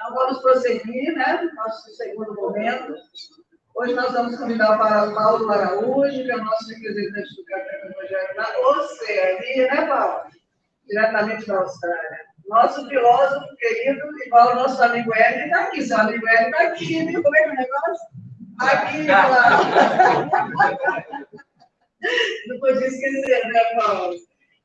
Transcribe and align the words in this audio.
Então, 0.00 0.14
vamos 0.14 0.40
prosseguir, 0.40 1.14
né? 1.14 1.46
Nosso 1.54 1.94
segundo 1.94 2.34
momento. 2.34 2.94
Hoje 3.76 3.92
nós 3.92 4.10
vamos 4.14 4.34
convidar 4.38 4.78
para 4.78 5.12
Paulo 5.12 5.50
Araújo, 5.50 6.24
que 6.24 6.30
é 6.30 6.36
o 6.36 6.42
nosso 6.42 6.70
representante 6.70 7.36
do 7.36 7.44
Café 7.44 7.80
do 7.82 7.92
Evangelho 7.92 8.34
da 8.34 8.60
Oceania, 8.60 9.66
né, 9.66 9.86
Paulo? 9.86 10.30
Diretamente 10.88 11.46
da 11.46 11.58
Austrália. 11.58 12.18
Nosso 12.48 12.88
filósofo 12.88 13.56
querido, 13.56 14.00
igual 14.24 14.52
o 14.52 14.54
nosso 14.54 14.82
amigo 14.82 15.14
Hélio, 15.14 15.44
está 15.44 15.64
aqui. 15.64 15.82
Seu 15.82 15.98
amigo 15.98 16.26
Hélio 16.26 16.46
está 16.48 16.62
aqui, 16.62 17.04
viu? 17.04 17.22
Como 17.22 17.36
é 17.36 17.42
que 17.42 17.48
é 17.48 17.52
o 17.52 17.56
negócio? 17.56 18.06
Aqui, 18.58 19.04
claro. 19.04 19.64
Não 22.46 22.58
podia 22.58 22.86
esquecer, 22.86 23.46
né, 23.48 23.64
Paulo? 23.78 24.14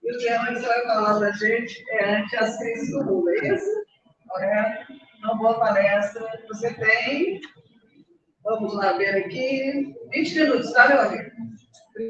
E 0.02 0.16
o 0.16 0.18
tema 0.18 0.48
que 0.48 0.60
você 0.62 0.66
vai 0.68 0.82
falar 0.84 1.20
para 1.20 1.28
a 1.28 1.32
gente 1.34 1.84
é 1.90 2.16
anti-ascensão 2.16 3.06
do 3.06 3.16
Lula, 3.16 3.32
é 3.32 3.54
isso? 3.54 3.86
Correto? 4.30 5.05
Uma 5.26 5.36
boa 5.36 5.60
palestra. 5.60 6.24
Você 6.48 6.72
tem 6.76 7.42
Vamos 8.44 8.76
lá 8.76 8.94
ver 8.94 9.26
aqui. 9.26 9.96
20 10.12 10.36
minutos, 10.36 10.72
tá, 10.72 10.88
meu 10.88 11.02
amigo? 11.02 11.32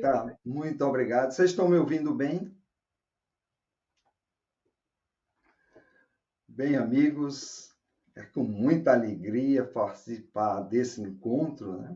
Tá, 0.01 0.37
muito 0.43 0.83
obrigado. 0.83 1.31
Vocês 1.31 1.51
estão 1.51 1.69
me 1.69 1.77
ouvindo 1.77 2.13
bem? 2.13 2.53
Bem, 6.45 6.75
amigos, 6.75 7.73
é 8.13 8.23
com 8.23 8.43
muita 8.43 8.91
alegria 8.91 9.63
participar 9.63 10.63
desse 10.63 11.01
encontro, 11.01 11.77
né? 11.79 11.95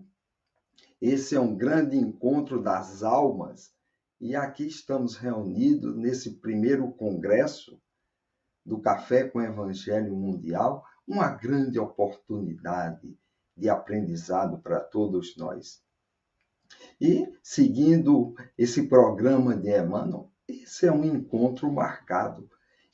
Esse 1.01 1.35
é 1.35 1.39
um 1.39 1.53
grande 1.53 1.97
encontro 1.97 2.61
das 2.61 3.03
almas 3.03 3.73
e 4.21 4.37
aqui 4.37 4.67
estamos 4.67 5.17
reunidos 5.17 5.97
nesse 5.97 6.35
primeiro 6.39 6.89
congresso 6.93 7.81
do 8.65 8.79
Café 8.79 9.27
com 9.27 9.41
Evangelho 9.41 10.15
Mundial, 10.15 10.85
uma 11.09 11.27
grande 11.29 11.79
oportunidade 11.79 13.17
de 13.57 13.67
aprendizado 13.67 14.59
para 14.59 14.79
todos 14.79 15.35
nós. 15.35 15.81
E, 17.01 17.27
seguindo 17.41 18.35
esse 18.55 18.87
programa 18.87 19.55
de 19.55 19.75
Emmanuel, 19.75 20.31
esse 20.47 20.85
é 20.85 20.91
um 20.91 21.03
encontro 21.03 21.71
marcado. 21.71 22.47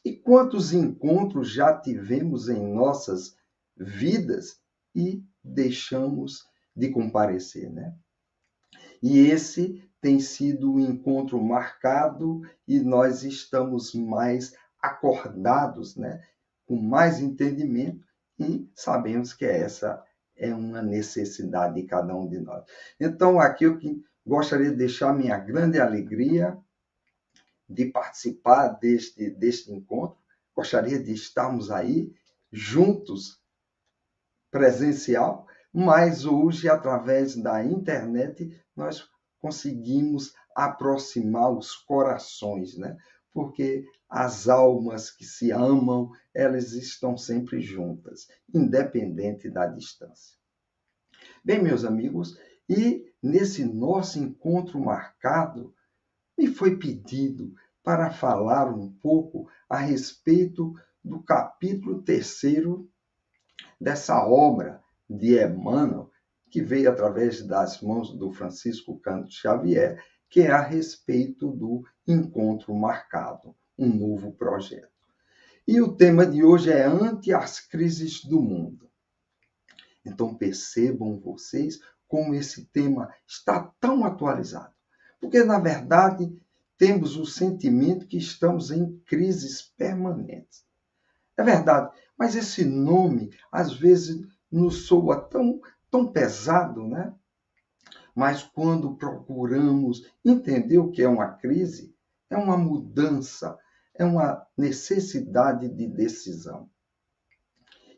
E 0.03 0.13
quantos 0.15 0.71
encontros 0.71 1.51
já 1.51 1.77
tivemos 1.77 2.47
em 2.47 2.73
nossas 2.73 3.35
vidas 3.75 4.61
e 4.95 5.21
deixamos 5.43 6.47
de 6.73 6.89
comparecer, 6.89 7.69
né? 7.69 7.93
E 9.03 9.19
esse 9.19 9.83
tem 9.99 10.21
sido 10.21 10.73
um 10.73 10.79
encontro 10.79 11.41
marcado 11.43 12.41
e 12.65 12.79
nós 12.79 13.23
estamos 13.23 13.93
mais 13.93 14.55
acordados, 14.81 15.97
né? 15.97 16.23
Com 16.65 16.77
mais 16.77 17.19
entendimento 17.19 18.04
e 18.39 18.69
sabemos 18.73 19.33
que 19.33 19.45
essa 19.45 20.03
é 20.35 20.53
uma 20.53 20.81
necessidade 20.81 21.75
de 21.75 21.87
cada 21.87 22.15
um 22.15 22.27
de 22.27 22.39
nós. 22.39 22.65
Então, 22.99 23.39
aqui 23.39 23.65
eu 23.65 23.79
gostaria 24.25 24.69
de 24.69 24.75
deixar 24.75 25.13
minha 25.13 25.37
grande 25.37 25.79
alegria 25.79 26.57
de 27.67 27.85
participar 27.85 28.67
deste, 28.69 29.29
deste 29.31 29.71
encontro. 29.71 30.17
Gostaria 30.55 31.01
de 31.01 31.13
estarmos 31.13 31.71
aí 31.71 32.13
juntos, 32.51 33.41
presencial, 34.51 35.47
mas 35.73 36.25
hoje, 36.25 36.69
através 36.69 37.35
da 37.35 37.63
internet, 37.63 38.57
nós 38.75 39.09
conseguimos 39.41 40.33
aproximar 40.55 41.51
os 41.51 41.75
corações, 41.75 42.77
né? 42.77 42.97
Porque 43.33 43.85
as 44.15 44.47
almas 44.47 45.11
que 45.11 45.25
se 45.25 45.51
amam, 45.51 46.09
elas 46.33 46.71
estão 46.71 47.17
sempre 47.17 47.59
juntas, 47.59 48.29
independente 48.53 49.49
da 49.49 49.67
distância. 49.67 50.37
Bem, 51.43 51.61
meus 51.61 51.83
amigos, 51.83 52.39
e 52.69 53.13
nesse 53.21 53.65
nosso 53.65 54.17
encontro 54.17 54.79
marcado, 54.79 55.75
me 56.37 56.47
foi 56.47 56.77
pedido 56.77 57.53
para 57.83 58.09
falar 58.09 58.73
um 58.73 58.89
pouco 58.89 59.49
a 59.67 59.79
respeito 59.79 60.73
do 61.03 61.21
capítulo 61.21 62.01
terceiro 62.01 62.89
dessa 63.81 64.25
obra 64.25 64.81
de 65.09 65.43
Emmanuel, 65.43 66.09
que 66.49 66.61
veio 66.61 66.89
através 66.89 67.45
das 67.45 67.81
mãos 67.81 68.17
do 68.17 68.31
Francisco 68.31 68.97
Canto 68.97 69.29
Xavier, 69.29 70.01
que 70.29 70.39
é 70.39 70.51
a 70.51 70.61
respeito 70.61 71.51
do 71.51 71.83
encontro 72.07 72.73
marcado 72.73 73.53
um 73.77 73.87
novo 73.87 74.31
projeto. 74.31 74.93
E 75.67 75.81
o 75.81 75.95
tema 75.95 76.25
de 76.25 76.43
hoje 76.43 76.71
é 76.71 76.85
ante 76.85 77.33
as 77.33 77.59
crises 77.59 78.23
do 78.23 78.41
mundo. 78.41 78.89
Então 80.05 80.35
percebam 80.35 81.19
vocês 81.19 81.79
como 82.07 82.35
esse 82.35 82.65
tema 82.65 83.11
está 83.27 83.73
tão 83.79 84.05
atualizado. 84.05 84.73
Porque, 85.19 85.43
na 85.43 85.59
verdade, 85.59 86.31
temos 86.77 87.15
o 87.17 87.25
sentimento 87.25 88.07
que 88.07 88.17
estamos 88.17 88.69
em 88.69 88.97
crises 89.05 89.61
permanentes. 89.61 90.65
É 91.37 91.43
verdade, 91.43 91.91
mas 92.17 92.35
esse 92.35 92.63
nome, 92.63 93.31
às 93.51 93.73
vezes, 93.73 94.25
nos 94.51 94.85
soa 94.85 95.19
tão, 95.19 95.59
tão 95.89 96.07
pesado, 96.07 96.87
né? 96.87 97.13
Mas 98.15 98.43
quando 98.43 98.95
procuramos 98.95 100.09
entender 100.23 100.77
o 100.77 100.91
que 100.91 101.01
é 101.01 101.09
uma 101.09 101.33
crise, 101.33 101.93
é 102.29 102.37
uma 102.37 102.57
mudança, 102.57 103.57
é 103.97 104.05
uma 104.05 104.45
necessidade 104.57 105.69
de 105.69 105.87
decisão. 105.87 106.69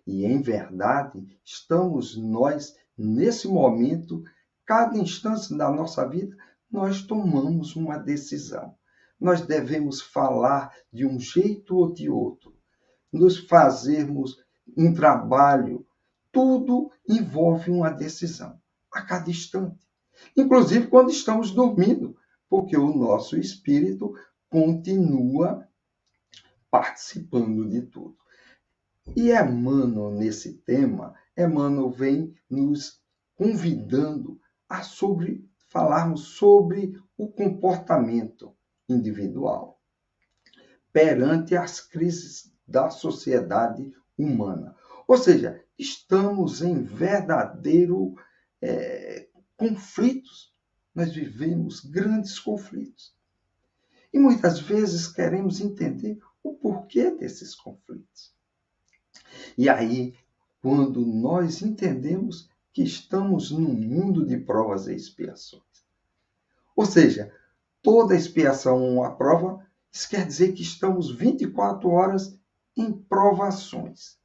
E, 0.05 0.25
em 0.25 0.41
verdade, 0.41 1.27
estamos 1.43 2.15
nós, 2.15 2.75
nesse 2.97 3.47
momento, 3.47 4.23
cada 4.65 4.97
instante 4.97 5.55
da 5.57 5.69
nossa 5.69 6.07
vida, 6.07 6.35
nós 6.71 7.01
tomamos 7.01 7.75
uma 7.75 7.97
decisão. 7.97 8.75
Nós 9.19 9.41
devemos 9.41 10.01
falar 10.01 10.73
de 10.93 11.05
um 11.05 11.19
jeito 11.19 11.75
ou 11.75 11.91
de 11.91 12.09
outro, 12.09 12.55
nos 13.11 13.37
fazermos 13.37 14.37
um 14.77 14.93
trabalho, 14.93 15.85
tudo 16.31 16.91
envolve 17.07 17.71
uma 17.71 17.89
decisão, 17.89 18.59
a 18.91 19.01
cada 19.01 19.29
instante. 19.29 19.87
Inclusive 20.35 20.87
quando 20.87 21.09
estamos 21.09 21.51
dormindo, 21.51 22.15
porque 22.49 22.77
o 22.77 22.95
nosso 22.95 23.37
espírito 23.37 24.13
continua 24.49 25.66
participando 26.69 27.67
de 27.69 27.81
tudo. 27.81 28.17
E 29.15 29.31
Emmanuel, 29.31 30.11
nesse 30.11 30.53
tema, 30.53 31.15
Emmanuel 31.37 31.89
vem 31.89 32.35
nos 32.49 33.01
convidando 33.35 34.39
a 34.67 34.81
sobre, 34.81 35.47
falarmos 35.69 36.21
sobre 36.35 36.99
o 37.17 37.27
comportamento 37.27 38.55
individual 38.89 39.79
perante 40.91 41.55
as 41.55 41.79
crises 41.79 42.51
da 42.67 42.89
sociedade 42.89 43.93
humana. 44.17 44.75
Ou 45.07 45.17
seja, 45.17 45.63
estamos 45.77 46.61
em 46.61 46.81
verdadeiro 46.81 48.15
é, 48.61 49.27
conflitos. 49.55 50.53
Nós 50.93 51.13
vivemos 51.13 51.81
grandes 51.81 52.39
conflitos. 52.39 53.15
E 54.11 54.19
muitas 54.19 54.59
vezes 54.59 55.07
queremos 55.07 55.61
entender 55.61 56.17
o 56.49 56.55
porquê 56.55 57.11
desses 57.11 57.53
conflitos. 57.53 58.33
E 59.57 59.69
aí, 59.69 60.15
quando 60.61 61.05
nós 61.05 61.61
entendemos 61.61 62.49
que 62.73 62.83
estamos 62.83 63.51
num 63.51 63.73
mundo 63.73 64.25
de 64.25 64.37
provas 64.37 64.87
e 64.87 64.95
expiações. 64.95 65.63
Ou 66.75 66.85
seja, 66.85 67.33
toda 67.81 68.15
expiação 68.15 68.87
uma 68.87 69.15
prova, 69.15 69.65
isso 69.91 70.07
quer 70.09 70.25
dizer 70.27 70.53
que 70.53 70.61
estamos 70.61 71.09
24 71.09 71.89
horas 71.89 72.37
em 72.75 72.91
provações. 72.91 74.17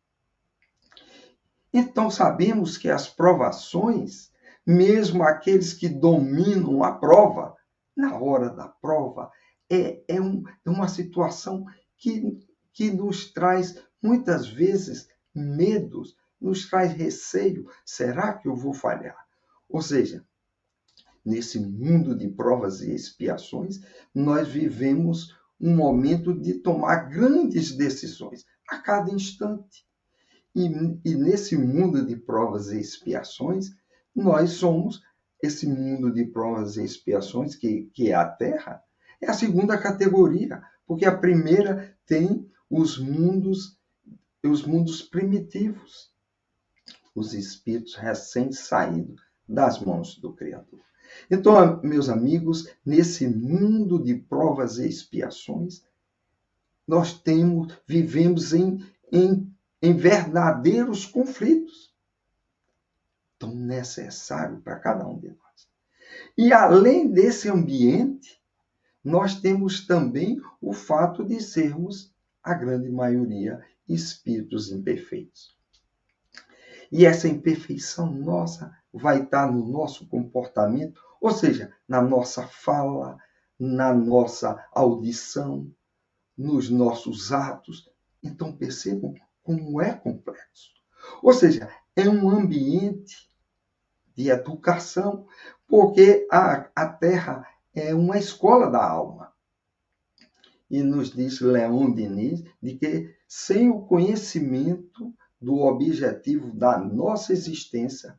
Então 1.72 2.10
sabemos 2.10 2.76
que 2.76 2.90
as 2.90 3.08
provações, 3.08 4.30
mesmo 4.66 5.22
aqueles 5.22 5.72
que 5.72 5.88
dominam 5.88 6.84
a 6.84 6.92
prova, 6.92 7.56
na 7.96 8.18
hora 8.18 8.50
da 8.50 8.68
prova, 8.68 9.30
é, 9.70 10.02
é, 10.06 10.20
um, 10.20 10.44
é 10.66 10.68
uma 10.68 10.88
situação 10.88 11.64
que, 12.02 12.36
que 12.72 12.90
nos 12.90 13.32
traz 13.32 13.80
muitas 14.02 14.48
vezes 14.48 15.06
medos, 15.32 16.16
nos 16.40 16.68
traz 16.68 16.92
receio. 16.92 17.68
Será 17.86 18.34
que 18.34 18.48
eu 18.48 18.56
vou 18.56 18.74
falhar? 18.74 19.16
Ou 19.68 19.80
seja, 19.80 20.26
nesse 21.24 21.60
mundo 21.60 22.18
de 22.18 22.28
provas 22.28 22.80
e 22.80 22.92
expiações, 22.92 23.80
nós 24.12 24.48
vivemos 24.48 25.32
um 25.60 25.76
momento 25.76 26.34
de 26.34 26.54
tomar 26.54 27.08
grandes 27.08 27.70
decisões 27.76 28.44
a 28.68 28.78
cada 28.78 29.12
instante. 29.12 29.86
E, 30.56 30.66
e 31.04 31.14
nesse 31.14 31.56
mundo 31.56 32.04
de 32.04 32.16
provas 32.16 32.72
e 32.72 32.80
expiações, 32.80 33.70
nós 34.14 34.50
somos 34.50 35.00
esse 35.40 35.68
mundo 35.68 36.12
de 36.12 36.24
provas 36.24 36.76
e 36.76 36.84
expiações, 36.84 37.54
que, 37.54 37.88
que 37.94 38.10
é 38.10 38.14
a 38.14 38.28
Terra, 38.28 38.82
é 39.20 39.30
a 39.30 39.34
segunda 39.34 39.78
categoria 39.78 40.60
porque 40.86 41.06
a 41.06 41.16
primeira 41.16 41.91
tem 42.06 42.50
os 42.70 42.98
mundos 42.98 43.78
os 44.48 44.64
mundos 44.64 45.02
primitivos, 45.02 46.12
os 47.14 47.34
espíritos 47.34 47.94
recém-saídos 47.94 49.22
das 49.48 49.78
mãos 49.80 50.16
do 50.18 50.32
Criador. 50.32 50.80
Então, 51.30 51.80
meus 51.82 52.08
amigos, 52.08 52.68
nesse 52.84 53.28
mundo 53.28 54.02
de 54.02 54.14
provas 54.14 54.78
e 54.78 54.88
expiações, 54.88 55.84
nós 56.88 57.12
temos, 57.20 57.72
vivemos 57.86 58.52
em, 58.52 58.84
em, 59.12 59.54
em 59.80 59.96
verdadeiros 59.96 61.04
conflitos, 61.06 61.94
tão 63.38 63.54
necessários 63.54 64.60
para 64.62 64.78
cada 64.78 65.06
um 65.06 65.18
de 65.18 65.28
nós. 65.28 65.68
E 66.36 66.52
além 66.52 67.10
desse 67.10 67.48
ambiente, 67.48 68.41
nós 69.04 69.40
temos 69.40 69.86
também 69.86 70.40
o 70.60 70.72
fato 70.72 71.24
de 71.24 71.40
sermos, 71.40 72.12
a 72.42 72.54
grande 72.54 72.90
maioria, 72.90 73.64
espíritos 73.88 74.70
imperfeitos. 74.70 75.56
E 76.90 77.06
essa 77.06 77.26
imperfeição 77.26 78.12
nossa 78.12 78.76
vai 78.92 79.22
estar 79.22 79.50
no 79.50 79.66
nosso 79.66 80.06
comportamento, 80.06 81.00
ou 81.20 81.30
seja, 81.30 81.72
na 81.88 82.02
nossa 82.02 82.46
fala, 82.46 83.18
na 83.58 83.94
nossa 83.94 84.62
audição, 84.72 85.70
nos 86.36 86.68
nossos 86.68 87.32
atos. 87.32 87.90
Então 88.22 88.54
percebam 88.54 89.14
como 89.42 89.80
é 89.80 89.92
complexo. 89.94 90.70
Ou 91.22 91.32
seja, 91.32 91.68
é 91.96 92.08
um 92.08 92.30
ambiente 92.30 93.28
de 94.14 94.28
educação, 94.28 95.26
porque 95.66 96.26
a, 96.30 96.68
a 96.74 96.86
Terra 96.86 97.46
é 97.74 97.94
uma 97.94 98.18
escola 98.18 98.70
da 98.70 98.84
alma. 98.84 99.32
E 100.70 100.82
nos 100.82 101.10
diz 101.10 101.40
Leon 101.40 101.90
Denis 101.92 102.42
de 102.62 102.76
que 102.76 103.14
sem 103.28 103.70
o 103.70 103.82
conhecimento 103.82 105.14
do 105.40 105.56
objetivo 105.58 106.52
da 106.52 106.78
nossa 106.78 107.32
existência, 107.32 108.18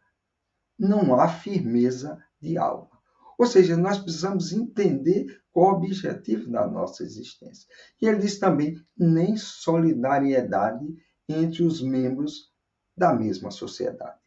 não 0.77 1.15
há 1.15 1.27
firmeza 1.27 2.21
de 2.41 2.57
alma. 2.57 2.91
Ou 3.37 3.47
seja, 3.47 3.77
nós 3.77 3.97
precisamos 3.97 4.51
entender 4.51 5.41
qual 5.51 5.73
o 5.73 5.77
objetivo 5.77 6.51
da 6.51 6.67
nossa 6.67 7.03
existência. 7.03 7.67
E 8.01 8.05
ele 8.05 8.19
diz 8.19 8.37
também 8.37 8.83
nem 8.97 9.37
solidariedade 9.37 10.85
entre 11.27 11.63
os 11.63 11.81
membros 11.81 12.51
da 12.95 13.13
mesma 13.13 13.51
sociedade. 13.51 14.19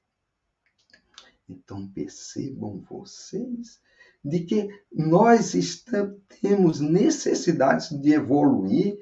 Então 1.48 1.86
percebam 1.88 2.80
vocês 2.80 3.80
de 4.26 4.40
que 4.40 4.68
nós 4.92 5.54
estamos, 5.54 6.20
temos 6.40 6.80
necessidades 6.80 7.90
de 7.90 8.12
evoluir, 8.12 8.98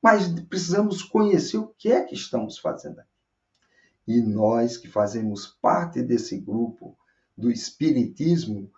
mas 0.00 0.28
precisamos 0.44 1.02
conhecer 1.02 1.58
o 1.58 1.74
que 1.76 1.90
é 1.90 2.04
que 2.04 2.14
estamos 2.14 2.58
fazendo 2.58 3.00
aqui. 3.00 3.10
E 4.06 4.20
nós 4.20 4.76
que 4.76 4.86
fazemos 4.86 5.48
parte 5.60 6.00
desse 6.00 6.38
grupo 6.38 6.96
do 7.36 7.50
Espiritismo, 7.50 8.70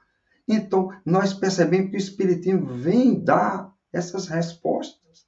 então 0.48 0.90
nós 1.04 1.34
percebemos 1.34 1.90
que 1.90 1.96
o 1.96 1.98
Espiritismo 1.98 2.66
vem 2.66 3.22
dar 3.22 3.70
essas 3.92 4.26
respostas. 4.26 5.26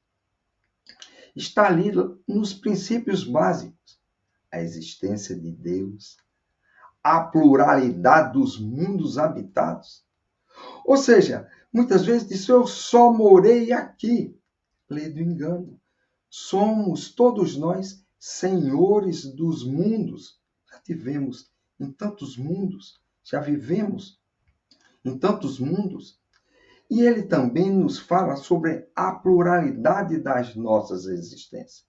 Está 1.35 1.67
ali 1.67 1.93
nos 2.27 2.55
princípios 2.55 3.25
básicos: 3.25 4.01
a 4.51 4.63
existência 4.63 5.39
de 5.39 5.53
Deus, 5.53 6.17
a 7.03 7.21
pluralidade 7.21 8.33
dos 8.33 8.59
mundos 8.59 9.19
habitados. 9.19 10.06
Ou 10.85 10.97
seja, 10.97 11.49
muitas 11.73 12.05
vezes 12.05 12.29
diz: 12.29 12.49
Eu 12.49 12.67
só 12.67 13.13
morei 13.13 13.73
aqui. 13.73 14.39
Lei 14.89 15.11
do 15.11 15.21
engano. 15.21 15.81
Somos 16.29 17.13
todos 17.15 17.57
nós 17.57 18.05
senhores 18.19 19.25
dos 19.25 19.65
mundos. 19.65 20.41
Já 20.71 20.79
tivemos 20.81 21.51
em 21.79 21.91
tantos 21.91 22.37
mundos, 22.37 23.01
já 23.23 23.41
vivemos 23.41 24.21
em 25.05 25.17
tantos 25.19 25.59
mundos. 25.59 26.19
E 26.89 27.01
ele 27.03 27.25
também 27.25 27.71
nos 27.71 27.99
fala 27.99 28.37
sobre 28.37 28.89
a 28.95 29.13
pluralidade 29.13 30.19
das 30.19 30.55
nossas 30.55 31.07
existências. 31.07 31.85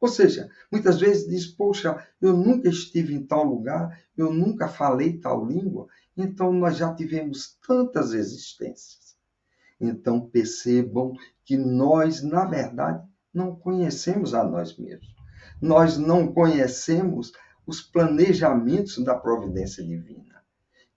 Ou 0.00 0.08
seja, 0.08 0.48
muitas 0.70 1.00
vezes 1.00 1.28
diz: 1.28 1.46
Poxa, 1.46 2.06
eu 2.20 2.36
nunca 2.36 2.68
estive 2.68 3.14
em 3.14 3.26
tal 3.26 3.44
lugar, 3.44 4.00
eu 4.16 4.32
nunca 4.32 4.68
falei 4.68 5.18
tal 5.18 5.44
língua, 5.44 5.88
então 6.16 6.52
nós 6.52 6.76
já 6.76 6.94
tivemos 6.94 7.56
tantas 7.66 8.12
existências. 8.12 9.16
Então 9.80 10.20
percebam 10.28 11.14
que 11.44 11.56
nós, 11.56 12.22
na 12.22 12.44
verdade, 12.44 13.06
não 13.32 13.54
conhecemos 13.54 14.32
a 14.32 14.42
nós 14.42 14.76
mesmos 14.76 15.16
nós 15.60 15.96
não 15.96 16.32
conhecemos 16.32 17.32
os 17.66 17.80
planejamentos 17.80 18.98
da 19.02 19.14
providência 19.14 19.84
divina. 19.84 20.42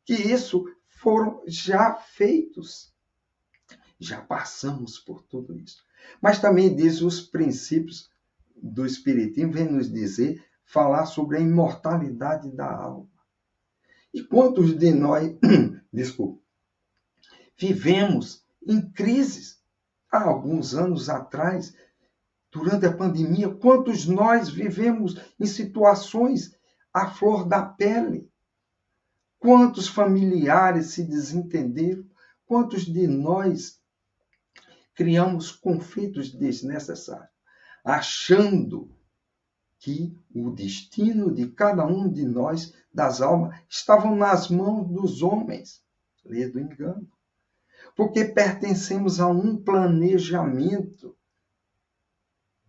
Que 0.06 0.14
isso 0.14 0.66
foram 0.88 1.42
já 1.48 1.96
feitos. 1.96 2.94
Já 4.00 4.22
passamos 4.22 4.98
por 4.98 5.24
tudo 5.24 5.58
isso. 5.58 5.84
Mas 6.22 6.40
também 6.40 6.76
diz 6.76 7.02
os 7.02 7.22
princípios 7.22 8.10
do 8.56 8.86
Espiritismo, 8.86 9.54
vem 9.54 9.72
nos 9.72 9.92
dizer, 9.92 10.44
falar 10.66 11.06
sobre 11.06 11.38
a 11.38 11.42
imortalidade 11.42 12.50
da 12.52 12.72
alma. 12.72 13.10
E 14.14 14.24
quantos 14.24 14.78
de 14.78 14.92
nós, 14.92 15.36
desculpa, 15.94 16.42
vivemos 17.58 18.46
em 18.66 18.82
crises 18.92 19.62
há 20.12 20.24
alguns 20.24 20.74
anos 20.74 21.10
atrás, 21.10 21.76
durante 22.52 22.86
a 22.86 22.96
pandemia, 22.96 23.50
quantos 23.50 24.06
nós 24.08 24.50
vivemos 24.50 25.16
em 25.40 25.46
situações 25.46 26.56
à 26.94 27.12
flor 27.12 27.48
da 27.48 27.64
pele? 27.64 28.32
Quantos 29.38 29.88
familiares 29.88 30.88
se 30.88 31.04
desentenderam? 31.04 32.06
Quantos 32.46 32.86
de 32.86 33.08
nós 33.08 33.80
criamos 34.96 35.52
conflitos 35.52 36.32
desnecessários, 36.32 37.30
achando 37.86 38.94
que 39.80 40.16
o 40.36 40.52
destino 40.52 41.34
de 41.34 41.48
cada 41.48 41.86
um 41.86 42.08
de 42.08 42.26
nós, 42.26 42.74
das 42.94 43.22
almas, 43.22 43.58
estavam 43.68 44.16
nas 44.16 44.50
mãos 44.50 44.88
dos 44.88 45.24
homens? 45.24 45.82
Lê 46.24 46.48
do 46.48 46.60
engano. 46.60 47.10
Porque 47.96 48.26
pertencemos 48.26 49.20
a 49.20 49.28
um 49.28 49.58
planejamento 49.58 51.16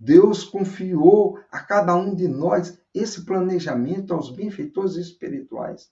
Deus 0.01 0.45
confiou 0.45 1.39
a 1.53 1.61
cada 1.61 1.95
um 1.95 2.15
de 2.15 2.27
nós 2.27 2.79
esse 2.95 3.27
planejamento 3.27 4.15
aos 4.15 4.35
benfeitores 4.35 4.97
espirituais. 4.97 5.91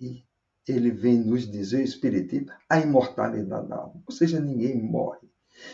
E 0.00 0.24
ele 0.66 0.90
vem 0.90 1.18
nos 1.18 1.48
dizer, 1.48 1.78
o 1.78 1.84
Espiritismo, 1.84 2.50
a 2.68 2.80
imortalidade 2.80 3.68
da 3.68 3.76
alma. 3.76 4.02
Ou 4.04 4.12
seja, 4.12 4.40
ninguém 4.40 4.82
morre. 4.82 5.28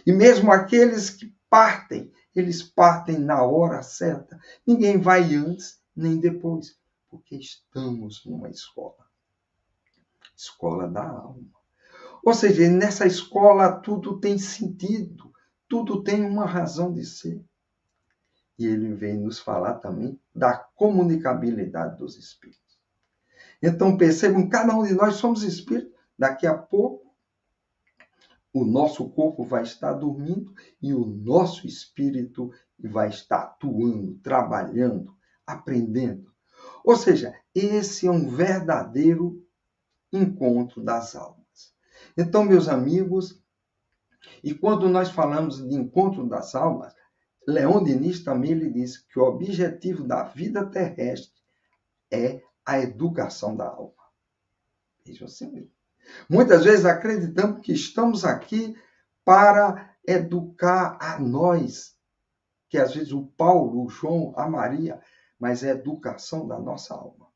E 0.07 0.13
mesmo 0.13 0.53
aqueles 0.53 1.09
que 1.09 1.35
partem, 1.49 2.13
eles 2.35 2.63
partem 2.63 3.19
na 3.19 3.43
hora 3.43 3.83
certa. 3.83 4.39
Ninguém 4.67 4.99
vai 4.99 5.35
antes 5.35 5.81
nem 5.95 6.19
depois, 6.19 6.77
porque 7.09 7.37
estamos 7.37 8.25
numa 8.25 8.49
escola 8.49 9.05
escola 10.37 10.89
da 10.89 11.07
alma. 11.07 11.47
Ou 12.25 12.35
seja, 12.35 12.69
nessa 12.69 13.07
escola 13.07 13.71
tudo 13.71 14.19
tem 14.19 14.37
sentido 14.37 15.33
tudo 15.75 16.05
tem 16.05 16.25
uma 16.25 16.47
razão 16.47 16.93
de 16.93 17.05
ser. 17.05 17.45
E 18.57 18.65
ele 18.65 18.95
vem 18.95 19.19
nos 19.19 19.41
falar 19.41 19.75
também 19.75 20.21
da 20.33 20.57
comunicabilidade 20.57 21.99
dos 21.99 22.17
espíritos. 22.17 22.79
Então 23.61 23.97
percebam, 23.97 24.49
cada 24.49 24.73
um 24.73 24.85
de 24.85 24.95
nós 24.95 25.17
somos 25.17 25.43
espíritos. 25.43 25.93
Daqui 26.17 26.47
a 26.47 26.57
pouco, 26.57 27.04
o 28.55 28.65
nosso 28.65 29.11
corpo 29.11 29.45
vai 29.45 29.65
estar 29.65 29.95
dormindo 29.95 30.55
e 30.81 30.95
o 30.95 31.05
nosso 31.05 31.67
espírito 31.67 32.53
vai 32.79 33.09
estar 33.09 33.43
atuando, 33.43 34.15
trabalhando, 34.23 35.13
aprendendo. 35.45 36.33
Ou 36.85 36.97
seja, 36.97 37.35
esse 37.53 38.07
é 38.07 38.11
um 38.11 38.29
verdadeiro 38.29 39.45
encontro 40.13 40.81
das 40.81 41.17
almas. 41.17 41.75
Então, 42.17 42.45
meus 42.45 42.69
amigos, 42.69 43.43
e 44.43 44.55
quando 44.55 44.89
nós 44.89 45.11
falamos 45.11 45.57
de 45.57 45.75
encontro 45.75 46.25
das 46.25 46.55
almas, 46.55 46.95
Leon 47.49 47.83
Denis 47.83 48.23
também 48.23 48.53
ele 48.53 48.71
diz 48.71 48.99
que 48.99 49.19
o 49.19 49.25
objetivo 49.25 50.05
da 50.05 50.23
vida 50.23 50.65
terrestre 50.65 51.43
é 52.09 52.41
a 52.65 52.79
educação 52.79 53.57
da 53.57 53.67
alma. 53.67 54.05
Vejam 55.05 55.27
assim 55.27 55.69
Muitas 56.29 56.65
vezes 56.65 56.85
acreditamos 56.85 57.61
que 57.61 57.73
estamos 57.73 58.25
aqui 58.25 58.77
para 59.25 59.95
educar 60.07 60.99
a 61.01 61.19
nós, 61.19 61.97
que 62.69 62.79
às 62.79 62.95
vezes 62.95 63.13
o 63.13 63.27
Paulo, 63.27 63.85
o 63.85 63.89
João, 63.89 64.33
a 64.37 64.49
Maria, 64.49 65.01
mas 65.39 65.63
é 65.63 65.71
a 65.71 65.75
educação 65.75 66.47
da 66.47 66.59
nossa 66.59 66.95
alma. 66.95 67.29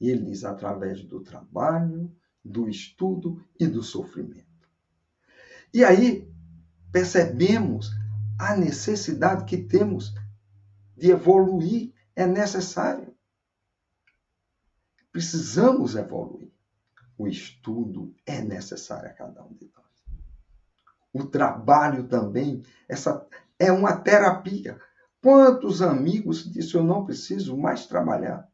E 0.00 0.10
ele 0.10 0.24
diz 0.24 0.44
através 0.44 1.02
do 1.04 1.20
trabalho, 1.20 2.14
do 2.44 2.68
estudo 2.68 3.44
e 3.58 3.66
do 3.66 3.82
sofrimento. 3.82 4.68
E 5.72 5.84
aí 5.84 6.28
percebemos 6.90 7.90
a 8.38 8.56
necessidade 8.56 9.44
que 9.44 9.56
temos 9.56 10.12
de 10.96 11.10
evoluir 11.10 11.92
é 12.14 12.26
necessário. 12.26 13.14
Precisamos 15.10 15.94
evoluir. 15.94 16.51
O 17.16 17.26
estudo 17.28 18.14
é 18.26 18.40
necessário 18.40 19.08
a 19.08 19.12
cada 19.12 19.42
um 19.44 19.52
de 19.54 19.70
nós. 19.74 19.82
O 21.12 21.24
trabalho 21.24 22.08
também, 22.08 22.64
essa 22.88 23.26
é 23.58 23.70
uma 23.70 23.96
terapia. 23.96 24.80
Quantos 25.22 25.82
amigos 25.82 26.50
disse 26.50 26.74
eu 26.74 26.82
não 26.82 27.04
preciso 27.04 27.56
mais 27.56 27.86
trabalhar, 27.86 28.48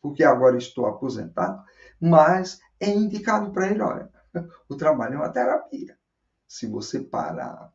porque 0.00 0.22
agora 0.22 0.56
estou 0.56 0.86
aposentado, 0.86 1.64
mas 2.00 2.60
é 2.78 2.90
indicado 2.90 3.50
para 3.50 3.68
ele, 3.68 3.80
olha, 3.80 4.10
o 4.68 4.76
trabalho 4.76 5.14
é 5.14 5.18
uma 5.18 5.32
terapia. 5.32 5.98
Se 6.46 6.66
você 6.66 7.00
parar, 7.00 7.72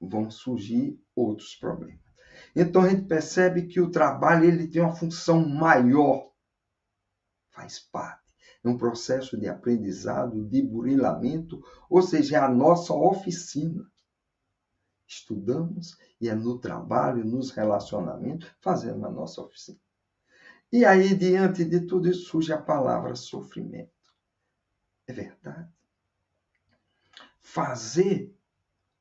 vão 0.00 0.30
surgir 0.30 1.00
outros 1.14 1.54
problemas. 1.54 2.04
Então 2.54 2.82
a 2.82 2.88
gente 2.88 3.06
percebe 3.06 3.66
que 3.66 3.80
o 3.80 3.90
trabalho 3.90 4.44
ele 4.44 4.68
tem 4.68 4.82
uma 4.82 4.94
função 4.94 5.48
maior. 5.48 6.30
Faz 7.50 7.78
parte. 7.78 8.23
É 8.64 8.68
um 8.68 8.78
processo 8.78 9.36
de 9.36 9.46
aprendizado, 9.46 10.42
de 10.48 10.62
burilamento, 10.62 11.62
ou 11.88 12.00
seja, 12.00 12.36
é 12.36 12.40
a 12.40 12.48
nossa 12.48 12.94
oficina. 12.94 13.84
Estudamos 15.06 15.98
e 16.18 16.30
é 16.30 16.34
no 16.34 16.58
trabalho, 16.58 17.24
nos 17.24 17.50
relacionamentos, 17.50 18.50
fazemos 18.60 19.04
a 19.04 19.10
nossa 19.10 19.42
oficina. 19.42 19.78
E 20.72 20.84
aí, 20.84 21.14
diante 21.14 21.64
de 21.64 21.80
tudo 21.82 22.08
isso, 22.08 22.26
surge 22.26 22.52
a 22.52 22.60
palavra 22.60 23.14
sofrimento. 23.14 23.92
É 25.06 25.12
verdade. 25.12 25.70
Fazer 27.40 28.34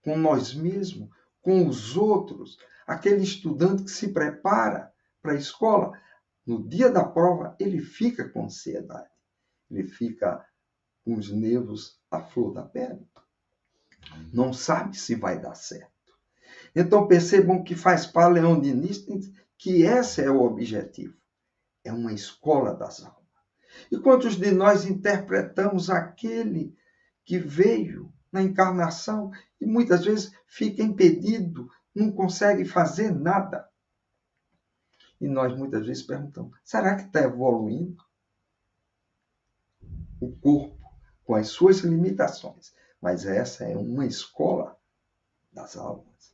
com 0.03 0.17
nós 0.17 0.53
mesmos, 0.53 1.09
com 1.41 1.67
os 1.67 1.95
outros, 1.95 2.57
aquele 2.85 3.23
estudante 3.23 3.83
que 3.83 3.91
se 3.91 4.09
prepara 4.09 4.93
para 5.21 5.31
a 5.31 5.37
escola, 5.37 5.97
no 6.45 6.67
dia 6.67 6.89
da 6.89 7.05
prova, 7.05 7.55
ele 7.57 7.79
fica 7.79 8.27
com 8.27 8.45
ansiedade, 8.45 9.09
ele 9.73 9.87
fica 9.87 10.45
com 11.03 11.15
os 11.15 11.31
nervos 11.31 11.99
à 12.09 12.21
flor 12.21 12.53
da 12.53 12.63
pele. 12.63 13.05
Não 14.31 14.53
sabe 14.53 14.97
se 14.97 15.15
vai 15.15 15.39
dar 15.39 15.55
certo. 15.55 15.91
Então 16.75 17.07
percebam 17.07 17.63
que 17.63 17.75
faz 17.75 18.11
Diniz 18.61 19.05
que 19.57 19.83
esse 19.83 20.21
é 20.21 20.29
o 20.29 20.41
objetivo. 20.41 21.15
É 21.83 21.91
uma 21.91 22.13
escola 22.13 22.73
das 22.73 23.03
almas. 23.03 23.23
E 23.91 23.97
quantos 23.97 24.35
de 24.35 24.51
nós 24.51 24.85
interpretamos 24.85 25.89
aquele 25.89 26.77
que 27.25 27.37
veio 27.37 28.13
na 28.31 28.41
encarnação 28.41 29.31
e 29.59 29.65
muitas 29.65 30.05
vezes 30.05 30.31
fica 30.47 30.81
impedido, 30.81 31.69
não 31.93 32.11
consegue 32.11 32.65
fazer 32.65 33.11
nada? 33.11 33.67
E 35.19 35.27
nós 35.27 35.55
muitas 35.57 35.85
vezes 35.85 36.03
perguntamos: 36.03 36.57
será 36.63 36.95
que 36.95 37.03
está 37.03 37.21
evoluindo? 37.21 38.03
O 40.23 40.31
corpo, 40.37 40.77
com 41.25 41.35
as 41.35 41.49
suas 41.49 41.79
limitações, 41.79 42.73
mas 43.01 43.25
essa 43.25 43.65
é 43.65 43.75
uma 43.75 44.05
escola 44.05 44.77
das 45.51 45.75
almas. 45.75 46.33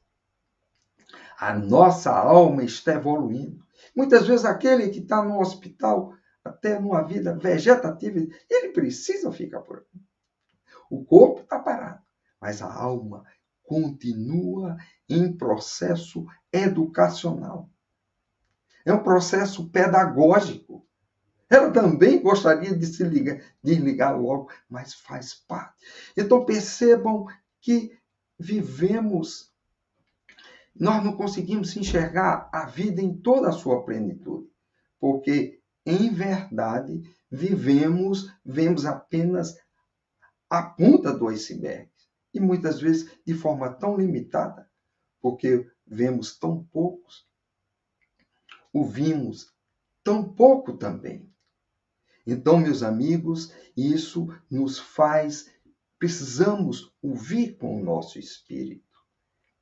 A 1.40 1.56
nossa 1.56 2.12
alma 2.12 2.64
está 2.64 2.94
evoluindo. 2.94 3.66
Muitas 3.96 4.28
vezes 4.28 4.46
aquele 4.46 4.90
que 4.90 5.00
está 5.00 5.24
no 5.24 5.40
hospital 5.40 6.14
até 6.44 6.80
numa 6.80 7.02
vida 7.02 7.36
vegetativa, 7.36 8.20
ele 8.48 8.74
precisa 8.74 9.32
ficar 9.32 9.62
por 9.62 9.80
aqui. 9.80 10.00
O 10.88 11.04
corpo 11.04 11.42
está 11.42 11.58
parado, 11.58 12.04
mas 12.40 12.62
a 12.62 12.72
alma 12.72 13.24
continua 13.64 14.78
em 15.10 15.36
processo 15.36 16.28
educacional. 16.54 17.68
É 18.86 18.94
um 18.94 19.02
processo 19.02 19.68
pedagógico. 19.72 20.88
Ela 21.50 21.72
também 21.72 22.22
gostaria 22.22 22.76
de 22.76 22.86
se 22.86 23.04
ligar, 23.04 23.42
de 23.64 23.76
ligar 23.76 24.12
logo, 24.12 24.52
mas 24.70 24.94
faz 24.94 25.34
parte. 25.34 25.84
Então 26.16 26.46
percebam 26.46 27.26
que 27.60 27.98
vivemos, 28.38 29.52
nós 30.76 31.04
não 31.04 31.18
conseguimos 31.18 31.76
enxergar 31.76 32.50
a 32.54 32.66
vida 32.66 33.02
em 33.02 33.18
toda 33.18 33.50
a 33.50 33.54
sua 33.54 33.84
plenitude, 33.84 34.48
porque 35.00 35.60
em 35.86 36.14
verdade, 36.14 37.02
vivemos, 37.32 38.32
vemos 38.46 38.86
apenas 38.86 39.58
a 40.48 40.62
ponta 40.62 41.12
do 41.12 41.28
iceberg. 41.28 41.90
E 42.32 42.40
muitas 42.40 42.80
vezes 42.80 43.10
de 43.26 43.34
forma 43.34 43.74
tão 43.74 43.98
limitada, 43.98 44.70
porque 45.20 45.68
vemos 45.86 46.38
tão 46.38 46.64
poucos, 46.66 47.28
ouvimos 48.72 49.52
tão 50.04 50.24
pouco 50.32 50.78
também. 50.78 51.28
Então, 52.32 52.60
meus 52.60 52.84
amigos, 52.84 53.52
isso 53.76 54.28
nos 54.50 54.78
faz, 54.78 55.50
precisamos 55.98 56.94
ouvir 57.02 57.58
com 57.58 57.82
o 57.82 57.84
nosso 57.84 58.20
espírito, 58.20 58.98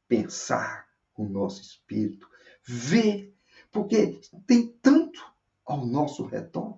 pensar 0.07 0.85
com 1.13 1.25
o 1.25 1.29
nosso 1.29 1.61
espírito, 1.61 2.27
ver, 2.65 3.33
porque 3.71 4.19
tem 4.45 4.67
tanto 4.81 5.19
ao 5.65 5.85
nosso 5.85 6.25
redor. 6.25 6.77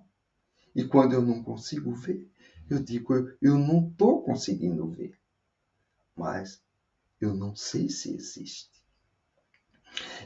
E 0.76 0.84
quando 0.84 1.14
eu 1.14 1.22
não 1.22 1.42
consigo 1.42 1.92
ver, 1.92 2.30
eu 2.68 2.78
digo, 2.78 3.12
eu, 3.12 3.36
eu 3.42 3.58
não 3.58 3.88
estou 3.88 4.22
conseguindo 4.22 4.88
ver. 4.88 5.18
Mas 6.16 6.62
eu 7.20 7.34
não 7.34 7.56
sei 7.56 7.88
se 7.88 8.14
existe. 8.14 8.70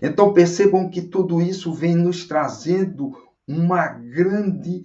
Então 0.03 0.35
percebam 0.35 0.91
que 0.91 1.01
tudo 1.01 1.41
isso 1.41 1.73
vem 1.73 1.97
nos 1.97 2.27
trazendo 2.27 3.17
uma 3.47 3.89
grande, 3.89 4.85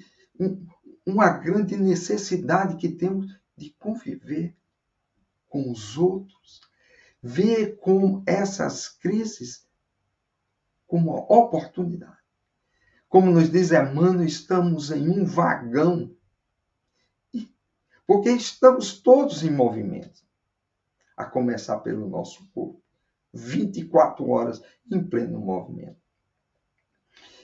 uma 1.06 1.30
grande 1.30 1.76
necessidade 1.76 2.78
que 2.78 2.90
temos 2.90 3.28
de 3.58 3.72
conviver 3.80 4.56
com 5.48 5.72
os 5.72 5.98
outros, 5.98 6.62
ver 7.22 7.78
com 7.78 8.24
essas 8.26 8.88
crises 8.88 9.68
como 10.88 11.16
oportunidade. 11.16 12.18
Como 13.10 13.32
nos 13.32 13.52
diz 13.52 13.72
Emmanuel, 13.72 14.24
estamos 14.24 14.92
em 14.92 15.10
um 15.10 15.26
vagão. 15.26 16.16
Porque 18.06 18.30
estamos 18.30 19.00
todos 19.00 19.44
em 19.44 19.52
movimento. 19.52 20.22
A 21.18 21.26
começar 21.26 21.80
pelo 21.80 22.08
nosso 22.08 22.48
corpo. 22.52 22.82
24 23.34 24.28
horas 24.28 24.62
em 24.92 25.04
pleno 25.04 25.40
movimento. 25.40 26.02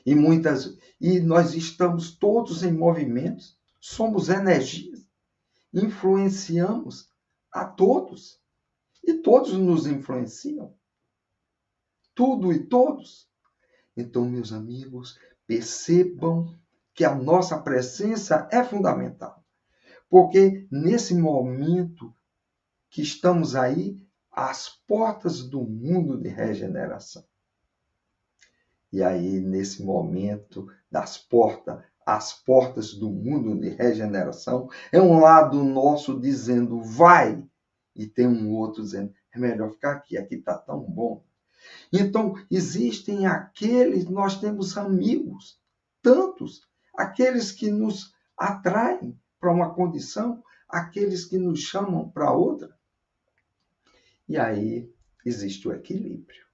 E 0.06 0.14
muitas 0.14 0.78
e 1.02 1.20
nós 1.20 1.54
estamos 1.54 2.16
todos 2.16 2.64
em 2.64 2.72
movimento, 2.72 3.44
somos 3.80 4.30
energias, 4.30 5.06
influenciamos 5.74 7.10
a 7.52 7.66
todos 7.66 8.40
e 9.04 9.16
todos 9.16 9.54
nos 9.54 9.88
influenciam. 9.88 10.76
Tudo 12.14 12.54
e 12.54 12.66
todos. 12.66 13.30
Então, 13.98 14.26
meus 14.26 14.54
amigos, 14.54 15.20
percebam 15.46 16.58
que 16.94 17.04
a 17.04 17.14
nossa 17.14 17.60
presença 17.60 18.48
é 18.52 18.64
fundamental. 18.64 19.44
Porque 20.10 20.68
nesse 20.72 21.14
momento 21.14 22.16
que 22.90 23.02
estamos 23.02 23.56
aí, 23.56 24.00
às 24.32 24.70
portas 24.70 25.44
do 25.44 25.62
mundo 25.62 26.18
de 26.18 26.30
regeneração. 26.30 27.24
E 28.96 29.04
aí, 29.04 29.42
nesse 29.42 29.84
momento 29.84 30.72
das 30.90 31.18
portas, 31.18 31.84
as 32.06 32.32
portas 32.32 32.94
do 32.94 33.10
mundo 33.10 33.60
de 33.60 33.68
regeneração, 33.68 34.70
é 34.90 35.02
um 35.02 35.20
lado 35.20 35.62
nosso 35.66 36.18
dizendo 36.18 36.82
vai, 36.82 37.44
e 37.94 38.08
tem 38.08 38.26
um 38.26 38.54
outro 38.54 38.82
dizendo 38.82 39.14
é 39.34 39.38
melhor 39.38 39.70
ficar 39.72 39.92
aqui, 39.92 40.18
aqui 40.18 40.36
está 40.36 40.58
tão 40.58 40.80
bom. 40.80 41.26
Então, 41.92 42.36
existem 42.50 43.26
aqueles, 43.26 44.06
nós 44.06 44.40
temos 44.40 44.78
amigos, 44.78 45.60
tantos, 46.02 46.62
aqueles 46.96 47.52
que 47.52 47.70
nos 47.70 48.14
atraem 48.38 49.20
para 49.42 49.52
uma 49.52 49.74
condição, 49.74 50.42
aqueles 50.70 51.26
que 51.26 51.38
nos 51.38 51.60
chamam 51.60 52.10
para 52.10 52.32
outra. 52.32 52.74
E 54.26 54.38
aí 54.38 54.90
existe 55.26 55.68
o 55.68 55.74
equilíbrio. 55.74 56.45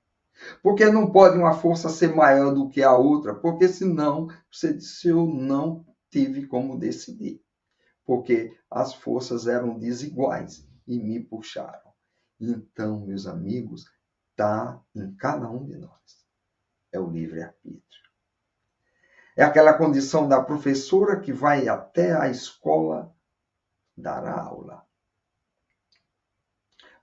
Porque 0.62 0.86
não 0.90 1.12
pode 1.12 1.38
uma 1.38 1.54
força 1.54 1.90
ser 1.90 2.16
maior 2.16 2.54
do 2.54 2.70
que 2.70 2.82
a 2.82 2.96
outra, 2.96 3.36
porque 3.36 3.68
senão 3.68 4.28
você 4.52 4.74
disse, 4.74 5.08
eu 5.08 5.26
não 5.26 5.86
tive 6.10 6.48
como 6.48 6.80
decidir. 6.80 7.42
Porque 8.06 8.56
as 8.70 8.94
forças 8.94 9.48
eram 9.48 9.78
desiguais 9.78 10.68
e 10.88 11.00
me 11.00 11.20
puxaram. 11.20 11.92
Então, 12.40 13.00
meus 13.06 13.28
amigos, 13.28 13.86
está 14.32 14.82
em 14.96 15.14
cada 15.16 15.50
um 15.50 15.64
de 15.64 15.78
nós. 15.78 16.26
É 16.92 17.00
o 17.00 17.10
livre-arbítrio. 17.10 18.02
É 19.36 19.44
aquela 19.44 19.74
condição 19.74 20.28
da 20.28 20.42
professora 20.42 21.20
que 21.20 21.32
vai 21.32 21.68
até 21.68 22.14
a 22.14 22.28
escola 22.30 23.16
dar 23.96 24.28
aula. 24.28 24.86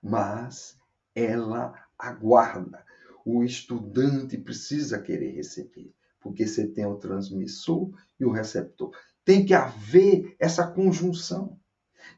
Mas 0.01 0.77
ela 1.15 1.73
aguarda. 1.97 2.85
O 3.31 3.43
estudante 3.43 4.39
precisa 4.39 4.99
querer 4.99 5.35
receber, 5.35 5.93
porque 6.19 6.47
você 6.47 6.65
tem 6.65 6.87
o 6.87 6.97
transmissor 6.97 7.91
e 8.19 8.25
o 8.25 8.31
receptor. 8.31 8.89
Tem 9.23 9.45
que 9.45 9.53
haver 9.53 10.35
essa 10.39 10.65
conjunção. 10.65 11.55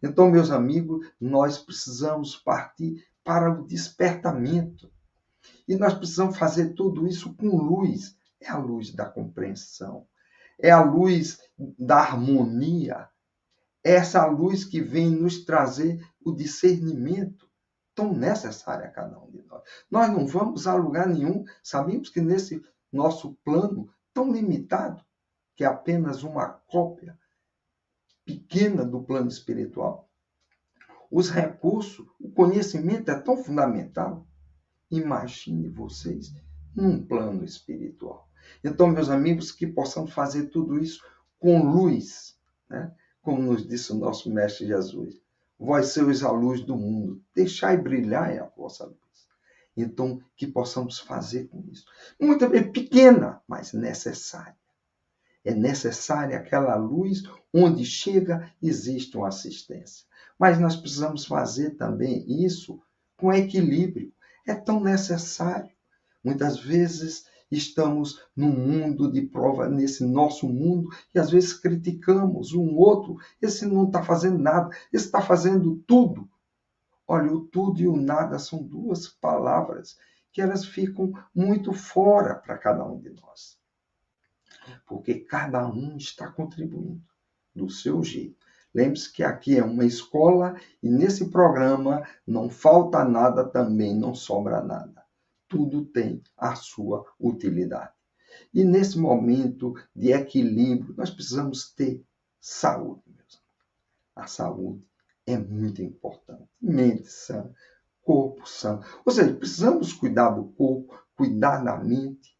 Então, 0.01 0.32
meus 0.32 0.51
amigos, 0.51 1.06
nós 1.20 1.58
precisamos 1.58 2.38
partir 2.38 3.06
para 3.25 3.51
o 3.51 3.68
despertamento. 3.68 4.89
E 5.68 5.75
nós 5.75 5.94
precisamos 5.94 6.38
fazer 6.38 6.75
tudo 6.75 7.06
isso 7.06 7.36
com 7.36 7.58
luz. 7.58 8.15
É 8.39 8.48
a 8.48 8.58
luz 8.58 8.94
da 8.94 9.06
compreensão, 9.06 10.08
é 10.58 10.72
a 10.72 10.82
luz 10.82 11.39
da 11.77 11.98
harmonia, 11.98 13.10
é 13.84 13.96
essa 13.96 14.25
luz 14.27 14.63
que 14.63 14.80
vem 14.80 15.10
nos 15.10 15.44
trazer 15.44 16.01
o 16.24 16.32
discernimento 16.32 17.50
tão 17.94 18.14
necessário 18.14 18.86
a 18.86 18.90
cada 18.90 19.20
um 19.20 19.30
de 19.30 19.42
nós. 19.44 19.62
Nós 19.90 20.10
não 20.10 20.26
vamos 20.26 20.68
a 20.68 20.76
lugar 20.76 21.08
nenhum, 21.08 21.46
sabemos 21.64 22.10
que 22.10 22.22
nesse 22.22 22.64
nosso 22.92 23.34
plano 23.44 23.90
tão 24.14 24.32
limitado, 24.32 25.04
que 25.56 25.64
é 25.64 25.68
apenas 25.68 26.24
uma 26.24 26.48
cópia 26.48 27.18
pequena 28.26 28.86
do 28.86 29.02
plano 29.02 29.28
espiritual, 29.28 30.10
os 31.12 31.30
recursos, 31.30 32.08
o 32.20 32.32
conhecimento 32.32 33.12
é 33.12 33.20
tão 33.20 33.36
fundamental. 33.36 34.26
Imagine 34.90 35.68
vocês 35.68 36.34
num 36.74 37.06
plano 37.06 37.44
espiritual. 37.44 38.30
Então, 38.64 38.88
meus 38.88 39.10
amigos, 39.10 39.52
que 39.52 39.68
possamos 39.68 40.14
fazer 40.14 40.48
tudo 40.48 40.80
isso 40.80 41.04
com 41.38 41.64
luz, 41.64 42.38
né? 42.70 42.96
como 43.22 43.42
nos 43.42 43.68
disse 43.68 43.92
o 43.92 43.98
nosso 43.98 44.32
Mestre 44.32 44.68
Jesus. 44.68 45.22
Vós 45.63 45.89
sois 45.89 46.24
a 46.24 46.32
luz 46.32 46.62
do 46.62 46.75
mundo, 46.75 47.24
deixai 47.36 47.77
brilhar 47.77 48.36
a 48.36 48.46
vossa 48.58 48.84
luz. 48.84 48.98
Então, 49.77 50.20
que 50.36 50.48
possamos 50.48 50.98
fazer 50.98 51.50
com 51.50 51.63
isso. 51.72 51.86
Muito 52.20 52.50
bem, 52.50 52.72
pequena, 52.72 53.39
mas 53.48 53.72
necessária. 53.72 54.58
É 55.46 55.53
necessária 55.53 56.36
aquela 56.36 56.74
luz 56.75 57.22
onde 57.53 57.86
chega, 57.86 58.51
existe 58.60 59.15
uma 59.15 59.27
assistência. 59.27 60.08
Mas 60.38 60.60
nós 60.60 60.75
precisamos 60.75 61.27
fazer 61.27 61.75
também 61.75 62.25
isso 62.44 62.82
com 63.15 63.32
equilíbrio. 63.32 64.12
É 64.48 64.56
tão 64.56 64.80
necessário. 64.80 65.70
Muitas 66.24 66.60
vezes 66.60 67.27
estamos 67.51 68.22
num 68.36 68.51
mundo 68.51 69.12
de 69.12 69.22
prova, 69.22 69.67
nesse 69.67 70.05
nosso 70.05 70.48
mundo, 70.48 70.89
e 71.13 71.20
às 71.20 71.29
vezes 71.29 71.53
criticamos 71.53 72.53
um 72.53 72.75
outro. 72.77 73.17
Esse 73.41 73.65
não 73.65 73.86
está 73.86 74.01
fazendo 74.01 74.38
nada, 74.38 74.70
esse 74.91 75.05
está 75.05 75.22
fazendo 75.22 75.75
tudo. 75.86 76.29
Olha, 77.08 77.34
o 77.34 77.41
tudo 77.41 77.81
e 77.81 77.88
o 77.88 77.98
nada 77.98 78.39
são 78.39 78.63
duas 78.63 79.08
palavras 79.08 79.98
que 80.31 80.41
elas 80.41 80.65
ficam 80.65 81.12
muito 81.36 81.74
fora 81.74 82.36
para 82.36 82.58
cada 82.58 82.86
um 82.86 82.98
de 82.98 83.10
nós. 83.10 83.60
Porque 84.86 85.15
cada 85.15 85.67
um 85.67 85.98
está 85.98 86.31
contribuindo 86.31 87.01
do 87.53 87.70
seu 87.70 88.01
jeito. 88.03 88.46
Lembre-se 88.74 89.12
que 89.12 89.24
aqui 89.24 89.58
é 89.58 89.63
uma 89.63 89.84
escola 89.84 90.55
e 90.81 90.89
nesse 90.89 91.29
programa 91.29 92.08
não 92.25 92.50
falta 92.50 93.03
nada, 93.03 93.43
também 93.43 93.93
não 93.93 94.15
sobra 94.15 94.62
nada. 94.62 95.00
Tudo 95.51 95.86
tem 95.86 96.24
a 96.38 96.55
sua 96.55 97.05
utilidade. 97.20 97.91
E 98.53 98.63
nesse 98.63 98.98
momento 98.98 99.75
de 99.93 100.13
equilíbrio, 100.13 100.96
nós 100.98 101.10
precisamos 101.10 101.72
ter 101.74 102.03
saúde. 102.39 103.03
A 104.15 104.25
saúde 104.25 104.84
é 105.27 105.38
muito 105.38 105.81
importante. 105.81 106.50
Mente 106.62 107.08
sã, 107.08 107.51
corpo 108.01 108.48
sã. 108.48 108.79
Ou 109.05 109.12
seja, 109.12 109.34
precisamos 109.34 109.91
cuidar 109.91 110.29
do 110.29 110.46
corpo, 110.53 110.98
cuidar 111.15 111.63
da 111.63 111.77
mente. 111.77 112.36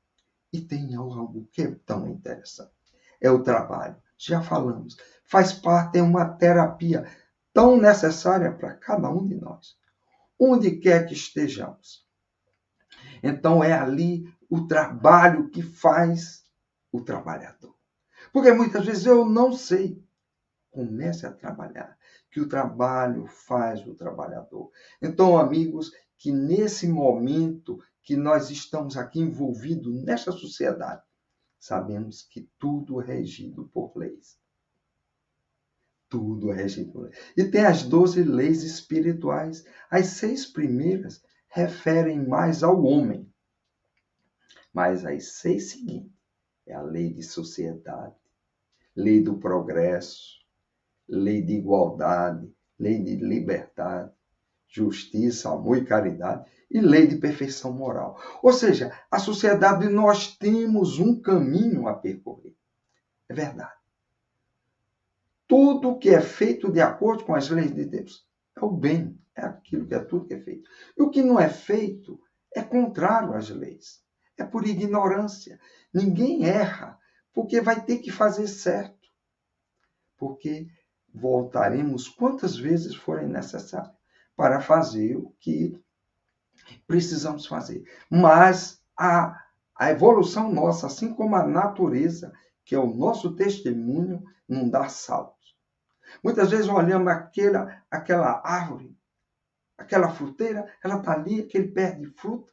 E 0.54 0.62
tem 0.62 0.96
algo 0.96 1.48
que 1.52 1.64
é 1.64 1.76
tão 1.86 2.10
interessante. 2.10 2.72
É 3.20 3.30
o 3.30 3.44
trabalho. 3.44 3.96
Já 4.18 4.42
falamos 4.42 4.98
faz 5.32 5.54
parte 5.54 5.94
de 5.94 6.02
uma 6.02 6.26
terapia 6.26 7.08
tão 7.54 7.78
necessária 7.78 8.52
para 8.52 8.74
cada 8.74 9.10
um 9.10 9.26
de 9.26 9.36
nós, 9.36 9.78
onde 10.38 10.72
quer 10.72 11.08
que 11.08 11.14
estejamos. 11.14 12.06
Então 13.22 13.64
é 13.64 13.74
ali 13.74 14.32
o 14.50 14.68
trabalho 14.68 15.50
que 15.50 15.62
faz 15.62 16.46
o 16.92 17.02
trabalhador. 17.02 17.76
Porque 18.34 18.52
muitas 18.52 18.86
vezes 18.86 19.06
eu 19.06 19.26
não 19.26 19.54
sei. 19.54 20.04
Comece 20.70 21.26
a 21.26 21.32
trabalhar, 21.32 21.98
que 22.30 22.40
o 22.40 22.48
trabalho 22.48 23.26
faz 23.28 23.86
o 23.86 23.94
trabalhador. 23.94 24.72
Então, 25.02 25.38
amigos, 25.38 25.92
que 26.18 26.32
nesse 26.32 26.88
momento 26.88 27.84
que 28.02 28.16
nós 28.16 28.50
estamos 28.50 28.96
aqui 28.96 29.20
envolvidos 29.20 30.02
nesta 30.02 30.32
sociedade, 30.32 31.04
sabemos 31.60 32.22
que 32.22 32.50
tudo 32.58 33.02
é 33.02 33.06
regido 33.06 33.70
por 33.74 33.92
leis 33.98 34.40
tudo 36.12 36.52
é 36.52 36.56
regido. 36.56 37.10
E 37.38 37.46
tem 37.46 37.66
as 37.66 37.84
doze 37.84 38.22
leis 38.22 38.64
espirituais. 38.64 39.66
As 39.90 40.08
seis 40.08 40.46
primeiras 40.46 41.24
referem 41.52 42.26
mais 42.26 42.64
ao 42.64 42.82
homem. 42.84 43.32
Mas 44.74 45.06
as 45.06 45.34
seis 45.34 45.72
seguintes 45.72 46.12
é 46.66 46.74
a 46.74 46.82
lei 46.82 47.14
de 47.14 47.22
sociedade, 47.22 48.16
lei 48.96 49.22
do 49.22 49.38
progresso, 49.38 50.40
lei 51.08 51.42
de 51.42 51.54
igualdade, 51.54 52.50
lei 52.80 53.04
de 53.04 53.18
liberdade, 53.18 54.12
justiça, 54.68 55.52
amor 55.52 55.78
e 55.78 55.86
caridade 55.86 56.50
e 56.70 56.80
lei 56.80 57.06
de 57.06 57.18
perfeição 57.18 57.74
moral. 57.74 58.18
Ou 58.42 58.54
seja, 58.54 58.98
a 59.12 59.20
sociedade 59.20 59.90
nós 59.90 60.36
temos 60.38 61.00
um 61.00 61.22
caminho 61.22 61.88
a 61.88 61.94
percorrer. 61.94 62.56
É 63.28 63.34
verdade 63.34 63.82
tudo 65.52 66.00
que 66.00 66.08
é 66.08 66.22
feito 66.22 66.72
de 66.72 66.80
acordo 66.80 67.26
com 67.26 67.36
as 67.36 67.50
leis 67.50 67.76
de 67.76 67.84
Deus 67.84 68.26
é 68.62 68.66
o 68.66 68.72
bem, 68.72 69.20
é 69.36 69.46
aquilo 69.46 69.88
que 69.88 69.96
é 69.96 70.00
tudo 70.00 70.26
que 70.26 70.34
é 70.34 70.40
feito. 70.40 70.70
E 70.98 71.02
o 71.02 71.10
que 71.10 71.22
não 71.22 71.40
é 71.40 71.50
feito 71.50 72.20
é 72.56 72.62
contrário 72.62 73.34
às 73.34 73.50
leis. 73.50 74.04
É 74.38 74.44
por 74.44 74.66
ignorância. 74.66 75.60
Ninguém 75.94 76.46
erra, 76.46 76.98
porque 77.34 77.62
vai 77.62 77.84
ter 77.84 78.00
que 78.00 78.12
fazer 78.12 78.48
certo. 78.48 79.10
Porque 80.18 80.68
voltaremos 81.14 82.08
quantas 82.08 82.56
vezes 82.56 82.96
forem 82.96 83.28
necessárias 83.28 83.94
para 84.36 84.62
fazer 84.62 85.18
o 85.18 85.36
que 85.40 85.80
precisamos 86.88 87.46
fazer. 87.46 87.84
Mas 88.10 88.82
a, 88.98 89.36
a 89.76 89.92
evolução 89.92 90.52
nossa, 90.52 90.88
assim 90.88 91.14
como 91.14 91.36
a 91.36 91.46
natureza, 91.46 92.34
que 92.64 92.76
é 92.76 92.80
o 92.80 92.94
nosso 92.94 93.36
testemunho, 93.36 94.24
não 94.48 94.70
dá 94.70 94.88
salto. 94.88 95.41
Muitas 96.24 96.52
vezes 96.52 96.68
olhamos 96.68 97.08
aquela, 97.08 97.84
aquela 97.90 98.42
árvore, 98.44 98.96
aquela 99.78 100.10
fruteira, 100.10 100.72
ela 100.84 100.98
está 100.98 101.14
ali, 101.14 101.42
aquele 101.42 101.68
pé 101.70 101.92
de 101.92 102.08
fruta, 102.08 102.52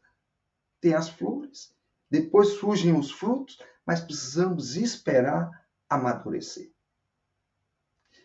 tem 0.81 0.95
as 0.95 1.09
flores, 1.09 1.75
depois 2.11 2.55
surgem 2.55 2.97
os 2.97 3.11
frutos, 3.11 3.59
mas 3.85 4.01
precisamos 4.01 4.77
esperar 4.77 5.51
amadurecer. 5.89 6.71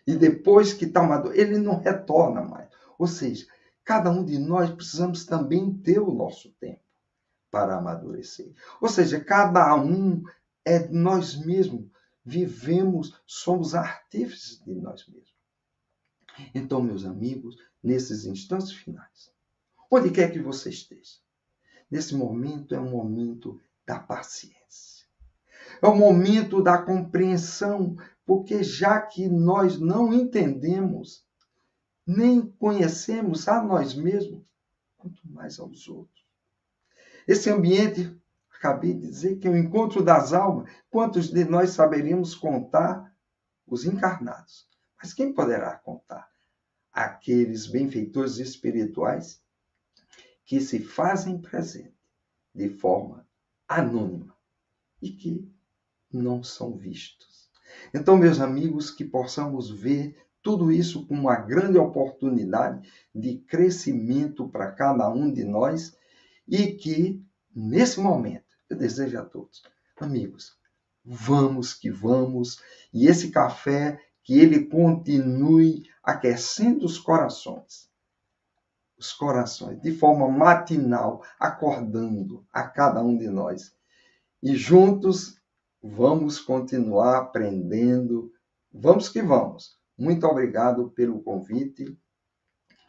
E 0.06 0.15
depois 0.15 0.74
que 0.74 0.86
está 0.86 1.02
maduro, 1.02 1.34
ele 1.34 1.58
não 1.58 1.80
retorna 1.80 2.41
mais. 2.41 2.69
Ou 2.98 3.08
seja, 3.08 3.48
cada 3.84 4.12
um 4.12 4.24
de 4.24 4.38
nós 4.38 4.69
precisamos 4.69 5.26
também 5.26 5.74
ter 5.78 6.00
o 6.00 6.13
nosso 6.13 6.52
tempo 6.60 6.82
para 7.50 7.78
amadurecer. 7.78 8.52
Ou 8.82 8.89
seja, 8.89 9.24
cada 9.24 9.76
um 9.76 10.24
é 10.65 10.88
nós 10.88 11.36
mesmos 11.36 11.89
vivemos, 12.26 13.22
somos 13.26 13.76
artífices 13.76 14.64
de 14.64 14.74
nós 14.74 15.06
mesmos. 15.08 15.34
Então, 16.54 16.82
meus 16.82 17.06
amigos, 17.06 17.58
nesses 17.84 18.26
instantes 18.26 18.72
finais, 18.72 19.32
onde 19.92 20.10
quer 20.10 20.32
que 20.32 20.40
você 20.40 20.70
esteja, 20.70 21.18
nesse 21.90 22.16
momento 22.16 22.74
é 22.74 22.80
um 22.80 22.92
momento 22.92 23.60
da 23.86 24.00
paciência. 24.00 25.06
É 25.82 25.88
o 25.88 25.96
momento 25.96 26.62
da 26.62 26.82
compreensão, 26.82 27.96
porque 28.26 28.64
já 28.64 29.02
que 29.02 29.28
nós 29.28 29.80
não 29.80 30.14
entendemos, 30.14 31.26
nem 32.06 32.42
conhecemos 32.42 33.48
a 33.48 33.62
nós 33.62 33.94
mesmos, 33.94 34.44
quanto 34.98 35.22
mais 35.30 35.60
aos 35.60 35.88
outros. 35.88 36.24
Esse 37.28 37.50
ambiente 37.50 38.16
acabei 38.63 38.93
de 38.93 39.08
dizer 39.08 39.36
que 39.39 39.47
é 39.47 39.52
o 39.52 39.58
encontro 39.58 40.02
das 40.02 40.32
almas. 40.32 40.71
Quantos 40.89 41.30
de 41.30 41.43
nós 41.43 41.71
saberíamos 41.71 42.34
contar 42.34 43.13
os 43.67 43.84
encarnados? 43.84 44.65
Mas 44.97 45.13
quem 45.13 45.34
poderá 45.34 45.76
contar? 45.76 46.32
Aqueles 46.93 47.67
benfeitores 47.67 48.38
espirituais 48.38 49.41
que 50.45 50.62
se 50.62 50.80
fazem 50.80 51.41
presente 51.41 51.93
de 52.56 52.69
forma 52.69 53.28
anônima 53.67 54.34
e 55.02 55.10
que 55.10 55.52
não 56.12 56.41
são 56.41 56.78
vistos. 56.78 57.49
Então, 57.93 58.15
meus 58.15 58.39
amigos, 58.39 58.91
que 58.91 59.04
possamos 59.04 59.69
ver 59.69 60.15
tudo 60.41 60.71
isso 60.71 61.06
como 61.08 61.21
uma 61.21 61.36
grande 61.36 61.78
oportunidade 61.78 62.88
de 63.13 63.39
crescimento 63.39 64.47
para 64.47 64.71
cada 64.71 65.10
um 65.10 65.32
de 65.32 65.43
nós 65.43 65.97
E 66.45 66.73
que, 66.73 67.23
nesse 67.56 67.99
momento, 68.02 68.43
eu 68.74 68.78
desejo 68.78 69.20
a 69.20 69.24
todos, 69.24 69.64
amigos, 70.00 70.58
vamos 71.06 71.74
que 71.74 71.90
vamos, 71.90 72.62
e 72.92 73.08
esse 73.08 73.30
café, 73.30 74.00
que 74.24 74.40
ele 74.40 74.66
continue 74.66 75.84
aquecendo 76.02 76.86
os 76.86 76.98
corações. 76.98 77.92
Os 78.98 79.12
corações, 79.12 79.82
de 79.82 79.92
forma 79.92 80.30
matinal, 80.30 81.24
acordando 81.40 82.46
a 82.52 82.64
cada 82.64 83.04
um 83.04 83.18
de 83.18 83.28
nós. 83.28 83.76
E 84.42 84.56
juntos 84.56 85.40
vamos 85.82 86.40
continuar 86.40 87.18
aprendendo. 87.18 88.32
Vamos 88.72 89.10
que 89.10 89.22
vamos. 89.22 89.78
Muito 89.98 90.26
obrigado 90.26 90.90
pelo 90.92 91.22
convite 91.22 91.98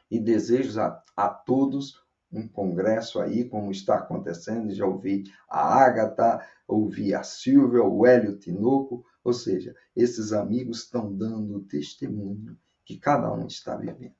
e 0.08 0.20
desejo 0.20 0.80
a, 0.80 1.02
a 1.16 1.28
todos 1.28 2.03
um 2.34 2.48
congresso 2.48 3.20
aí, 3.20 3.48
como 3.48 3.70
está 3.70 3.96
acontecendo. 3.96 4.74
Já 4.74 4.84
ouvi 4.84 5.24
a 5.48 5.60
Ágata, 5.60 6.44
ouvi 6.66 7.14
a 7.14 7.22
Silvia, 7.22 7.82
o 7.82 8.04
Hélio 8.06 8.36
Tinoco, 8.38 9.04
ou 9.22 9.32
seja, 9.32 9.74
esses 9.94 10.32
amigos 10.32 10.80
estão 10.80 11.14
dando 11.14 11.62
testemunho 11.62 12.58
que 12.84 12.98
cada 12.98 13.32
um 13.32 13.46
está 13.46 13.76
vivendo. 13.76 14.14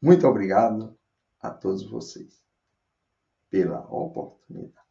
Muito 0.00 0.26
obrigado 0.26 0.96
a 1.40 1.50
todos 1.50 1.88
vocês 1.88 2.40
pela 3.48 3.80
oportunidade. 3.80 4.86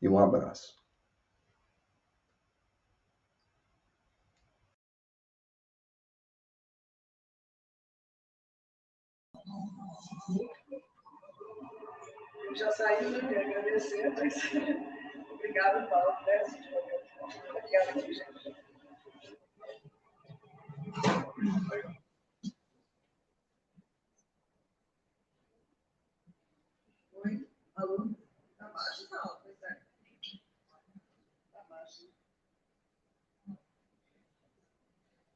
E 0.00 0.08
um 0.08 0.18
abraço. 0.18 0.85
Já 12.56 12.72
saiu, 12.72 13.10
né? 13.10 13.20
Quero 13.28 13.50
agradecer, 13.50 14.10
mas 14.14 14.34
obrigado, 15.30 15.88
Paulo, 15.90 16.16
né? 16.26 16.42
Obrigada, 17.50 18.00
gente. 18.00 18.24
Oi, 27.12 27.46
alô? 27.74 28.08
Tá 28.58 28.68
baixo, 28.68 29.06
não, 29.10 29.38
pois 29.42 29.62
é. 29.62 29.78
Tá 31.52 31.60
baixo. 31.68 32.08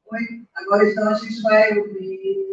Oi, 0.06 0.46
agora 0.54 0.90
então 0.90 1.08
a 1.10 1.14
gente 1.14 1.42
vai 1.42 1.78
ouvir 1.78 2.49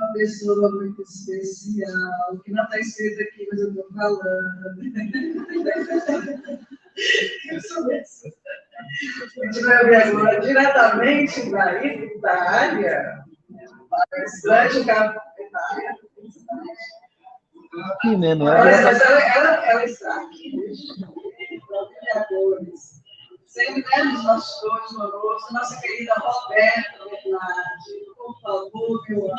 uma 0.00 0.12
pessoa 0.14 0.70
muito 0.72 1.02
especial, 1.02 2.38
que 2.42 2.52
não 2.52 2.64
está 2.64 2.78
escrito 2.78 3.20
aqui, 3.20 3.46
mas 3.50 3.60
eu 3.60 3.68
estou 3.68 3.86
falando. 3.92 4.80
eu 7.50 7.60
sou 7.60 7.92
essa. 7.92 8.28
A 8.28 9.46
gente 9.46 9.60
vai 9.62 9.82
ouvir 9.84 9.96
agora 9.96 10.40
diretamente 10.40 11.50
da 11.50 11.84
Itália, 11.84 13.24
palestrante 13.90 14.84
cafetária. 14.86 15.96
Aqui, 17.92 18.16
né? 18.16 18.34
Não 18.34 18.52
é? 18.52 18.58
ela, 18.58 18.90
ela, 18.90 19.66
ela 19.66 19.84
está 19.84 20.22
aqui, 20.22 20.56
vereadores. 22.00 23.00
Sempre 23.46 23.82
né, 23.82 24.04
nos 24.04 24.24
nossos 24.24 24.60
dois 24.62 24.86
conosco, 24.92 25.52
nossa 25.52 25.80
querida 25.80 26.14
Roberta 26.14 27.04
Bernardi. 27.04 28.09
Favor, 28.40 29.02
meu 29.08 29.24
amor. 29.24 29.36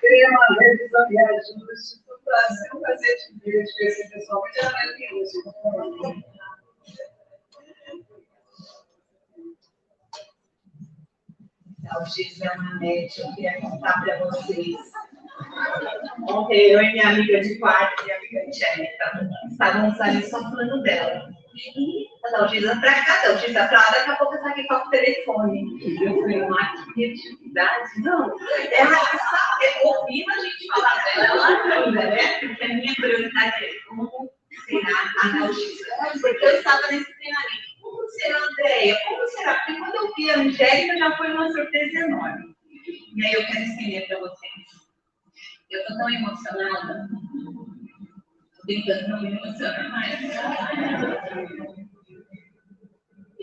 Tema, 0.00 0.46
revisão 0.60 1.12
e 1.12 1.18
ajuste. 1.18 2.02
Foi 2.04 2.16
um 2.16 2.22
prazer, 2.24 2.74
um 2.74 2.80
prazer 2.80 3.16
te 3.16 3.32
ver, 3.44 3.64
te 3.64 3.72
conhecer 3.76 4.10
pessoalmente. 4.10 4.58
Ela 4.60 4.72
vai 4.72 4.94
vir 4.94 5.14
hoje. 5.14 5.32
O 11.96 12.04
X 12.04 12.40
é 12.42 12.50
uma 12.52 12.84
eu 12.84 13.34
queria 13.34 13.60
contar 13.60 14.04
para 14.04 14.18
vocês. 14.18 14.76
Ontem 16.28 16.72
eu 16.72 16.82
e 16.82 16.92
minha 16.92 17.08
amiga 17.08 17.40
de 17.40 17.58
quarto, 17.58 18.04
minha 18.04 18.16
amiga 18.16 18.44
Angélica, 18.46 19.28
estávamos 19.50 20.00
ali 20.00 20.22
só 20.28 20.42
falando 20.42 20.82
dela. 20.82 21.30
E 21.54 22.06
a 22.24 22.30
Dalgisa 22.30 22.76
pra 22.80 23.04
cá, 23.04 23.14
a 23.14 23.28
Dalgisa 23.28 23.66
pra 23.66 23.78
lá, 23.78 23.90
daqui 23.90 24.10
a 24.10 24.16
pouco 24.16 24.34
eu 24.34 24.46
aqui 24.46 24.66
com 24.66 24.74
o 24.74 24.90
telefone. 24.90 26.04
Eu 26.04 26.20
falei, 26.20 26.42
uma 26.42 26.84
criatividade, 26.92 28.00
não. 28.00 28.36
Ela 28.72 28.92
está 28.92 29.60
ouvindo 29.84 30.30
a 30.30 30.40
gente 30.40 30.66
falar 30.68 31.04
dela 31.04 31.46
ainda, 31.74 32.06
né? 32.10 32.38
Porque 32.40 32.64
a 32.64 32.68
minha 32.68 32.94
prioridade 32.94 33.64
é 33.64 33.70
como 33.88 34.30
será 34.66 35.12
a 35.22 35.28
Dalgisa. 35.28 35.84
Porque 36.20 36.44
eu 36.44 36.56
estava 36.56 36.86
nesse 36.88 37.16
treinamento. 37.16 37.68
Como 37.80 38.08
será 38.10 38.38
a 38.38 38.42
Andréia? 38.42 38.98
Como 39.06 39.28
será? 39.28 39.54
Porque 39.54 39.78
quando 39.78 39.94
eu 39.94 40.14
vi 40.14 40.30
a 40.30 40.38
Angélica 40.38 40.98
já 40.98 41.16
foi 41.16 41.32
uma 41.32 41.50
surpresa 41.50 41.98
enorme. 41.98 42.56
E 43.14 43.24
aí 43.24 43.32
eu 43.32 43.46
quero 43.46 43.60
estender 43.60 44.06
para 44.06 44.18
vocês. 44.20 44.52
Eu 45.70 45.80
estou 45.80 45.96
tão 45.98 46.10
emocionada. 46.10 47.08
Tentando 48.66 49.08
não 49.08 49.22
me 49.22 49.32
emocionar 49.32 49.90
mais. 49.90 50.20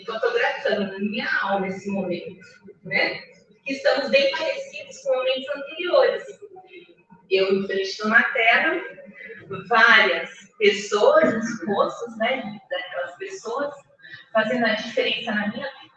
Fotografando 0.06 0.92
na 0.92 1.00
minha 1.00 1.28
alma 1.42 1.68
esse 1.68 1.90
momento, 1.90 2.40
né? 2.84 3.20
Que 3.64 3.74
estamos 3.74 4.10
bem 4.10 4.30
parecidos 4.32 4.98
com 5.02 5.16
momentos 5.16 5.50
anteriores. 5.56 6.24
Eu 7.30 7.54
em 7.54 7.66
frente 7.66 7.98
tela, 8.34 8.82
várias 9.68 10.30
pessoas, 10.58 11.34
os 11.34 11.68
rostos, 11.68 12.18
né? 12.18 12.60
Daquelas 12.70 13.16
pessoas, 13.18 13.74
fazendo 14.32 14.66
a 14.66 14.74
diferença 14.74 15.32
na 15.32 15.48
minha 15.48 15.68
vida. 15.82 15.96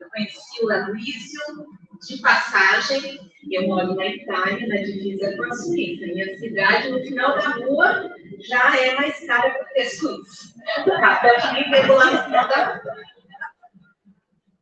Eu 0.00 0.08
conheci 0.10 0.64
o 0.64 0.70
Aloysio 0.70 1.66
de 2.06 2.20
passagem, 2.20 3.18
eu 3.50 3.66
moro 3.66 3.94
na 3.94 4.06
Itália, 4.06 4.66
na 4.66 4.76
divisa 4.76 5.36
com 5.36 5.44
a 5.44 5.52
Suíça. 5.52 6.06
Minha 6.06 6.38
cidade, 6.38 6.90
no 6.90 7.00
final 7.00 7.36
da 7.36 7.48
rua, 7.50 8.14
já 8.40 8.76
é 8.76 8.94
mais 8.94 9.26
cara 9.26 9.64
que 9.64 9.80
a 9.80 9.90
Suíça. 9.90 10.54
O 10.86 11.00
café 11.00 11.52
me 11.52 11.70
pegou 11.70 11.96
lá 11.96 12.10
no 12.10 12.24
final 12.24 12.48
da 12.48 12.64
rua. 12.74 12.96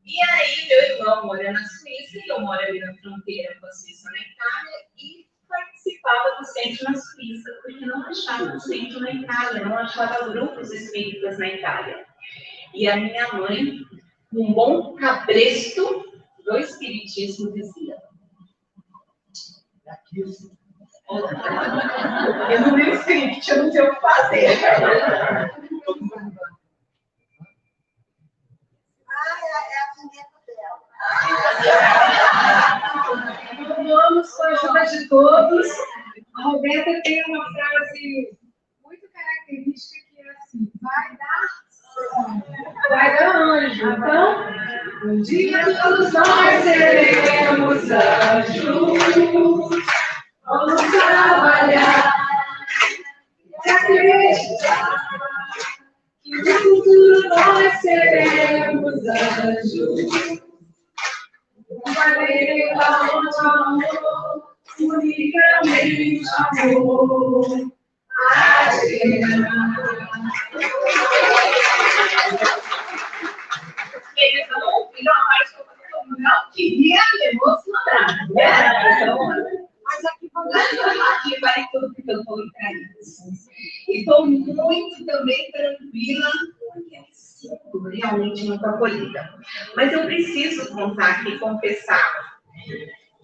E 0.05 0.23
aí, 0.23 0.69
meu 0.69 0.83
irmão 0.83 1.27
mora 1.27 1.53
na 1.53 1.65
Suíça 1.65 2.19
e 2.19 2.31
eu 2.31 2.41
moro 2.41 2.61
ali 2.61 2.79
na 2.79 2.95
fronteira 2.95 3.57
com 3.61 3.67
a 3.67 3.73
Suíça 3.73 4.09
na 4.11 4.19
Itália 4.19 4.79
e 4.97 5.27
participava 5.49 6.39
do 6.39 6.45
centro 6.45 6.85
na 6.85 6.97
Suíça, 6.97 7.51
porque 7.63 7.85
não 7.85 8.07
achava 8.07 8.57
o 8.57 8.61
centro 8.61 9.01
na 9.01 9.11
Itália, 9.11 9.65
não 9.65 9.77
achava 9.77 10.29
grupos 10.29 10.73
espíritas 10.73 11.39
na 11.39 11.49
Itália. 11.49 12.07
E 12.73 12.89
a 12.89 12.97
minha 12.97 13.33
mãe, 13.33 13.81
um 14.33 14.53
bom 14.53 14.95
cabresto 14.95 16.06
do 16.47 16.57
espiritismo, 16.59 17.53
dizia: 17.53 18.01
eu 22.51 22.61
não 22.61 22.77
li 22.77 22.91
o 22.91 22.95
script, 22.95 23.51
eu 23.51 23.65
não 23.65 23.73
sei 23.73 23.83
o 23.83 23.95
que 23.95 24.01
fazer. 24.01 24.49
Vamos 33.85 34.31
com 34.33 34.43
a 34.43 34.49
ajuda 34.49 34.85
de 34.87 35.09
todos. 35.09 35.67
A 36.37 36.43
Roberta 36.43 37.03
tem 37.03 37.25
uma 37.29 37.53
frase 37.53 38.39
muito 38.85 39.09
característica 39.11 40.07
que 40.11 40.21
é 40.21 40.31
assim: 40.31 40.71
vai 40.81 41.17
dar, 41.17 41.66
vai 42.89 43.17
dar 43.19 43.37
anjo. 43.37 43.91
Então, 43.91 44.47
um 45.05 45.21
dia 45.23 45.65
todos 45.83 46.13
nós 46.13 46.63
seremos 46.63 47.91
anjos. 47.91 48.67
Vamos 50.45 50.81
trabalhar 50.83 52.15
e 53.65 53.71
acreditar 53.71 54.97
que 56.23 56.31
no 56.31 56.45
futuro 56.45 57.29
nós 57.29 57.81
seremos 57.81 58.95
anjos. 59.09 60.43
Valeu, 61.85 62.81
amor, 62.81 63.87
unicamente 64.79 66.23
amor. 66.59 67.77
Eles 68.83 69.47
muito 88.47 88.67
acolhida. 88.67 89.35
Mas 89.75 89.93
eu 89.93 90.05
preciso 90.05 90.73
contar 90.73 91.21
aqui, 91.21 91.39
confessar 91.39 92.13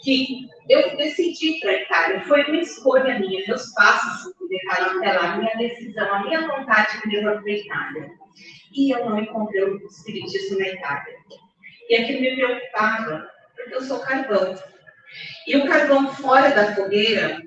que 0.02 0.48
eu 0.68 0.96
decidi 0.96 1.60
para 1.60 1.74
Itália. 1.74 2.24
Foi 2.26 2.44
uma 2.44 2.60
escolha 2.60 3.18
minha, 3.18 3.44
meus 3.46 3.72
passos 3.74 4.32
até 4.68 5.12
lá, 5.12 5.36
minha 5.36 5.56
decisão, 5.56 6.14
a 6.14 6.22
minha 6.24 6.46
vontade 6.46 7.06
me 7.06 7.16
levou 7.16 7.40
para 7.42 7.52
Itália. 7.52 8.10
E 8.72 8.94
eu 8.94 9.08
não 9.08 9.18
encontrei 9.18 9.64
o 9.64 9.86
espiritismo 9.86 10.58
na 10.58 10.68
Itália. 10.68 11.16
E 11.88 11.96
aquilo 11.96 12.20
me 12.20 12.36
preocupava, 12.36 13.30
porque 13.54 13.74
eu 13.74 13.82
sou 13.82 14.00
carvão. 14.00 14.54
E 15.46 15.56
o 15.56 15.66
carvão 15.66 16.14
fora 16.14 16.50
da 16.50 16.74
fogueira 16.74 17.42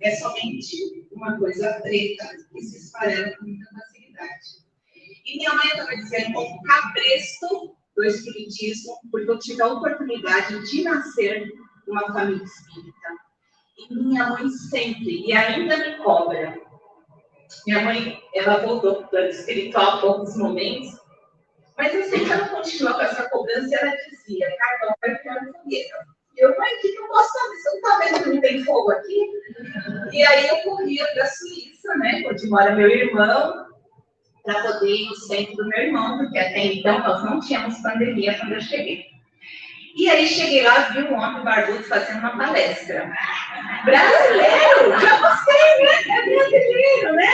é 0.00 0.10
somente 0.16 1.06
uma 1.12 1.36
coisa 1.38 1.80
preta 1.82 2.28
que 2.52 2.62
se 2.62 2.78
esfarela 2.78 3.36
com 3.36 3.44
muita 3.44 3.66
facilidade. 3.70 4.68
E 5.26 5.36
minha 5.36 5.52
mãe 5.52 5.66
estava 5.66 5.94
dizendo 5.96 6.40
um 6.40 6.62
cabresto 6.62 7.76
do 7.96 8.04
espiritismo, 8.04 8.98
porque 9.10 9.30
eu 9.30 9.38
tive 9.38 9.62
a 9.62 9.66
oportunidade 9.66 10.70
de 10.70 10.82
nascer 10.82 11.52
numa 11.86 12.12
família 12.12 12.44
espírita. 12.44 13.27
E 13.78 13.94
minha 13.94 14.30
mãe 14.30 14.48
sempre, 14.48 15.26
e 15.26 15.32
ainda 15.32 15.76
me 15.76 15.96
cobra. 15.98 16.60
Minha 17.66 17.84
mãe, 17.84 18.20
ela 18.34 18.58
voltou 18.58 18.96
para 18.96 19.04
o 19.04 19.08
plano 19.08 19.28
espiritual 19.28 19.84
há 19.84 20.00
poucos 20.00 20.36
momentos, 20.36 20.98
mas 21.76 21.94
eu 21.94 22.02
sei 22.04 22.24
que 22.24 22.32
ela 22.32 22.48
continua 22.48 22.94
com 22.94 23.02
essa 23.02 23.28
cobrança 23.30 23.68
e 23.68 23.74
ela 23.74 23.96
dizia, 23.96 24.56
Carlão, 24.58 24.94
vai 25.00 25.14
ficar 25.16 25.34
na 25.34 25.52
fogueira. 25.52 26.06
Eu, 26.36 26.56
mãe, 26.56 26.78
que, 26.80 26.88
eu 26.88 27.08
posso 27.08 27.32
fazer? 27.32 27.56
Você 27.56 27.70
não 27.70 27.76
está 27.76 27.98
vendo 27.98 28.22
que 28.22 28.30
não 28.30 28.40
tem 28.40 28.64
fogo 28.64 28.90
aqui? 28.92 29.30
E 30.12 30.22
aí 30.26 30.48
eu 30.48 30.56
corria 30.58 31.06
para 31.12 31.24
a 31.24 31.26
Suíça, 31.26 31.96
né, 31.96 32.22
onde 32.26 32.48
mora 32.48 32.74
meu 32.74 32.88
irmão, 32.88 33.66
para 34.44 34.62
poder 34.62 34.92
ir 34.92 35.08
no 35.08 35.16
centro 35.16 35.56
do 35.56 35.68
meu 35.68 35.78
irmão, 35.80 36.18
porque 36.18 36.38
até 36.38 36.66
então 36.66 36.98
nós 37.00 37.24
não 37.24 37.40
tínhamos 37.40 37.80
pandemia 37.80 38.38
quando 38.38 38.54
eu 38.54 38.60
cheguei. 38.60 39.04
E 39.98 40.08
aí 40.08 40.28
cheguei 40.28 40.62
lá, 40.62 40.90
vi 40.90 41.02
um 41.02 41.14
homem 41.18 41.42
barbudo 41.42 41.82
fazendo 41.82 42.20
uma 42.20 42.38
palestra. 42.38 43.12
Brasileiro! 43.84 45.00
Já 45.00 45.20
gostei, 45.20 45.84
né? 45.84 46.16
É 46.16 46.24
brasileiro, 46.24 47.16
né? 47.16 47.32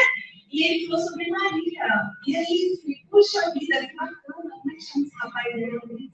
E 0.51 0.65
ele 0.65 0.87
falou 0.87 1.03
sobre 1.03 1.29
Maria. 1.29 1.87
E 2.27 2.37
aí, 2.37 2.81
puxa 3.11 3.53
vida, 3.53 3.87
que 3.87 3.95
bacana, 3.95 4.17
como 4.27 4.73
é 4.73 4.75
que 4.77 4.81
chama 4.81 5.05
esse 5.05 5.17
rapaz 5.17 5.55
dele? 5.55 6.13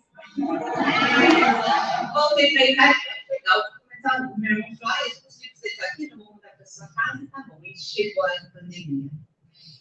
Voltei 2.12 2.52
para 2.52 2.66
Itália, 2.66 2.96
legal, 3.30 3.62
começar 3.78 4.20
o 4.26 4.40
meu 4.40 4.50
irmão 4.50 4.76
falou, 4.76 4.96
eu 5.06 5.20
consigo 5.22 5.54
vocês 5.54 5.80
aqui, 5.92 6.08
não 6.08 6.18
vou 6.18 6.34
mudar 6.34 6.50
para 6.56 6.66
sua 6.66 6.88
casa, 6.88 7.28
tá 7.30 7.46
bom. 7.48 7.60
E 7.62 7.78
chegou 7.78 8.26
a 8.26 8.50
pandemia. 8.52 9.08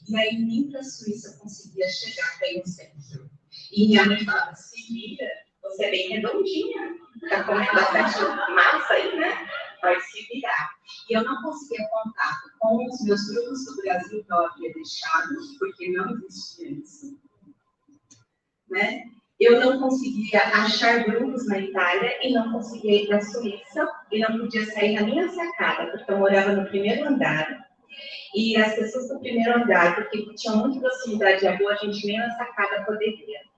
E 0.07 0.17
aí 0.19 0.37
nem 0.37 0.69
para 0.69 0.81
a 0.81 0.83
Suíça 0.83 1.35
conseguia 1.39 1.89
chegar 1.89 2.37
para 2.37 2.51
ir 2.51 2.59
no 2.59 2.67
centro. 2.67 3.27
E 3.71 3.87
minha 3.87 4.05
mãe 4.05 4.23
falava, 4.23 4.55
se 4.55 4.93
vira, 4.93 5.25
você 5.69 5.85
é 5.85 5.91
bem 5.91 6.09
redondinha, 6.09 6.95
está 7.23 7.43
comendo 7.43 7.73
bastante 7.73 8.51
massa 8.53 8.93
aí, 8.93 9.15
né? 9.17 9.47
Vai 9.81 9.99
se 10.01 10.27
virar. 10.27 10.69
E 11.09 11.13
eu 11.13 11.23
não 11.23 11.41
conseguia 11.41 11.87
contato 11.87 12.51
com 12.59 12.85
os 12.85 13.01
meus 13.05 13.25
grupos 13.29 13.65
do 13.65 13.81
Brasil 13.81 14.23
que 14.23 14.33
eu 14.33 14.45
havia 14.45 14.73
deixado, 14.73 15.35
porque 15.57 15.91
não 15.91 16.11
existia 16.11 16.71
isso. 16.71 17.19
Né? 18.69 19.03
Eu 19.39 19.59
não 19.61 19.79
conseguia 19.79 20.41
achar 20.41 21.05
grupos 21.05 21.47
na 21.47 21.59
Itália 21.59 22.27
e 22.27 22.33
não 22.33 22.51
conseguia 22.51 23.03
ir 23.03 23.07
para 23.07 23.17
a 23.17 23.21
Suíça 23.21 23.87
e 24.11 24.19
não 24.19 24.37
podia 24.37 24.65
sair 24.65 24.99
na 24.99 25.05
minha 25.05 25.29
sacada, 25.29 25.91
porque 25.91 26.11
eu 26.11 26.17
morava 26.17 26.51
no 26.51 26.67
primeiro 26.67 27.07
andar 27.07 27.69
e 28.35 28.55
as 28.57 28.75
pessoas 28.75 29.07
do 29.07 29.19
primeiro 29.19 29.63
andar, 29.63 29.95
porque 29.95 30.33
tinham 30.35 30.57
muita 30.57 30.79
proximidade 30.79 31.47
à 31.47 31.55
rua, 31.55 31.73
a 31.73 31.75
gente 31.77 32.05
nem 32.05 32.19
na 32.19 32.29
sacada 32.31 32.85
poderia. 32.85 33.48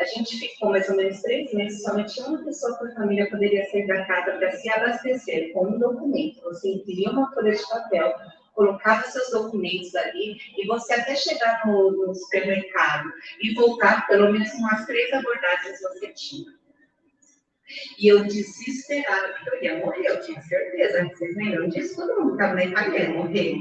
A 0.00 0.04
gente 0.04 0.38
ficou 0.38 0.70
mais 0.70 0.88
ou 0.88 0.96
menos 0.96 1.20
três 1.20 1.52
meses, 1.52 1.82
somente 1.82 2.20
uma 2.20 2.44
pessoa 2.44 2.76
por 2.78 2.92
família 2.94 3.30
poderia 3.30 3.64
sair 3.70 3.86
da 3.86 4.04
casa 4.06 4.32
para 4.32 4.50
se 4.52 4.68
abastecer 4.70 5.52
com 5.52 5.66
um 5.66 5.78
documento. 5.78 6.40
Você 6.42 6.70
imprimia 6.70 7.10
uma 7.10 7.32
folha 7.32 7.52
de 7.52 7.68
papel, 7.68 8.14
colocava 8.54 9.02
seus 9.04 9.30
documentos 9.30 9.94
ali 9.94 10.36
e 10.56 10.66
você 10.66 10.94
até 10.94 11.14
chegar 11.14 11.66
no, 11.66 11.90
no 11.90 12.14
supermercado 12.14 13.12
e 13.40 13.54
voltar, 13.54 14.06
pelo 14.06 14.32
menos 14.32 14.52
umas 14.54 14.84
três 14.86 15.12
abordagens 15.12 15.80
você 15.80 16.12
tinha. 16.12 16.61
E 17.98 18.08
eu 18.08 18.24
desesperada, 18.24 19.34
porque 19.34 19.48
eu 19.50 19.62
ia 19.62 19.78
morrer, 19.78 20.06
eu 20.08 20.20
tinha 20.20 20.40
certeza. 20.42 21.08
Vocês 21.08 21.36
lembram 21.36 21.68
disso? 21.68 21.96
Todo 21.96 22.20
mundo 22.20 22.32
estava 22.32 22.54
na 22.54 22.64
Itália, 22.64 23.10
morrer. 23.10 23.56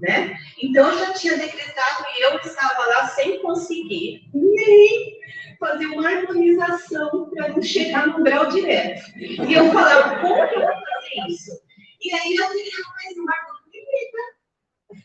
Né? 0.00 0.38
Então 0.62 0.90
eu 0.90 0.98
já 0.98 1.12
tinha 1.12 1.36
decretado 1.36 2.04
e 2.16 2.22
eu 2.22 2.36
estava 2.36 2.86
lá 2.86 3.08
sem 3.08 3.40
conseguir 3.42 4.28
nem 4.32 5.18
fazer 5.58 5.86
uma 5.86 6.08
harmonização 6.08 7.30
para 7.30 7.48
não 7.48 7.60
chegar 7.60 8.06
no 8.06 8.22
grau 8.22 8.46
direto. 8.48 9.02
E 9.18 9.52
eu 9.52 9.72
falava, 9.72 10.20
como 10.20 10.48
que 10.48 10.54
eu 10.54 10.60
vou 10.60 10.68
fazer 10.68 11.28
isso? 11.28 11.50
E 12.00 12.14
aí 12.14 12.36
eu 12.36 12.46
falei, 12.46 12.70
rapaz, 12.70 13.16
Marco, 13.16 13.58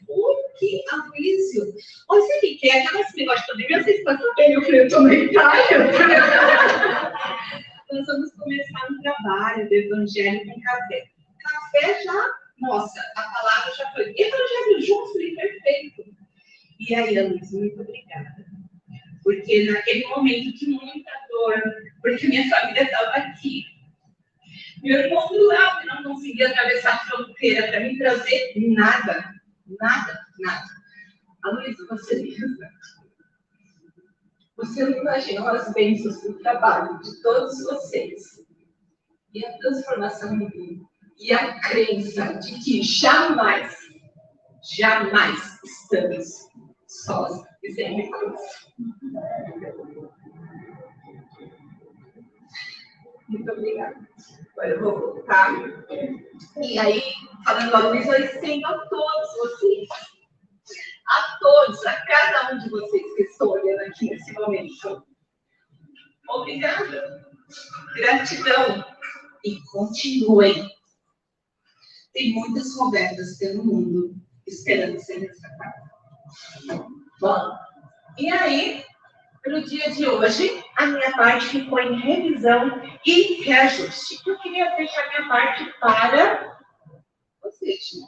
o 0.07 0.57
que 0.57 0.83
Aloysio? 0.91 1.73
Você 2.07 2.39
que 2.39 2.55
quer 2.55 2.85
aquelas 2.85 3.13
negócios 3.15 3.45
pandemia, 3.47 3.83
vocês 3.83 3.97
estão 3.97 4.17
sabendo, 4.17 4.53
eu 4.53 4.61
falei, 4.61 4.79
eu 4.79 4.85
estou 4.85 5.01
na 5.01 5.13
Itália. 5.13 5.91
Nós 7.91 8.05
vamos 8.05 8.31
começar 8.33 8.91
um 8.91 9.01
trabalho 9.01 9.67
do 9.67 9.73
Evangelho 9.73 10.45
com 10.45 10.61
café. 10.61 11.05
Café 11.39 12.03
já, 12.03 12.29
nossa, 12.59 13.01
a 13.15 13.21
palavra 13.23 13.73
já 13.75 13.91
foi. 13.91 14.13
Evangelho 14.17 14.81
justo 14.81 15.21
e 15.21 15.35
perfeito. 15.35 16.03
E 16.79 16.95
aí, 16.95 17.29
Luiz, 17.29 17.51
muito 17.51 17.81
obrigada. 17.81 18.45
Porque 19.23 19.71
naquele 19.71 20.05
momento 20.07 20.53
de 20.53 20.67
muita 20.67 21.11
dor, 21.29 21.61
porque 22.01 22.27
minha 22.27 22.49
família 22.49 22.83
estava 22.83 23.11
aqui. 23.11 23.65
Meu 24.83 24.99
irmão 24.99 25.27
do 25.29 25.47
lado 25.47 25.87
não 25.87 26.03
conseguia 26.03 26.49
atravessar 26.49 26.95
a 26.95 27.05
fronteira 27.05 27.67
para 27.67 27.79
me 27.79 27.97
trazer 27.97 28.53
nada. 28.57 29.33
Nada, 29.79 30.27
nada. 30.39 30.67
A 31.43 31.49
Luísa, 31.51 31.85
você 31.89 32.21
pensa 32.21 32.69
você 34.55 34.83
não 34.83 34.97
imaginou 34.97 35.47
as 35.47 35.73
bênçãos 35.73 36.21
do 36.21 36.33
trabalho 36.39 36.99
de 36.99 37.21
todos 37.21 37.63
vocês. 37.63 38.21
E 39.33 39.45
a 39.45 39.57
transformação 39.57 40.37
do 40.37 40.45
mundo. 40.45 40.87
E 41.19 41.33
a 41.33 41.59
crença 41.59 42.33
de 42.33 42.59
que 42.63 42.83
jamais, 42.83 43.75
jamais 44.77 45.59
estamos 45.63 46.25
sós 46.87 47.43
e 47.63 47.71
sem 47.71 47.95
recurso. 47.95 48.71
Muito 53.29 53.51
obrigada. 53.51 54.07
Agora 54.51 54.69
eu 54.69 54.81
vou 54.81 54.99
voltar. 54.99 55.51
E 56.61 56.77
aí, 56.77 57.01
falando 57.43 57.75
a 57.75 57.79
Luísa, 57.87 58.19
eu 58.19 58.25
estendo 58.25 58.67
a 58.67 58.87
todos 58.87 59.37
vocês 59.37 59.89
a 61.07 61.37
todos, 61.39 61.85
a 61.85 62.05
cada 62.05 62.53
um 62.53 62.59
de 62.59 62.69
vocês 62.69 63.15
que 63.15 63.23
estou 63.23 63.51
olhando 63.51 63.81
aqui 63.81 64.09
nesse 64.09 64.31
momento. 64.33 65.05
Obrigada. 66.29 67.27
Gratidão. 67.95 68.85
E 69.45 69.59
continuem. 69.71 70.69
Tem 72.13 72.33
muitas 72.33 72.75
Robertas 72.77 73.37
pelo 73.37 73.65
mundo 73.65 74.15
esperando 74.47 74.99
ser 74.99 75.19
resgatadas. 75.19 75.83
Bom, 77.19 77.51
e 78.17 78.31
aí, 78.31 78.85
para 79.41 79.57
o 79.57 79.63
dia 79.63 79.91
de 79.91 80.07
hoje, 80.07 80.63
a 80.77 80.85
minha 80.85 81.11
parte 81.11 81.47
ficou 81.47 81.79
em 81.79 81.99
revisão 81.99 82.81
e 83.05 83.43
reajuste. 83.43 84.19
Eu 84.25 84.39
queria 84.39 84.75
deixar 84.75 85.07
minha 85.09 85.27
parte 85.27 85.65
para 85.79 86.57
vocês, 87.41 87.79
né? 87.99 88.07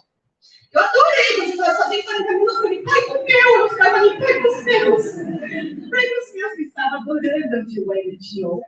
Eu 0.76 0.82
adorei, 0.84 1.38
mas 1.38 1.58
eu 1.58 1.76
só 1.78 1.88
dei 1.88 2.04
40 2.04 2.32
minutos, 2.34 2.56
eu 2.56 2.62
falei, 2.64 2.84
pai 2.84 3.02
com 3.04 3.24
meu, 3.24 3.60
eu 3.60 3.70
ficava 3.70 3.96
ali, 3.96 4.20
pai 4.20 4.42
com 4.42 4.48
os 4.50 4.64
meus. 4.66 5.06
Pai 5.90 6.08
com 6.10 6.20
os 6.20 6.34
meus, 6.34 6.60
estava 6.60 6.98
adorando 6.98 7.88
o 7.88 7.94
Hélio 7.94 8.20
de 8.20 8.42
novo. 8.42 8.64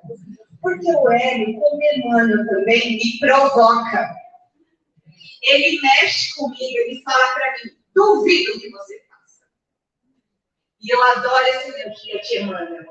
Porque 0.62 0.90
o 0.90 1.12
Hélio, 1.12 1.60
como 1.60 1.84
Emmanuel 1.84 2.48
também, 2.48 2.96
me 2.96 3.20
provoca. 3.20 4.16
Ele 5.44 5.82
mexe 5.82 6.34
comigo, 6.36 6.78
ele 6.78 7.02
fala 7.04 7.28
para 7.34 7.54
mim, 7.54 7.78
duvido 7.94 8.58
que 8.58 8.70
você 8.70 9.02
faça. 9.10 9.46
E 10.82 10.94
eu 10.94 11.04
adoro 11.04 11.46
essa 11.46 11.68
energia 11.68 12.22
de 12.22 12.38
Emmanuel. 12.38 12.86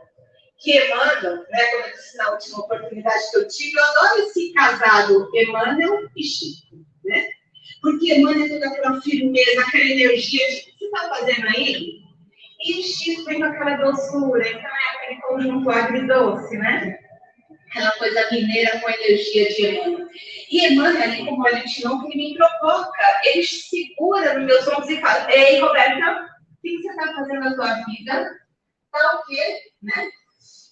Que 0.58 0.78
Emmanuel, 0.78 1.36
né, 1.48 1.64
como 1.70 1.84
eu 1.84 1.92
disse 1.92 2.18
na 2.18 2.32
última 2.32 2.60
oportunidade 2.60 3.30
que 3.30 3.36
eu 3.38 3.48
tive, 3.48 3.78
eu 3.78 3.84
adoro 3.84 4.22
esse 4.24 4.52
casado 4.52 5.30
Emmanuel 5.34 6.06
e 6.14 6.22
Chico, 6.22 6.84
né? 7.02 7.30
Porque 7.80 8.12
emana 8.12 8.48
toda 8.48 8.66
aquela 8.66 9.00
firmeza, 9.00 9.60
aquela 9.60 9.84
energia 9.84 10.44
o 10.44 10.48
que 10.48 10.78
você 10.78 10.84
está 10.84 11.08
fazendo 11.08 11.46
aí? 11.48 12.00
E 12.64 12.80
o 12.80 12.82
Chico 12.82 13.24
vem 13.24 13.40
com 13.40 13.46
aquela 13.46 13.76
doçura, 13.76 14.48
então 14.48 14.70
é 14.70 14.96
aquele 14.96 15.20
conjunto 15.22 15.70
agridoce, 15.70 16.56
né? 16.56 16.98
Aquela 17.68 17.90
coisa 17.92 18.28
mineira 18.32 18.80
com 18.80 18.88
energia 18.88 19.48
de 19.48 19.66
Emmanuel. 19.66 20.08
E 20.50 20.66
Emmanuel, 20.66 21.02
ali 21.02 21.24
como 21.24 21.46
a 21.46 21.52
gente 21.52 21.84
não, 21.84 22.04
ele 22.06 22.16
me 22.16 22.34
provoca, 22.36 23.20
ele 23.24 23.42
segura 23.44 24.38
nos 24.38 24.46
meus 24.46 24.66
ombros 24.68 24.88
e 24.88 25.00
fala, 25.00 25.30
ei, 25.32 25.60
Roberta, 25.60 26.28
o 26.52 26.62
que 26.62 26.78
você 26.78 26.88
está 26.88 27.14
fazendo 27.14 27.40
na 27.40 27.54
tua 27.54 27.74
vida? 27.84 28.30
Tá 28.90 29.20
o 29.20 29.26
quê? 29.26 29.60
Né? 29.82 30.08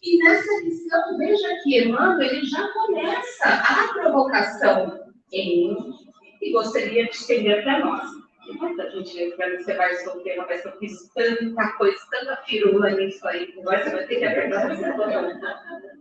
E 0.03 0.19
nessa 0.19 0.61
lição, 0.63 1.19
veja 1.19 1.49
que 1.63 1.79
Emmanuel, 1.79 2.23
ele 2.23 2.47
já 2.47 2.67
começa 2.69 3.45
a 3.45 3.89
provocar 3.93 4.11
vocação 4.11 5.15
em 5.33 5.75
mim 5.75 5.94
e 6.45 6.53
gostaria 6.53 7.07
de 7.07 7.11
estender 7.11 7.63
para 7.65 7.79
nós. 7.81 8.11
Muita 8.47 8.91
gente 8.91 9.15
vê 9.15 9.31
que 9.31 9.63
você 9.63 9.75
vai 9.75 9.95
solteira, 9.97 10.45
mas 10.47 10.63
eu 10.65 10.79
fiz 10.79 11.11
tanta 11.15 11.73
coisa, 11.79 11.97
tanta 12.11 12.37
firula 12.45 12.91
nisso 12.91 13.27
aí, 13.27 13.55
agora 13.59 13.83
você 13.83 13.91
vai 13.91 14.07
ter 14.07 14.17
que 14.17 14.25
apertar 14.25 14.71
essa 14.71 15.93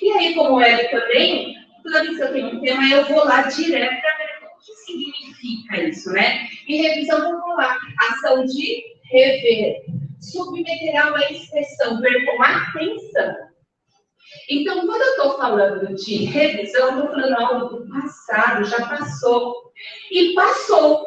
E 0.00 0.12
aí, 0.12 0.34
como 0.34 0.62
ele 0.62 0.84
também, 0.84 1.56
toda 1.82 2.04
vez 2.04 2.16
que 2.16 2.22
eu 2.22 2.32
tenho 2.32 2.46
um 2.46 2.60
tema, 2.60 2.88
eu 2.88 3.04
vou 3.06 3.24
lá 3.24 3.42
direto 3.42 4.00
para 4.00 4.16
ver 4.18 4.46
o 4.46 4.64
que 4.64 4.72
significa 4.72 5.82
isso, 5.82 6.12
né? 6.12 6.46
E 6.68 6.76
revisão, 6.76 7.18
vamos 7.18 7.56
lá. 7.56 7.76
Ação 7.98 8.44
de 8.44 8.84
rever. 9.10 9.82
Submeterá 10.20 11.08
uma 11.08 11.24
expressão, 11.24 12.00
ver 12.00 12.24
com 12.24 12.40
atenção. 12.40 13.48
Então, 14.48 14.86
quando 14.86 15.02
eu 15.02 15.10
estou 15.10 15.36
falando 15.36 15.94
de 15.94 16.24
revisão, 16.24 16.88
eu 16.88 17.04
estou 17.04 17.10
falando 17.10 17.34
algo 17.34 17.76
do 17.76 17.88
passado, 17.88 18.64
já 18.64 18.88
passou. 18.88 19.72
E 20.10 20.32
passou. 20.34 21.06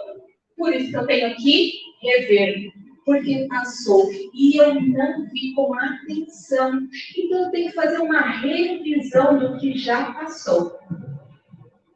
Por 0.56 0.74
isso 0.74 0.92
que 0.92 0.98
eu 0.98 1.08
tenho 1.08 1.36
que 1.36 1.74
rever. 2.04 2.72
Porque 3.04 3.48
passou. 3.50 4.12
E 4.34 4.58
eu 4.58 4.76
não 4.80 5.28
vi 5.32 5.54
com 5.56 5.74
atenção. 5.74 6.88
Então, 7.18 7.46
eu 7.46 7.52
tenho 7.52 7.70
que 7.70 7.76
fazer 7.76 7.98
uma 7.98 8.22
revisão 8.22 9.40
do 9.40 9.58
que 9.58 9.76
já 9.76 10.14
passou. 10.14 10.78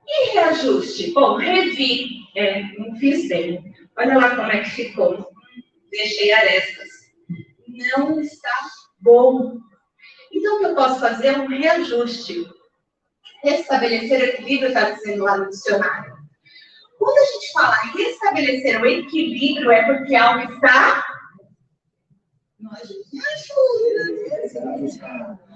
E 0.07 0.31
reajuste? 0.33 1.11
Bom, 1.11 1.37
revi. 1.37 2.25
É, 2.35 2.63
não 2.79 2.95
fiz 2.95 3.29
bem. 3.29 3.63
Olha 3.97 4.17
lá 4.17 4.35
como 4.35 4.51
é 4.51 4.63
que 4.63 4.71
ficou. 4.71 5.29
Deixei 5.91 6.31
arestas. 6.33 6.89
Não 7.67 8.19
está 8.19 8.51
bom. 8.99 9.59
Então, 10.45 10.57
o 10.57 10.59
que 10.59 10.65
eu 10.65 10.75
posso 10.75 10.99
fazer 10.99 11.27
é 11.29 11.37
um 11.39 11.47
reajuste. 11.47 12.47
Restabelecer 13.43 14.21
o 14.21 14.25
equilíbrio, 14.25 14.67
está 14.67 14.91
dizendo 14.91 15.23
lá 15.23 15.37
no 15.37 15.49
dicionário. 15.49 16.15
Quando 16.99 17.17
a 17.17 17.25
gente 17.25 17.51
fala 17.51 17.75
restabelecer 17.97 18.79
o 18.79 18.85
equilíbrio, 18.85 19.71
é 19.71 19.83
porque 19.87 20.13
algo 20.13 20.53
está 20.53 21.03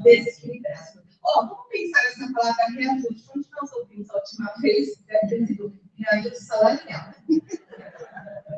desequilibrado. 0.01 1.03
Ó, 1.23 1.43
oh, 1.43 1.47
vamos 1.47 1.67
pensar 1.69 2.03
nessa 2.03 2.33
palavra 2.33 2.65
reajuste. 2.75 3.29
Onde 3.35 3.47
nós 3.51 3.71
ouvimos 3.73 4.09
a 4.09 4.15
última 4.15 4.53
vez? 4.59 5.03
Deve 5.05 5.27
ter 5.27 5.45
sido 5.45 5.79
reajuste 5.99 6.45
salarial. 6.45 7.13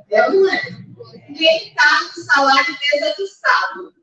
É 0.10 0.28
ou 0.28 0.34
não 0.34 0.54
é? 0.54 0.62
Quem 1.38 1.70
está 1.70 2.02
no 2.02 2.24
salário 2.26 2.78
desajustado? 2.78 4.01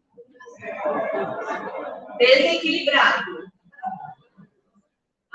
Desequilibrado. 2.18 3.48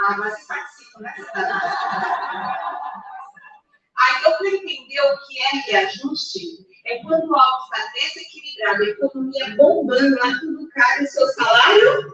Ah, 0.06 0.18
mas 0.18 0.46
participam 0.48 1.02
dessa. 1.02 1.94
Aí 3.96 4.24
eu 4.26 4.38
para 4.38 4.48
entender 4.48 5.02
o 5.02 5.18
que 5.26 5.40
é 5.40 5.72
reajuste, 5.72 6.40
é 6.86 7.00
quando 7.04 7.34
algo 7.36 7.64
está 7.64 7.92
desequilibrado, 7.94 8.84
a 8.84 8.88
economia 8.88 9.56
bombando, 9.56 10.16
lá 10.18 10.40
tudo 10.40 10.68
cai 10.70 11.04
o 11.04 11.08
seu 11.08 11.28
salário, 11.30 12.14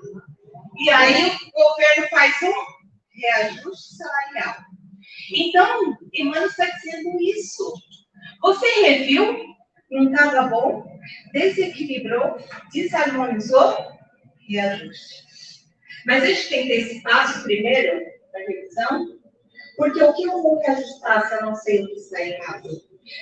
e 0.78 0.90
aí 0.90 1.32
o 1.32 1.52
governo 1.52 2.08
faz 2.10 2.36
um 2.44 2.54
reajuste 3.12 3.96
salarial. 3.96 4.56
Então, 5.34 5.98
Emmanuel 6.14 6.48
está 6.48 6.66
dizendo 6.66 7.20
isso. 7.22 7.74
Você 8.42 8.68
reviu? 8.82 9.50
Não 9.92 10.12
estava 10.12 10.48
bom? 10.48 11.00
Desequilibrou? 11.34 12.38
Desarmonizou? 12.74 13.76
Reajuste. 14.48 15.30
Mas 16.06 16.24
a 16.24 16.28
gente 16.28 16.50
tem 16.50 16.62
que 16.64 16.68
ter 16.70 16.76
esse 16.76 17.04
passo 17.04 17.44
primeiro 17.44 18.00
da 18.32 18.40
revisão, 18.40 19.20
porque 19.76 20.02
o 20.02 20.14
que 20.14 20.24
eu 20.24 20.42
vou 20.42 20.60
reajustar 20.60 21.28
se 21.28 21.36
eu 21.36 21.42
não 21.42 21.56
sei 21.56 21.84
o 21.84 21.88
que 21.88 21.96
está 21.96 22.22
errado? 22.22 22.70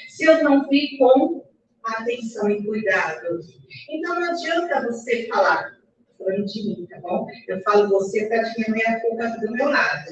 Se 0.10 0.25
eu 0.25 0.43
não 0.43 0.67
vi 0.67 0.97
com 0.97 1.47
atenção 1.95 2.49
e 2.49 2.63
cuidado. 2.63 3.39
Então 3.89 4.15
não 4.15 4.32
adianta 4.32 4.86
você 4.88 5.27
falar, 5.27 5.77
falando 6.17 6.45
de 6.45 6.63
mim, 6.63 6.88
tá 6.89 6.99
bom? 6.99 7.27
Eu 7.47 7.62
falo 7.62 7.89
você 7.89 8.25
para 8.27 8.41
diminuir 8.43 8.86
a 8.88 8.99
culpa 8.99 9.27
do 9.39 9.51
meu 9.51 9.69
lado. 9.69 10.12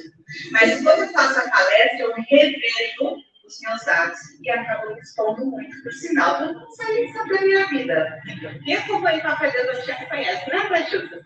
Mas 0.52 0.82
quando 0.82 1.00
eu 1.00 1.10
faço 1.10 1.40
a 1.40 1.50
palestra, 1.50 2.00
eu 2.00 2.14
revejo 2.14 3.25
os 3.46 3.60
meus 3.60 3.86
dados 3.86 4.20
e 4.42 4.50
acabo 4.50 4.92
expondo 4.98 5.46
muito, 5.46 5.84
por 5.84 5.92
sinal, 5.94 6.38
todo 6.38 6.60
mundo 6.60 6.76
sabe 6.76 7.12
sobre 7.14 7.38
a 7.38 7.42
minha 7.42 7.68
vida. 7.68 8.22
Quem 8.64 8.76
acompanha 8.76 9.20
o 9.20 9.22
Café 9.22 9.52
da 9.52 9.74
já 9.82 10.06
conhece, 10.06 10.50
né, 10.50 10.68
Brajuda? 10.68 11.26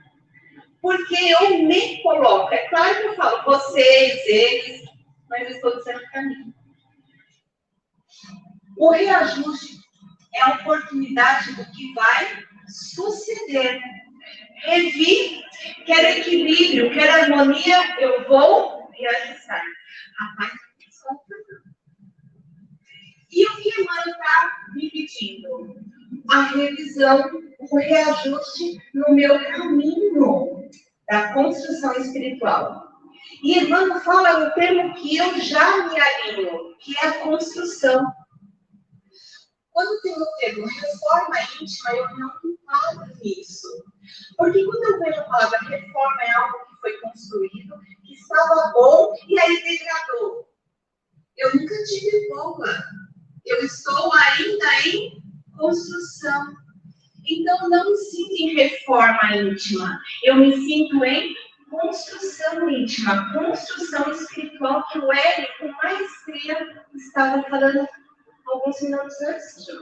Porque 0.81 1.15
eu 1.15 1.63
me 1.63 2.01
coloco. 2.01 2.53
É 2.53 2.67
claro 2.69 2.95
que 2.95 3.07
eu 3.07 3.15
falo 3.15 3.43
vocês, 3.43 4.25
eles, 4.25 4.83
mas 5.29 5.49
eu 5.49 5.55
estou 5.55 5.77
dizendo 5.77 6.01
para 6.11 6.21
mim. 6.23 6.53
O 8.77 8.91
reajuste 8.91 9.79
é 10.35 10.41
a 10.41 10.55
oportunidade 10.55 11.53
do 11.55 11.65
que 11.71 11.93
vai 11.93 12.45
suceder. 12.67 13.81
Revi, 14.63 15.41
quer 15.85 16.17
equilíbrio, 16.17 16.91
quer 16.93 17.09
harmonia, 17.09 17.99
eu 17.99 18.27
vou 18.27 18.89
reajustar. 18.91 19.63
Rapaz, 20.17 20.51
e 23.31 23.45
o 23.45 23.55
que 23.57 23.81
Emmanuel 23.81 24.07
está 24.07 24.57
me 24.73 24.89
pedindo? 24.89 25.75
A 26.29 26.41
revisão, 26.41 27.23
o 27.59 27.77
reajuste 27.77 28.81
no 28.93 29.13
meu 29.13 29.39
caminho 29.51 30.69
da 31.07 31.33
construção 31.33 31.93
espiritual. 31.93 32.89
E 33.43 33.59
Emmanuel 33.59 33.99
fala 34.01 34.45
no 34.45 34.53
termo 34.53 34.93
que 34.95 35.17
eu 35.17 35.39
já 35.39 35.87
me 35.87 35.99
alinho, 35.99 36.75
que 36.79 36.95
é 36.97 37.07
a 37.07 37.19
construção. 37.19 38.03
Quando 39.71 40.01
tem 40.01 40.13
o 40.13 40.25
termo 40.39 40.65
reforma 40.65 41.35
íntima, 41.61 41.91
eu 41.91 42.17
não 42.17 42.31
paro 42.65 43.13
nisso. 43.21 43.67
Porque 44.37 44.63
quando 44.65 44.83
eu 44.83 44.99
vejo 44.99 45.19
a 45.21 45.23
palavra 45.25 45.59
reforma, 45.59 46.21
é 46.23 46.31
algo 46.31 46.57
que 46.65 46.81
foi 46.81 46.99
construído, 46.99 47.79
que 48.03 48.13
estava 48.13 48.71
bom 48.73 49.13
e 49.27 49.39
aí 49.39 49.63
degradou. 49.63 50.49
Eu 51.37 51.55
nunca 51.55 51.75
tive 51.85 52.27
boa. 52.29 52.67
Eu 53.45 53.63
estou 53.63 54.13
ainda 54.13 54.87
em 54.87 55.21
construção. 55.57 56.53
Então, 57.27 57.69
não 57.69 57.91
me 57.91 57.97
sinto 57.97 58.33
em 58.33 58.55
reforma 58.55 59.35
íntima. 59.35 59.99
Eu 60.23 60.35
me 60.35 60.55
sinto 60.55 61.03
em 61.03 61.35
construção 61.69 62.69
íntima, 62.69 63.33
construção 63.33 64.11
espiritual 64.11 64.85
que 64.87 64.99
o 64.99 65.11
Hélio, 65.11 65.47
com 65.59 65.71
maestria, 65.83 66.85
estava 66.95 67.43
falando 67.43 67.87
alguns 68.47 68.81
minutos 68.81 69.21
antes 69.21 69.65
de 69.65 69.73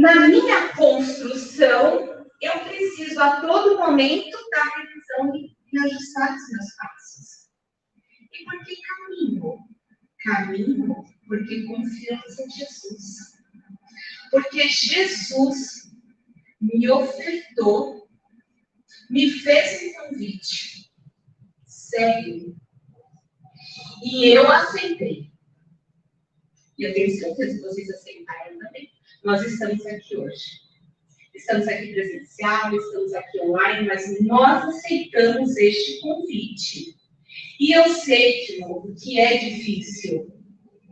Na 0.00 0.14
minha 0.28 0.68
construção, 0.74 2.26
eu 2.40 2.60
preciso 2.60 3.20
a 3.20 3.40
todo 3.40 3.78
momento 3.78 4.36
da 4.50 4.62
revisão 4.64 5.34
e 5.72 5.78
ajustar 5.78 6.34
os 6.34 6.50
meus 6.50 6.76
passos. 6.76 7.48
E 8.32 8.44
por 8.44 8.64
que 8.64 8.76
caminho? 8.82 9.71
Caminho 10.24 11.04
porque 11.26 11.64
confiamos 11.64 12.38
em 12.38 12.50
Jesus. 12.50 13.32
Porque 14.30 14.68
Jesus 14.68 15.92
me 16.60 16.88
ofertou, 16.90 18.08
me 19.10 19.30
fez 19.30 19.82
um 19.82 20.08
convite. 20.08 20.90
Segue. 21.66 22.54
E 24.04 24.26
eu 24.36 24.50
aceitei. 24.50 25.30
E 26.78 26.84
eu 26.84 26.94
tenho 26.94 27.10
certeza 27.10 27.56
que 27.56 27.62
vocês 27.62 27.90
aceitaram 27.90 28.58
também. 28.58 28.90
Nós 29.24 29.42
estamos 29.42 29.84
aqui 29.86 30.16
hoje. 30.16 30.60
Estamos 31.34 31.66
aqui 31.66 31.92
presencial, 31.92 32.74
estamos 32.74 33.14
aqui 33.14 33.40
online, 33.40 33.88
mas 33.88 34.20
nós 34.20 34.64
aceitamos 34.64 35.56
este 35.56 36.00
convite. 36.00 36.96
E 37.62 37.70
eu 37.70 37.88
sei, 37.90 38.58
novo, 38.58 38.92
que 39.00 39.20
é 39.20 39.36
difícil. 39.36 40.26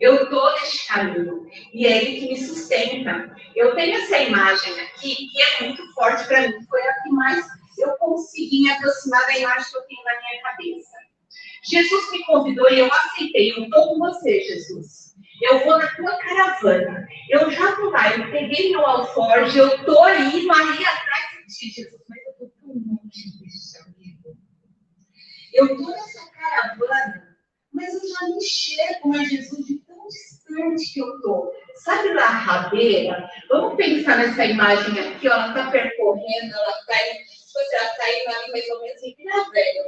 Eu 0.00 0.22
estou 0.22 0.52
neste 0.52 0.86
caminho 0.86 1.44
e 1.74 1.84
é 1.84 1.96
ele 1.96 2.20
que 2.20 2.28
me 2.28 2.36
sustenta. 2.36 3.34
Eu 3.56 3.74
tenho 3.74 3.96
essa 3.96 4.20
imagem 4.20 4.78
aqui 4.78 5.16
que 5.16 5.42
é 5.42 5.64
muito 5.64 5.82
forte 5.94 6.28
para 6.28 6.46
mim. 6.46 6.64
Foi 6.68 6.80
a 6.80 7.02
que 7.02 7.08
mais 7.10 7.44
eu 7.76 7.90
consegui 7.96 8.62
me 8.62 8.70
aproximar 8.70 9.20
da 9.26 9.36
imagem 9.36 9.68
que 9.68 9.78
eu 9.78 9.82
tenho 9.82 10.04
na 10.04 10.20
minha 10.20 10.42
cabeça. 10.42 10.96
Jesus 11.64 12.12
me 12.12 12.24
convidou 12.24 12.70
e 12.70 12.78
eu 12.78 12.86
aceitei. 12.92 13.50
Eu 13.50 13.64
estou 13.64 13.88
com 13.88 13.98
você, 13.98 14.40
Jesus. 14.40 15.16
Eu 15.42 15.64
vou 15.64 15.76
na 15.76 15.88
tua 15.96 16.18
caravana. 16.18 17.08
Eu 17.30 17.50
já 17.50 17.70
estou 17.70 17.90
lá. 17.90 18.16
Eu 18.16 18.30
peguei 18.30 18.70
meu 18.70 18.86
alforje. 18.86 19.58
Eu 19.58 19.74
estou 19.74 20.04
aí, 20.04 20.46
Maria, 20.46 20.88
atrás 20.88 21.30
de 21.48 21.52
ti, 21.52 21.68
Jesus. 21.68 22.00
Mas 22.08 22.18
eu 22.26 22.30
estou 22.30 22.52
tão 22.60 22.74
longe 22.74 23.38
disso, 23.38 23.76
amigo. 23.82 24.38
Eu 25.52 25.66
estou 25.66 25.90
nessa 25.90 26.30
caravana, 26.30 27.36
mas 27.72 27.94
eu 27.94 28.08
já 28.08 28.26
me 28.26 28.36
enxergo 28.36 29.14
a 29.14 29.24
Jesus 29.24 29.66
de 29.66 29.80
distante 30.10 30.92
que 30.92 31.00
eu 31.00 31.16
estou. 31.16 31.52
Sabe 31.76 32.12
lá 32.14 32.24
a 32.24 32.38
rabeira? 32.38 33.30
Vamos 33.48 33.76
pensar 33.76 34.18
nessa 34.18 34.44
imagem 34.44 34.98
aqui, 34.98 35.28
ó, 35.28 35.32
ela 35.32 35.48
está 35.48 35.70
percorrendo, 35.70 36.54
ela 36.54 36.78
está 36.80 36.94
você 37.52 37.76
está 37.76 38.04
aí 38.04 38.24
mais 38.52 38.68
ou 38.70 38.80
menos 38.80 39.02
em 39.02 39.14
Vila 39.16 39.50
Velha, 39.50 39.84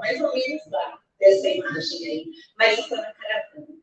mais 0.00 0.20
ou 0.20 0.32
menos 0.32 0.70
lá, 0.70 0.98
dessa 1.20 1.48
imagem 1.48 2.06
aí. 2.06 2.26
Mas 2.58 2.78
estou 2.78 2.98
na 2.98 3.12
caravana. 3.12 3.80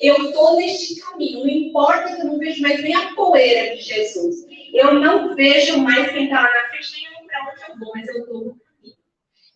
Eu 0.00 0.16
estou 0.16 0.56
neste 0.56 1.00
caminho, 1.00 1.40
não 1.40 1.48
importa 1.48 2.14
que 2.14 2.20
eu 2.20 2.26
não 2.26 2.38
vejo 2.38 2.60
mais 2.60 2.82
nem 2.82 2.94
a 2.94 3.14
poeira 3.14 3.74
de 3.74 3.82
Jesus. 3.82 4.44
Eu 4.74 4.94
não 4.94 5.34
vejo 5.34 5.78
mais 5.78 6.10
quem 6.12 6.24
está 6.24 6.42
lá 6.42 6.50
na 6.52 6.68
frente, 6.68 6.92
nem 6.92 7.26
para 7.26 7.52
onde 7.52 7.70
eu 7.70 7.78
vou, 7.78 7.92
mas 7.94 8.08
eu 8.08 8.20
estou 8.20 8.44
no. 8.44 8.63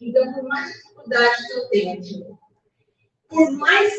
Então, 0.00 0.32
por 0.32 0.44
mais 0.44 0.72
dificuldade 0.72 1.46
que 1.46 1.52
eu 1.52 1.68
tenho, 1.68 2.38
por 3.28 3.50
mais 3.52 3.92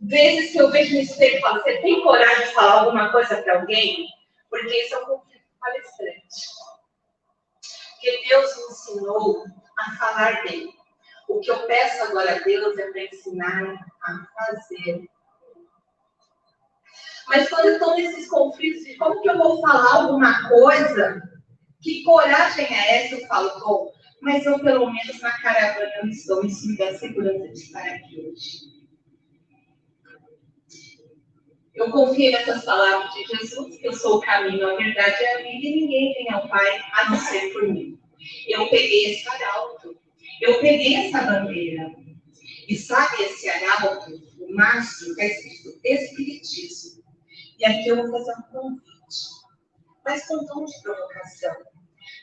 vezes 0.00 0.52
que 0.52 0.58
eu 0.58 0.70
vejo 0.70 0.94
no 0.94 1.00
espelho 1.00 1.38
e 1.38 1.40
falo, 1.40 1.62
você 1.62 1.78
tem 1.78 2.02
coragem 2.02 2.46
de 2.46 2.54
falar 2.54 2.80
alguma 2.80 3.12
coisa 3.12 3.40
para 3.42 3.60
alguém? 3.60 4.06
Porque 4.48 4.82
isso 4.82 4.94
é 4.94 4.98
um 4.98 5.06
conflito 5.06 5.44
palestrante. 5.60 6.60
Porque 7.92 8.28
Deus 8.28 8.56
me 8.56 8.62
ensinou 8.64 9.44
a 9.78 9.96
falar 9.96 10.42
dele. 10.42 10.70
O 11.28 11.38
que 11.38 11.50
eu 11.50 11.66
peço 11.66 12.02
agora 12.02 12.34
a 12.34 12.38
Deus 12.40 12.76
é 12.76 12.90
para 12.90 13.04
ensinar 13.04 13.86
a 14.02 14.26
fazer. 14.34 15.08
Mas 17.28 17.48
quando 17.48 17.66
eu 17.66 17.72
estou 17.74 17.94
nesses 17.94 18.28
conflitos 18.28 18.82
de 18.82 18.96
como 18.96 19.22
que 19.22 19.30
eu 19.30 19.38
vou 19.38 19.60
falar 19.60 19.94
alguma 19.94 20.48
coisa, 20.48 21.22
que 21.80 22.02
coragem 22.02 22.66
é 22.66 23.06
essa? 23.06 23.14
Eu 23.14 23.26
falo, 23.28 23.60
bom, 23.60 23.92
mas 24.20 24.44
eu 24.44 24.58
pelo 24.60 24.90
menos 24.90 25.20
na 25.20 25.32
caravana 25.40 25.90
eu 26.02 26.08
estou, 26.08 26.44
isso 26.44 26.68
me 26.68 26.76
dá 26.76 26.94
segurança 26.94 27.48
de 27.48 27.58
estar 27.58 27.86
aqui 27.86 28.20
hoje. 28.20 28.80
Eu 31.74 31.90
confiei 31.90 32.30
nessas 32.32 32.64
palavras 32.64 33.12
de 33.14 33.24
Jesus, 33.24 33.78
que 33.78 33.86
eu 33.86 33.92
sou 33.92 34.18
o 34.18 34.20
caminho, 34.20 34.68
a 34.68 34.76
verdade 34.76 35.22
e 35.22 35.26
a 35.26 35.36
vida, 35.38 35.66
e 35.66 35.80
ninguém 35.80 36.12
vem 36.12 36.32
ao 36.32 36.46
Pai 36.48 36.78
a 36.92 37.10
não 37.10 37.16
ser 37.18 37.52
por 37.52 37.62
mim. 37.62 37.98
Eu 38.48 38.68
peguei 38.68 39.12
esse 39.12 39.26
arauto, 39.28 39.98
eu 40.42 40.60
peguei 40.60 40.94
essa 40.96 41.22
bandeira. 41.22 41.90
E 42.68 42.76
sabe 42.76 43.22
esse 43.22 43.48
arauto, 43.48 44.10
o 44.40 44.54
mastro, 44.54 45.08
está 45.10 45.24
escrito 45.24 45.80
Espiritismo. 45.82 47.02
E 47.58 47.64
aqui 47.64 47.88
eu 47.88 47.96
vou 47.96 48.10
fazer 48.10 48.32
um 48.38 48.52
convite, 48.52 48.84
mas 50.04 50.26
com 50.26 50.44
tom 50.46 50.64
de 50.64 50.82
provocação. 50.82 51.54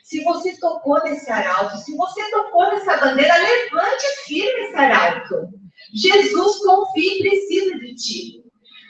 Se 0.08 0.24
você 0.24 0.56
tocou 0.56 0.98
nesse 1.04 1.30
arauto, 1.30 1.76
se 1.76 1.94
você 1.94 2.30
tocou 2.30 2.66
nessa 2.68 2.96
bandeira, 2.96 3.36
levante 3.36 4.06
firme 4.24 4.60
esse 4.62 4.74
arauto. 4.74 5.50
Jesus 5.92 6.64
confia 6.64 7.14
e 7.14 7.18
precisa 7.18 7.78
de 7.78 7.94
ti. 7.94 8.44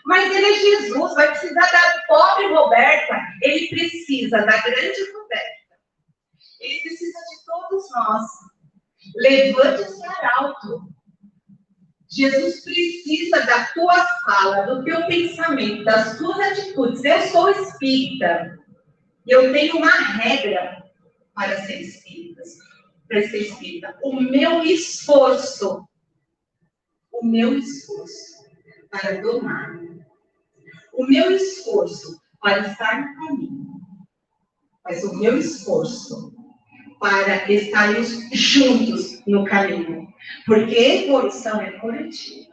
Mas 0.07 0.33
ele 0.33 0.47
é 0.47 0.55
Jesus, 0.55 1.15
vai 1.15 1.29
precisar 1.31 1.73
da 1.73 2.03
pobre 2.07 2.55
Roberta, 2.55 3.17
ele 3.43 3.67
precisa 3.69 4.39
da 4.39 4.59
grande 4.59 5.13
Roberta. 5.13 5.75
Ele 6.61 6.81
precisa 6.83 7.19
de 7.19 7.45
todos 7.45 7.91
nós. 7.91 8.25
Levante 9.17 9.83
esse 9.83 10.07
arauto. 10.07 10.83
Jesus 12.09 12.63
precisa 12.63 13.45
da 13.45 13.67
tua 13.75 14.07
fala, 14.25 14.67
do 14.67 14.85
teu 14.85 15.05
pensamento, 15.09 15.83
das 15.83 16.17
tuas 16.17 16.39
atitudes. 16.39 17.03
Eu 17.03 17.21
sou 17.23 17.51
espírita. 17.51 18.57
Eu 19.27 19.53
tenho 19.53 19.79
uma 19.79 19.91
regra 19.91 20.87
para 21.39 21.65
ser 21.65 21.81
espírita. 21.81 22.43
Para 23.09 23.23
ser 23.23 23.39
espírita. 23.39 23.99
O 24.03 24.21
meu 24.21 24.63
esforço, 24.65 25.89
o 27.13 27.25
meu 27.25 27.57
esforço 27.57 28.39
para 28.91 29.21
domar 29.21 29.79
o 30.99 31.07
meu 31.07 31.31
esforço 31.31 32.21
para 32.41 32.67
estar 32.67 33.01
no 33.01 33.15
caminho, 33.15 33.81
mas 34.85 35.05
o 35.05 35.17
meu 35.17 35.39
esforço 35.39 36.35
para 36.99 37.51
estarmos 37.51 38.29
juntos 38.33 39.25
no 39.25 39.45
caminho, 39.45 40.13
porque 40.45 40.75
evolução 40.75 41.61
é 41.61 41.71
coletiva. 41.79 42.49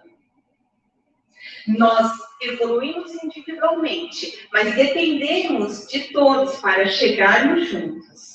Nós 1.67 2.11
evoluímos 2.39 3.11
individualmente, 3.23 4.47
mas 4.53 4.75
dependemos 4.75 5.87
de 5.87 6.13
todos 6.13 6.57
para 6.57 6.85
chegarmos 6.85 7.67
juntos. 7.67 8.34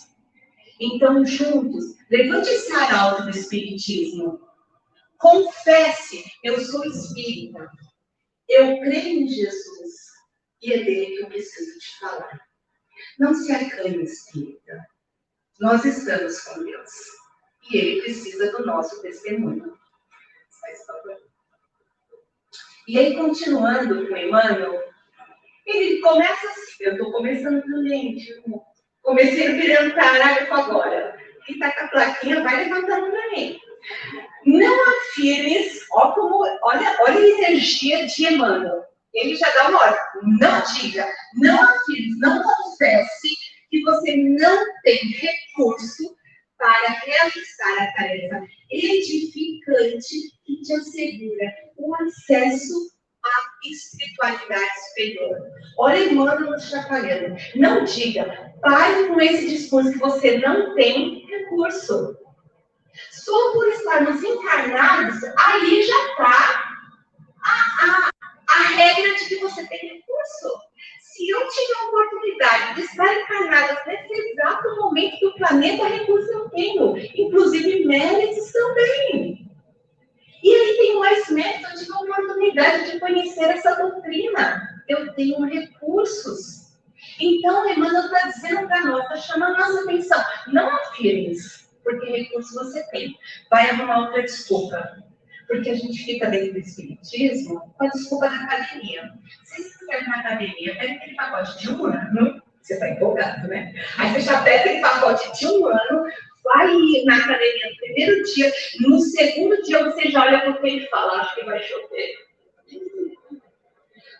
Então, 0.81 1.25
juntos, 1.27 1.95
levante 2.11 2.49
esse 2.49 2.73
arauto 2.73 3.25
do 3.25 3.31
Espiritismo. 3.31 4.41
Confesse, 5.19 6.25
eu 6.43 6.59
sou 6.59 6.83
espírita. 6.87 7.71
Eu 8.49 8.81
creio 8.81 9.21
em 9.21 9.29
Jesus 9.29 10.11
e 10.63 10.73
é 10.73 10.83
dele 10.83 11.17
que 11.17 11.23
eu 11.23 11.29
preciso 11.29 11.79
te 11.79 11.99
falar. 12.01 12.41
Não 13.19 13.35
se 13.35 13.53
acanhe, 13.53 14.03
espírita. 14.03 14.87
Nós 15.61 15.85
estamos 15.85 16.41
com 16.41 16.65
Deus 16.65 16.91
e 17.71 17.77
ele 17.77 18.03
precisa 18.03 18.51
do 18.53 18.65
nosso 18.65 19.03
testemunho. 19.03 19.79
E 22.89 22.99
aí, 22.99 23.15
continuando 23.15 24.09
com 24.09 24.17
Emmanuel, 24.17 24.83
ele 25.67 26.01
começa 26.01 26.49
assim, 26.49 26.85
eu 26.85 26.93
estou 26.93 27.13
começando 27.13 27.63
gente, 27.87 28.43
comecei 29.03 29.49
a 29.49 29.53
virar 29.53 29.95
tarágrafo 29.95 30.55
agora. 30.55 31.17
Quem 31.47 31.55
está 31.55 31.73
com 31.73 31.85
a 31.85 31.89
plaquinha, 31.89 32.43
vai 32.43 32.65
levantando 32.65 33.11
para 33.11 33.31
mim. 33.31 33.59
Não 34.47 34.91
afirmes, 34.91 35.81
ó 35.93 36.13
como, 36.13 36.45
olha, 36.63 36.97
olha 37.01 37.19
a 37.19 37.29
energia 37.29 38.07
de 38.07 38.27
Emmanuel. 38.27 38.85
Ele 39.15 39.35
já 39.35 39.49
dá 39.51 39.69
uma 39.69 39.81
ordem. 39.81 40.01
Não 40.39 40.63
diga, 40.75 41.09
não 41.35 41.63
afirme, 41.63 42.19
não 42.19 42.43
confesse 42.43 43.29
que 43.71 43.83
você 43.83 44.17
não 44.17 44.65
tem 44.83 44.99
recurso 44.99 46.17
para 46.59 46.89
realizar 47.05 47.83
a 47.83 47.93
tarefa 47.93 48.43
edificante 48.71 50.17
que 50.45 50.61
te 50.63 50.73
assegura 50.75 51.55
o 51.79 51.95
acesso 51.97 52.93
à 53.25 53.69
espiritualidade 53.69 54.89
superior. 54.89 55.37
Olha 55.79 56.05
Emmanuel 56.05 56.41
no 56.41 56.61
chacoalhando. 56.61 57.37
Não 57.57 57.85
diga, 57.85 58.53
pare 58.63 59.09
com 59.09 59.21
esse 59.21 59.49
discurso 59.49 59.93
que 59.93 59.99
você 59.99 60.39
não 60.39 60.75
tem 60.75 61.27
recurso. 61.27 62.17
Só 63.11 63.53
por 63.53 63.69
estarmos 63.69 64.23
encarnados, 64.23 65.23
aí 65.39 65.83
já 65.83 66.07
está 66.07 66.71
a, 67.45 67.85
a, 67.85 68.11
a 68.49 68.63
regra 68.69 69.15
de 69.15 69.25
que 69.27 69.37
você 69.37 69.67
tem 69.67 69.79
recurso. 69.79 70.71
Se 71.01 71.29
eu 71.29 71.49
tiver 71.49 71.79
a 71.79 71.87
oportunidade 71.89 72.75
de 72.77 72.81
estar 72.83 73.13
encarnada 73.13 73.83
nesse 73.87 74.13
exato 74.13 74.77
momento 74.77 75.21
do 75.21 75.35
planeta, 75.35 75.87
recurso 75.87 76.33
eu 76.33 76.49
tenho, 76.51 76.97
inclusive 77.15 77.85
méritos 77.85 78.51
também. 78.53 79.40
E 80.43 80.49
ele 80.49 80.79
tem 80.79 80.99
mais 80.99 81.29
méritos, 81.31 81.71
eu 81.73 81.79
tive 81.79 81.93
a 81.93 82.01
oportunidade 82.01 82.93
de 82.93 83.01
conhecer 83.01 83.51
essa 83.51 83.75
doutrina. 83.77 84.83
Eu 84.89 85.13
tenho 85.15 85.45
recursos. 85.45 86.79
Então, 87.21 87.69
Emmanuel 87.69 88.07
está 88.07 88.29
dizendo 88.29 88.67
para 88.67 88.85
nós, 88.85 89.03
está 89.05 89.17
chamando 89.17 89.59
nossa 89.59 89.83
atenção. 89.83 90.23
Não 90.49 90.69
afirmes, 90.69 91.71
porque 91.85 92.11
recurso 92.11 92.55
você 92.55 92.83
tem. 92.91 93.17
Vai 93.51 93.71
arrumar 93.71 94.01
outra 94.01 94.23
desculpa 94.23 95.01
porque 95.51 95.69
a 95.69 95.75
gente 95.75 96.05
fica 96.05 96.31
dentro 96.31 96.53
do 96.53 96.59
espiritismo 96.61 97.75
com 97.77 97.85
a 97.85 97.89
desculpa 97.89 98.29
da 98.29 98.37
academia. 98.37 99.13
Se 99.43 99.65
você 99.65 99.79
quiser 99.79 100.07
na 100.07 100.21
academia, 100.21 100.77
pega 100.79 100.93
aquele 100.93 101.17
pacote 101.17 101.59
de 101.59 101.73
um 101.73 101.87
ano, 101.87 102.43
você 102.63 102.75
está 102.75 102.89
empolgado, 102.89 103.49
né? 103.49 103.75
Aí 103.99 104.13
você 104.13 104.21
já 104.21 104.43
pega 104.43 104.61
aquele 104.61 104.81
pacote 104.81 105.39
de 105.39 105.47
um 105.49 105.67
ano, 105.67 106.07
vai 106.45 106.67
na 107.05 107.17
academia 107.17 107.71
no 107.71 107.77
primeiro 107.77 108.23
dia, 108.25 108.53
no 108.81 109.01
segundo 109.01 109.63
dia 109.63 109.85
você 109.85 110.11
já 110.11 110.25
olha 110.25 110.41
para 110.41 110.63
o 110.63 110.67
ele 110.67 110.87
fala, 110.87 111.21
acho 111.21 111.35
que 111.35 111.45
vai 111.45 111.63
chover. 111.63 112.15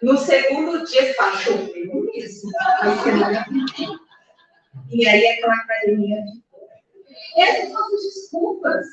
No 0.03 0.17
segundo 0.17 0.85
dia 0.85 1.03
você 1.03 1.15
fala, 1.15 1.37
choveu 1.37 2.11
mesmo. 2.13 2.51
Aí 2.81 2.91
você 2.91 3.11
olha 3.11 3.47
E 4.91 5.07
aí 5.07 5.27
aquela 5.27 5.55
academia 5.55 6.17
essas 7.37 7.71
são 7.71 7.85
as 7.85 8.03
desculpas. 8.03 8.87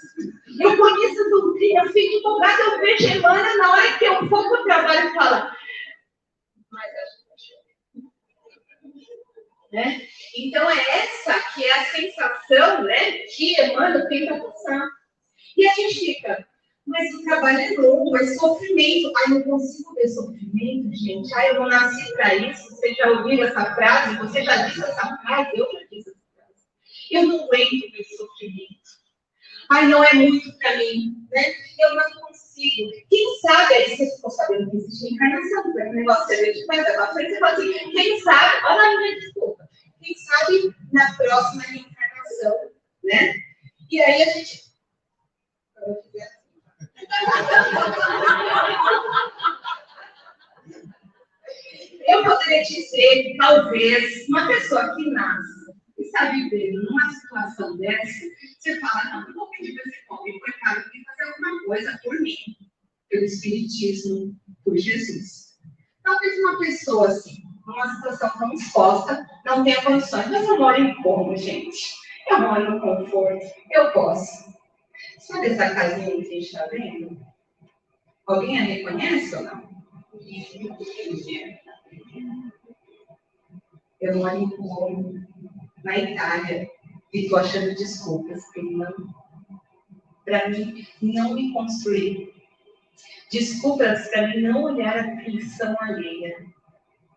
Eu 0.60 0.78
conheço 0.78 1.22
a 1.22 1.30
doutrina, 1.30 1.84
eu 1.84 1.92
fico 1.92 2.18
empolgada, 2.18 2.62
eu 2.62 2.80
vejo 2.80 3.18
Emmanuel, 3.18 3.58
na 3.58 3.72
hora 3.72 3.98
que 3.98 4.06
eu 4.06 4.28
for 4.28 4.50
para 4.50 4.62
o 4.62 4.64
trabalho, 4.64 5.14
fala, 5.14 5.56
mas 6.72 6.92
que 6.92 7.07
né? 9.72 10.02
Então, 10.36 10.70
é 10.70 10.80
essa 11.00 11.34
que 11.54 11.64
é 11.64 11.80
a 11.80 11.86
sensação 11.86 12.84
né, 12.84 13.12
que 13.36 13.60
Emmanuel 13.62 14.08
tenta 14.08 14.40
passar. 14.40 14.88
E 15.56 15.68
a 15.68 15.74
gente 15.74 16.00
fica, 16.00 16.48
mas 16.86 17.14
o 17.14 17.24
trabalho 17.24 17.60
é 17.60 17.70
longo, 17.72 18.16
é 18.18 18.26
sofrimento. 18.36 19.12
Ai, 19.18 19.34
não 19.34 19.42
consigo 19.44 19.94
ver 19.96 20.08
sofrimento, 20.08 20.96
gente. 20.96 21.34
Ai, 21.34 21.56
eu 21.56 21.66
nasci 21.66 22.14
para 22.14 22.36
isso. 22.36 22.70
Você 22.70 22.94
já 22.94 23.10
ouviu 23.10 23.44
essa 23.44 23.76
frase? 23.76 24.18
Você 24.18 24.44
já 24.44 24.68
disse 24.68 24.84
essa 24.84 25.18
frase? 25.18 25.52
Eu 25.58 25.66
já 25.72 25.80
disse 25.92 26.18
eu 27.12 27.26
não 27.26 27.46
aguento 27.46 27.96
esse 27.96 28.18
sofrimento. 28.18 28.68
Ai, 29.70 29.88
não 29.88 30.04
é 30.04 30.14
muito 30.14 30.58
para 30.58 30.78
mim, 30.78 31.28
né? 31.32 31.54
Eu 31.80 31.96
não 31.96 32.02
consigo. 32.58 32.92
Quem 33.10 33.40
sabe, 33.40 33.74
aí 33.74 33.96
você 33.96 34.16
ficou 34.16 34.32
sabendo 34.32 34.72
que 34.72 34.78
existe 34.78 35.14
encarnação, 35.14 35.74
né? 35.76 35.90
o 35.90 35.94
negócio 35.94 36.34
é 36.34 36.52
de 36.52 36.66
mais 36.66 36.84
pra 36.84 37.14
frente, 37.14 37.32
você 37.32 37.40
fala 37.40 37.54
assim, 37.54 37.92
quem 37.92 38.22
sabe, 38.22 38.66
olha 38.66 38.82
a 38.82 38.98
minha 38.98 39.20
desculpa, 39.20 39.70
quem 40.02 40.16
sabe 40.16 40.76
na 40.92 41.16
próxima 41.16 41.64
reencarnação, 41.64 42.72
né? 43.04 43.36
E 43.90 44.02
aí 44.02 44.24
a 44.24 44.26
gente. 44.32 44.68
Eu 52.08 52.24
poderia 52.24 52.64
dizer 52.64 53.24
que 53.24 53.38
talvez 53.38 54.28
uma 54.30 54.48
pessoa 54.48 54.96
que 54.96 55.10
nasce 55.12 55.57
está 56.08 56.32
vivendo 56.32 56.84
numa 56.84 57.10
situação 57.12 57.78
dessa, 57.78 58.26
você 58.60 58.80
fala, 58.80 59.04
não, 59.12 59.28
eu 59.28 59.34
vou 59.34 59.50
pedir 59.52 59.74
para 59.74 59.84
esse 59.90 60.08
pobre 60.08 60.40
coitado 60.40 60.90
que 60.90 61.04
fazer 61.04 61.32
alguma 61.32 61.66
coisa 61.66 62.00
por 62.04 62.20
mim, 62.22 62.36
pelo 63.10 63.26
Espiritismo, 63.26 64.36
por 64.64 64.78
Jesus. 64.78 65.58
Talvez 66.04 66.40
uma 66.40 66.60
pessoa 66.60 67.08
assim, 67.08 67.44
numa 67.66 67.96
situação 67.96 68.32
tão 68.38 68.54
exposta, 68.54 69.28
não 69.46 69.64
tenha 69.64 69.84
condições, 69.84 70.28
mas 70.28 70.48
eu 70.48 70.58
moro 70.58 70.82
em 70.82 71.02
como, 71.02 71.36
gente? 71.36 71.96
Eu 72.30 72.42
moro 72.42 72.72
no 72.72 72.82
conforto, 72.82 73.46
eu 73.72 73.92
posso. 73.92 74.48
Sabe 75.20 75.48
essa 75.48 75.74
casinha 75.74 76.16
que 76.16 76.22
a 76.22 76.24
gente 76.24 76.46
está 76.46 76.66
vendo? 76.68 77.26
Alguém 78.26 78.60
a 78.60 78.64
reconhece 78.64 79.36
ou 79.36 79.44
não? 79.44 79.78
Eu 84.00 84.18
moro 84.18 84.38
em 84.38 84.50
como, 84.50 85.28
na 85.88 85.98
Itália, 85.98 86.70
e 87.14 87.22
estou 87.22 87.40
achando 87.40 87.74
desculpas 87.76 88.44
para 90.26 90.50
mim 90.50 90.86
não 91.02 91.34
me 91.34 91.54
construir. 91.54 92.34
Desculpas 93.32 94.10
para 94.10 94.28
mim 94.28 94.42
não 94.42 94.64
olhar 94.64 94.98
a 94.98 95.14
aflição 95.14 95.76
alheia. 95.80 96.46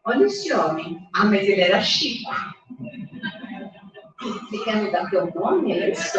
Olha 0.05 0.25
este 0.25 0.53
homem. 0.53 1.07
Ah, 1.15 1.25
mas 1.25 1.43
ele 1.43 1.61
era 1.61 1.83
Chico. 1.83 2.31
Você 4.21 4.65
quer 4.65 4.77
mudar 4.77 5.11
teu 5.11 5.27
nome? 5.35 5.73
É 5.73 5.91
isso? 5.91 6.19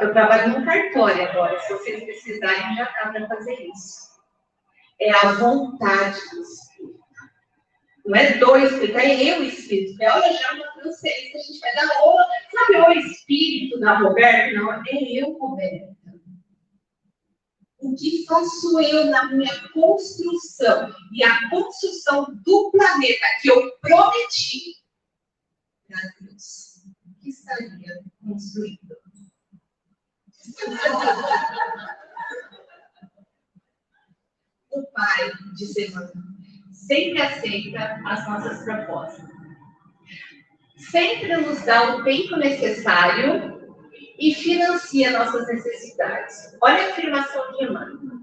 Eu 0.00 0.12
trabalho 0.12 0.58
no 0.58 0.64
cartório 0.64 1.28
agora. 1.28 1.58
Se 1.60 1.72
vocês 1.72 2.04
precisarem, 2.04 2.76
já 2.76 2.84
dá 2.84 3.10
para 3.10 3.26
fazer 3.26 3.54
isso. 3.74 4.12
É 5.00 5.10
a 5.10 5.32
vontade 5.32 6.20
do 6.30 6.42
Espírito. 6.42 6.71
Não 8.04 8.16
é 8.16 8.36
do 8.36 8.56
Espírito, 8.56 8.98
é 8.98 9.22
eu, 9.22 9.44
Espírito. 9.44 10.02
É 10.02 10.10
hora 10.10 10.32
já 10.32 10.54
uma 10.54 10.72
transferência, 10.72 11.38
a 11.38 11.42
gente 11.42 11.60
vai 11.60 11.74
dar 11.74 11.96
aula. 11.98 12.26
Sabe 12.50 12.76
o 12.78 12.92
Espírito 12.92 13.78
da 13.78 13.96
Roberta? 13.98 14.52
Não, 14.58 14.72
é 14.72 14.82
eu, 14.90 15.38
Roberta. 15.38 15.92
O 17.78 17.94
que 17.94 18.24
faço 18.26 18.80
eu 18.80 19.06
na 19.06 19.26
minha 19.32 19.68
construção 19.70 20.92
e 21.12 21.22
a 21.22 21.48
construção 21.50 22.26
do 22.44 22.70
planeta 22.70 23.26
que 23.40 23.50
eu 23.50 23.72
prometi 23.80 24.76
para 25.88 26.00
Deus? 26.20 26.82
O 27.06 27.14
que 27.20 27.28
estaria 27.28 28.02
construindo? 28.24 28.96
o 34.72 34.82
Pai 34.92 35.32
de 35.54 35.66
Semana 35.66 36.12
sempre 36.86 37.20
aceita 37.22 38.00
as 38.06 38.28
nossas 38.28 38.64
propostas. 38.64 39.24
Sempre 40.76 41.36
nos 41.36 41.62
dá 41.62 41.96
o 41.96 42.04
tempo 42.04 42.36
necessário 42.36 43.60
e 44.18 44.34
financia 44.34 45.10
nossas 45.10 45.46
necessidades. 45.46 46.56
Olha 46.60 46.86
a 46.86 46.90
afirmação 46.90 47.52
de 47.52 47.64
Emmanuel. 47.64 48.18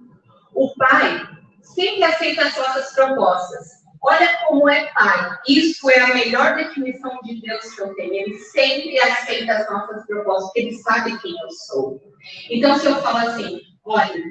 O 0.53 0.73
Pai 0.75 1.27
sempre 1.61 2.03
aceita 2.03 2.45
as 2.45 2.57
nossas 2.57 2.93
propostas. 2.93 3.79
Olha 4.01 4.37
como 4.45 4.69
é 4.69 4.91
Pai. 4.93 5.37
Isso 5.47 5.89
é 5.89 5.99
a 5.99 6.13
melhor 6.13 6.55
definição 6.55 7.17
de 7.23 7.41
Deus 7.41 7.73
que 7.73 7.81
eu 7.81 7.95
tenho. 7.95 8.13
Ele 8.13 8.37
sempre 8.39 8.99
aceita 8.99 9.53
as 9.53 9.69
nossas 9.69 10.05
propostas, 10.05 10.45
porque 10.45 10.59
ele 10.59 10.77
sabe 10.77 11.17
quem 11.19 11.31
eu 11.31 11.51
sou. 11.51 12.01
Então, 12.49 12.77
se 12.77 12.85
eu 12.85 12.95
falo 13.01 13.29
assim, 13.29 13.61
olha, 13.85 14.23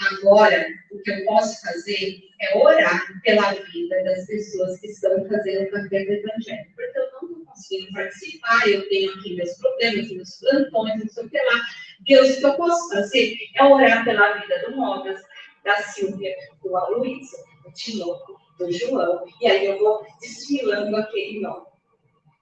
agora 0.00 0.66
o 0.90 0.98
que 0.98 1.10
eu 1.10 1.24
posso 1.24 1.60
fazer 1.60 2.22
é 2.40 2.58
orar 2.58 3.20
pela 3.22 3.52
vida 3.52 4.04
das 4.04 4.26
pessoas 4.26 4.80
que 4.80 4.88
estão 4.88 5.26
fazendo 5.28 5.64
o 5.64 5.70
café 5.70 6.04
do 6.04 6.12
Evangelho. 6.12 6.66
Porque 6.74 6.98
eu 6.98 7.10
não 7.22 7.44
conseguindo 7.44 7.92
participar, 7.92 8.68
eu 8.68 8.88
tenho 8.88 9.12
aqui 9.12 9.36
meus 9.36 9.52
problemas, 9.58 10.10
meus 10.10 10.40
plantões, 10.40 11.00
não 11.00 11.08
sei 11.08 11.24
o 11.24 11.30
que 11.30 11.38
lá. 11.38 11.60
Deus, 12.00 12.30
o 12.30 12.40
que 12.40 12.46
eu 12.46 12.54
posso 12.54 12.88
fazer 12.90 13.36
é 13.56 13.64
orar 13.64 14.04
pela 14.04 14.38
vida 14.38 14.58
do 14.66 14.76
Mogas, 14.76 15.20
da 15.64 15.76
Silvia, 15.82 16.34
do 16.62 16.76
Aloysio, 16.76 17.38
do 17.64 17.72
Tinoco, 17.72 18.40
do 18.58 18.72
João, 18.72 19.24
e 19.40 19.46
aí 19.46 19.66
eu 19.66 19.78
vou 19.78 20.06
desfilando 20.20 20.96
aquele 20.96 21.40
nome. 21.40 21.66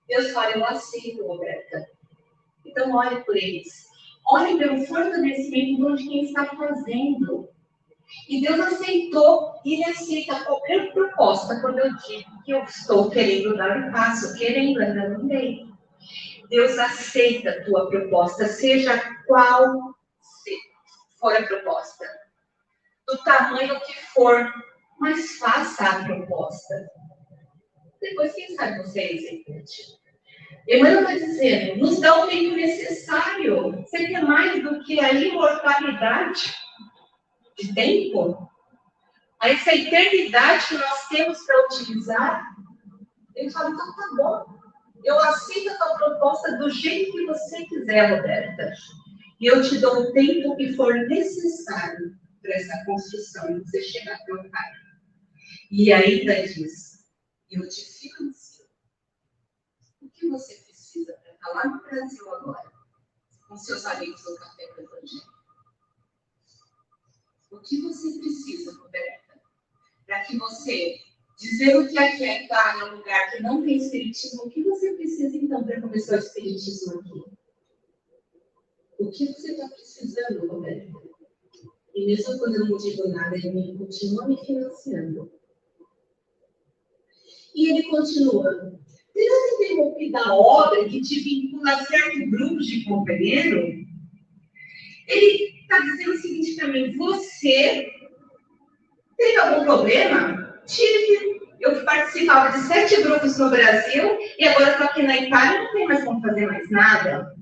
Deus 0.09 0.31
fala, 0.31 0.53
eu 0.53 0.65
aceito, 0.65 1.27
Roberta. 1.27 1.87
Então, 2.65 2.95
olhe 2.95 3.23
por 3.25 3.37
eles. 3.37 3.87
Olhe 4.31 4.59
pelo 4.59 4.85
fortalecimento 4.87 5.97
de 5.97 6.09
quem 6.09 6.25
está 6.25 6.47
fazendo. 6.47 7.49
E 8.29 8.41
Deus 8.41 8.61
aceitou, 8.61 9.55
e 9.65 9.75
Ele 9.75 9.85
aceita 9.85 10.45
qualquer 10.45 10.93
proposta 10.93 11.61
quando 11.61 11.79
eu 11.79 11.95
digo 11.97 12.43
que 12.43 12.53
eu 12.53 12.63
estou 12.65 13.11
querendo 13.11 13.57
dar 13.57 13.77
um 13.77 13.93
passo, 13.93 14.37
querendo, 14.39 14.81
ainda 14.81 15.09
não 15.11 15.27
dei. 15.27 15.67
Deus 16.49 16.79
aceita 16.79 17.51
a 17.51 17.65
tua 17.65 17.89
proposta, 17.89 18.47
seja 18.47 18.99
qual 19.27 19.95
for 21.19 21.37
a 21.37 21.43
proposta, 21.43 22.07
do 23.07 23.19
tamanho 23.25 23.81
que 23.81 23.95
for, 24.15 24.53
mas 24.99 25.37
faça 25.39 25.85
a 25.85 26.05
proposta. 26.05 26.89
Depois, 28.01 28.33
quem 28.35 28.55
sabe 28.55 28.79
você 28.79 29.03
execute. 29.03 29.98
Emmanuel 30.69 31.01
está 31.01 31.15
dizendo, 31.15 31.79
nos 31.79 31.99
dá 31.99 32.25
o 32.25 32.29
tempo 32.29 32.55
necessário. 32.55 33.73
Você 33.73 34.07
quer 34.09 34.23
mais 34.23 34.63
do 34.63 34.85
que 34.85 35.01
a 35.01 35.13
imortalidade 35.13 36.55
de 37.59 37.75
tempo? 37.75 38.47
Essa 39.43 39.75
eternidade 39.75 40.69
que 40.69 40.75
nós 40.77 41.09
temos 41.09 41.39
para 41.47 41.67
utilizar? 41.67 42.45
Ele 43.35 43.51
fala, 43.51 43.71
então 43.71 43.97
tá 43.97 44.11
bom. 44.17 44.59
Eu 45.05 45.19
aceito 45.21 45.71
a 45.71 45.75
tua 45.77 45.97
proposta 45.97 46.59
do 46.59 46.69
jeito 46.69 47.13
que 47.13 47.25
você 47.25 47.65
quiser, 47.65 48.17
Roberta. 48.17 48.73
E 49.41 49.47
eu 49.47 49.63
te 49.63 49.79
dou 49.79 50.01
o 50.01 50.13
tempo 50.13 50.57
que 50.57 50.75
for 50.75 50.93
necessário 50.95 52.15
para 52.43 52.55
essa 52.55 52.85
construção, 52.85 53.59
você 53.61 53.81
chegar 53.83 54.19
para 54.25 54.35
o 54.35 54.51
Pai. 54.51 54.73
E 55.71 55.93
ainda 55.93 56.35
diz, 56.43 57.07
eu 57.51 57.67
te 57.69 57.85
financio. 57.85 58.38
Que 60.29 60.33
você 60.33 60.57
precisa 60.57 61.15
para 61.15 61.33
estar 61.33 61.49
lá 61.55 61.67
no 61.69 61.83
Brasil 61.85 62.35
agora, 62.35 62.71
com 63.49 63.57
seus 63.57 63.87
amigos 63.87 64.23
do 64.25 64.37
Café 64.37 64.75
do 64.75 64.83
Evangelho? 64.83 65.33
O 67.51 67.59
que 67.61 67.81
você 67.81 68.19
precisa, 68.19 68.79
Roberta, 68.79 69.41
para 70.05 70.23
que 70.25 70.37
você 70.37 70.99
dizer 71.39 71.79
o 71.79 71.89
que 71.89 71.99
é 71.99 72.15
que 72.15 72.25
é 72.25 72.43
estar 72.43 72.77
em 72.77 72.91
um 72.91 72.97
lugar 72.99 73.31
que 73.31 73.43
não 73.43 73.63
tem 73.63 73.79
espiritismo? 73.79 74.43
O 74.43 74.51
que 74.51 74.63
você 74.65 74.93
precisa, 74.97 75.35
então, 75.35 75.65
para 75.65 75.81
começar 75.81 76.17
o 76.17 76.19
espiritismo 76.19 77.01
aqui? 77.01 77.25
O 78.99 79.11
que 79.11 79.33
você 79.33 79.53
está 79.53 79.67
precisando, 79.69 80.47
Roberta? 80.47 80.93
E 81.95 82.05
mesmo 82.05 82.39
quando 82.39 82.55
eu 82.55 82.67
não 82.67 82.77
digo 82.77 83.09
nada, 83.09 83.35
ele 83.35 83.79
continua 83.79 84.29
me 84.29 84.37
financiando. 84.45 85.33
E 87.55 87.71
ele 87.71 87.89
continua. 87.89 88.79
Terá 89.19 89.35
interrompido 89.53 90.17
a 90.17 90.33
obra 90.33 90.85
que 90.85 91.01
te 91.01 91.19
vincula 91.19 91.85
certo 91.87 92.31
grupo 92.31 92.59
de 92.59 92.85
companheiro? 92.85 93.85
Ele 95.09 95.59
está 95.61 95.81
dizendo 95.81 96.13
o 96.13 96.19
seguinte 96.19 96.55
para 96.55 96.69
mim: 96.69 96.97
você 96.97 97.91
teve 99.17 99.37
algum 99.39 99.65
problema? 99.65 100.63
Tive. 100.67 101.37
Eu 101.59 101.85
participava 101.85 102.57
de 102.57 102.65
sete 102.69 103.03
grupos 103.03 103.37
no 103.37 103.51
Brasil 103.51 104.17
e 104.39 104.47
agora 104.47 104.71
estou 104.71 104.87
aqui 104.87 105.03
na 105.03 105.17
Itália 105.17 105.59
e 105.59 105.65
não 105.65 105.73
tem 105.73 105.87
mais 105.89 106.05
como 106.05 106.23
fazer 106.23 106.47
mais 106.47 106.71
nada. 106.71 107.35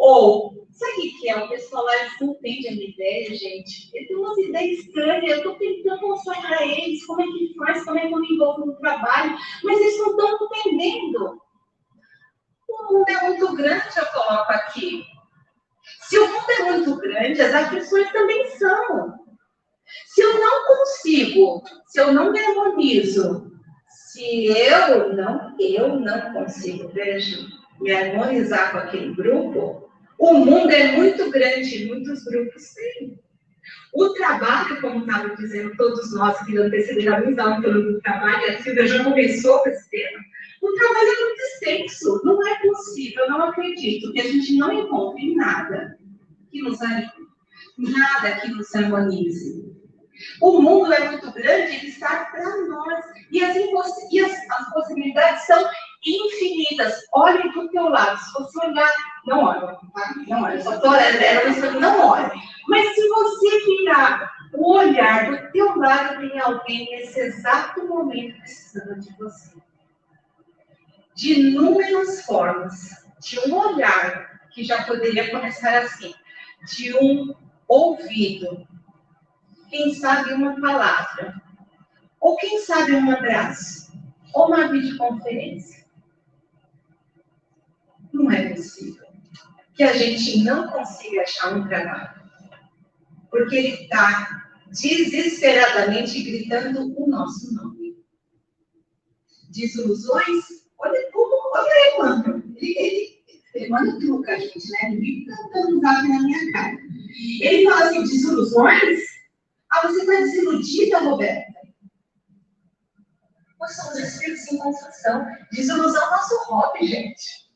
Ou 0.00 0.57
Sabe 0.78 1.08
o 1.08 1.18
que 1.18 1.28
é? 1.28 1.36
O 1.36 1.48
pessoal 1.48 1.84
lá 1.84 1.92
não 2.20 2.30
entendem 2.30 2.68
a 2.68 2.72
minha 2.72 2.88
ideia, 2.88 3.34
gente. 3.34 3.90
Eles 3.92 4.06
têm 4.06 4.16
umas 4.16 4.38
ideias 4.38 4.78
estranhas. 4.78 5.30
Eu 5.30 5.36
estou 5.38 5.54
tentando 5.56 6.06
mostrar 6.06 6.40
para 6.40 6.64
eles 6.64 7.04
como 7.04 7.20
é 7.20 7.24
que 7.24 7.54
faz, 7.58 7.84
como 7.84 7.98
é 7.98 8.06
que 8.06 8.14
eu 8.14 8.20
me 8.20 8.32
envolvo 8.32 8.66
no 8.66 8.76
trabalho, 8.76 9.36
mas 9.64 9.80
eles 9.80 9.98
não 9.98 10.10
estão 10.10 10.48
entendendo. 10.52 11.42
O 12.68 12.92
mundo 12.92 13.08
é 13.08 13.28
muito 13.28 13.56
grande, 13.56 13.86
eu 13.96 14.06
coloco 14.06 14.52
aqui. 14.52 15.04
Se 16.02 16.16
o 16.16 16.28
mundo 16.28 16.50
é 16.50 16.62
muito 16.70 16.96
grande, 16.96 17.42
as 17.42 17.54
aflições 17.54 18.12
também 18.12 18.46
são. 18.50 19.18
Se 20.06 20.20
eu 20.20 20.38
não 20.38 20.66
consigo, 20.66 21.62
se 21.86 22.00
eu 22.00 22.12
não 22.12 22.32
harmonizo, 22.36 23.50
se 23.88 24.46
eu 24.46 25.12
não, 25.14 25.56
eu 25.58 25.98
não 25.98 26.32
consigo, 26.34 26.88
veja, 26.90 27.38
me 27.80 27.90
harmonizar 27.92 28.70
com 28.70 28.78
aquele 28.78 29.14
grupo, 29.14 29.87
o 30.18 30.34
mundo 30.34 30.70
é 30.70 30.92
muito 30.92 31.30
grande, 31.30 31.86
muitos 31.86 32.24
grupos 32.24 32.74
têm. 32.74 33.18
O 33.94 34.10
trabalho, 34.10 34.80
como 34.80 35.00
estava 35.00 35.34
dizendo 35.36 35.76
todos 35.76 36.12
nós 36.14 36.38
que 36.44 36.56
antecedemos 36.58 37.38
a 37.38 37.60
pelo 37.60 38.00
trabalho, 38.00 38.50
a 38.50 38.62
Silvia 38.62 38.86
já 38.86 39.04
começou 39.04 39.60
com 39.60 39.68
esse 39.68 39.90
tema, 39.90 40.18
o 40.60 40.72
trabalho 40.74 41.08
é 41.08 41.24
muito 41.24 41.40
extenso. 41.40 42.20
Não 42.24 42.46
é 42.46 42.58
possível, 42.60 43.28
não 43.28 43.42
acredito 43.44 44.12
que 44.12 44.20
a 44.20 44.24
gente 44.24 44.56
não 44.56 44.72
encontre 44.72 45.34
nada 45.34 45.98
que 46.50 46.60
nos 46.62 46.80
ajude, 46.80 47.12
nada 47.78 48.40
que 48.40 48.48
nos 48.48 48.74
harmonize. 48.74 49.68
O 50.40 50.60
mundo 50.60 50.92
é 50.92 51.10
muito 51.10 51.30
grande, 51.32 51.76
ele 51.76 51.88
está 51.88 52.24
para 52.26 52.66
nós. 52.66 53.04
E, 53.30 53.42
as, 53.42 53.56
e 54.10 54.20
as, 54.20 54.32
as, 54.32 54.72
possibilidades 54.72 55.46
são 55.46 55.64
infinitas. 56.04 57.00
Olhe 57.12 57.52
para 57.52 57.62
o 57.62 57.68
teu 57.68 57.88
lado. 57.88 58.18
Se 58.18 58.32
você 58.32 58.66
olhar, 58.66 58.92
não 59.26 59.44
olha, 59.44 59.60
tá? 59.60 60.14
não 60.26 60.42
olha, 60.42 60.62
só 60.62 60.74
estou 60.74 60.90
olhando, 60.90 61.22
ela 61.22 61.80
não 61.80 62.06
olha. 62.06 62.32
Mas 62.68 62.94
se 62.94 63.08
você 63.08 63.64
virar 63.64 64.32
o 64.54 64.72
olhar 64.72 65.30
do 65.30 65.52
teu 65.52 65.76
lado, 65.76 66.20
tem 66.20 66.38
alguém 66.40 66.90
nesse 66.90 67.20
exato 67.20 67.86
momento 67.86 68.38
precisando 68.38 69.00
de 69.00 69.16
você. 69.16 69.56
De 71.14 71.40
inúmeras 71.40 72.24
formas, 72.24 73.06
de 73.20 73.40
um 73.40 73.54
olhar 73.54 74.40
que 74.50 74.62
já 74.64 74.84
poderia 74.84 75.30
começar 75.30 75.78
assim, 75.78 76.14
de 76.64 76.96
um 76.96 77.34
ouvido, 77.66 78.66
quem 79.68 79.92
sabe 79.94 80.32
uma 80.32 80.60
palavra, 80.60 81.40
ou 82.20 82.36
quem 82.36 82.60
sabe 82.60 82.94
um 82.94 83.10
abraço, 83.10 83.92
ou 84.32 84.48
uma 84.48 84.68
videoconferência. 84.68 85.77
É 88.32 88.54
possível 88.54 89.08
que 89.78 89.84
a 89.84 89.92
gente 89.92 90.42
não 90.42 90.66
consiga 90.68 91.22
achar 91.22 91.56
um 91.56 91.68
trabalho, 91.68 92.20
porque 93.30 93.54
ele 93.54 93.82
está 93.84 94.50
desesperadamente 94.72 96.20
gritando 96.22 96.92
o 97.00 97.08
nosso 97.08 97.54
nome. 97.54 97.96
Desilusões? 99.50 100.44
Olha 100.78 101.10
como, 101.12 101.34
olha 101.54 101.98
mano. 101.98 102.44
Ele, 102.56 103.22
ele, 103.54 103.68
manda 103.68 103.98
truca, 104.00 104.38
gente, 104.38 104.70
né? 104.70 104.92
Ele 104.92 105.20
fica 105.20 105.36
dando 105.54 105.80
zap 105.80 106.08
na 106.08 106.22
minha 106.22 106.52
cara. 106.52 106.76
Ele 107.40 107.64
fala 107.64 107.84
assim: 107.84 108.02
desilusões? 108.02 109.00
Ah, 109.70 109.86
você 109.86 110.00
está 110.00 110.12
desiludida, 110.12 110.98
Roberta? 110.98 111.52
Nós 113.60 113.76
somos 113.76 113.98
espíritos 113.98 114.52
em 114.52 114.58
construção. 114.58 115.26
Desilusão 115.52 116.02
é 116.02 116.10
nosso 116.10 116.34
hobby, 116.48 116.86
gente. 116.86 117.47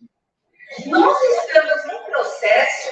Nós 0.86 1.20
estamos 1.22 1.84
num 1.86 2.04
processo 2.04 2.90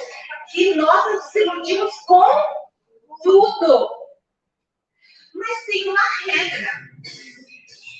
que 0.51 0.75
nós 0.75 1.13
nos 1.13 1.25
desiludimos 1.25 1.95
com 2.05 2.25
tudo. 3.23 3.89
Mas 5.33 5.65
tem 5.65 5.89
uma 5.89 5.99
regra. 6.27 6.71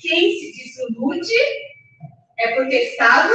Quem 0.01 0.32
se 0.39 0.51
desilude 0.57 1.34
é 2.39 2.55
porque 2.55 2.75
estava 2.75 3.34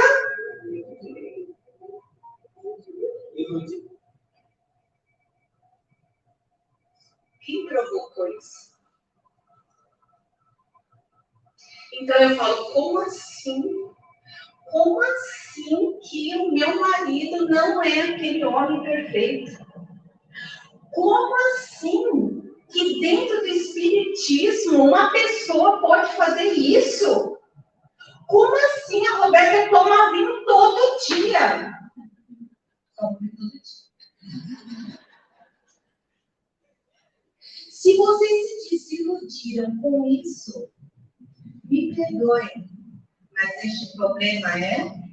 Quem 7.41 7.65
provocou 7.65 8.27
isso? 8.37 8.77
Então 11.93 12.17
eu 12.17 12.35
falo, 12.35 12.73
como 12.73 12.99
assim? 12.99 13.63
Como 14.69 15.01
assim 15.01 15.86
que 16.09 16.35
o 16.35 16.51
meu 16.51 16.79
marido 16.79 17.47
não 17.47 17.83
é 17.83 18.01
aquele 18.01 18.43
homem 18.45 18.81
perfeito? 18.81 19.65
Como 20.93 21.35
assim 21.53 22.53
que 22.71 22.99
dentro 22.99 23.39
do 23.39 23.47
Espiritismo 23.47 24.85
uma 24.85 25.11
pessoa 25.11 25.79
pode 25.79 26.15
fazer 26.15 26.51
isso? 26.53 27.37
Como 28.27 28.55
assim 28.55 29.05
a 29.07 29.17
Roberta 29.17 29.69
toma 29.69 30.11
vinho 30.11 30.45
todo 30.45 31.05
dia? 31.07 31.73
Se 37.69 37.95
vocês 37.95 38.63
se 38.63 38.69
desiludiram 38.71 39.77
com 39.81 40.05
isso, 40.05 40.69
me 41.63 41.95
perdoem, 41.95 42.69
mas 43.31 43.63
este 43.63 43.95
problema 43.95 44.59
é 44.59 45.06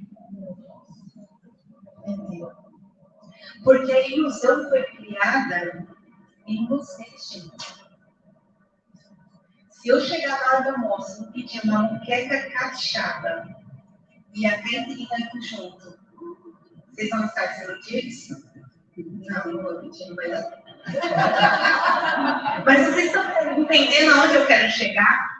Porque 3.63 3.91
a 3.91 4.07
ilusão 4.07 4.69
foi 4.69 4.83
criada 4.83 5.87
em 6.47 6.67
vocês, 6.67 7.29
gente. 7.31 7.85
Se 9.71 9.89
eu 9.89 10.01
chegar 10.01 10.41
hora 10.47 10.63
do 10.63 10.69
almoço 10.69 11.23
e 11.23 11.33
pedir 11.33 11.61
uma 11.63 11.83
muqueca 11.83 12.49
caprichada 12.51 13.55
e 14.33 14.45
a 14.45 14.55
aqui 14.55 15.41
junto, 15.41 15.97
vocês 16.89 17.09
vão 17.09 17.25
estar 17.25 17.45
desiludidos? 17.47 18.29
Não, 18.97 19.51
não 19.51 19.63
vou 19.63 19.81
pedir, 19.81 20.07
não 20.07 20.15
vai 20.15 20.29
dar. 20.29 20.63
Mas 22.65 22.87
vocês 22.87 23.07
estão 23.07 23.59
entendendo 23.59 24.13
aonde 24.13 24.35
eu 24.35 24.47
quero 24.47 24.71
chegar? 24.71 25.35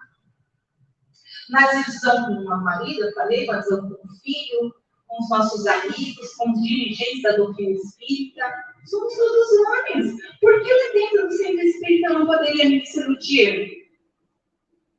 Na 1.49 1.71
divisão 1.71 2.25
com 2.25 2.33
o 2.33 2.63
marido, 2.63 3.05
eu 3.05 3.13
falei, 3.13 3.45
na 3.45 3.59
divisão 3.59 3.89
com 3.89 3.93
o 3.93 4.15
filho, 4.21 4.75
com 5.07 5.23
os 5.23 5.29
nossos 5.29 5.65
amigos, 5.67 6.33
com 6.35 6.51
os 6.51 6.61
dirigentes 6.61 7.21
da 7.21 7.35
doutrina 7.35 7.71
espírita, 7.71 8.53
somos 8.85 9.15
todos 9.15 9.67
homens. 9.67 10.15
Por 10.41 10.63
que 10.63 10.73
lá 10.73 10.93
dentro 10.93 11.27
do 11.27 11.33
centro 11.33 11.61
espírita 11.61 12.13
não 12.13 12.25
poderia 12.25 12.69
me 12.69 12.81
desiludir? 12.81 13.85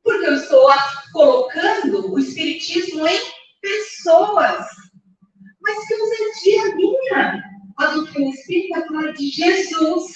Porque 0.03 0.25
eu 0.25 0.33
estou 0.35 0.69
colocando 1.13 2.13
o 2.13 2.19
espiritismo 2.19 3.07
em 3.07 3.19
pessoas. 3.61 4.65
Mas 5.61 5.87
que 5.87 5.93
ousadia 5.95 6.75
minha! 6.75 7.43
A 7.77 7.85
doutrina 7.87 8.29
espírita 8.29 8.87
fala 8.87 9.13
de 9.13 9.29
Jesus. 9.29 10.13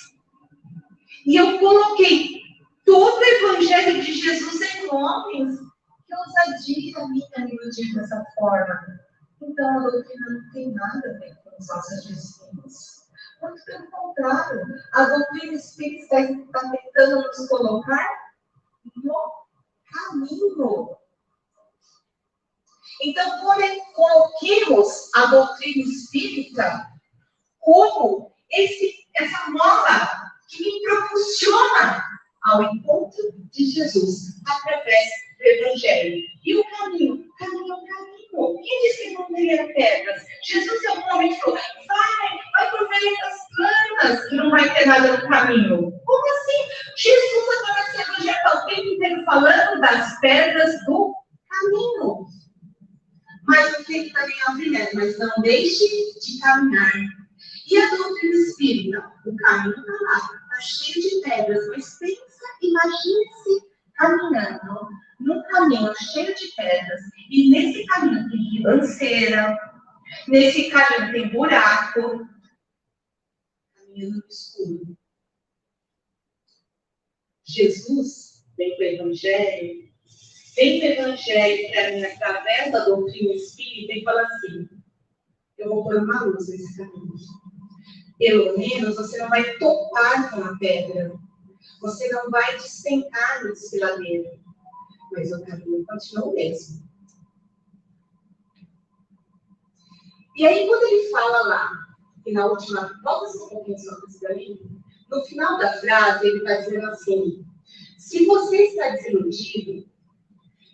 E 1.26 1.36
eu 1.36 1.60
coloquei 1.60 2.42
todo 2.86 3.20
o 3.20 3.24
evangelho 3.24 4.02
de 4.02 4.14
Jesus 4.14 4.62
em 4.62 4.90
homens. 4.90 5.60
Que 6.08 6.16
ousadia 6.16 7.08
minha 7.08 7.46
me 7.46 7.56
iludir 7.56 7.94
dessa 7.94 8.24
forma. 8.38 9.01
Então 9.42 9.80
a 9.80 9.90
doutrina 9.90 10.30
não 10.30 10.52
tem 10.52 10.72
nada 10.72 11.10
a 11.10 11.20
ver 11.20 11.36
com 11.44 11.50
os 11.60 11.68
nossos 11.68 12.08
destinos. 12.08 13.02
Muito 13.42 13.66
pelo 13.66 13.90
contrário, 13.90 14.62
a 14.94 15.04
doutrina 15.06 15.54
espírita 15.54 16.20
está 16.20 16.72
tentando 16.72 17.22
nos 17.22 17.48
colocar 17.50 18.08
no 19.04 19.32
caminho. 19.92 20.96
Então, 23.04 23.42
coloquemos 23.96 25.10
a 25.16 25.26
doutrina 25.26 25.90
espírita 25.90 26.88
como 27.60 28.32
esse, 28.52 29.08
essa 29.16 29.50
mola 29.50 30.32
que 30.50 30.64
me 30.64 30.84
propulsiona 30.84 32.04
ao 32.44 32.64
encontro 32.64 33.32
de 33.52 33.66
Jesus 33.72 34.40
através 34.48 35.10
do 35.38 35.44
Evangelho. 35.44 36.22
E 36.44 36.56
o 36.56 36.64
caminho? 36.78 37.26
O 37.28 37.38
caminho 37.38 37.76
o 38.34 38.54
caminho. 38.54 38.62
Quem 38.62 38.82
disse 38.82 39.04
que 39.04 39.14
não 39.14 39.26
teria 39.28 39.74
pedras? 39.74 40.26
Jesus 40.44 40.84
é 40.84 40.92
o 40.92 41.02
falou: 41.04 41.60
vai, 41.88 42.40
vai 42.54 42.72
por 42.72 42.90
meio 42.90 43.18
das 43.20 43.38
plantas, 43.56 44.30
que 44.30 44.36
não 44.36 44.50
vai 44.50 44.74
ter 44.74 44.86
nada 44.86 45.18
no 45.18 45.30
caminho. 45.30 45.92
Como 46.06 46.34
assim? 46.36 46.72
Jesus 46.98 47.58
agora 47.60 47.84
se 47.92 48.30
está 48.30 48.58
o 48.58 48.66
tempo 48.66 48.88
inteiro 48.88 49.26
falando 49.26 49.82
das 49.82 50.20
pedras 50.20 50.86
do 50.86 51.14
caminho. 51.50 52.26
Mas 53.48 53.80
o 53.80 53.84
que 53.86 54.12
também 54.14 54.36
é 54.40 54.52
o 54.52 54.96
mas 54.96 55.18
não 55.18 55.32
deixe 55.42 55.86
de 56.20 56.40
caminhar. 56.40 56.94
E 57.70 57.78
a 57.78 57.90
doutrina 57.96 58.36
espírita? 58.36 59.12
O 59.26 59.36
caminho 59.36 59.76
está 59.80 59.94
lá, 60.02 60.18
está 60.18 60.62
cheio 60.62 61.02
de 61.02 61.22
pedras, 61.22 61.68
mas 61.70 61.98
pensa, 61.98 62.46
imagine-se 62.62 63.72
caminhando 63.96 64.90
num 65.22 65.42
caminho 65.44 65.94
cheio 65.96 66.36
de 66.36 66.48
pedras, 66.56 67.02
e 67.30 67.50
nesse 67.50 67.86
caminho 67.86 68.30
tem 68.30 68.40
ribanceira, 68.52 69.58
nesse 70.28 70.70
caminho 70.70 71.12
tem 71.12 71.30
buraco, 71.30 72.28
caminho 73.76 74.10
no 74.12 74.24
escuro. 74.28 74.98
Jesus 77.46 78.46
vem 78.58 78.76
para 78.76 78.86
o 78.86 78.90
Evangelho, 78.90 79.92
vem 80.56 80.80
para 80.80 80.90
o 80.90 80.92
Evangelho 80.92 81.72
para 81.72 81.92
mim 81.92 82.04
através 82.04 82.72
da 82.72 82.86
doutrina 82.86 83.34
espírita 83.34 83.94
e 83.94 84.04
fala 84.04 84.22
assim: 84.24 84.70
eu 85.58 85.70
vou 85.70 85.84
pôr 85.84 85.98
uma 85.98 86.24
luz 86.24 86.48
nesse 86.50 86.78
caminho. 86.78 87.14
Pelo 88.18 88.58
menos 88.58 88.96
você 88.96 89.18
não 89.18 89.30
vai 89.30 89.58
topar 89.58 90.32
com 90.32 90.44
a 90.44 90.58
pedra, 90.58 91.12
você 91.80 92.08
não 92.10 92.30
vai 92.30 92.58
despencar 92.58 93.44
no 93.44 93.54
desfiladeiro, 93.54 94.41
mas 95.12 95.32
o 95.32 95.44
caminho 95.46 95.86
continua 95.86 96.26
o 96.26 96.34
mesmo. 96.34 96.82
E 100.36 100.48
aí, 100.48 100.68
quando 100.68 100.84
ele 100.84 101.10
fala 101.10 101.48
lá, 101.48 101.72
que 102.24 102.32
na 102.32 102.46
última, 102.46 103.00
volta 103.04 103.38
um 103.38 103.50
pouquinho 103.50 103.76
isso 103.76 104.20
daí, 104.22 104.60
no 105.10 105.24
final 105.26 105.58
da 105.58 105.74
frase, 105.74 106.28
ele 106.28 106.38
está 106.38 106.56
dizendo 106.56 106.88
assim: 106.88 107.46
se 107.98 108.26
você 108.26 108.64
está 108.64 108.90
desiludido, 108.90 109.90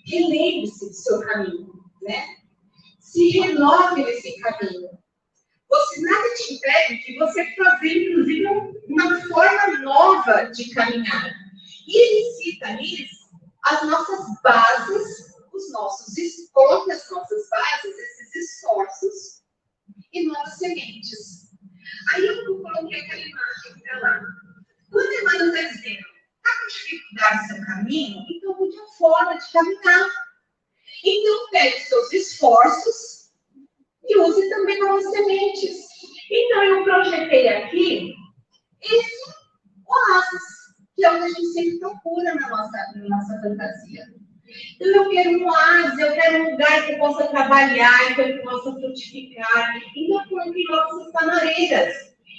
relembre-se 0.06 0.88
do 0.88 0.94
seu 0.94 1.20
caminho, 1.22 1.74
né? 2.02 2.38
se 3.18 3.30
renove 3.30 4.04
nesse 4.04 4.38
caminho. 4.40 4.90
Você 5.70 6.02
nada 6.02 6.36
te 6.36 6.54
impede 6.54 7.06
de 7.06 7.18
você 7.18 7.46
fazer, 7.56 8.10
inclusive, 8.12 8.46
uma 8.88 9.22
forma 9.28 9.80
nova 9.80 10.44
de 10.44 10.70
caminhar. 10.70 11.34
E 11.88 11.98
ele 11.98 12.32
cita 12.36 12.74
nisso 12.74 13.17
as 13.66 13.84
nossas 13.84 14.42
bases, 14.42 15.36
os 15.54 15.72
nossos 15.72 16.18
esforços, 16.18 16.90
as 16.90 17.12
nossas 17.12 17.50
bases, 17.50 17.98
esses 17.98 18.36
esforços 18.36 19.44
e 20.14 20.28
novas 20.28 20.58
sementes. 20.58 21.48
Aí 22.14 22.26
eu 22.26 22.46
coloquei 22.46 23.02
aquela 23.02 23.22
imagem 23.22 23.82
para 23.82 24.00
lá. 24.00 24.22
Quando 24.92 25.12
Emmanuel 25.14 25.54
está 25.54 25.70
dizendo, 25.70 26.00
está 26.00 26.60
com 26.60 26.68
dificuldade 26.68 27.42
no 27.42 27.48
seu 27.48 27.66
caminho, 27.66 28.26
então 28.30 28.58
mude 28.58 28.78
a 28.80 28.88
forma 28.98 29.38
de 29.38 29.52
caminhar. 29.52 30.10
Então, 31.04 31.50
pegue 31.52 31.80
seus 31.82 32.14
esforços 32.14 33.32
e 34.04 34.18
use 34.18 34.50
também 34.50 34.80
novas 34.80 35.10
sementes. 35.12 35.88
Então, 36.30 36.64
eu 36.64 36.84
projetei 36.84 37.48
aqui 37.50 38.14
esse 38.82 39.34
oásis, 39.86 40.57
que 40.98 41.06
é 41.06 41.12
o 41.12 41.20
que 41.20 41.26
a 41.26 41.30
gente 41.30 41.48
sempre 41.54 41.80
procura 41.80 42.34
na 42.34 42.50
nossa, 42.50 42.78
na 42.96 43.08
nossa 43.08 43.40
fantasia. 43.40 44.04
Então, 44.76 45.04
eu 45.04 45.10
quero 45.10 45.30
um 45.38 45.46
oásis, 45.46 46.00
eu 46.00 46.12
quero 46.14 46.44
um 46.44 46.52
lugar 46.52 46.86
que 46.86 46.94
eu 46.94 46.98
possa 46.98 47.28
trabalhar, 47.28 48.16
que 48.16 48.22
eu 48.22 48.44
possa 48.44 48.74
frutificar. 48.74 49.78
Então, 49.96 50.22
eu 50.22 50.30
coloquei 50.30 50.64
nossas 50.64 51.12
canareiras. 51.12 51.94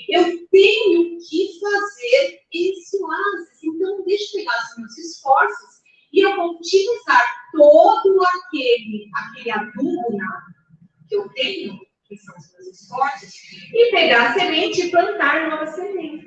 Eu 0.09 0.25
tenho 0.49 1.19
que 1.19 1.61
fazer 1.61 2.41
esse 2.53 2.97
oásis. 3.01 3.63
Então, 3.63 4.05
deixa 4.05 4.25
eu 4.25 4.41
pegar 4.41 4.65
os 4.65 4.79
meus 4.79 4.99
esforços 4.99 5.79
e 6.13 6.27
eu 6.27 6.35
vou 6.35 6.57
utilizar 6.57 7.23
todo 7.53 8.21
aquele, 8.25 9.09
aquele 9.15 9.51
adubo 9.53 10.17
na, 10.17 10.47
que 11.09 11.15
eu 11.15 11.29
tenho, 11.35 11.79
que 12.09 12.17
são 12.17 12.35
os 12.37 12.53
meus 12.55 12.67
esforços, 12.69 13.35
e 13.73 13.91
pegar 13.93 14.31
a 14.31 14.35
semente 14.35 14.81
e 14.81 14.91
plantar 14.91 15.49
novas 15.49 15.75
sementes. 15.75 16.18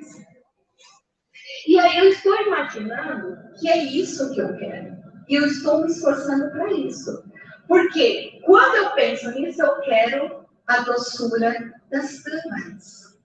E 1.66 1.78
aí 1.78 1.98
eu 1.98 2.08
estou 2.08 2.34
imaginando 2.42 3.38
que 3.58 3.68
é 3.68 3.84
isso 3.84 4.32
que 4.32 4.40
eu 4.40 4.56
quero. 4.56 4.96
E 5.28 5.34
eu 5.34 5.46
estou 5.46 5.82
me 5.82 5.90
esforçando 5.90 6.50
para 6.50 6.72
isso. 6.72 7.24
Porque 7.68 8.40
quando 8.44 8.76
eu 8.76 8.90
penso 8.90 9.30
nisso, 9.30 9.62
eu 9.62 9.80
quero 9.80 10.44
a 10.66 10.80
doçura 10.80 11.72
das 11.90 12.22
tâmaras. 12.22 13.18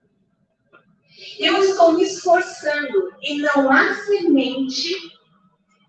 Eu 1.40 1.58
estou 1.64 1.94
me 1.94 2.04
esforçando 2.04 3.12
e 3.22 3.42
não 3.42 3.72
há 3.72 3.94
semente 3.94 4.94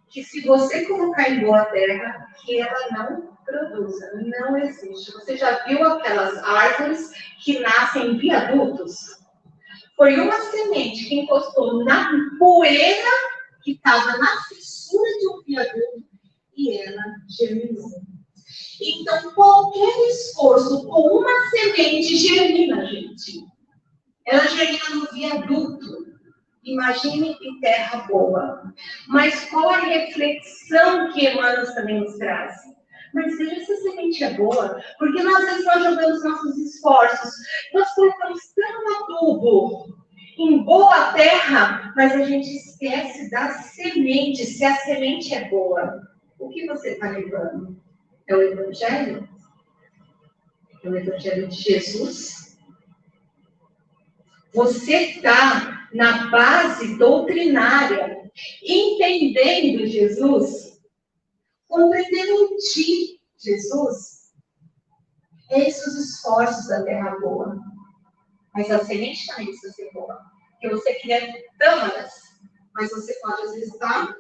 que 0.09 0.24
se 0.24 0.40
você 0.40 0.86
colocar 0.86 1.28
em 1.28 1.40
boa 1.40 1.64
terra, 1.66 2.28
que 2.44 2.61
ela 2.61 2.90
não 2.90 3.38
produza, 3.44 4.11
não 4.14 4.57
existe. 4.57 5.12
Você 5.12 5.36
já 5.36 5.64
viu 5.64 5.84
aquelas 5.84 6.36
árvores 6.38 7.12
que 7.44 7.61
nascem 7.61 8.12
em 8.12 8.18
viadutos? 8.18 9.17
Foi 9.99 10.14
uma 10.20 10.40
semente 10.53 11.07
que 11.07 11.16
encostou 11.16 11.84
na 11.84 12.09
poeira 12.38 13.11
que 13.64 13.72
estava 13.72 14.16
na 14.16 14.42
fissura 14.44 15.11
de 15.18 15.28
um 15.28 15.42
viaduto 15.42 16.05
e 16.57 16.78
ela 16.80 17.03
germinou. 17.28 17.90
Então, 18.80 19.34
qualquer 19.34 20.09
esforço 20.09 20.86
com 20.86 21.18
uma 21.18 21.51
semente 21.51 22.16
germina, 22.16 22.86
gente. 22.86 23.44
Ela 24.24 24.46
germina 24.46 24.90
no 24.94 25.07
viaduto. 25.12 26.07
Imagine 26.62 27.36
em 27.42 27.59
terra 27.59 28.07
boa. 28.07 28.72
Mas 29.09 29.51
qual 29.51 29.68
a 29.70 29.80
reflexão 29.80 31.12
que 31.12 31.26
Emmanuel 31.26 31.74
também 31.74 32.01
nos 32.01 32.16
traz? 32.18 32.55
Mas 33.14 33.36
veja 33.38 33.64
se 33.64 33.72
a 33.72 33.76
semente 33.76 34.24
é 34.24 34.34
boa, 34.34 34.82
porque 34.98 35.22
nós, 35.22 35.44
às 35.44 35.50
vezes, 35.50 35.64
jogamos 35.64 36.24
nossos 36.24 36.56
esforços, 36.59 37.30
nós 37.72 37.88
colocamos 37.94 38.40
tanto 38.54 39.04
adubo 39.04 39.98
em 40.38 40.62
boa 40.62 41.12
terra, 41.12 41.92
mas 41.96 42.12
a 42.12 42.22
gente 42.22 42.48
esquece 42.48 43.30
da 43.30 43.50
semente, 43.50 44.44
se 44.44 44.64
a 44.64 44.76
semente 44.76 45.34
é 45.34 45.48
boa. 45.48 46.00
O 46.38 46.48
que 46.48 46.66
você 46.66 46.90
está 46.90 47.11
levando? 47.11 47.76
É 48.28 48.36
o 48.36 48.42
Evangelho? 48.42 49.28
É 50.84 50.88
o 50.88 50.96
Evangelho 50.96 51.48
de 51.48 51.56
Jesus? 51.56 52.56
Você 54.54 54.96
está 54.96 55.88
na 55.92 56.28
base 56.30 56.96
doutrinária, 56.98 58.30
entendendo 58.62 59.86
Jesus, 59.86 60.67
compreendendo 61.68 62.32
em 62.44 62.56
ti, 62.56 63.20
Jesus. 63.36 64.32
Esses 65.50 65.86
os 65.86 65.96
esforços 65.96 66.68
da 66.68 66.82
terra 66.84 67.18
boa. 67.20 67.56
Mas 68.54 68.70
a 68.70 68.84
semente 68.84 69.26
também 69.26 69.46
precisa 69.46 69.72
ser 69.72 69.92
boa. 69.92 70.18
Porque 70.52 70.70
você 70.70 70.94
quer 70.94 71.46
tâmaras, 71.58 72.12
mas 72.74 72.90
você 72.90 73.14
pode 73.20 73.42
às 73.42 73.52
vezes 73.52 73.72
estar 73.72 74.16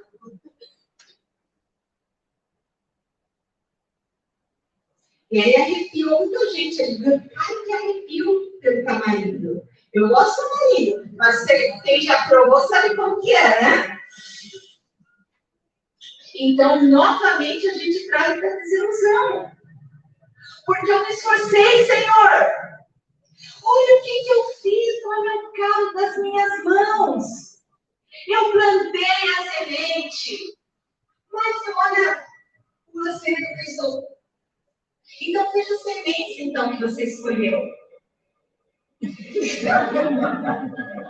E 5.30 5.38
aí 5.40 5.56
arrepiou 5.56 6.20
muita 6.20 6.50
gente. 6.52 6.80
Ele 6.80 6.98
viu, 6.98 7.30
cara, 7.30 7.64
que 7.64 7.72
arrepio 7.72 8.58
pelo 8.60 8.84
tamarindo. 8.84 9.62
Eu 9.92 10.08
gosto 10.08 10.40
do 10.40 10.56
marido, 10.56 11.10
mas 11.16 11.44
quem 11.82 12.00
já 12.02 12.28
provou 12.28 12.60
sabe 12.68 12.94
como 12.96 13.20
que 13.20 13.32
é, 13.32 13.62
né? 13.62 13.98
Então, 16.38 16.82
novamente, 16.84 17.68
a 17.68 17.74
gente 17.74 18.06
traz 18.06 18.42
essa 18.42 18.56
desilusão. 18.58 19.52
Porque 20.64 20.92
eu 20.92 21.04
me 21.04 21.08
esforcei, 21.08 21.84
Senhor. 21.84 22.46
Olha 23.64 23.98
o 23.98 24.02
que, 24.02 24.24
que 24.24 24.30
eu 24.30 24.44
fiz, 24.62 25.04
olha 25.04 25.36
o 25.36 25.52
calo 25.52 25.92
das 25.94 26.16
minhas 26.18 26.64
mãos. 26.64 27.24
Eu 28.28 28.52
plantei 28.52 29.04
a 29.04 29.50
semente. 29.50 30.56
Mas 31.32 31.56
olha, 31.76 32.24
você 32.94 33.34
pensou. 33.34 34.06
Então, 35.20 35.52
veja 35.52 35.74
a 35.74 35.78
semente, 35.78 36.42
então, 36.42 36.76
que 36.76 36.82
você 36.82 37.02
escolheu. 37.04 37.60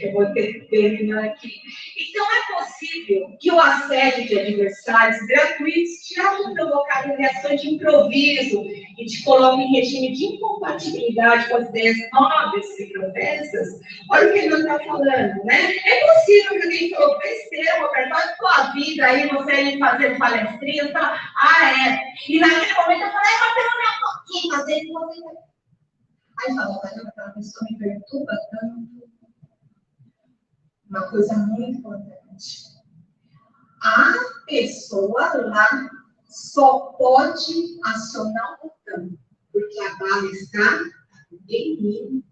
Eu 0.00 0.12
vou 0.12 0.26
ter 0.32 0.52
que 0.52 0.60
terminar 0.66 1.24
aqui. 1.24 1.52
Então, 1.98 2.26
é 2.26 2.62
possível 2.62 3.36
que 3.40 3.50
o 3.50 3.58
assédio 3.58 4.26
de 4.26 4.38
adversários 4.38 5.26
gratuitos 5.26 5.92
te 6.06 6.20
haja 6.20 6.54
provocado 6.54 7.16
reações 7.16 7.60
de 7.60 7.74
improviso 7.74 8.64
e 8.98 9.04
te 9.06 9.24
coloque 9.24 9.62
em 9.62 9.76
regime 9.76 10.12
de 10.12 10.24
incompatibilidade 10.26 11.48
com 11.48 11.56
as 11.56 11.68
ideias 11.68 11.96
nobres 12.12 12.78
e 12.78 12.92
professas? 12.92 13.68
Olha 14.10 14.28
o 14.28 14.32
que 14.32 14.38
ele 14.38 14.54
está 14.54 14.78
falando, 14.78 15.44
né? 15.44 15.76
É 15.76 16.14
possível 16.14 16.50
que 16.50 16.62
alguém 16.64 16.90
falou 16.90 17.18
besteira, 17.18 17.80
Roberto, 17.80 18.10
mas 18.10 18.36
tua 18.36 18.72
vida 18.72 19.06
aí, 19.06 19.28
você 19.28 19.52
aí 19.52 19.78
fazendo 19.78 20.18
palestrinha, 20.18 20.92
tá? 20.92 21.20
Ah, 21.36 21.88
é. 21.88 21.98
E 22.28 22.38
naquele 22.38 22.74
momento 22.74 23.02
eu 23.02 23.12
falei, 23.12 23.32
mas 23.40 23.54
pelo 23.54 23.78
menos 23.78 23.96
um 23.96 24.24
pouquinho, 24.24 24.56
mas 24.56 24.68
ele 24.68 24.92
você 24.92 25.54
Aí 26.42 26.54
fala, 26.54 26.80
caramba, 26.80 27.08
aquela 27.10 27.30
pessoa 27.30 27.66
me 27.70 27.78
perturba 27.78 28.32
tanto. 28.50 29.03
Uma 30.94 31.10
coisa 31.10 31.34
muito 31.38 31.78
importante. 31.78 32.62
A 33.82 34.14
pessoa 34.46 35.34
lá 35.38 35.90
só 36.28 36.92
pode 36.96 37.80
acionar 37.84 38.60
o 38.62 38.68
botão, 38.68 39.18
porque 39.52 39.80
a 39.80 39.96
bala 39.96 40.30
está 40.30 40.84
em 41.48 41.82
mim. 41.82 42.24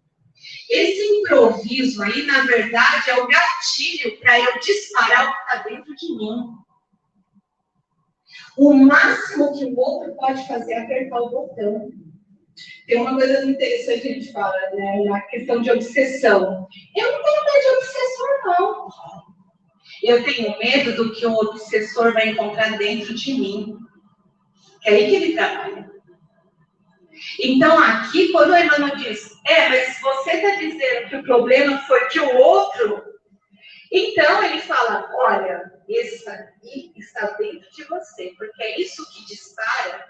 Esse 0.70 1.02
improviso 1.02 2.04
aí, 2.04 2.24
na 2.24 2.46
verdade, 2.46 3.10
é 3.10 3.20
o 3.20 3.26
gatilho 3.26 4.20
para 4.20 4.38
eu 4.38 4.60
disparar 4.60 5.28
o 5.28 5.32
que 5.32 5.38
está 5.40 5.68
dentro 5.68 5.96
de 5.96 6.16
mim. 6.16 6.52
O 8.56 8.74
máximo 8.74 9.58
que 9.58 9.64
o 9.64 9.76
outro 9.76 10.14
pode 10.14 10.46
fazer 10.46 10.74
é 10.74 10.82
apertar 10.84 11.20
o 11.20 11.30
botão. 11.30 11.90
Tem 12.86 13.00
uma 13.00 13.14
coisa 13.14 13.44
interessante 13.44 14.02
que 14.02 14.08
a 14.08 14.12
gente 14.12 14.32
fala, 14.32 14.56
né? 14.74 15.08
A 15.12 15.20
questão 15.22 15.62
de 15.62 15.70
obsessão. 15.70 16.68
Eu 16.96 17.12
não 17.12 17.22
tenho 17.22 17.44
medo 17.44 17.80
de 17.80 17.81
não. 18.44 18.88
Eu 20.02 20.24
tenho 20.24 20.58
medo 20.58 20.94
do 20.96 21.12
que 21.12 21.24
o 21.26 21.34
obsessor 21.34 22.12
vai 22.12 22.28
encontrar 22.28 22.76
dentro 22.76 23.14
de 23.14 23.34
mim. 23.34 23.76
É 24.84 24.94
aí 24.94 25.10
que 25.10 25.16
ele 25.16 25.34
trabalha. 25.34 25.90
Então, 27.40 27.78
aqui, 27.78 28.32
quando 28.32 28.50
o 28.50 28.56
Emmanuel 28.56 28.96
diz, 28.96 29.30
é, 29.46 29.68
mas 29.68 30.00
você 30.00 30.32
está 30.32 30.56
dizendo 30.56 31.08
que 31.08 31.16
o 31.16 31.22
problema 31.22 31.78
foi 31.86 32.08
que 32.08 32.18
o 32.18 32.36
outro. 32.36 33.02
Então, 33.92 34.42
ele 34.42 34.60
fala, 34.60 35.08
olha, 35.14 35.70
esse 35.88 36.28
aqui 36.28 36.92
está 36.96 37.26
dentro 37.38 37.70
de 37.72 37.84
você, 37.84 38.34
porque 38.36 38.62
é 38.62 38.80
isso 38.80 39.08
que 39.12 39.26
dispara 39.26 40.06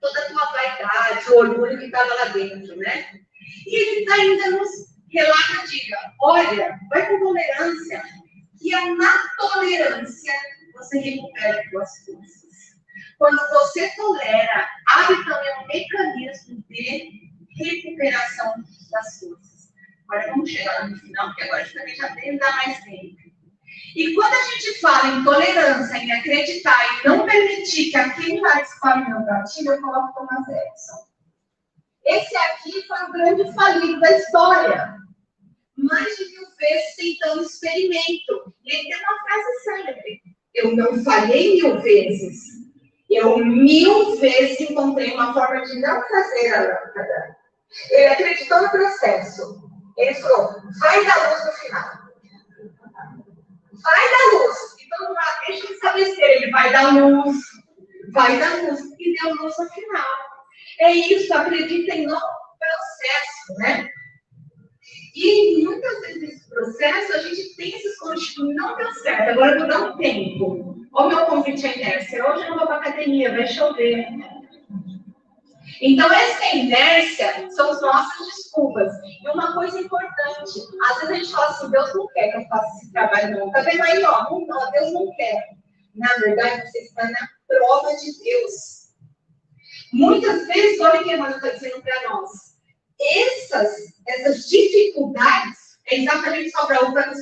toda 0.00 0.20
a 0.20 0.28
tua 0.28 0.52
vaidade, 0.52 1.30
o 1.30 1.38
orgulho 1.38 1.78
que 1.78 1.86
estava 1.86 2.14
lá 2.14 2.24
dentro, 2.26 2.76
né? 2.76 3.20
E 3.66 3.76
ele 3.76 4.06
tá 4.06 4.14
ainda 4.14 4.50
nos 4.52 4.91
relata, 5.12 5.66
diga, 5.68 5.98
olha, 6.20 6.78
vai 6.90 7.08
com 7.08 7.18
tolerância, 7.20 8.02
que 8.58 8.74
é 8.74 8.94
na 8.94 9.12
tolerância 9.36 10.32
você 10.74 10.98
recupera 10.98 11.60
as 11.60 12.04
forças. 12.04 12.42
quando 13.18 13.38
você 13.50 13.88
tolera, 13.94 14.68
abre 14.88 15.24
também 15.24 15.58
um 15.58 15.66
mecanismo 15.66 16.64
de 16.68 17.10
recuperação 17.56 18.54
das 18.90 19.20
forças. 19.20 19.72
Agora 20.08 20.30
vamos 20.30 20.50
chegar 20.50 20.88
no 20.88 20.96
final, 20.96 21.28
porque 21.28 21.44
agora 21.44 21.62
a 21.62 21.64
gente 21.64 21.78
também 21.78 21.94
já 21.94 22.14
tem 22.14 22.38
dar 22.38 22.56
mais 22.56 22.80
tempo. 22.80 23.22
E 23.94 24.14
quando 24.14 24.32
a 24.32 24.50
gente 24.50 24.80
fala 24.80 25.08
em 25.08 25.24
tolerância, 25.24 25.96
em 25.96 26.12
acreditar 26.12 26.78
e 27.00 27.08
não 27.08 27.26
permitir 27.26 27.90
que 27.90 27.96
aquele 27.96 28.40
participar 28.40 29.02
do 29.02 29.10
meu 29.10 29.24
gatilho, 29.24 29.72
eu 29.72 29.80
coloco 29.80 30.14
Thomas 30.14 30.48
Edison. 30.48 31.12
Esse 32.04 32.36
aqui 32.36 32.86
foi 32.86 33.04
o 33.04 33.12
grande 33.12 33.54
falido 33.54 34.00
da 34.00 34.10
história. 34.16 35.01
Mais 35.82 36.16
de 36.16 36.24
mil 36.30 36.46
vezes 36.58 36.96
tentando 36.96 37.42
experimento. 37.42 38.54
E 38.64 38.74
ele 38.74 38.88
tem 38.88 38.98
uma 38.98 39.20
frase 39.24 39.64
célebre. 39.64 40.22
Eu 40.54 40.76
não 40.76 41.02
falhei 41.04 41.54
mil 41.54 41.80
vezes. 41.80 42.38
Eu 43.10 43.38
mil 43.38 44.16
vezes 44.16 44.60
encontrei 44.60 45.12
uma 45.12 45.34
forma 45.34 45.62
de 45.62 45.80
não 45.80 46.02
fazer 46.08 46.54
a 46.54 46.60
lâmpada. 46.60 47.36
Ele 47.90 48.06
acreditou 48.06 48.62
no 48.62 48.70
processo. 48.70 49.70
Ele 49.98 50.14
falou, 50.14 50.54
vai 50.80 51.04
dar 51.04 51.30
luz 51.30 51.44
no 51.44 51.52
final. 51.52 52.02
Vai 53.82 54.10
dar 54.10 54.38
luz. 54.38 54.56
Então, 54.80 55.14
deixa 55.46 55.64
ele 55.64 55.74
estabelecer, 55.74 56.24
ele 56.24 56.50
vai 56.50 56.72
dar 56.72 56.94
luz. 56.94 57.36
Vai 58.12 58.38
dar 58.38 58.62
luz. 58.62 58.80
E 58.98 59.14
deu 59.20 59.34
luz 59.34 59.54
no 59.58 59.68
final. 59.70 60.06
É 60.80 60.92
isso, 60.92 61.34
acreditem 61.34 62.06
no 62.06 62.18
processo, 62.18 63.58
né? 63.58 63.88
E 65.14 65.62
muitas 65.64 66.00
vezes 66.00 66.22
nesse 66.22 66.48
processo 66.48 67.12
a 67.12 67.18
gente 67.18 67.56
tem 67.56 67.74
esses 67.74 67.98
convites, 67.98 68.34
não 68.38 68.76
deu 68.76 68.92
certo, 68.94 69.30
agora 69.30 69.52
eu 69.52 69.58
vou 69.58 69.68
dar 69.68 69.80
um 69.82 69.96
tempo. 69.96 70.86
O 70.92 71.08
meu 71.08 71.26
convite 71.26 71.66
à 71.66 71.74
inércia, 71.74 72.24
hoje 72.24 72.44
eu 72.44 72.50
não 72.50 72.58
vou 72.58 72.66
para 72.66 72.76
academia, 72.76 73.30
vai 73.30 73.46
chover. 73.46 74.06
Então, 75.80 76.10
essa 76.12 76.56
inércia 76.56 77.50
são 77.50 77.70
as 77.70 77.80
nossas 77.80 78.26
desculpas. 78.26 78.92
E 79.22 79.28
uma 79.28 79.52
coisa 79.54 79.80
importante, 79.80 80.60
às 80.90 81.00
vezes 81.00 81.10
a 81.10 81.14
gente 81.14 81.32
fala 81.32 81.48
assim, 81.48 81.70
Deus 81.70 81.94
não 81.94 82.06
quer 82.08 82.30
que 82.30 82.36
eu 82.36 82.48
faça 82.48 82.76
esse 82.76 82.92
trabalho, 82.92 83.38
não. 83.38 83.50
Tá 83.50 83.62
vendo 83.62 83.82
aí, 83.82 84.04
ó? 84.04 84.30
Não, 84.30 84.70
Deus 84.70 84.92
não 84.92 85.10
quer. 85.16 85.48
Na 85.94 86.14
verdade, 86.18 86.70
você 86.70 86.78
está 86.78 87.04
na 87.10 87.28
prova 87.48 87.94
de 87.96 88.18
Deus. 88.22 88.92
Muitas 89.92 90.46
vezes, 90.46 90.80
olha 90.80 91.00
o 91.00 91.04
que 91.04 91.10
a 91.10 91.16
Emmanuel 91.16 91.38
está 91.38 91.50
dizendo 91.50 91.82
para 91.82 92.10
nós. 92.10 92.51
Essas, 93.02 93.94
essas 94.06 94.48
dificuldades 94.48 95.78
é 95.90 95.96
exatamente 95.98 96.52
para 96.52 96.84
o 96.84 96.92
plano 96.92 97.14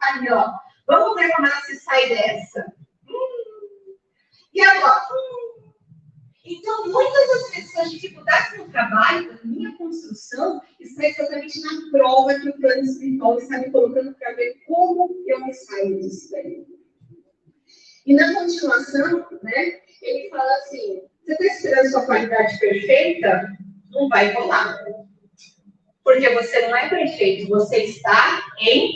ali, 0.00 0.32
ó. 0.32 0.52
Vamos 0.86 1.14
ver 1.16 1.30
como 1.32 1.46
ela 1.46 1.60
se 1.62 1.76
sai 1.80 2.08
dessa. 2.08 2.72
Hum. 3.08 3.96
E 4.54 4.60
agora? 4.60 5.02
Hum. 5.12 5.72
Então, 6.44 6.86
muitas 6.86 7.28
das 7.28 7.50
vezes, 7.50 7.76
as 7.76 7.90
dificuldades 7.90 8.58
no 8.58 8.70
trabalho, 8.70 9.32
na 9.32 9.40
minha 9.44 9.76
construção, 9.76 10.62
está 10.78 11.04
exatamente 11.04 11.60
na 11.60 11.90
prova 11.90 12.38
que 12.38 12.48
o 12.48 12.60
plano 12.60 12.82
espiritual 12.82 13.38
está 13.38 13.58
me 13.58 13.70
colocando 13.70 14.14
para 14.14 14.34
ver 14.34 14.54
como 14.66 15.24
eu 15.26 15.44
me 15.44 15.52
saio 15.52 16.00
disso 16.00 16.30
daí. 16.30 16.64
E 18.06 18.14
na 18.14 18.32
continuação, 18.34 19.26
né, 19.42 19.80
ele 20.00 20.30
fala 20.30 20.56
assim: 20.58 21.02
você 21.24 21.32
está 21.32 21.44
esperando 21.46 21.90
sua 21.90 22.06
qualidade 22.06 22.58
perfeita? 22.60 23.58
Não 23.96 24.08
vai 24.08 24.32
rolar. 24.32 24.78
Porque 26.04 26.28
você 26.30 26.68
não 26.68 26.76
é 26.76 26.88
perfeito, 26.88 27.48
você 27.48 27.78
está 27.78 28.46
em 28.60 28.92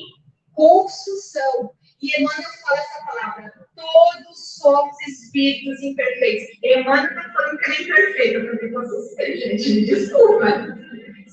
construção. 0.53 1.73
E 2.03 2.21
Emmanuel 2.21 2.51
fala 2.63 2.79
essa 2.79 3.07
palavra: 3.07 3.53
todos 3.75 4.57
somos 4.57 4.97
espíritos 5.09 5.83
imperfeitos. 5.83 6.59
Emmanuel 6.63 7.05
está 7.05 7.33
falando 7.33 7.59
que 7.59 7.71
é 7.71 7.83
imperfeito, 7.83 8.47
porque 8.47 8.69
você, 8.69 9.37
gente, 9.37 9.71
me 9.71 9.87
desculpa. 9.87 10.79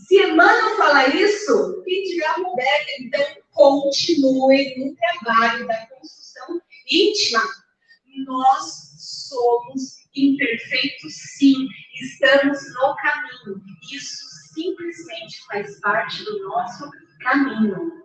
Se 0.07 0.15
Emmanuel 0.15 0.77
falar 0.77 1.13
isso, 1.15 1.83
quem 1.85 2.03
tiver 2.03 2.37
mulher, 2.37 2.85
então 2.99 3.25
continue 3.51 4.75
no 4.77 4.95
trabalho 4.95 5.67
da 5.67 5.85
construção 5.87 6.61
íntima. 6.89 7.43
Nós 8.25 8.95
somos 8.97 9.97
imperfeitos, 10.15 11.13
sim, 11.37 11.67
estamos 12.01 12.59
no 12.73 12.95
caminho. 12.95 13.61
Isso 13.91 14.25
simplesmente 14.53 15.45
faz 15.45 15.79
parte 15.81 16.23
do 16.23 16.47
nosso 16.47 16.89
caminho. 17.21 18.03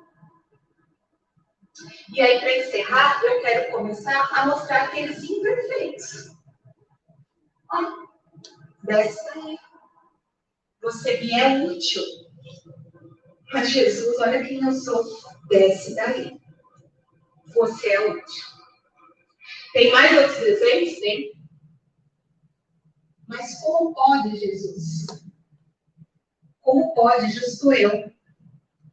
E 2.14 2.20
aí, 2.20 2.38
para 2.38 2.59
encerrar, 2.59 3.22
eu 3.24 3.40
quero 3.40 3.72
começar 3.72 4.28
a 4.32 4.47
mostrar 4.47 4.84
aqueles 4.84 5.22
imperfeitos. 5.24 6.30
Ó, 7.72 8.07
desce 8.84 9.24
daí. 9.34 9.59
Você 10.82 11.20
me 11.20 11.32
é 11.32 11.64
útil. 11.64 12.03
Mas 13.53 13.70
Jesus, 13.70 14.18
olha 14.18 14.45
quem 14.45 14.62
eu 14.64 14.72
sou. 14.72 15.03
Desce 15.49 15.95
daí. 15.95 16.38
Você 17.55 17.90
é 17.90 18.11
útil. 18.11 18.45
Tem 19.72 19.90
mais 19.90 20.16
outros 20.18 20.38
desenhos? 20.38 21.01
Tem. 21.01 21.32
Mas 23.32 23.58
como 23.60 23.94
pode, 23.94 24.36
Jesus? 24.38 25.06
Como 26.60 26.94
pode, 26.94 27.32
justo 27.32 27.72
eu? 27.72 28.12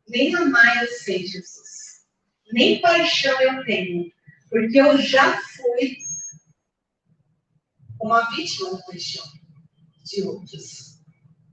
Nem 0.07 0.33
amar 0.33 0.83
eu 0.83 0.87
sei, 0.87 1.27
Jesus. 1.27 2.05
Nem 2.53 2.79
paixão 2.79 3.39
eu 3.41 3.65
tenho. 3.65 4.09
Porque 4.49 4.79
eu 4.79 4.97
já 4.97 5.41
fui 5.41 5.97
uma 7.99 8.33
vítima 8.33 8.71
da 8.71 8.83
paixão 8.83 9.25
de 10.05 10.23
outros. 10.23 11.01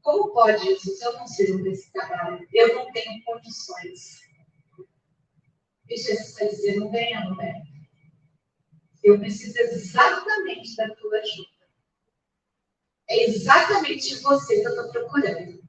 Como 0.00 0.32
pode, 0.32 0.64
Jesus? 0.64 1.00
Eu 1.02 1.12
não 1.14 1.26
sirvo 1.26 1.64
desse 1.64 1.90
trabalho. 1.92 2.46
Eu 2.52 2.76
não 2.76 2.92
tenho 2.92 3.20
condições. 3.24 4.20
E 5.88 5.96
Jesus 5.96 6.28
está 6.28 6.44
dizendo, 6.46 6.88
venha, 6.90 7.24
não 7.24 7.36
venha. 7.36 7.64
Eu 9.02 9.18
preciso 9.18 9.58
exatamente 9.58 10.76
da 10.76 10.88
tua 10.94 11.18
ajuda. 11.18 11.55
É 13.08 13.24
exatamente 13.30 14.16
você 14.22 14.60
que 14.60 14.66
eu 14.66 14.70
estou 14.70 14.90
procurando. 14.90 15.66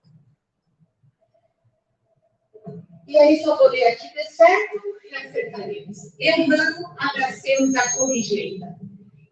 E 3.07 3.17
aí, 3.17 3.41
ler 3.71 3.87
aqui, 3.87 4.13
de 4.13 4.23
certo? 4.33 4.81
E 5.05 5.15
acertaremos. 5.15 5.97
Errando, 6.19 6.85
abracemos 6.97 7.75
a 7.75 7.93
corrigeita. 7.93 8.77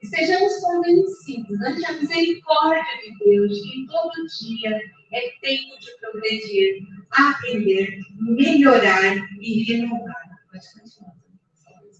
Estejamos 0.01 0.59
convencidos 0.61 1.59
ante 1.61 1.85
a 1.85 1.93
misericórdia 1.93 2.83
de 3.03 3.17
Deus, 3.25 3.61
que 3.61 3.87
todo 3.87 4.27
dia 4.39 4.79
é 5.11 5.29
tempo 5.41 5.79
de 5.79 5.97
progredir, 5.99 6.87
aprender, 7.11 7.99
melhorar 8.19 9.17
e 9.41 9.63
renovar. 9.63 10.39
Pode 10.51 10.73
continuar. 10.73 11.15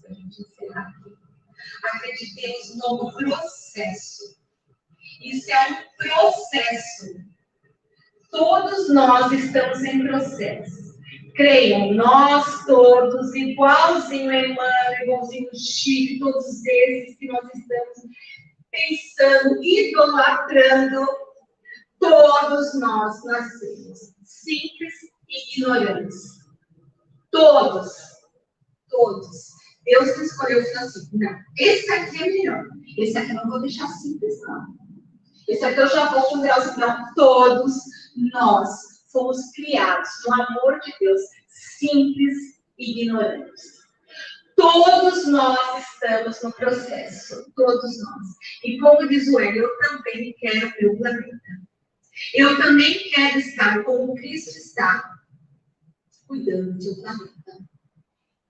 A 0.08 0.14
gente 0.14 0.40
encerrar 0.40 0.88
aqui. 0.88 1.12
Acreditemos 1.82 2.76
no 2.76 3.12
processo 3.12 4.35
isso 5.22 5.50
é 5.50 5.70
um 5.70 5.76
processo. 5.96 7.06
Todos 8.30 8.92
nós 8.92 9.32
estamos 9.32 9.82
em 9.84 10.06
processo. 10.06 10.86
Creiam, 11.34 11.92
nós 11.92 12.64
todos, 12.64 13.34
igualzinho 13.34 14.32
Emmanuel, 14.32 15.02
igualzinho 15.02 15.48
Chico, 15.54 16.30
todos 16.30 16.64
esses 16.64 17.16
que 17.18 17.26
nós 17.26 17.44
estamos 17.54 17.98
pensando, 18.70 19.62
idolatrando, 19.62 21.06
todos 21.98 22.80
nós 22.80 23.22
nascemos 23.24 23.98
simples 24.24 24.94
e 25.28 25.60
ignorantes. 25.60 26.16
Todos. 27.30 27.92
Todos. 28.88 29.56
Deus 29.84 30.16
não 30.16 30.24
escolheu 30.24 30.60
assim, 30.60 31.08
não. 31.12 31.38
Esse 31.58 31.92
aqui 31.92 32.22
é 32.22 32.26
melhor. 32.26 32.64
Esse 32.98 33.18
aqui 33.18 33.30
eu 33.30 33.36
não 33.36 33.48
vou 33.48 33.60
deixar 33.60 33.88
simples, 33.88 34.40
não. 34.42 34.85
Esse 35.48 35.64
aqui 35.64 35.80
eu 35.80 35.88
já 35.88 36.10
vou 36.10 36.22
com 36.22 36.40
Deus. 36.40 36.76
Não, 36.76 37.14
todos 37.14 37.74
nós 38.32 38.70
fomos 39.12 39.50
criados 39.52 40.08
no 40.26 40.42
amor 40.42 40.80
de 40.80 40.92
Deus, 41.00 41.20
simples 41.48 42.36
e 42.78 43.02
ignorantes. 43.02 43.76
Todos 44.56 45.26
nós 45.28 45.84
estamos 45.92 46.42
no 46.42 46.52
processo, 46.52 47.52
todos 47.54 48.02
nós. 48.02 48.26
E 48.64 48.78
como 48.78 49.06
diz 49.06 49.28
o 49.28 49.38
Hélio, 49.38 49.64
eu 49.64 49.78
também 49.78 50.34
quero 50.38 50.72
meu 50.80 50.96
planeta. 50.96 51.66
Eu 52.34 52.56
também 52.56 53.10
quero 53.10 53.38
estar 53.38 53.84
como 53.84 54.14
Cristo 54.14 54.56
está, 54.56 55.04
cuidando 56.26 56.78
do 56.78 57.02
planeta. 57.02 57.58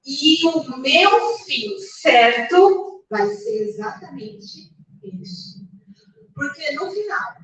E 0.05 0.47
o 0.47 0.79
meu 0.79 1.37
fim 1.39 1.77
certo 1.81 3.05
vai 3.11 3.27
ser 3.27 3.69
exatamente 3.69 4.73
isso. 5.03 5.66
Porque 6.37 6.71
no 6.73 6.91
final, 6.91 7.35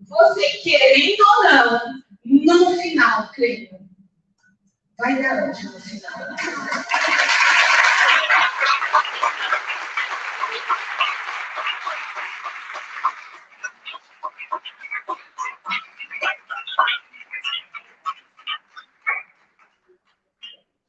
você 0.00 0.48
querendo 0.62 1.20
ou 1.20 1.44
não, 1.44 2.02
no 2.24 2.80
final, 2.80 3.30
creio, 3.34 3.78
vai 4.98 5.22
dar 5.22 5.44
onde 5.44 5.64
no 5.66 5.78
final? 5.78 6.12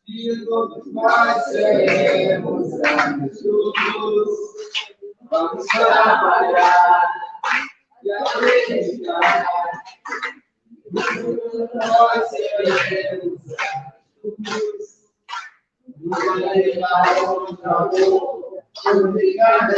E 0.08 0.46
todos 0.46 0.94
nós 0.94 1.44
seremos 1.52 2.72
a 2.86 3.18
Vamos 5.30 5.66
trabalhar 5.66 7.25
e 8.06 8.12
acreditar. 8.12 9.46
Nós 10.94 12.30
seremos 12.30 12.82
Jesus. 12.88 13.42
Obrigado, 16.06 17.58
amor. 17.66 18.64
Obrigado, 18.86 19.74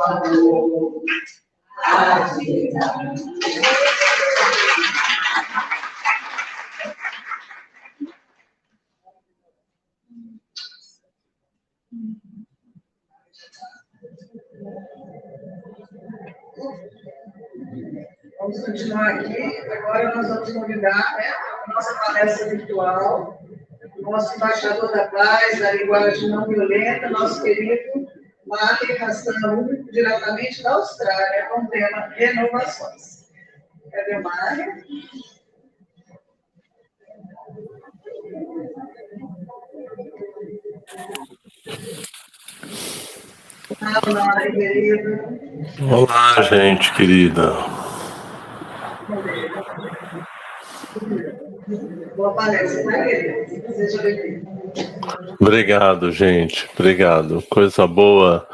amor. 0.00 1.04
Obrigado. 2.34 3.14
Vamos 18.38 18.60
continuar 18.64 19.14
aqui. 19.14 19.58
Agora 19.72 20.14
nós 20.14 20.28
vamos 20.28 20.52
convidar 20.52 21.16
né, 21.16 21.26
a 21.66 21.72
nossa 21.72 21.94
palestra 22.06 22.48
virtual, 22.50 23.42
o 23.96 24.02
nosso 24.02 24.36
embaixador 24.36 24.92
da 24.92 25.08
paz, 25.08 25.58
da 25.58 25.72
linguagem 25.72 26.28
não 26.28 26.46
violenta, 26.46 27.10
nosso 27.10 27.42
querido 27.42 28.06
Mário 28.46 28.98
Ração, 28.98 29.68
diretamente 29.90 30.62
da 30.62 30.72
Austrália, 30.72 31.46
com 31.46 31.62
o 31.62 31.68
tema 31.68 32.08
renovações. 32.14 33.28
Cadê 33.90 34.16
o 34.16 34.22
Mário? 34.22 34.84
Olá, 44.06 44.40
querido. 44.40 45.38
Olá, 45.90 46.42
gente 46.42 46.94
querida. 46.94 47.87
Tá, 49.08 49.14
bem-vindo. 54.02 54.46
Obrigado, 55.40 56.12
gente. 56.12 56.68
Obrigado. 56.74 57.42
Coisa 57.48 57.86
boa 57.86 58.46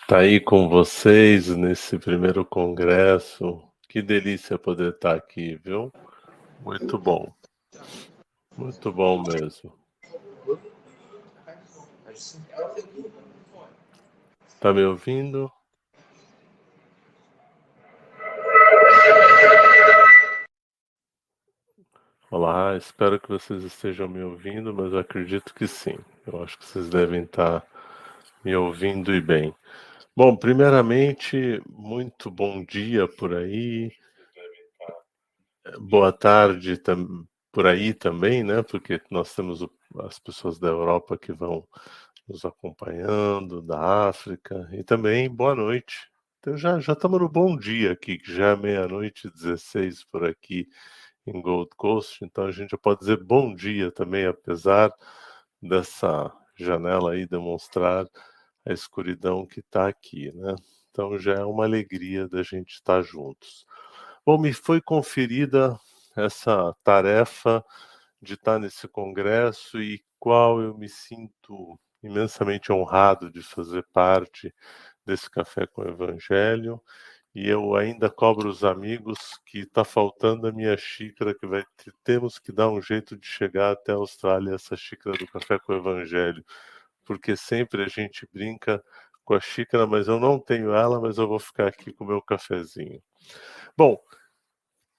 estar 0.00 0.18
aí 0.18 0.38
com 0.38 0.68
vocês 0.68 1.48
nesse 1.48 1.98
primeiro 1.98 2.44
congresso. 2.44 3.60
Que 3.88 4.00
delícia 4.00 4.56
poder 4.56 4.92
estar 4.92 5.16
aqui, 5.16 5.56
viu? 5.64 5.92
Muito 6.60 6.96
bom. 6.96 7.32
Muito 8.56 8.92
bom 8.92 9.24
mesmo. 9.24 9.72
Tá 14.60 14.72
me 14.72 14.84
ouvindo? 14.84 15.50
Olá, 22.38 22.76
espero 22.76 23.18
que 23.18 23.30
vocês 23.30 23.64
estejam 23.64 24.06
me 24.06 24.22
ouvindo, 24.22 24.74
mas 24.74 24.92
acredito 24.92 25.54
que 25.54 25.66
sim. 25.66 25.96
Eu 26.26 26.42
acho 26.42 26.58
que 26.58 26.66
vocês 26.66 26.90
devem 26.90 27.22
estar 27.22 27.66
me 28.44 28.54
ouvindo 28.54 29.14
e 29.14 29.22
bem. 29.22 29.54
Bom, 30.14 30.36
primeiramente, 30.36 31.62
muito 31.66 32.30
bom 32.30 32.62
dia 32.62 33.08
por 33.08 33.34
aí. 33.34 33.90
Boa 35.80 36.12
tarde 36.12 36.78
por 37.50 37.66
aí 37.66 37.94
também, 37.94 38.44
né? 38.44 38.62
Porque 38.62 39.00
nós 39.10 39.34
temos 39.34 39.66
as 40.00 40.18
pessoas 40.18 40.58
da 40.58 40.68
Europa 40.68 41.16
que 41.16 41.32
vão 41.32 41.66
nos 42.28 42.44
acompanhando, 42.44 43.62
da 43.62 44.08
África, 44.10 44.68
e 44.72 44.84
também 44.84 45.26
boa 45.30 45.54
noite. 45.54 46.10
Então 46.40 46.54
já, 46.54 46.78
já 46.80 46.92
estamos 46.92 47.18
no 47.18 47.30
bom 47.30 47.56
dia 47.56 47.92
aqui, 47.92 48.18
que 48.18 48.30
já 48.30 48.48
é 48.48 48.56
meia-noite 48.56 49.30
16 49.30 50.04
por 50.04 50.22
aqui 50.22 50.68
em 51.26 51.40
Gold 51.40 51.70
Coast, 51.76 52.24
então 52.24 52.46
a 52.46 52.52
gente 52.52 52.70
já 52.70 52.78
pode 52.78 53.00
dizer 53.00 53.22
bom 53.22 53.54
dia 53.54 53.90
também, 53.90 54.26
apesar 54.26 54.92
dessa 55.60 56.32
janela 56.56 57.12
aí 57.12 57.26
demonstrar 57.26 58.06
a 58.64 58.72
escuridão 58.72 59.46
que 59.46 59.60
está 59.60 59.88
aqui, 59.88 60.32
né? 60.32 60.54
Então 60.90 61.18
já 61.18 61.34
é 61.34 61.44
uma 61.44 61.64
alegria 61.64 62.28
da 62.28 62.42
gente 62.42 62.74
estar 62.74 63.02
juntos. 63.02 63.66
Bom, 64.24 64.38
me 64.38 64.52
foi 64.52 64.80
conferida 64.80 65.78
essa 66.16 66.74
tarefa 66.82 67.64
de 68.22 68.34
estar 68.34 68.58
nesse 68.58 68.88
congresso 68.88 69.80
e 69.80 70.02
qual 70.18 70.60
eu 70.60 70.76
me 70.76 70.88
sinto 70.88 71.78
imensamente 72.02 72.72
honrado 72.72 73.30
de 73.30 73.42
fazer 73.42 73.84
parte 73.92 74.54
desse 75.04 75.30
café 75.30 75.66
com 75.66 75.82
o 75.82 75.88
Evangelho 75.88 76.80
e 77.36 77.50
eu 77.50 77.76
ainda 77.76 78.08
cobro 78.08 78.48
os 78.48 78.64
amigos 78.64 79.18
que 79.44 79.58
está 79.58 79.84
faltando 79.84 80.48
a 80.48 80.52
minha 80.52 80.74
xícara, 80.74 81.34
que 81.34 81.46
vai 81.46 81.62
temos 82.02 82.38
que 82.38 82.50
dar 82.50 82.70
um 82.70 82.80
jeito 82.80 83.14
de 83.14 83.26
chegar 83.26 83.72
até 83.72 83.92
a 83.92 83.96
Austrália 83.96 84.54
essa 84.54 84.74
xícara 84.74 85.18
do 85.18 85.26
café 85.26 85.58
com 85.58 85.74
o 85.74 85.76
Evangelho, 85.76 86.42
porque 87.04 87.36
sempre 87.36 87.84
a 87.84 87.88
gente 87.88 88.26
brinca 88.32 88.82
com 89.22 89.34
a 89.34 89.40
xícara, 89.40 89.86
mas 89.86 90.08
eu 90.08 90.18
não 90.18 90.40
tenho 90.40 90.72
ela, 90.72 90.98
mas 90.98 91.18
eu 91.18 91.28
vou 91.28 91.38
ficar 91.38 91.68
aqui 91.68 91.92
com 91.92 92.04
o 92.04 92.06
meu 92.06 92.22
cafezinho. 92.22 93.02
Bom, 93.76 93.98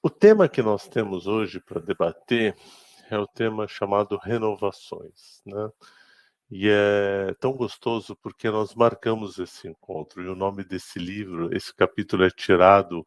o 0.03 0.09
tema 0.09 0.47
que 0.47 0.61
nós 0.61 0.87
temos 0.87 1.25
hoje 1.25 1.59
para 1.59 1.81
debater 1.81 2.55
é 3.09 3.17
o 3.17 3.25
tema 3.25 3.67
chamado 3.67 4.15
renovações, 4.15 5.41
né? 5.43 5.71
E 6.49 6.69
é 6.69 7.33
tão 7.39 7.53
gostoso 7.53 8.15
porque 8.15 8.49
nós 8.49 8.73
marcamos 8.73 9.37
esse 9.37 9.67
encontro. 9.67 10.23
E 10.23 10.27
o 10.29 10.35
nome 10.35 10.63
desse 10.63 10.97
livro, 10.99 11.55
esse 11.55 11.73
capítulo 11.73 12.23
é 12.23 12.29
tirado 12.29 13.05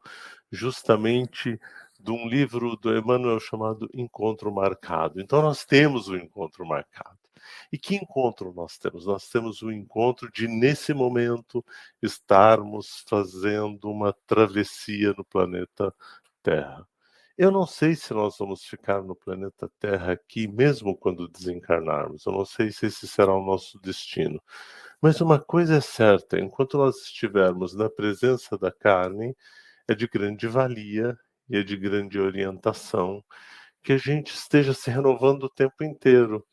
justamente 0.51 1.59
de 1.99 2.11
um 2.11 2.29
livro 2.29 2.77
do 2.77 2.97
Emmanuel 2.97 3.41
chamado 3.41 3.89
Encontro 3.95 4.53
Marcado. 4.53 5.21
Então 5.21 5.43
nós 5.43 5.65
temos 5.65 6.09
o 6.09 6.17
encontro 6.17 6.67
marcado. 6.67 7.19
E 7.73 7.79
que 7.79 7.97
encontro 7.97 8.53
nós 8.53 8.79
temos? 8.79 9.07
Nós 9.07 9.29
temos 9.29 9.63
o 9.63 9.73
encontro 9.73 10.31
de, 10.33 10.47
nesse 10.49 10.93
momento, 10.93 11.65
estarmos 12.03 13.05
fazendo 13.09 13.91
uma 13.91 14.13
travessia 14.27 15.15
no 15.17 15.25
planeta 15.25 15.95
Terra. 16.43 16.87
Eu 17.41 17.51
não 17.51 17.67
sei 17.67 17.95
se 17.97 18.13
nós 18.13 18.37
vamos 18.39 18.67
ficar 18.67 19.03
no 19.03 19.17
planeta 19.17 19.67
Terra 19.79 20.13
aqui, 20.13 20.47
mesmo 20.47 20.95
quando 20.95 21.27
desencarnarmos. 21.27 22.27
Eu 22.27 22.33
não 22.33 22.45
sei 22.45 22.71
se 22.71 22.85
esse 22.85 23.09
será 23.09 23.35
o 23.35 23.43
nosso 23.43 23.81
destino. 23.81 24.43
Mas 25.01 25.23
uma 25.23 25.41
coisa 25.41 25.77
é 25.77 25.81
certa: 25.81 26.39
enquanto 26.39 26.77
nós 26.77 26.97
estivermos 26.99 27.75
na 27.75 27.89
presença 27.89 28.59
da 28.59 28.71
carne, 28.71 29.35
é 29.89 29.95
de 29.95 30.07
grande 30.07 30.47
valia 30.47 31.19
e 31.49 31.57
é 31.57 31.63
de 31.63 31.79
grande 31.79 32.21
orientação 32.21 33.25
que 33.83 33.95
a 33.95 33.99
gente 33.99 34.35
esteja 34.35 34.75
se 34.75 34.91
renovando 34.91 35.45
o 35.45 35.51
tempo 35.51 35.83
inteiro. 35.83 36.47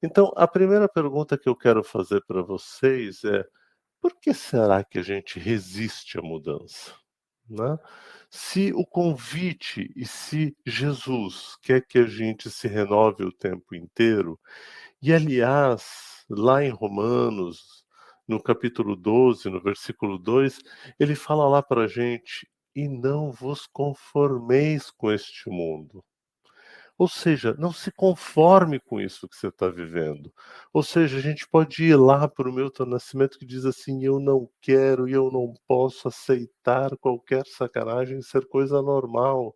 Então, 0.00 0.32
a 0.36 0.46
primeira 0.46 0.88
pergunta 0.88 1.36
que 1.36 1.48
eu 1.48 1.56
quero 1.56 1.82
fazer 1.82 2.22
para 2.28 2.42
vocês 2.42 3.24
é: 3.24 3.44
por 4.00 4.14
que 4.20 4.32
será 4.32 4.84
que 4.84 5.00
a 5.00 5.02
gente 5.02 5.40
resiste 5.40 6.16
à 6.16 6.22
mudança? 6.22 6.94
Né? 7.50 7.76
Se 8.30 8.72
o 8.74 8.84
convite 8.84 9.90
e 9.96 10.04
se 10.06 10.56
Jesus 10.66 11.56
quer 11.62 11.86
que 11.86 11.98
a 11.98 12.06
gente 12.06 12.50
se 12.50 12.68
renove 12.68 13.24
o 13.24 13.32
tempo 13.32 13.74
inteiro, 13.74 14.38
e 15.00 15.12
aliás, 15.12 16.24
lá 16.28 16.62
em 16.64 16.70
Romanos, 16.70 17.84
no 18.26 18.42
capítulo 18.42 18.94
12, 18.94 19.48
no 19.48 19.62
versículo 19.62 20.18
2, 20.18 20.58
ele 21.00 21.14
fala 21.14 21.48
lá 21.48 21.62
para 21.62 21.84
a 21.84 21.88
gente: 21.88 22.46
e 22.74 22.88
não 22.88 23.32
vos 23.32 23.66
conformeis 23.66 24.90
com 24.90 25.10
este 25.10 25.48
mundo. 25.50 26.04
Ou 26.98 27.06
seja, 27.08 27.54
não 27.56 27.72
se 27.72 27.92
conforme 27.92 28.80
com 28.80 29.00
isso 29.00 29.28
que 29.28 29.36
você 29.36 29.46
está 29.48 29.68
vivendo. 29.68 30.32
Ou 30.72 30.82
seja, 30.82 31.18
a 31.18 31.20
gente 31.20 31.48
pode 31.48 31.84
ir 31.84 31.96
lá 31.96 32.26
para 32.26 32.50
o 32.50 32.52
Milton 32.52 32.86
Nascimento 32.86 33.38
que 33.38 33.46
diz 33.46 33.64
assim: 33.64 34.04
eu 34.04 34.18
não 34.18 34.50
quero 34.60 35.08
e 35.08 35.12
eu 35.12 35.30
não 35.30 35.54
posso 35.66 36.08
aceitar 36.08 36.96
qualquer 36.98 37.46
sacanagem 37.46 38.20
ser 38.20 38.46
coisa 38.48 38.82
normal. 38.82 39.54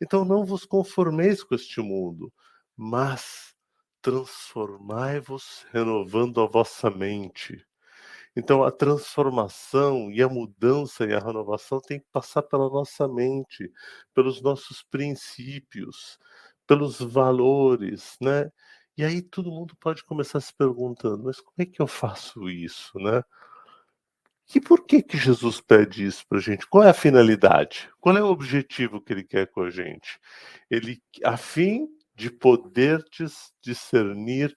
Então 0.00 0.24
não 0.24 0.44
vos 0.44 0.64
conformeis 0.64 1.42
com 1.42 1.54
este 1.56 1.80
mundo, 1.80 2.32
mas 2.76 3.54
transformai-vos 4.02 5.66
renovando 5.72 6.40
a 6.40 6.46
vossa 6.46 6.88
mente. 6.90 7.64
Então 8.36 8.62
a 8.64 8.70
transformação 8.70 10.10
e 10.10 10.22
a 10.22 10.28
mudança 10.28 11.04
e 11.04 11.12
a 11.12 11.18
renovação 11.18 11.80
tem 11.80 11.98
que 12.00 12.06
passar 12.12 12.42
pela 12.42 12.70
nossa 12.70 13.08
mente, 13.08 13.70
pelos 14.14 14.40
nossos 14.40 14.82
princípios 14.84 16.18
pelos 16.70 17.00
valores, 17.00 18.16
né? 18.20 18.48
E 18.96 19.04
aí 19.04 19.20
todo 19.20 19.50
mundo 19.50 19.74
pode 19.80 20.04
começar 20.04 20.38
se 20.40 20.54
perguntando, 20.54 21.24
mas 21.24 21.40
como 21.40 21.56
é 21.58 21.66
que 21.66 21.82
eu 21.82 21.86
faço 21.88 22.48
isso, 22.48 22.96
né? 23.00 23.24
E 24.54 24.60
por 24.60 24.86
que 24.86 25.02
que 25.02 25.18
Jesus 25.18 25.60
pede 25.60 26.06
isso 26.06 26.24
para 26.28 26.38
a 26.38 26.40
gente? 26.40 26.68
Qual 26.68 26.84
é 26.84 26.90
a 26.90 26.94
finalidade? 26.94 27.90
Qual 27.98 28.16
é 28.16 28.22
o 28.22 28.28
objetivo 28.28 29.00
que 29.00 29.12
ele 29.12 29.24
quer 29.24 29.48
com 29.48 29.62
a 29.62 29.70
gente? 29.70 30.20
Ele, 30.70 31.02
a 31.24 31.36
fim 31.36 31.88
de 32.14 32.30
poder 32.30 33.04
discernir 33.60 34.54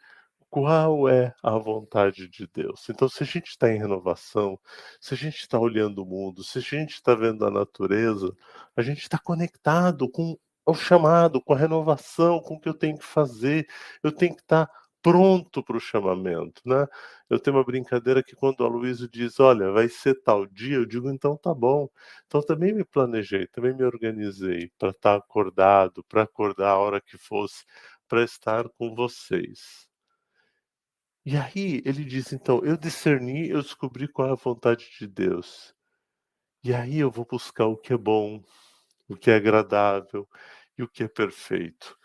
qual 0.52 1.10
é 1.10 1.34
a 1.42 1.58
vontade 1.58 2.28
de 2.28 2.48
Deus. 2.54 2.88
Então, 2.92 3.10
se 3.10 3.24
a 3.24 3.26
gente 3.26 3.48
está 3.48 3.74
em 3.74 3.80
renovação, 3.80 4.60
se 5.02 5.16
a 5.16 5.18
gente 5.18 5.38
está 5.38 5.58
olhando 5.58 6.04
o 6.04 6.06
mundo, 6.06 6.44
se 6.44 6.60
a 6.60 6.62
gente 6.62 6.92
está 6.94 7.16
vendo 7.16 7.44
a 7.44 7.50
natureza, 7.50 8.32
a 8.76 8.84
gente 8.84 9.02
está 9.02 9.18
conectado 9.18 10.08
com 10.08 10.38
o 10.66 10.74
chamado, 10.74 11.42
com 11.42 11.54
a 11.54 11.58
renovação, 11.58 12.40
com 12.42 12.56
o 12.56 12.60
que 12.60 12.70
eu 12.70 12.74
tenho 12.74 12.98
que 12.98 13.06
fazer. 13.06 13.68
Eu 14.04 14.12
tenho 14.12 14.36
que 14.36 14.42
estar 14.42 14.68
tá 14.68 14.74
pronto 15.02 15.62
para 15.64 15.78
o 15.78 15.80
chamamento, 15.80 16.62
né? 16.66 16.88
Eu 17.30 17.40
tenho 17.40 17.58
uma 17.58 17.64
brincadeira 17.64 18.24
que 18.24 18.36
quando 18.36 18.64
a 18.64 18.68
Luísa 18.70 19.08
diz, 19.08 19.40
olha, 19.40 19.72
vai 19.72 19.90
ser 19.90 20.16
tal 20.24 20.46
dia, 20.48 20.78
eu 20.78 20.86
digo, 20.86 21.10
então 21.12 21.38
tá 21.38 21.54
bom. 21.54 21.90
Então 22.26 22.42
também 22.42 22.74
me 22.74 22.86
planejei, 22.86 23.48
também 23.48 23.74
me 23.76 23.84
organizei 23.84 24.72
para 24.78 24.90
estar 24.90 25.12
tá 25.14 25.16
acordado, 25.18 26.04
para 26.06 26.24
acordar 26.24 26.70
a 26.72 26.78
hora 26.78 27.02
que 27.02 27.18
fosse, 27.18 27.66
para 28.08 28.24
estar 28.24 28.70
com 28.70 28.96
vocês. 28.96 29.88
E 31.26 31.38
aí 31.38 31.82
ele 31.86 32.04
diz: 32.04 32.34
então, 32.34 32.64
eu 32.64 32.78
discerni, 32.78 33.50
eu 33.50 33.62
descobri 33.62 34.08
qual 34.08 34.30
é 34.30 34.32
a 34.32 34.36
vontade 34.36 34.90
de 35.00 35.08
Deus. 35.08 35.74
E 36.64 36.74
aí 36.74 37.00
eu 37.00 37.12
vou 37.12 37.26
buscar 37.26 37.66
o 37.68 37.78
que 37.78 37.94
é 37.94 37.98
bom, 37.98 38.42
o 39.14 39.18
que 39.18 39.32
é 39.32 39.36
agradável 39.36 40.28
e 40.78 40.84
o 40.84 40.88
que 40.88 41.04
é 41.04 41.08
perfeito. 41.08 41.98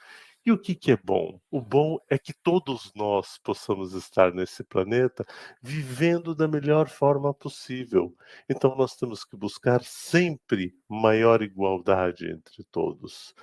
E 0.46 0.52
o 0.52 0.58
que, 0.58 0.74
que 0.74 0.92
é 0.92 0.96
bom? 0.96 1.38
O 1.50 1.60
bom 1.60 1.98
é 2.08 2.18
que 2.18 2.32
todos 2.32 2.90
nós 2.94 3.38
possamos 3.44 3.92
estar 3.92 4.32
nesse 4.32 4.64
planeta 4.64 5.26
vivendo 5.60 6.34
da 6.34 6.48
melhor 6.48 6.88
forma 6.88 7.34
possível. 7.34 8.16
Então 8.48 8.74
nós 8.74 8.96
temos 8.96 9.24
que 9.24 9.36
buscar 9.36 9.82
sempre 9.82 10.74
maior 10.88 11.42
igualdade 11.42 12.30
entre 12.30 12.64
todos. 12.70 13.34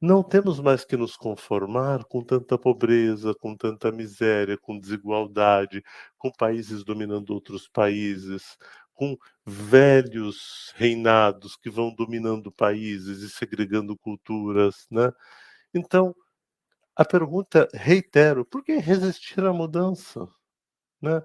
Não 0.00 0.22
temos 0.22 0.60
mais 0.60 0.84
que 0.84 0.96
nos 0.96 1.16
conformar 1.16 2.04
com 2.04 2.22
tanta 2.22 2.56
pobreza, 2.56 3.34
com 3.34 3.56
tanta 3.56 3.90
miséria, 3.90 4.56
com 4.56 4.78
desigualdade, 4.78 5.82
com 6.16 6.30
países 6.30 6.84
dominando 6.84 7.30
outros 7.30 7.68
países, 7.68 8.56
com 8.98 9.16
velhos 9.46 10.72
reinados 10.74 11.56
que 11.56 11.70
vão 11.70 11.94
dominando 11.94 12.50
países 12.50 13.22
e 13.22 13.30
segregando 13.30 13.96
culturas, 13.96 14.86
né? 14.90 15.12
Então, 15.72 16.14
a 16.96 17.04
pergunta, 17.04 17.68
reitero, 17.72 18.44
por 18.44 18.64
que 18.64 18.76
resistir 18.78 19.44
à 19.44 19.52
mudança? 19.52 20.28
Né? 21.00 21.22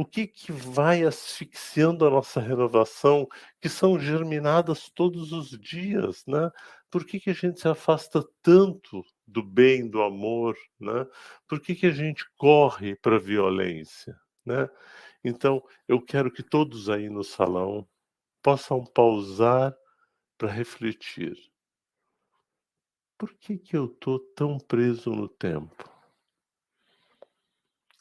o 0.00 0.04
que, 0.06 0.26
que 0.26 0.50
vai 0.50 1.02
asfixiando 1.04 2.06
a 2.06 2.10
nossa 2.10 2.40
renovação, 2.40 3.28
que 3.60 3.68
são 3.68 4.00
germinadas 4.00 4.88
todos 4.94 5.30
os 5.30 5.50
dias, 5.60 6.24
né? 6.26 6.50
Por 6.90 7.04
que, 7.04 7.20
que 7.20 7.28
a 7.28 7.34
gente 7.34 7.60
se 7.60 7.68
afasta 7.68 8.24
tanto 8.42 9.04
do 9.26 9.42
bem, 9.42 9.86
do 9.86 10.00
amor, 10.02 10.56
né? 10.80 11.06
Por 11.46 11.60
que, 11.60 11.74
que 11.74 11.86
a 11.86 11.90
gente 11.90 12.24
corre 12.38 12.96
para 12.96 13.16
a 13.16 13.20
violência, 13.20 14.16
né? 14.42 14.70
Então, 15.22 15.62
eu 15.86 16.00
quero 16.00 16.30
que 16.30 16.42
todos 16.42 16.88
aí 16.88 17.08
no 17.08 17.22
salão 17.22 17.86
possam 18.42 18.84
pausar 18.84 19.76
para 20.38 20.50
refletir. 20.50 21.36
Por 23.18 23.34
que, 23.34 23.58
que 23.58 23.76
eu 23.76 23.84
estou 23.84 24.18
tão 24.18 24.58
preso 24.58 25.10
no 25.10 25.28
tempo? 25.28 25.90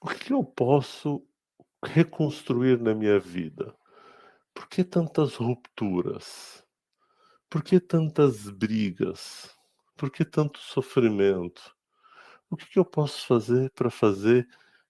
O 0.01 0.07
que 0.07 0.31
eu 0.31 0.45
posso 0.45 1.27
reconstruir 1.83 2.79
na 2.79 2.95
minha 2.95 3.19
vida? 3.19 3.75
Por 4.53 4.67
que 4.69 4.83
tantas 4.83 5.35
rupturas? 5.35 6.65
Por 7.49 7.61
que 7.61 7.81
tantas 7.81 8.49
brigas? 8.49 9.53
Por 9.97 10.09
que 10.09 10.23
tanto 10.23 10.59
sofrimento? 10.59 11.75
O 12.49 12.55
que, 12.55 12.65
que 12.65 12.79
eu 12.79 12.85
posso 12.85 13.27
fazer 13.27 13.69
para 13.71 13.89
fazer? 13.89 14.47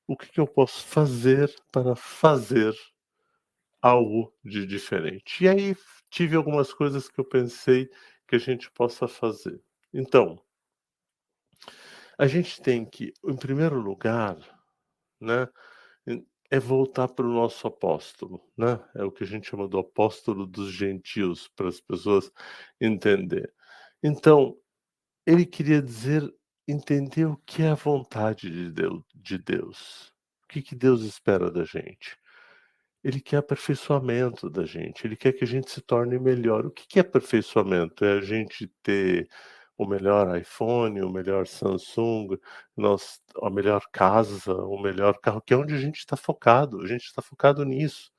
O 0.09 0.17
que, 0.17 0.27
que 0.27 0.39
eu 0.39 0.47
posso 0.47 0.83
fazer 0.87 1.53
para 1.71 1.95
fazer 1.95 2.73
algo 3.79 4.33
de 4.43 4.65
diferente? 4.65 5.43
E 5.43 5.47
aí 5.47 5.77
tive 6.09 6.35
algumas 6.35 6.73
coisas 6.73 7.07
que 7.07 7.19
eu 7.19 7.23
pensei 7.23 7.87
que 8.27 8.35
a 8.35 8.39
gente 8.39 8.71
possa 8.71 9.07
fazer. 9.07 9.61
Então, 9.93 10.43
a 12.17 12.25
gente 12.25 12.59
tem 12.59 12.83
que, 12.83 13.13
em 13.23 13.35
primeiro 13.35 13.79
lugar, 13.79 14.35
né, 15.21 15.47
é 16.49 16.59
voltar 16.59 17.07
para 17.09 17.27
o 17.27 17.31
nosso 17.31 17.67
apóstolo, 17.67 18.41
né? 18.57 18.83
É 18.95 19.03
o 19.03 19.11
que 19.11 19.23
a 19.23 19.27
gente 19.27 19.47
chama 19.47 19.67
do 19.67 19.77
apóstolo 19.77 20.47
dos 20.47 20.71
gentios, 20.71 21.47
para 21.49 21.67
as 21.67 21.79
pessoas 21.79 22.31
entender. 22.81 23.53
Então, 24.01 24.57
ele 25.23 25.45
queria 25.45 25.79
dizer, 25.79 26.27
entender 26.71 27.25
o 27.25 27.37
que 27.45 27.63
é 27.63 27.69
a 27.69 27.75
vontade 27.75 28.49
de 28.49 28.71
Deus. 28.71 29.03
De 29.15 29.37
Deus. 29.37 30.13
O 30.43 30.47
que, 30.47 30.61
que 30.61 30.75
Deus 30.75 31.01
espera 31.03 31.51
da 31.51 31.63
gente? 31.63 32.17
Ele 33.03 33.21
quer 33.21 33.37
aperfeiçoamento 33.37 34.49
da 34.49 34.65
gente, 34.65 35.07
ele 35.07 35.15
quer 35.15 35.31
que 35.33 35.43
a 35.43 35.47
gente 35.47 35.71
se 35.71 35.81
torne 35.81 36.19
melhor. 36.19 36.65
O 36.65 36.71
que, 36.71 36.87
que 36.87 36.99
é 36.99 37.01
aperfeiçoamento? 37.01 38.03
É 38.03 38.17
a 38.17 38.21
gente 38.21 38.67
ter 38.83 39.29
o 39.77 39.85
melhor 39.87 40.37
iPhone, 40.37 41.01
o 41.01 41.09
melhor 41.09 41.47
Samsung, 41.47 42.37
a 43.41 43.49
melhor 43.49 43.81
casa, 43.93 44.53
o 44.53 44.81
melhor 44.81 45.17
carro, 45.21 45.41
que 45.41 45.53
é 45.53 45.57
onde 45.57 45.73
a 45.73 45.77
gente 45.77 45.99
está 45.99 46.17
focado. 46.17 46.81
A 46.81 46.87
gente 46.87 47.05
está 47.05 47.21
focado 47.21 47.63
nisso. 47.63 48.11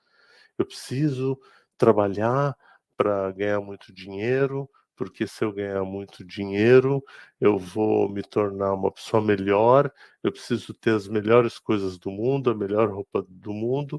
Eu 0.56 0.64
preciso 0.64 1.38
trabalhar 1.76 2.56
para 2.96 3.30
ganhar 3.32 3.60
muito 3.60 3.92
dinheiro, 3.92 4.70
porque 5.00 5.26
se 5.26 5.42
eu 5.42 5.50
ganhar 5.50 5.82
muito 5.82 6.22
dinheiro, 6.22 7.02
eu 7.40 7.58
vou 7.58 8.06
me 8.06 8.22
tornar 8.22 8.74
uma 8.74 8.92
pessoa 8.92 9.22
melhor. 9.22 9.90
Eu 10.22 10.30
preciso 10.30 10.74
ter 10.74 10.90
as 10.94 11.08
melhores 11.08 11.58
coisas 11.58 11.98
do 11.98 12.10
mundo, 12.10 12.50
a 12.50 12.54
melhor 12.54 12.90
roupa 12.90 13.24
do 13.26 13.50
mundo. 13.50 13.98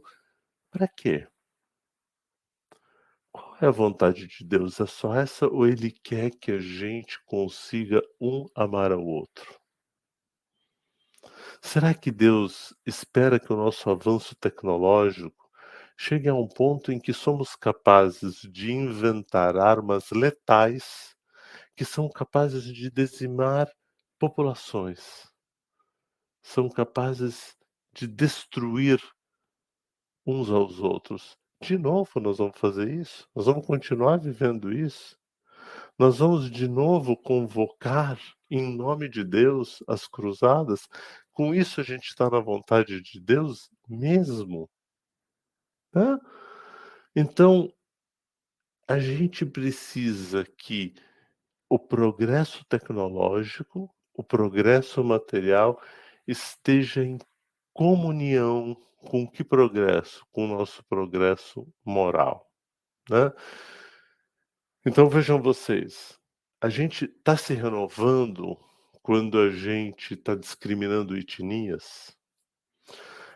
Para 0.70 0.88
quê? 0.88 1.28
Qual 3.32 3.58
é 3.60 3.66
a 3.66 3.72
vontade 3.72 4.28
de 4.28 4.46
Deus? 4.46 4.80
É 4.80 4.86
só 4.86 5.16
essa 5.16 5.48
ou 5.48 5.66
ele 5.68 5.90
quer 5.90 6.30
que 6.30 6.52
a 6.52 6.60
gente 6.60 7.20
consiga 7.26 8.00
um 8.20 8.46
amar 8.54 8.92
ao 8.92 9.04
outro? 9.04 9.60
Será 11.60 11.96
que 11.96 12.12
Deus 12.12 12.76
espera 12.86 13.40
que 13.40 13.52
o 13.52 13.58
nosso 13.58 13.90
avanço 13.90 14.36
tecnológico 14.36 15.41
chegue 16.04 16.28
a 16.28 16.34
um 16.34 16.48
ponto 16.48 16.92
em 16.92 17.00
que 17.00 17.14
somos 17.14 17.56
capazes 17.56 18.42
de 18.52 18.72
inventar 18.72 19.56
armas 19.56 20.10
letais 20.10 21.16
que 21.76 21.86
são 21.86 22.10
capazes 22.10 22.64
de 22.64 22.90
dizimar 22.90 23.72
populações? 24.18 25.30
São 26.42 26.68
capazes 26.68 27.56
de 27.94 28.08
destruir 28.08 29.00
uns 30.26 30.50
aos 30.50 30.80
outros 30.80 31.38
de 31.62 31.78
novo, 31.78 32.20
nós 32.20 32.40
vamos 32.40 32.58
fazer 32.58 32.92
isso? 32.92 33.28
Nós 33.36 33.46
vamos 33.46 33.68
continuar 33.68 34.18
vivendo 34.18 34.74
isso? 34.74 35.16
Nós 36.00 36.18
vamos 36.18 36.50
de 36.50 36.68
novo 36.68 37.16
convocar 37.16 38.20
em 38.50 38.76
nome 38.76 39.08
de 39.08 39.24
Deus 39.24 39.84
as 39.88 40.08
cruzadas? 40.08 40.88
Com 41.32 41.54
isso 41.54 41.80
a 41.80 41.84
gente 41.84 42.08
está 42.08 42.28
na 42.28 42.40
vontade 42.40 43.00
de 43.02 43.20
Deus 43.20 43.70
mesmo? 43.88 44.68
Então, 47.16 47.74
a 48.88 49.00
gente 49.00 49.46
precisa 49.46 50.46
que 50.46 50.94
o 51.70 51.80
progresso 51.80 52.66
tecnológico, 52.66 53.90
o 54.14 54.24
progresso 54.24 55.04
material 55.04 55.82
esteja 56.28 57.04
em 57.04 57.18
comunhão 57.74 58.76
com 58.98 59.28
que 59.28 59.44
progresso? 59.44 60.26
Com 60.32 60.46
o 60.46 60.58
nosso 60.58 60.84
progresso 60.84 61.68
moral. 61.84 62.52
Né? 63.10 63.32
Então 64.86 65.10
vejam 65.10 65.42
vocês, 65.42 66.20
a 66.60 66.70
gente 66.70 67.06
está 67.06 67.38
se 67.38 67.54
renovando 67.54 68.58
quando 69.02 69.40
a 69.40 69.50
gente 69.50 70.14
está 70.14 70.36
discriminando 70.36 71.18
etnias. 71.18 72.16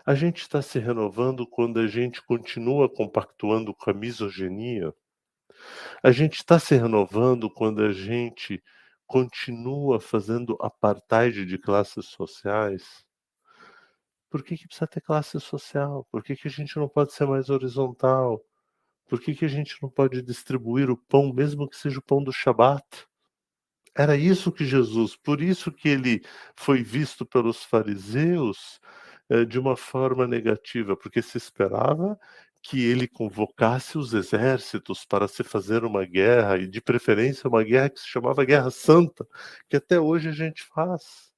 A 0.05 0.13
gente 0.13 0.43
está 0.43 0.61
se 0.61 0.77
renovando 0.77 1.47
quando 1.47 1.79
a 1.79 1.87
gente 1.87 2.21
continua 2.21 2.87
compactuando 2.87 3.73
com 3.73 3.89
a 3.89 3.93
misoginia. 3.93 4.93
A 6.03 6.11
gente 6.11 6.35
está 6.35 6.59
se 6.59 6.75
renovando 6.75 7.49
quando 7.49 7.81
a 7.83 7.91
gente 7.91 8.63
continua 9.07 9.99
fazendo 9.99 10.55
apartheid 10.61 11.43
de 11.43 11.57
classes 11.57 12.05
sociais. 12.05 13.03
Por 14.29 14.43
que, 14.43 14.55
que 14.55 14.67
precisa 14.67 14.85
ter 14.85 15.01
classe 15.01 15.39
social? 15.39 16.07
Por 16.11 16.23
que, 16.23 16.35
que 16.35 16.47
a 16.47 16.51
gente 16.51 16.77
não 16.77 16.87
pode 16.87 17.11
ser 17.11 17.25
mais 17.25 17.49
horizontal? 17.49 18.39
Por 19.07 19.19
que, 19.19 19.33
que 19.33 19.45
a 19.45 19.49
gente 19.49 19.75
não 19.81 19.89
pode 19.89 20.21
distribuir 20.21 20.91
o 20.91 20.97
pão, 20.97 21.33
mesmo 21.33 21.67
que 21.67 21.77
seja 21.77 21.97
o 21.97 22.03
pão 22.03 22.23
do 22.23 22.31
Shabat? 22.31 22.85
Era 23.95 24.15
isso 24.15 24.51
que 24.51 24.65
Jesus, 24.65 25.15
por 25.15 25.41
isso 25.41 25.71
que 25.71 25.89
ele 25.89 26.21
foi 26.55 26.83
visto 26.83 27.25
pelos 27.25 27.63
fariseus 27.63 28.79
de 29.47 29.59
uma 29.59 29.75
forma 29.77 30.27
negativa, 30.27 30.95
porque 30.95 31.21
se 31.21 31.37
esperava 31.37 32.19
que 32.61 32.83
ele 32.83 33.07
convocasse 33.07 33.97
os 33.97 34.13
exércitos 34.13 35.05
para 35.05 35.27
se 35.27 35.43
fazer 35.43 35.83
uma 35.83 36.05
guerra, 36.05 36.57
e 36.57 36.67
de 36.67 36.81
preferência 36.81 37.47
uma 37.47 37.63
guerra 37.63 37.89
que 37.91 37.99
se 37.99 38.07
chamava 38.07 38.43
Guerra 38.45 38.71
Santa, 38.71 39.27
que 39.69 39.77
até 39.77 39.99
hoje 39.99 40.29
a 40.29 40.31
gente 40.31 40.63
faz. 40.63 41.31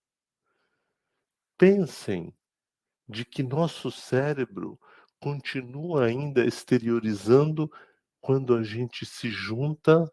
pensem 1.57 2.33
de 3.07 3.25
que 3.25 3.43
nosso 3.43 3.91
cérebro 3.91 4.79
continua 5.19 6.05
ainda 6.05 6.45
exteriorizando 6.45 7.71
quando 8.21 8.55
a 8.55 8.63
gente 8.63 9.05
se 9.05 9.29
junta, 9.29 10.11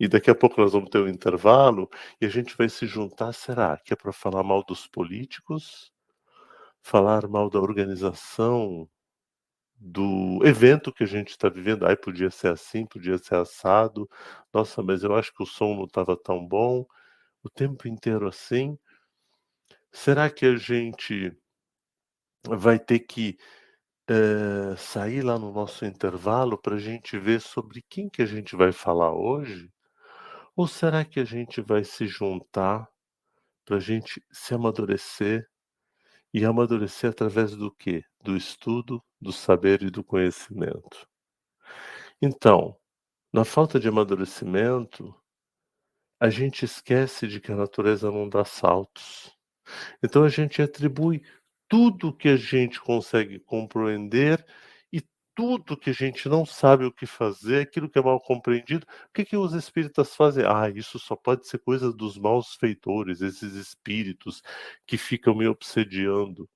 e 0.00 0.08
daqui 0.08 0.30
a 0.30 0.34
pouco 0.34 0.60
nós 0.60 0.72
vamos 0.72 0.90
ter 0.90 1.00
um 1.00 1.08
intervalo, 1.08 1.88
e 2.20 2.26
a 2.26 2.28
gente 2.28 2.56
vai 2.56 2.68
se 2.68 2.86
juntar, 2.86 3.32
será 3.32 3.76
que 3.78 3.92
é 3.92 3.96
para 3.96 4.12
falar 4.12 4.42
mal 4.42 4.64
dos 4.64 4.86
políticos? 4.86 5.92
Falar 6.88 7.26
mal 7.26 7.50
da 7.50 7.58
organização, 7.58 8.88
do 9.76 10.38
evento 10.44 10.92
que 10.92 11.02
a 11.02 11.06
gente 11.06 11.30
está 11.30 11.48
vivendo? 11.48 11.84
Ai, 11.84 11.96
podia 11.96 12.30
ser 12.30 12.52
assim, 12.52 12.86
podia 12.86 13.18
ser 13.18 13.34
assado. 13.34 14.08
Nossa, 14.54 14.84
mas 14.84 15.02
eu 15.02 15.12
acho 15.12 15.34
que 15.34 15.42
o 15.42 15.46
som 15.46 15.74
não 15.74 15.86
estava 15.86 16.16
tão 16.16 16.46
bom. 16.46 16.86
O 17.42 17.50
tempo 17.50 17.88
inteiro 17.88 18.28
assim. 18.28 18.78
Será 19.90 20.30
que 20.30 20.46
a 20.46 20.56
gente 20.56 21.36
vai 22.48 22.78
ter 22.78 23.00
que 23.00 23.36
eh, 24.08 24.76
sair 24.76 25.22
lá 25.22 25.40
no 25.40 25.52
nosso 25.52 25.84
intervalo 25.84 26.56
para 26.56 26.76
a 26.76 26.78
gente 26.78 27.18
ver 27.18 27.40
sobre 27.40 27.82
quem 27.88 28.08
que 28.08 28.22
a 28.22 28.26
gente 28.26 28.54
vai 28.54 28.70
falar 28.70 29.12
hoje? 29.12 29.72
Ou 30.54 30.68
será 30.68 31.04
que 31.04 31.18
a 31.18 31.24
gente 31.24 31.60
vai 31.60 31.82
se 31.82 32.06
juntar 32.06 32.88
para 33.64 33.78
a 33.78 33.80
gente 33.80 34.24
se 34.30 34.54
amadurecer 34.54 35.48
e 36.32 36.44
amadurecer 36.44 37.10
através 37.10 37.56
do 37.56 37.70
quê? 37.70 38.04
Do 38.22 38.36
estudo, 38.36 39.02
do 39.20 39.32
saber 39.32 39.82
e 39.82 39.90
do 39.90 40.04
conhecimento. 40.04 41.06
Então, 42.20 42.76
na 43.32 43.44
falta 43.44 43.78
de 43.78 43.88
amadurecimento, 43.88 45.14
a 46.18 46.30
gente 46.30 46.64
esquece 46.64 47.26
de 47.26 47.40
que 47.40 47.52
a 47.52 47.56
natureza 47.56 48.10
não 48.10 48.28
dá 48.28 48.44
saltos. 48.44 49.36
Então 50.02 50.24
a 50.24 50.28
gente 50.28 50.62
atribui 50.62 51.22
tudo 51.68 52.16
que 52.16 52.28
a 52.28 52.36
gente 52.36 52.80
consegue 52.80 53.38
compreender 53.40 54.44
tudo 55.36 55.76
que 55.76 55.90
a 55.90 55.92
gente 55.92 56.28
não 56.28 56.46
sabe 56.46 56.86
o 56.86 56.92
que 56.92 57.06
fazer, 57.06 57.60
aquilo 57.60 57.90
que 57.90 57.98
é 57.98 58.02
mal 58.02 58.18
compreendido, 58.20 58.86
o 59.08 59.12
que, 59.12 59.24
que 59.24 59.36
os 59.36 59.52
espíritas 59.52 60.16
fazem? 60.16 60.44
Ah, 60.46 60.70
isso 60.70 60.98
só 60.98 61.14
pode 61.14 61.46
ser 61.46 61.58
coisa 61.58 61.92
dos 61.92 62.18
maus 62.18 62.54
feitores, 62.56 63.20
esses 63.20 63.54
espíritos 63.54 64.42
que 64.86 64.96
ficam 64.98 65.34
me 65.36 65.46
obsediando. 65.46 66.48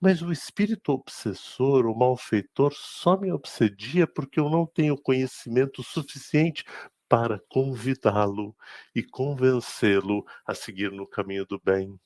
Mas 0.00 0.22
o 0.22 0.32
espírito 0.32 0.92
obsessor, 0.92 1.86
o 1.86 1.94
malfeitor, 1.96 2.72
só 2.74 3.18
me 3.18 3.30
obsedia 3.32 4.06
porque 4.06 4.40
eu 4.40 4.48
não 4.48 4.66
tenho 4.66 4.96
conhecimento 4.96 5.82
suficiente 5.82 6.64
para 7.08 7.40
convidá-lo 7.50 8.56
e 8.94 9.02
convencê-lo 9.02 10.24
a 10.46 10.54
seguir 10.54 10.90
no 10.92 11.06
caminho 11.06 11.44
do 11.44 11.60
bem. 11.62 12.00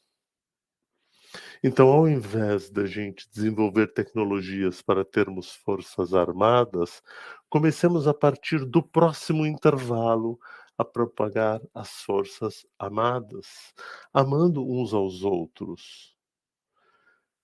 Então, 1.62 1.88
ao 1.88 2.08
invés 2.08 2.70
da 2.70 2.86
gente 2.86 3.28
desenvolver 3.30 3.92
tecnologias 3.92 4.82
para 4.82 5.04
termos 5.04 5.52
forças 5.52 6.14
armadas, 6.14 7.02
comecemos 7.48 8.06
a 8.06 8.14
partir 8.14 8.64
do 8.64 8.82
próximo 8.82 9.46
intervalo 9.46 10.38
a 10.76 10.84
propagar 10.84 11.60
as 11.72 12.02
forças 12.02 12.66
amadas, 12.78 13.72
amando 14.12 14.68
uns 14.68 14.92
aos 14.92 15.22
outros. 15.22 16.14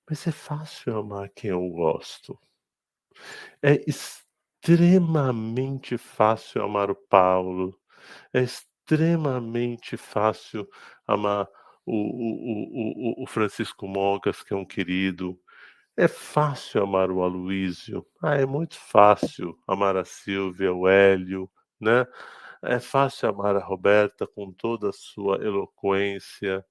Mas 0.09 0.27
é 0.27 0.33
fácil 0.33 0.99
amar 0.99 1.31
quem 1.31 1.51
eu 1.51 1.69
gosto. 1.69 2.37
É 3.62 3.81
extremamente 3.89 5.97
fácil 5.97 6.62
amar 6.62 6.91
o 6.91 6.97
Paulo. 6.97 7.79
É 8.33 8.43
extremamente 8.43 9.97
fácil 9.97 10.69
amar 11.07 11.49
o, 11.91 13.21
o, 13.21 13.21
o, 13.21 13.25
o 13.25 13.27
Francisco 13.27 13.87
Mogas, 13.89 14.43
que 14.43 14.55
é 14.55 14.57
um 14.57 14.65
querido. 14.65 15.39
É 15.97 16.09
fácil 16.09 16.83
amar 16.83 17.11
o 17.11 17.23
Aloísio. 17.23 18.07
Ah, 18.23 18.37
é 18.37 18.47
muito 18.47 18.77
fácil 18.77 19.59
amar 19.67 19.97
a 19.97 20.05
Silvia, 20.05 20.73
o 20.73 20.89
Hélio, 20.89 21.51
né? 21.81 22.07
É 22.62 22.79
fácil 22.79 23.29
amar 23.29 23.57
a 23.57 23.65
Roberta 23.65 24.27
com 24.27 24.53
toda 24.53 24.91
a 24.91 24.93
sua 24.93 25.37
eloquência, 25.45 26.65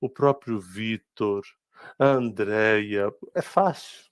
o 0.00 0.08
próprio 0.08 0.58
Vitor, 0.58 1.42
a 1.98 2.06
Andréia. 2.06 3.12
É 3.34 3.42
fácil. 3.42 4.10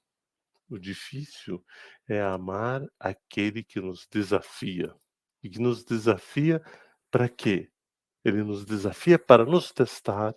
O 0.68 0.78
difícil 0.78 1.64
é 2.08 2.20
amar 2.20 2.82
aquele 2.98 3.64
que 3.64 3.80
nos 3.80 4.06
desafia. 4.10 4.94
E 5.42 5.48
que 5.48 5.58
nos 5.58 5.84
desafia 5.84 6.62
para 7.10 7.28
quê? 7.28 7.70
Ele 8.24 8.42
nos 8.42 8.64
desafia 8.64 9.18
para 9.18 9.44
nos 9.44 9.72
testar 9.72 10.34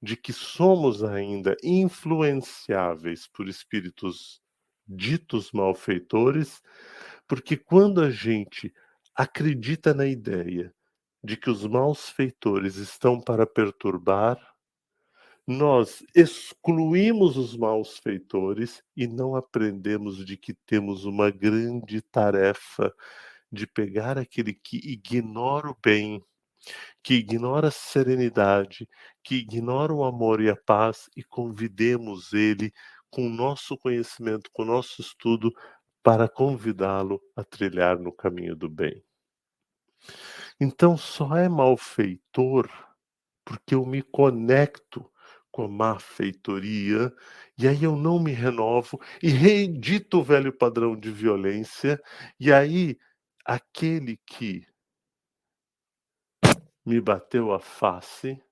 de 0.00 0.16
que 0.16 0.32
somos 0.32 1.02
ainda 1.02 1.56
influenciáveis 1.62 3.26
por 3.26 3.48
espíritos 3.48 4.40
ditos 4.86 5.52
malfeitores, 5.52 6.62
porque 7.26 7.56
quando 7.56 8.00
a 8.00 8.10
gente 8.10 8.72
acredita 9.14 9.92
na 9.92 10.06
ideia 10.06 10.72
de 11.22 11.36
que 11.36 11.50
os 11.50 11.66
maus 11.66 12.08
feitores 12.08 12.76
estão 12.76 13.20
para 13.20 13.46
perturbar, 13.46 14.38
nós 15.46 16.04
excluímos 16.14 17.36
os 17.36 17.56
maus 17.56 17.98
feitores 17.98 18.82
e 18.96 19.06
não 19.06 19.34
aprendemos 19.34 20.24
de 20.24 20.36
que 20.36 20.54
temos 20.66 21.04
uma 21.04 21.30
grande 21.30 22.00
tarefa 22.02 22.94
de 23.50 23.66
pegar 23.66 24.18
aquele 24.18 24.52
que 24.52 24.76
ignora 24.76 25.70
o 25.70 25.76
bem 25.82 26.22
que 27.02 27.14
ignora 27.14 27.68
a 27.68 27.72
serenidade, 27.72 28.88
que 29.22 29.36
ignora 29.36 29.92
o 29.92 30.04
amor 30.04 30.40
e 30.40 30.50
a 30.50 30.56
paz 30.56 31.08
e 31.16 31.22
convidemos 31.22 32.32
ele 32.32 32.72
com 33.10 33.26
o 33.26 33.30
nosso 33.30 33.76
conhecimento, 33.76 34.50
com 34.52 34.62
o 34.62 34.66
nosso 34.66 35.00
estudo, 35.00 35.50
para 36.02 36.28
convidá-lo 36.28 37.20
a 37.36 37.44
trilhar 37.44 37.98
no 37.98 38.12
caminho 38.12 38.54
do 38.54 38.68
bem. 38.68 39.02
Então 40.60 40.96
só 40.96 41.36
é 41.36 41.48
malfeitor 41.48 42.68
porque 43.44 43.74
eu 43.74 43.84
me 43.86 44.02
conecto 44.02 45.10
com 45.50 45.64
a 45.64 45.68
má 45.68 45.98
feitoria 45.98 47.12
e 47.56 47.66
aí 47.66 47.82
eu 47.82 47.96
não 47.96 48.20
me 48.20 48.32
renovo 48.32 49.00
e 49.22 49.30
reedito 49.30 50.18
o 50.18 50.22
velho 50.22 50.52
padrão 50.52 50.94
de 50.94 51.10
violência 51.10 52.00
e 52.38 52.52
aí 52.52 52.98
aquele 53.44 54.20
que 54.26 54.67
me 56.88 57.00
bateu 57.00 57.52
a 57.52 57.60
face, 57.60 58.42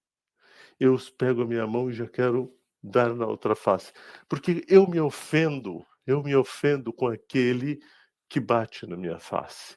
eu 0.79 0.97
pego 1.17 1.43
a 1.43 1.47
minha 1.47 1.67
mão 1.67 1.91
e 1.91 1.95
já 1.95 2.07
quero 2.07 2.55
dar 2.83 3.15
na 3.15 3.27
outra 3.27 3.57
face. 3.57 3.93
Porque 4.29 4.65
eu 4.69 4.87
me 4.87 5.01
ofendo, 5.01 5.85
eu 6.07 6.23
me 6.23 6.37
ofendo 6.37 6.93
com 6.93 7.09
aquele 7.09 7.81
que 8.29 8.39
bate 8.39 8.87
na 8.87 8.97
minha 8.97 9.19
face, 9.19 9.77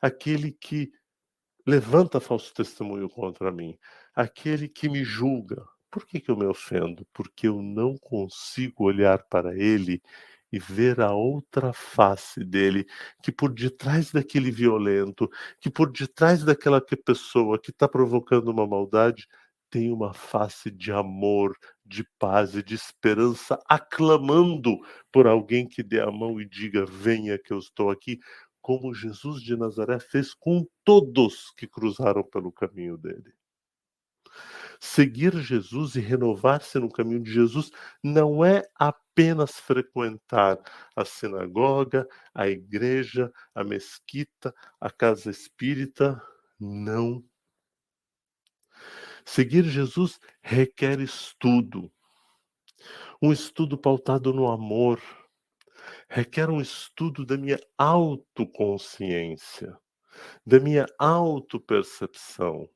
aquele 0.00 0.52
que 0.52 0.90
levanta 1.66 2.18
falso 2.18 2.54
testemunho 2.54 3.10
contra 3.10 3.52
mim, 3.52 3.78
aquele 4.14 4.68
que 4.68 4.88
me 4.88 5.04
julga. 5.04 5.62
Por 5.90 6.06
que, 6.06 6.20
que 6.20 6.30
eu 6.30 6.36
me 6.36 6.46
ofendo? 6.46 7.06
Porque 7.12 7.46
eu 7.48 7.60
não 7.60 7.96
consigo 7.98 8.84
olhar 8.84 9.22
para 9.24 9.54
ele 9.54 10.02
e 10.52 10.58
ver 10.58 11.00
a 11.00 11.12
outra 11.12 11.72
face 11.72 12.44
dele, 12.44 12.86
que 13.22 13.30
por 13.32 13.52
detrás 13.52 14.10
daquele 14.12 14.50
violento, 14.50 15.28
que 15.60 15.70
por 15.70 15.90
detrás 15.92 16.44
daquela 16.44 16.80
pessoa 16.80 17.58
que 17.58 17.70
está 17.70 17.88
provocando 17.88 18.48
uma 18.50 18.66
maldade, 18.66 19.26
tem 19.70 19.92
uma 19.92 20.14
face 20.14 20.70
de 20.70 20.90
amor, 20.92 21.56
de 21.84 22.04
paz 22.18 22.54
e 22.54 22.62
de 22.62 22.74
esperança, 22.74 23.58
aclamando 23.68 24.78
por 25.12 25.26
alguém 25.26 25.68
que 25.68 25.82
dê 25.82 26.00
a 26.00 26.10
mão 26.10 26.40
e 26.40 26.48
diga: 26.48 26.86
Venha 26.86 27.38
que 27.38 27.52
eu 27.52 27.58
estou 27.58 27.90
aqui, 27.90 28.18
como 28.60 28.94
Jesus 28.94 29.42
de 29.42 29.56
Nazaré 29.56 29.98
fez 29.98 30.34
com 30.34 30.66
todos 30.84 31.52
que 31.56 31.66
cruzaram 31.66 32.22
pelo 32.24 32.52
caminho 32.52 32.96
dele. 32.96 33.37
Seguir 34.80 35.36
Jesus 35.38 35.96
e 35.96 36.00
renovar-se 36.00 36.78
no 36.78 36.90
caminho 36.90 37.20
de 37.20 37.32
Jesus 37.32 37.70
não 38.02 38.44
é 38.44 38.62
apenas 38.76 39.58
frequentar 39.58 40.58
a 40.94 41.04
sinagoga, 41.04 42.08
a 42.32 42.48
igreja, 42.48 43.32
a 43.54 43.64
mesquita, 43.64 44.54
a 44.80 44.90
casa 44.90 45.30
espírita. 45.30 46.22
Não. 46.60 47.24
Seguir 49.24 49.64
Jesus 49.64 50.20
requer 50.40 51.00
estudo. 51.00 51.90
Um 53.20 53.32
estudo 53.32 53.76
pautado 53.76 54.32
no 54.32 54.48
amor. 54.48 55.02
Requer 56.08 56.50
um 56.50 56.60
estudo 56.60 57.26
da 57.26 57.36
minha 57.36 57.58
autoconsciência, 57.76 59.76
da 60.46 60.60
minha 60.60 60.86
autopercepção 60.98 62.68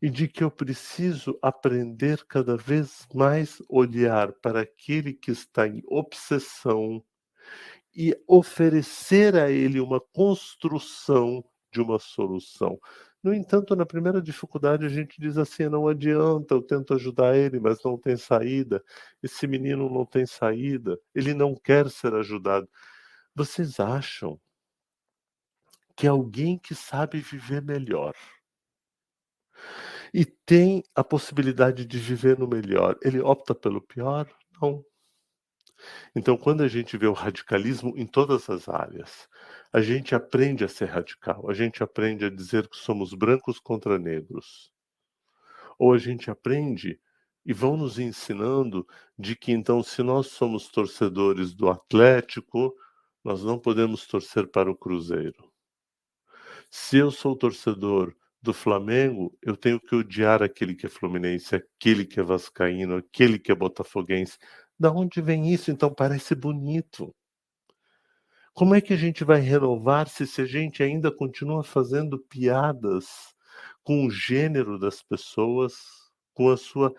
e 0.00 0.10
de 0.10 0.28
que 0.28 0.44
eu 0.44 0.50
preciso 0.50 1.38
aprender 1.42 2.24
cada 2.26 2.56
vez 2.56 3.06
mais 3.14 3.62
olhar 3.68 4.32
para 4.34 4.60
aquele 4.60 5.12
que 5.12 5.30
está 5.30 5.66
em 5.66 5.82
obsessão 5.86 7.04
e 7.94 8.16
oferecer 8.26 9.36
a 9.36 9.50
ele 9.50 9.80
uma 9.80 10.00
construção 10.00 11.44
de 11.72 11.80
uma 11.80 11.98
solução. 11.98 12.78
No 13.22 13.32
entanto, 13.32 13.74
na 13.74 13.86
primeira 13.86 14.20
dificuldade, 14.20 14.84
a 14.84 14.88
gente 14.88 15.20
diz 15.20 15.38
assim: 15.38 15.68
não 15.68 15.88
adianta, 15.88 16.54
eu 16.54 16.62
tento 16.62 16.94
ajudar 16.94 17.36
ele, 17.36 17.58
mas 17.58 17.82
não 17.82 17.96
tem 17.98 18.16
saída. 18.16 18.84
Esse 19.22 19.46
menino 19.46 19.88
não 19.88 20.04
tem 20.04 20.26
saída, 20.26 20.98
ele 21.14 21.32
não 21.32 21.54
quer 21.54 21.88
ser 21.90 22.14
ajudado. 22.14 22.68
Vocês 23.34 23.80
acham 23.80 24.38
que 25.96 26.06
alguém 26.06 26.58
que 26.58 26.74
sabe 26.74 27.20
viver 27.20 27.62
melhor 27.62 28.14
e 30.12 30.24
tem 30.24 30.82
a 30.94 31.02
possibilidade 31.02 31.84
de 31.84 31.98
viver 31.98 32.38
no 32.38 32.46
melhor, 32.46 32.96
ele 33.02 33.20
opta 33.20 33.54
pelo 33.54 33.80
pior? 33.80 34.28
Não. 34.60 34.84
Então, 36.14 36.36
quando 36.36 36.62
a 36.62 36.68
gente 36.68 36.96
vê 36.96 37.06
o 37.06 37.12
radicalismo 37.12 37.92
em 37.96 38.06
todas 38.06 38.48
as 38.48 38.68
áreas, 38.68 39.28
a 39.72 39.80
gente 39.80 40.14
aprende 40.14 40.64
a 40.64 40.68
ser 40.68 40.86
radical, 40.86 41.50
a 41.50 41.54
gente 41.54 41.82
aprende 41.82 42.24
a 42.24 42.30
dizer 42.30 42.68
que 42.68 42.76
somos 42.76 43.12
brancos 43.12 43.58
contra 43.58 43.98
negros. 43.98 44.72
Ou 45.78 45.92
a 45.92 45.98
gente 45.98 46.30
aprende 46.30 47.00
e 47.44 47.52
vão 47.52 47.76
nos 47.76 47.98
ensinando 47.98 48.86
de 49.18 49.34
que 49.34 49.52
então, 49.52 49.82
se 49.82 50.02
nós 50.02 50.28
somos 50.28 50.68
torcedores 50.68 51.52
do 51.52 51.68
Atlético, 51.68 52.74
nós 53.22 53.42
não 53.42 53.58
podemos 53.58 54.06
torcer 54.06 54.46
para 54.46 54.70
o 54.70 54.76
Cruzeiro. 54.76 55.52
Se 56.70 56.98
eu 56.98 57.10
sou 57.10 57.36
torcedor 57.36 58.14
do 58.44 58.52
Flamengo, 58.52 59.34
eu 59.40 59.56
tenho 59.56 59.80
que 59.80 59.96
odiar 59.96 60.42
aquele 60.42 60.74
que 60.74 60.84
é 60.84 60.88
fluminense, 60.90 61.56
aquele 61.56 62.04
que 62.04 62.20
é 62.20 62.22
vascaíno, 62.22 62.96
aquele 62.96 63.38
que 63.38 63.50
é 63.50 63.54
botafoguense. 63.54 64.36
Da 64.78 64.92
onde 64.92 65.22
vem 65.22 65.50
isso? 65.50 65.70
Então 65.70 65.92
parece 65.92 66.34
bonito. 66.34 67.14
Como 68.52 68.74
é 68.74 68.82
que 68.82 68.92
a 68.92 68.96
gente 68.98 69.24
vai 69.24 69.40
renovar-se 69.40 70.26
se 70.26 70.42
a 70.42 70.44
gente 70.44 70.82
ainda 70.82 71.10
continua 71.10 71.64
fazendo 71.64 72.18
piadas 72.18 73.34
com 73.82 74.06
o 74.06 74.10
gênero 74.10 74.78
das 74.78 75.02
pessoas, 75.02 75.74
com 76.34 76.50
a 76.50 76.58
sua 76.58 76.94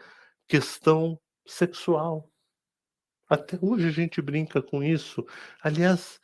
questão 0.47 1.19
sexual? 1.45 2.27
Até 3.29 3.59
hoje 3.61 3.87
a 3.87 3.91
gente 3.91 4.19
brinca 4.19 4.63
com 4.63 4.83
isso. 4.83 5.23
Aliás, 5.61 6.19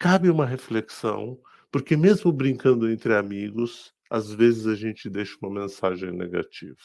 cabe 0.00 0.28
uma 0.28 0.44
reflexão, 0.44 1.40
porque 1.70 1.96
mesmo 1.96 2.32
brincando 2.32 2.90
entre 2.90 3.14
amigos, 3.14 3.93
às 4.10 4.32
vezes 4.32 4.66
a 4.66 4.74
gente 4.74 5.08
deixa 5.08 5.36
uma 5.42 5.62
mensagem 5.62 6.10
negativa. 6.12 6.78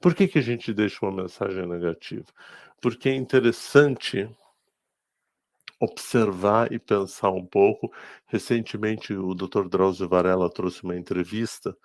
Por 0.00 0.14
que, 0.14 0.28
que 0.28 0.38
a 0.38 0.42
gente 0.42 0.72
deixa 0.72 1.04
uma 1.04 1.22
mensagem 1.22 1.66
negativa? 1.66 2.26
Porque 2.80 3.08
é 3.08 3.14
interessante 3.14 4.28
observar 5.80 6.72
e 6.72 6.78
pensar 6.78 7.30
um 7.30 7.44
pouco. 7.44 7.92
Recentemente, 8.26 9.14
o 9.14 9.34
Dr. 9.34 9.68
Drauzio 9.68 10.08
Varela 10.08 10.50
trouxe 10.50 10.82
uma 10.82 10.96
entrevista 10.96 11.76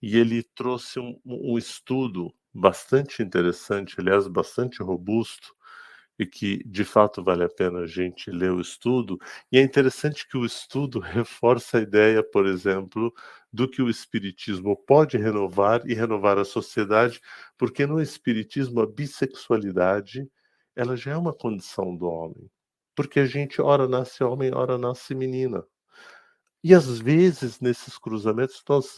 e 0.00 0.16
ele 0.16 0.42
trouxe 0.42 0.98
um, 0.98 1.20
um 1.24 1.58
estudo 1.58 2.32
bastante 2.52 3.22
interessante, 3.22 3.96
aliás, 3.98 4.26
bastante 4.26 4.82
robusto, 4.82 5.54
e 6.20 6.26
que 6.26 6.62
de 6.66 6.84
fato 6.84 7.24
vale 7.24 7.42
a 7.44 7.48
pena 7.48 7.80
a 7.80 7.86
gente 7.86 8.30
ler 8.30 8.52
o 8.52 8.60
estudo. 8.60 9.18
E 9.50 9.56
é 9.56 9.62
interessante 9.62 10.28
que 10.28 10.36
o 10.36 10.44
estudo 10.44 11.00
reforça 11.00 11.78
a 11.78 11.80
ideia, 11.80 12.22
por 12.22 12.46
exemplo, 12.46 13.10
do 13.50 13.66
que 13.66 13.80
o 13.80 13.88
espiritismo 13.88 14.76
pode 14.76 15.16
renovar 15.16 15.80
e 15.86 15.94
renovar 15.94 16.38
a 16.38 16.44
sociedade, 16.44 17.22
porque 17.56 17.86
no 17.86 18.02
espiritismo 18.02 18.82
a 18.82 18.86
bissexualidade 18.86 20.30
ela 20.76 20.94
já 20.94 21.12
é 21.12 21.16
uma 21.16 21.32
condição 21.32 21.96
do 21.96 22.06
homem, 22.06 22.50
porque 22.94 23.20
a 23.20 23.26
gente 23.26 23.60
ora 23.62 23.88
nasce 23.88 24.22
homem, 24.22 24.52
ora 24.54 24.76
nasce 24.76 25.14
menina. 25.14 25.64
E 26.62 26.74
às 26.74 26.98
vezes 27.00 27.60
nesses 27.60 27.96
cruzamentos 27.96 28.62
nós 28.68 28.94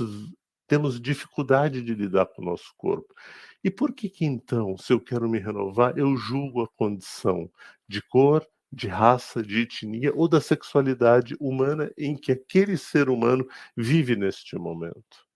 temos 0.72 0.98
dificuldade 0.98 1.82
de 1.82 1.94
lidar 1.94 2.24
com 2.24 2.40
o 2.40 2.44
nosso 2.46 2.72
corpo. 2.78 3.14
E 3.62 3.70
por 3.70 3.92
que 3.92 4.08
que 4.08 4.24
então, 4.24 4.74
se 4.78 4.90
eu 4.90 4.98
quero 4.98 5.28
me 5.28 5.38
renovar, 5.38 5.98
eu 5.98 6.16
julgo 6.16 6.62
a 6.62 6.68
condição 6.68 7.52
de 7.86 8.00
cor, 8.00 8.42
de 8.72 8.88
raça, 8.88 9.42
de 9.42 9.60
etnia 9.60 10.14
ou 10.14 10.26
da 10.26 10.40
sexualidade 10.40 11.36
humana 11.38 11.92
em 11.98 12.16
que 12.16 12.32
aquele 12.32 12.78
ser 12.78 13.10
humano 13.10 13.46
vive 13.76 14.16
neste 14.16 14.56
momento? 14.56 15.26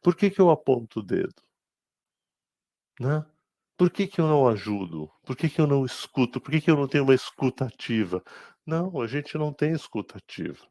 Por 0.00 0.14
que 0.14 0.30
que 0.30 0.40
eu 0.40 0.48
aponto 0.50 1.00
o 1.00 1.02
dedo? 1.02 1.42
Né? 3.00 3.26
Por 3.76 3.90
que, 3.90 4.06
que 4.06 4.20
eu 4.20 4.28
não 4.28 4.46
ajudo? 4.46 5.10
Por 5.24 5.36
que, 5.36 5.48
que 5.48 5.60
eu 5.60 5.66
não 5.66 5.84
escuto? 5.84 6.40
Por 6.40 6.52
que, 6.52 6.60
que 6.60 6.70
eu 6.70 6.76
não 6.76 6.86
tenho 6.86 7.02
uma 7.02 7.14
escuta 7.14 7.64
ativa? 7.64 8.22
Não, 8.64 9.00
a 9.00 9.08
gente 9.08 9.36
não 9.36 9.52
tem 9.52 9.72
escuta 9.72 10.18
ativa. 10.18 10.64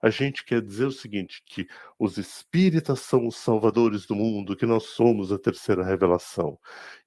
A 0.00 0.10
gente 0.10 0.44
quer 0.44 0.62
dizer 0.62 0.86
o 0.86 0.92
seguinte: 0.92 1.42
que 1.44 1.66
os 1.98 2.18
espíritas 2.18 3.00
são 3.00 3.26
os 3.26 3.36
salvadores 3.36 4.06
do 4.06 4.14
mundo, 4.14 4.56
que 4.56 4.66
nós 4.66 4.84
somos 4.84 5.32
a 5.32 5.38
terceira 5.38 5.84
revelação. 5.84 6.58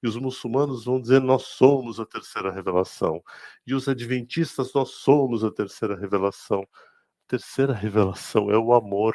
E 0.02 0.08
os 0.08 0.16
muçulmanos 0.16 0.84
vão 0.84 1.00
dizer: 1.00 1.20
nós 1.20 1.42
somos 1.44 1.98
a 1.98 2.06
terceira 2.06 2.52
revelação. 2.52 3.22
E 3.66 3.74
os 3.74 3.88
adventistas, 3.88 4.72
nós 4.74 4.90
somos 4.90 5.42
a 5.44 5.50
terceira 5.50 5.96
revelação. 5.96 6.62
A 6.62 7.28
terceira 7.28 7.72
revelação 7.72 8.50
é 8.50 8.58
o 8.58 8.74
amor. 8.74 9.14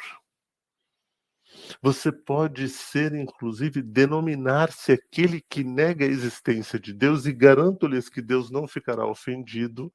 Você 1.80 2.10
pode 2.12 2.68
ser, 2.68 3.14
inclusive, 3.14 3.82
denominar-se 3.82 4.92
aquele 4.92 5.40
que 5.40 5.64
nega 5.64 6.04
a 6.04 6.08
existência 6.08 6.78
de 6.78 6.92
Deus, 6.92 7.26
e 7.26 7.32
garanto-lhes 7.32 8.08
que 8.08 8.20
Deus 8.22 8.50
não 8.50 8.66
ficará 8.66 9.06
ofendido, 9.06 9.92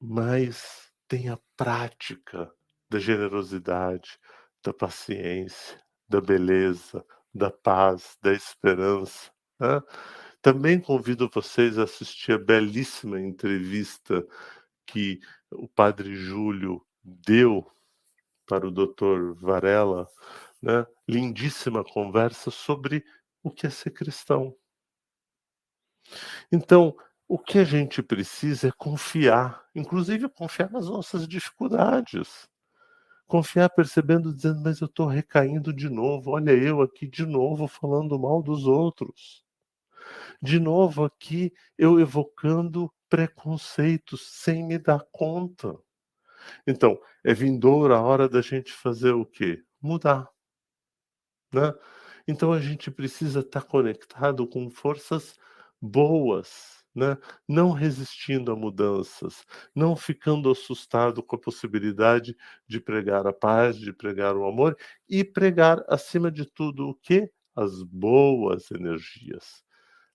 mas 0.00 0.87
tem 1.08 1.30
a 1.30 1.38
prática 1.56 2.52
da 2.88 2.98
generosidade, 2.98 4.18
da 4.62 4.72
paciência, 4.72 5.82
da 6.08 6.20
beleza, 6.20 7.04
da 7.34 7.50
paz, 7.50 8.16
da 8.22 8.32
esperança. 8.32 9.30
Né? 9.58 9.80
Também 10.40 10.80
convido 10.80 11.28
vocês 11.32 11.78
a 11.78 11.84
assistir 11.84 12.32
a 12.32 12.38
belíssima 12.38 13.20
entrevista 13.20 14.26
que 14.86 15.18
o 15.50 15.66
padre 15.66 16.14
Júlio 16.14 16.84
deu 17.02 17.66
para 18.46 18.66
o 18.66 18.70
doutor 18.70 19.34
Varela, 19.34 20.08
né? 20.62 20.86
lindíssima 21.06 21.84
conversa 21.84 22.50
sobre 22.50 23.04
o 23.42 23.50
que 23.50 23.66
é 23.66 23.70
ser 23.70 23.90
cristão. 23.90 24.54
Então, 26.50 26.96
o 27.28 27.38
que 27.38 27.58
a 27.58 27.64
gente 27.64 28.02
precisa 28.02 28.68
é 28.68 28.72
confiar, 28.72 29.62
inclusive 29.74 30.28
confiar 30.30 30.70
nas 30.70 30.88
nossas 30.88 31.28
dificuldades. 31.28 32.48
Confiar 33.26 33.68
percebendo, 33.68 34.34
dizendo, 34.34 34.62
mas 34.62 34.80
eu 34.80 34.86
estou 34.86 35.06
recaindo 35.06 35.70
de 35.70 35.90
novo, 35.90 36.30
olha 36.30 36.52
eu 36.52 36.80
aqui 36.80 37.06
de 37.06 37.26
novo 37.26 37.68
falando 37.68 38.18
mal 38.18 38.42
dos 38.42 38.66
outros. 38.66 39.44
De 40.40 40.58
novo 40.58 41.04
aqui 41.04 41.52
eu 41.76 42.00
evocando 42.00 42.90
preconceitos 43.10 44.22
sem 44.22 44.64
me 44.64 44.78
dar 44.78 45.04
conta. 45.12 45.76
Então, 46.66 46.98
é 47.22 47.34
vindoura 47.34 47.96
a 47.96 48.02
hora 48.02 48.26
da 48.26 48.40
gente 48.40 48.72
fazer 48.72 49.12
o 49.12 49.26
quê? 49.26 49.62
Mudar. 49.82 50.30
Né? 51.52 51.74
Então 52.26 52.52
a 52.52 52.60
gente 52.60 52.90
precisa 52.90 53.40
estar 53.40 53.62
conectado 53.62 54.46
com 54.46 54.70
forças 54.70 55.38
boas, 55.80 56.77
né? 56.98 57.16
não 57.46 57.70
resistindo 57.70 58.50
a 58.50 58.56
mudanças, 58.56 59.46
não 59.74 59.94
ficando 59.94 60.50
assustado 60.50 61.22
com 61.22 61.36
a 61.36 61.40
possibilidade 61.40 62.36
de 62.66 62.80
pregar 62.80 63.26
a 63.26 63.32
paz, 63.32 63.78
de 63.78 63.92
pregar 63.92 64.36
o 64.36 64.46
amor 64.46 64.76
e 65.08 65.24
pregar, 65.24 65.84
acima 65.88 66.30
de 66.30 66.44
tudo, 66.44 66.88
o 66.88 66.94
que? 66.94 67.30
As 67.54 67.82
boas 67.82 68.70
energias, 68.70 69.64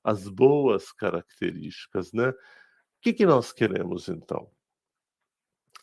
as 0.04 0.28
boas 0.28 0.92
características. 0.92 2.12
Né? 2.12 2.30
O 2.30 2.36
que, 3.02 3.14
que 3.14 3.26
nós 3.26 3.54
queremos 3.54 4.10
então? 4.10 4.52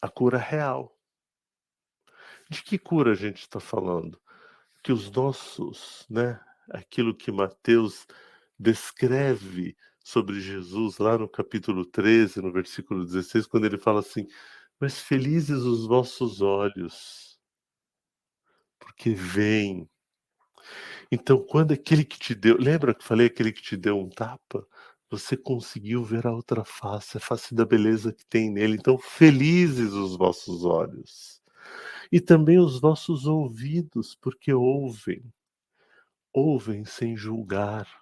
A 0.00 0.08
cura 0.08 0.38
real. 0.38 0.96
De 2.50 2.62
que 2.62 2.78
cura 2.78 3.12
a 3.12 3.14
gente 3.14 3.40
está 3.40 3.60
falando? 3.60 4.20
Que 4.82 4.92
os 4.92 5.10
nossos, 5.10 6.06
né, 6.10 6.40
aquilo 6.70 7.14
que 7.14 7.30
Mateus 7.30 8.06
descreve 8.58 9.76
sobre 10.04 10.40
Jesus 10.40 10.98
lá 10.98 11.18
no 11.18 11.28
capítulo 11.28 11.84
13, 11.84 12.40
no 12.40 12.52
versículo 12.52 13.04
16, 13.04 13.46
quando 13.46 13.66
ele 13.66 13.78
fala 13.78 14.00
assim: 14.00 14.26
Mas 14.78 14.98
felizes 14.98 15.62
os 15.62 15.86
vossos 15.86 16.40
olhos, 16.40 17.38
porque 18.78 19.10
veem. 19.14 19.88
Então, 21.12 21.44
quando 21.44 21.72
aquele 21.72 22.04
que 22.04 22.18
te 22.18 22.34
deu, 22.34 22.56
lembra 22.56 22.94
que 22.94 23.04
falei 23.04 23.26
aquele 23.26 23.52
que 23.52 23.62
te 23.62 23.76
deu 23.76 23.98
um 23.98 24.08
tapa? 24.08 24.66
Você 25.10 25.36
conseguiu 25.36 26.04
ver 26.04 26.26
a 26.26 26.32
outra 26.32 26.64
face, 26.64 27.16
a 27.16 27.20
face 27.20 27.54
da 27.54 27.64
beleza 27.64 28.12
que 28.12 28.24
tem 28.26 28.48
nele. 28.50 28.76
Então, 28.76 28.96
felizes 28.96 29.92
os 29.92 30.16
vossos 30.16 30.64
olhos. 30.64 31.42
E 32.12 32.20
também 32.20 32.58
os 32.60 32.80
vossos 32.80 33.26
ouvidos, 33.26 34.14
porque 34.20 34.52
ouvem. 34.52 35.22
Ouvem 36.32 36.84
sem 36.84 37.16
julgar 37.16 37.99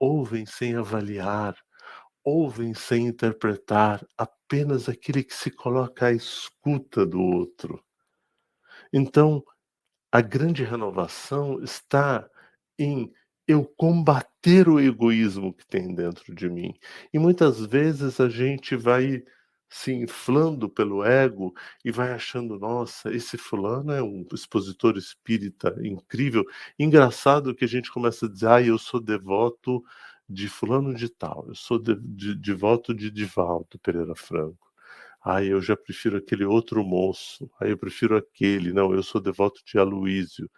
ouvem 0.00 0.46
sem 0.46 0.76
avaliar, 0.76 1.56
ouvem 2.24 2.74
sem 2.74 3.06
interpretar, 3.06 4.06
apenas 4.16 4.88
aquele 4.88 5.24
que 5.24 5.34
se 5.34 5.50
coloca 5.50 6.06
à 6.06 6.12
escuta 6.12 7.06
do 7.06 7.20
outro. 7.20 7.82
Então, 8.92 9.42
a 10.12 10.20
grande 10.20 10.64
renovação 10.64 11.62
está 11.62 12.28
em 12.78 13.12
eu 13.46 13.64
combater 13.64 14.68
o 14.68 14.78
egoísmo 14.78 15.54
que 15.54 15.66
tem 15.66 15.94
dentro 15.94 16.34
de 16.34 16.50
mim. 16.50 16.74
E 17.12 17.18
muitas 17.18 17.64
vezes 17.64 18.20
a 18.20 18.28
gente 18.28 18.76
vai 18.76 19.24
se 19.68 19.92
inflando 19.92 20.68
pelo 20.68 21.04
ego 21.04 21.54
e 21.84 21.90
vai 21.90 22.12
achando, 22.12 22.58
nossa, 22.58 23.12
esse 23.14 23.36
fulano 23.36 23.92
é 23.92 24.02
um 24.02 24.26
expositor 24.32 24.96
espírita 24.96 25.74
incrível. 25.82 26.44
Engraçado 26.78 27.54
que 27.54 27.64
a 27.64 27.68
gente 27.68 27.90
começa 27.90 28.26
a 28.26 28.28
dizer, 28.28 28.48
ah, 28.48 28.62
eu 28.62 28.78
sou 28.78 29.00
devoto 29.00 29.82
de 30.28 30.48
fulano 30.48 30.94
de 30.94 31.08
tal, 31.08 31.44
eu 31.48 31.54
sou 31.54 31.78
de, 31.78 31.94
de, 31.96 32.34
devoto 32.34 32.94
de 32.94 33.10
Divaldo 33.10 33.78
Pereira 33.80 34.14
Franco. 34.14 34.68
Ah, 35.22 35.42
eu 35.42 35.60
já 35.60 35.76
prefiro 35.76 36.16
aquele 36.16 36.44
outro 36.44 36.82
moço. 36.84 37.50
Ah, 37.60 37.66
eu 37.66 37.76
prefiro 37.76 38.16
aquele. 38.16 38.72
Não, 38.72 38.94
eu 38.94 39.02
sou 39.02 39.20
devoto 39.20 39.60
de 39.64 39.78
Aloísio. 39.78 40.50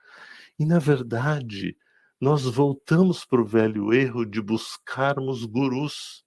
E 0.59 0.67
na 0.67 0.79
verdade, 0.79 1.77
nós 2.21 2.45
voltamos 2.45 3.25
para 3.25 3.41
o 3.41 3.47
velho 3.47 3.93
erro 3.93 4.25
de 4.27 4.41
buscarmos 4.43 5.45
gurus 5.45 6.25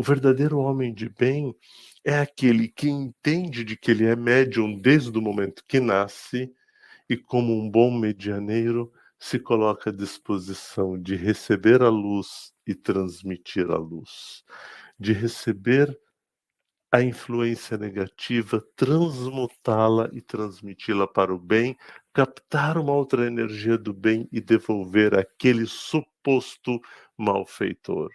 o 0.00 0.02
verdadeiro 0.02 0.58
homem 0.60 0.94
de 0.94 1.10
bem 1.10 1.54
é 2.02 2.18
aquele 2.18 2.68
que 2.68 2.88
entende 2.88 3.62
de 3.62 3.76
que 3.76 3.90
ele 3.90 4.06
é 4.06 4.16
médium 4.16 4.80
desde 4.80 5.18
o 5.18 5.20
momento 5.20 5.62
que 5.68 5.78
nasce 5.78 6.50
e, 7.06 7.18
como 7.18 7.52
um 7.52 7.70
bom 7.70 7.90
medianeiro, 7.90 8.90
se 9.18 9.38
coloca 9.38 9.90
à 9.90 9.92
disposição 9.92 10.98
de 10.98 11.16
receber 11.16 11.82
a 11.82 11.90
luz 11.90 12.50
e 12.66 12.74
transmitir 12.74 13.70
a 13.70 13.76
luz, 13.76 14.42
de 14.98 15.12
receber 15.12 15.94
a 16.90 17.02
influência 17.02 17.76
negativa, 17.76 18.64
transmutá-la 18.74 20.08
e 20.14 20.22
transmiti-la 20.22 21.06
para 21.06 21.34
o 21.34 21.38
bem, 21.38 21.76
captar 22.14 22.78
uma 22.78 22.94
outra 22.94 23.26
energia 23.26 23.76
do 23.76 23.92
bem 23.92 24.26
e 24.32 24.40
devolver 24.40 25.14
aquele 25.14 25.66
suposto 25.66 26.80
malfeitor 27.18 28.10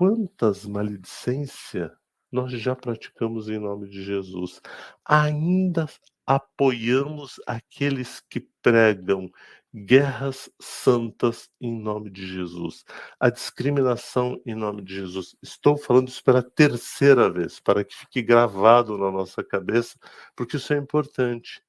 quantas 0.00 0.64
maledicências 0.64 1.90
nós 2.32 2.50
já 2.52 2.74
praticamos 2.74 3.50
em 3.50 3.58
nome 3.58 3.86
de 3.86 4.02
Jesus. 4.02 4.58
Ainda 5.04 5.86
apoiamos 6.26 7.38
aqueles 7.46 8.18
que 8.30 8.40
pregam 8.62 9.30
guerras 9.74 10.48
santas 10.58 11.50
em 11.60 11.78
nome 11.78 12.08
de 12.08 12.26
Jesus, 12.26 12.82
a 13.20 13.28
discriminação 13.28 14.40
em 14.46 14.54
nome 14.54 14.80
de 14.80 14.94
Jesus. 14.94 15.36
Estou 15.42 15.76
falando 15.76 16.08
isso 16.08 16.24
pela 16.24 16.42
terceira 16.42 17.30
vez, 17.30 17.60
para 17.60 17.84
que 17.84 17.94
fique 17.94 18.22
gravado 18.22 18.96
na 18.96 19.10
nossa 19.10 19.44
cabeça, 19.44 19.98
porque 20.34 20.56
isso 20.56 20.72
é 20.72 20.78
importante. 20.78 21.62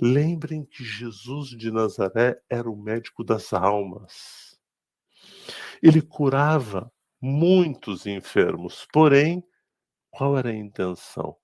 Lembrem 0.00 0.64
que 0.64 0.82
Jesus 0.82 1.50
de 1.50 1.70
Nazaré 1.70 2.40
era 2.48 2.70
o 2.70 2.82
médico 2.82 3.22
das 3.22 3.52
almas. 3.52 4.58
Ele 5.82 6.00
curava 6.00 6.90
muitos 7.20 8.06
enfermos. 8.06 8.86
Porém, 8.92 9.42
qual 10.10 10.36
era 10.38 10.50
a 10.50 10.54
intenção? 10.54 11.36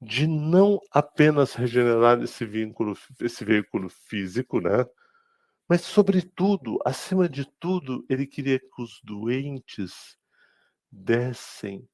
De 0.00 0.26
não 0.26 0.78
apenas 0.92 1.54
regenerar 1.54 2.22
esse 2.22 2.44
vínculo, 2.44 2.96
esse 3.20 3.44
veículo 3.44 3.88
físico, 3.88 4.60
né? 4.60 4.84
Mas, 5.68 5.82
sobretudo, 5.82 6.78
acima 6.84 7.28
de 7.28 7.44
tudo, 7.58 8.04
ele 8.08 8.26
queria 8.26 8.58
que 8.58 8.82
os 8.82 9.00
doentes 9.02 10.16
dessem 10.90 11.88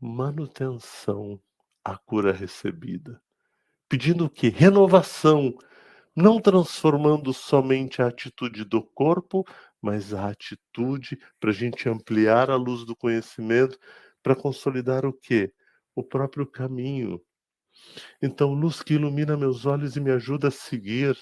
manutenção 0.00 1.40
à 1.84 1.96
cura 1.96 2.32
recebida, 2.32 3.20
pedindo 3.88 4.28
que? 4.28 4.48
Renovação, 4.48 5.54
não 6.14 6.40
transformando 6.40 7.32
somente 7.32 8.02
a 8.02 8.08
atitude 8.08 8.64
do 8.64 8.82
corpo, 8.82 9.44
mas 9.80 10.12
a 10.12 10.28
atitude 10.30 11.18
para 11.38 11.50
a 11.50 11.54
gente 11.54 11.88
ampliar 11.88 12.50
a 12.50 12.56
luz 12.56 12.84
do 12.84 12.96
conhecimento 12.96 13.78
para 14.22 14.36
consolidar 14.36 15.06
o 15.06 15.12
quê? 15.12 15.52
O 15.94 16.02
próprio 16.02 16.46
caminho. 16.46 17.20
Então, 18.20 18.52
luz 18.52 18.82
que 18.82 18.94
ilumina 18.94 19.36
meus 19.36 19.64
olhos 19.66 19.96
e 19.96 20.00
me 20.00 20.10
ajuda 20.10 20.48
a 20.48 20.50
seguir. 20.50 21.16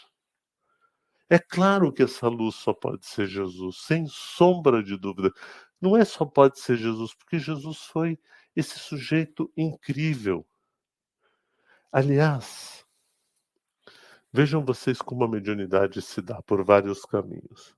É 1.29 1.39
claro 1.39 1.93
que 1.93 2.03
essa 2.03 2.29
luz 2.29 2.55
só 2.55 2.73
pode 2.73 3.05
ser 3.05 3.27
Jesus, 3.27 3.83
sem 3.83 4.07
sombra 4.09 4.83
de 4.83 4.97
dúvida. 4.97 5.33
Não 5.81 5.97
é 5.97 6.05
só 6.05 6.25
pode 6.25 6.59
ser 6.59 6.77
Jesus, 6.77 7.15
porque 7.15 7.39
Jesus 7.39 7.79
foi 7.79 8.19
esse 8.55 8.79
sujeito 8.79 9.53
incrível. 9.57 10.47
Aliás, 11.93 12.87
vejam 14.33 14.65
vocês 14.65 15.03
como 15.03 15.25
a 15.25 15.29
mediunidade 15.29 16.01
se 16.01 16.23
dá 16.23 16.41
por 16.43 16.65
vários 16.65 17.05
caminhos. 17.05 17.76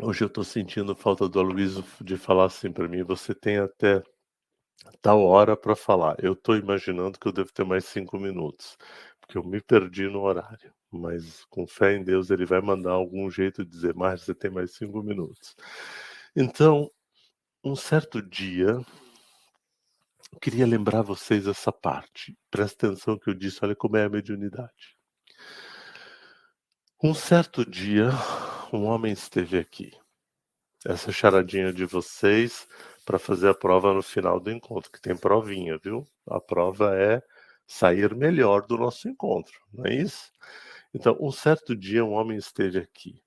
Hoje 0.00 0.22
eu 0.22 0.28
estou 0.28 0.44
sentindo 0.44 0.94
falta 0.94 1.28
do 1.28 1.40
Aloysio 1.40 1.84
de 2.00 2.16
falar 2.16 2.44
assim 2.44 2.70
para 2.70 2.86
mim. 2.86 3.02
Você 3.02 3.34
tem 3.34 3.56
até 3.58 4.00
tal 5.02 5.24
hora 5.24 5.56
para 5.56 5.74
falar. 5.74 6.14
Eu 6.22 6.34
estou 6.34 6.56
imaginando 6.56 7.18
que 7.18 7.26
eu 7.26 7.32
devo 7.32 7.52
ter 7.52 7.64
mais 7.64 7.84
cinco 7.84 8.16
minutos, 8.16 8.76
porque 9.20 9.36
eu 9.36 9.42
me 9.42 9.60
perdi 9.60 10.08
no 10.08 10.20
horário. 10.20 10.72
Mas 10.88 11.44
com 11.46 11.66
fé 11.66 11.96
em 11.96 12.04
Deus, 12.04 12.30
ele 12.30 12.46
vai 12.46 12.60
mandar 12.60 12.92
algum 12.92 13.28
jeito 13.28 13.64
de 13.64 13.70
dizer, 13.72 13.92
mais 13.92 14.22
você 14.22 14.32
tem 14.32 14.50
mais 14.52 14.72
cinco 14.72 15.02
minutos. 15.02 15.56
Então, 16.36 16.88
um 17.64 17.74
certo 17.74 18.22
dia, 18.22 18.80
eu 20.32 20.38
queria 20.40 20.64
lembrar 20.64 21.02
vocês 21.02 21.48
essa 21.48 21.72
parte. 21.72 22.38
Presta 22.52 22.86
atenção 22.86 23.18
que 23.18 23.28
eu 23.30 23.34
disse, 23.34 23.58
olha 23.64 23.74
como 23.74 23.96
é 23.96 24.04
a 24.04 24.08
mediunidade. 24.08 24.96
Um 27.02 27.14
certo 27.14 27.68
dia, 27.68 28.10
um 28.76 28.84
homem 28.84 29.12
esteve 29.12 29.58
aqui. 29.58 29.92
Essa 30.84 31.10
charadinha 31.10 31.72
de 31.72 31.84
vocês 31.84 32.68
para 33.04 33.18
fazer 33.18 33.48
a 33.48 33.54
prova 33.54 33.92
no 33.92 34.02
final 34.02 34.38
do 34.38 34.50
encontro, 34.50 34.90
que 34.90 35.00
tem 35.00 35.16
provinha, 35.16 35.78
viu? 35.78 36.06
A 36.26 36.40
prova 36.40 36.94
é 36.96 37.22
sair 37.66 38.14
melhor 38.14 38.66
do 38.66 38.76
nosso 38.76 39.08
encontro, 39.08 39.58
não 39.72 39.86
é 39.86 39.94
isso? 39.94 40.30
Então, 40.94 41.16
um 41.20 41.32
certo 41.32 41.76
dia 41.76 42.04
um 42.04 42.12
homem 42.12 42.38
esteve 42.38 42.78
aqui. 42.78 43.22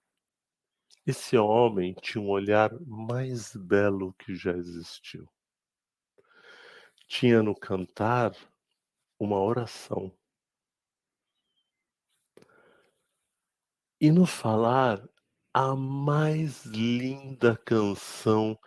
Esse 1.05 1.37
homem 1.37 1.93
tinha 2.01 2.23
um 2.23 2.29
olhar 2.29 2.71
mais 2.85 3.55
belo 3.55 4.13
que 4.13 4.35
já 4.35 4.51
existiu. 4.51 5.27
Tinha 7.07 7.43
no 7.43 7.55
cantar 7.55 8.35
uma 9.19 9.39
oração. 9.39 10.11
E 13.99 14.09
no 14.09 14.25
falar 14.25 15.07
a 15.53 15.75
mais 15.75 16.65
linda 16.65 17.57
canção 17.57 18.57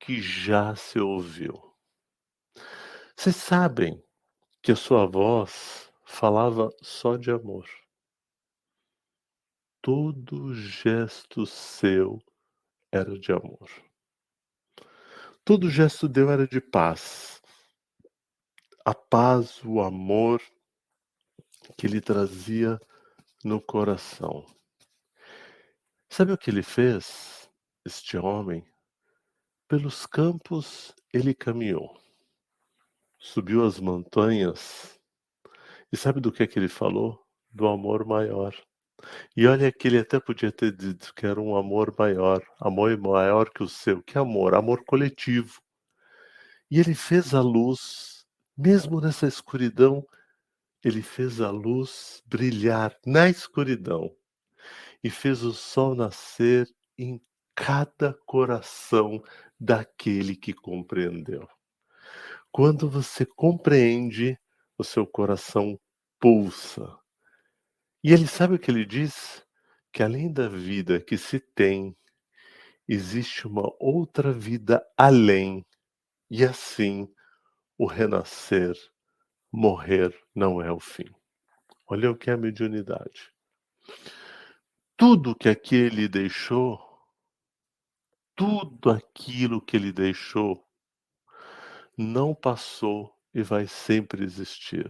que 0.00 0.20
já 0.20 0.74
se 0.74 0.98
ouviu. 0.98 1.54
Vocês 3.16 3.36
sabem 3.36 4.02
que 4.60 4.72
a 4.72 4.76
sua 4.76 5.06
voz 5.06 5.92
falava 6.04 6.68
só 6.82 7.16
de 7.16 7.30
amor. 7.30 7.68
Todo 9.80 10.52
gesto 10.54 11.46
seu 11.46 12.20
era 12.90 13.16
de 13.18 13.32
amor. 13.32 13.70
Todo 15.44 15.70
gesto 15.70 16.08
deu 16.08 16.30
era 16.30 16.46
de 16.46 16.60
paz. 16.60 17.40
A 18.84 18.94
paz, 18.94 19.62
o 19.64 19.80
amor 19.80 20.42
que 21.76 21.86
lhe 21.86 22.00
trazia 22.00 22.80
no 23.44 23.60
coração. 23.60 24.44
Sabe 26.14 26.30
o 26.30 26.36
que 26.36 26.50
ele 26.50 26.62
fez, 26.62 27.48
este 27.86 28.18
homem? 28.18 28.62
Pelos 29.66 30.04
campos 30.04 30.94
ele 31.10 31.32
caminhou, 31.32 31.98
subiu 33.18 33.64
as 33.64 33.80
montanhas, 33.80 35.00
e 35.90 35.96
sabe 35.96 36.20
do 36.20 36.30
que, 36.30 36.42
é 36.42 36.46
que 36.46 36.58
ele 36.58 36.68
falou? 36.68 37.18
Do 37.50 37.66
amor 37.66 38.04
maior. 38.04 38.54
E 39.34 39.46
olha 39.46 39.72
que 39.72 39.88
ele 39.88 40.00
até 40.00 40.20
podia 40.20 40.52
ter 40.52 40.76
dito 40.76 41.14
que 41.14 41.24
era 41.24 41.40
um 41.40 41.56
amor 41.56 41.94
maior, 41.98 42.42
amor 42.60 42.94
maior 42.98 43.48
que 43.48 43.62
o 43.62 43.68
seu. 43.68 44.02
Que 44.02 44.18
amor? 44.18 44.54
Amor 44.54 44.84
coletivo. 44.84 45.62
E 46.70 46.78
ele 46.78 46.94
fez 46.94 47.32
a 47.32 47.40
luz, 47.40 48.26
mesmo 48.54 49.00
nessa 49.00 49.26
escuridão, 49.26 50.06
ele 50.84 51.00
fez 51.00 51.40
a 51.40 51.50
luz 51.50 52.22
brilhar 52.26 52.94
na 53.06 53.30
escuridão 53.30 54.14
e 55.02 55.10
fez 55.10 55.42
o 55.42 55.52
sol 55.52 55.94
nascer 55.94 56.68
em 56.96 57.20
cada 57.54 58.14
coração 58.26 59.22
daquele 59.58 60.36
que 60.36 60.52
compreendeu. 60.52 61.48
Quando 62.50 62.88
você 62.88 63.24
compreende, 63.24 64.38
o 64.76 64.84
seu 64.84 65.06
coração 65.06 65.78
pulsa. 66.20 66.98
E 68.02 68.12
ele 68.12 68.26
sabe 68.26 68.54
o 68.54 68.58
que 68.58 68.70
ele 68.70 68.84
diz? 68.84 69.44
Que 69.92 70.02
além 70.02 70.32
da 70.32 70.48
vida 70.48 71.00
que 71.00 71.16
se 71.16 71.38
tem, 71.38 71.96
existe 72.88 73.46
uma 73.46 73.72
outra 73.78 74.32
vida 74.32 74.84
além, 74.96 75.64
e 76.30 76.44
assim 76.44 77.08
o 77.78 77.86
renascer 77.86 78.74
morrer 79.50 80.14
não 80.34 80.60
é 80.60 80.70
o 80.72 80.80
fim. 80.80 81.10
Olha 81.86 82.10
o 82.10 82.16
que 82.16 82.30
é 82.30 82.32
a 82.32 82.38
mediunidade. 82.38 83.32
Tudo 85.04 85.34
que 85.34 85.48
aquele 85.48 86.06
deixou, 86.06 86.80
tudo 88.36 88.88
aquilo 88.88 89.60
que 89.60 89.76
ele 89.76 89.90
deixou, 89.90 90.64
não 91.98 92.32
passou 92.32 93.12
e 93.34 93.42
vai 93.42 93.66
sempre 93.66 94.22
existir. 94.22 94.88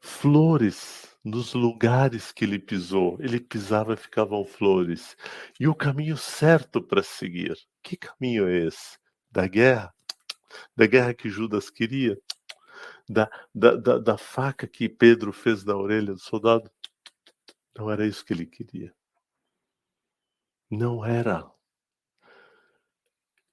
Flores 0.00 1.12
nos 1.24 1.54
lugares 1.54 2.30
que 2.30 2.44
ele 2.44 2.60
pisou, 2.60 3.16
ele 3.18 3.40
pisava 3.40 3.94
e 3.94 3.96
ficavam 3.96 4.44
flores. 4.44 5.16
E 5.58 5.66
o 5.66 5.74
caminho 5.74 6.16
certo 6.16 6.80
para 6.80 7.02
seguir, 7.02 7.58
que 7.82 7.96
caminho 7.96 8.46
é 8.46 8.58
esse? 8.58 8.96
Da 9.28 9.48
guerra? 9.48 9.92
Da 10.76 10.86
guerra 10.86 11.14
que 11.14 11.28
Judas 11.28 11.68
queria? 11.68 12.16
Da, 13.08 13.28
da, 13.52 13.74
da, 13.74 13.98
da 13.98 14.16
faca 14.16 14.68
que 14.68 14.88
Pedro 14.88 15.32
fez 15.32 15.64
na 15.64 15.74
orelha 15.74 16.12
do 16.12 16.20
soldado? 16.20 16.70
Não 17.76 17.90
era 17.90 18.06
isso 18.06 18.24
que 18.24 18.32
ele 18.32 18.46
queria. 18.46 18.94
Não 20.70 21.04
era. 21.04 21.50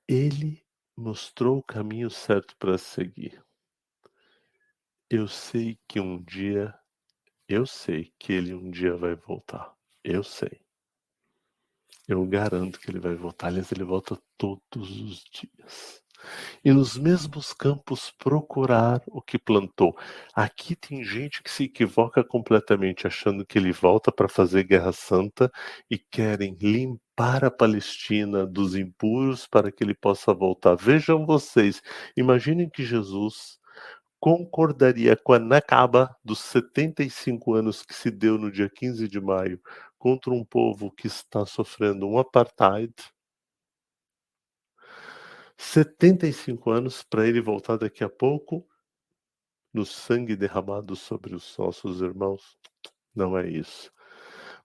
Ele 0.08 0.66
mostrou 0.96 1.60
o 1.60 1.64
caminho 1.64 2.10
certo 2.10 2.56
para 2.58 2.78
seguir. 2.78 3.44
Eu 5.10 5.28
sei 5.28 5.80
que 5.88 6.00
um 6.00 6.22
dia, 6.22 6.78
eu 7.48 7.66
sei 7.66 8.14
que 8.20 8.34
ele 8.34 8.54
um 8.54 8.70
dia 8.70 8.96
vai 8.96 9.16
voltar. 9.16 9.76
Eu 10.04 10.24
sei. 10.24 10.62
Eu 12.08 12.26
garanto 12.26 12.80
que 12.80 12.90
ele 12.90 13.00
vai 13.00 13.16
voltar. 13.16 13.48
Aliás, 13.48 13.72
ele 13.72 13.84
volta 13.84 14.22
todos 14.38 14.62
os 15.02 15.24
dias 15.26 16.07
e 16.64 16.72
nos 16.72 16.98
mesmos 16.98 17.54
campos 17.54 18.12
procurar 18.18 19.02
o 19.08 19.22
que 19.22 19.38
plantou. 19.38 19.98
Aqui 20.34 20.76
tem 20.76 21.04
gente 21.04 21.42
que 21.44 21.50
se 21.50 21.66
equivoca 21.66 22.24
completamente, 22.24 23.08
achando 23.08 23.46
que 23.46 23.58
ele 23.58 23.72
volta 23.72 24.12
para 24.12 24.28
fazer 24.28 24.64
guerra 24.64 24.92
santa 24.92 25.52
e 25.90 25.98
querem 25.98 26.56
limpar 26.62 27.46
a 27.46 27.52
Palestina 27.52 28.46
dos 28.46 28.76
impuros 28.76 29.48
para 29.48 29.72
que 29.72 29.84
ele 29.84 29.96
possa 29.96 30.34
voltar. 30.34 30.76
Vejam 30.76 31.26
vocês, 31.26 31.82
imaginem 32.16 32.70
que 32.70 32.84
Jesus 32.86 33.58
concordaria 34.20 35.16
com 35.16 35.34
a 35.34 35.40
Nakaba 35.40 36.16
dos 36.24 36.40
75 36.40 37.54
anos 37.54 37.84
que 37.84 37.94
se 37.94 38.10
deu 38.10 38.38
no 38.38 38.52
dia 38.52 38.70
15 38.70 39.08
de 39.08 39.22
maio 39.22 39.60
contra 39.98 40.32
um 40.32 40.44
povo 40.44 40.92
que 40.92 41.08
está 41.08 41.46
sofrendo 41.46 42.08
um 42.08 42.18
apartheid 42.18 42.94
75 45.58 46.70
anos 46.70 47.04
para 47.04 47.28
ele 47.28 47.42
voltar 47.42 47.78
daqui 47.78 48.04
a 48.04 48.10
pouco 48.10 48.68
no 49.74 49.86
sangue 49.86 50.36
derramado 50.36 50.96
sobre 50.96 51.36
os 51.36 51.58
nossos 51.58 52.02
irmãos. 52.02 52.58
Não 53.16 53.38
é 53.38 53.50
isso. 53.50 53.92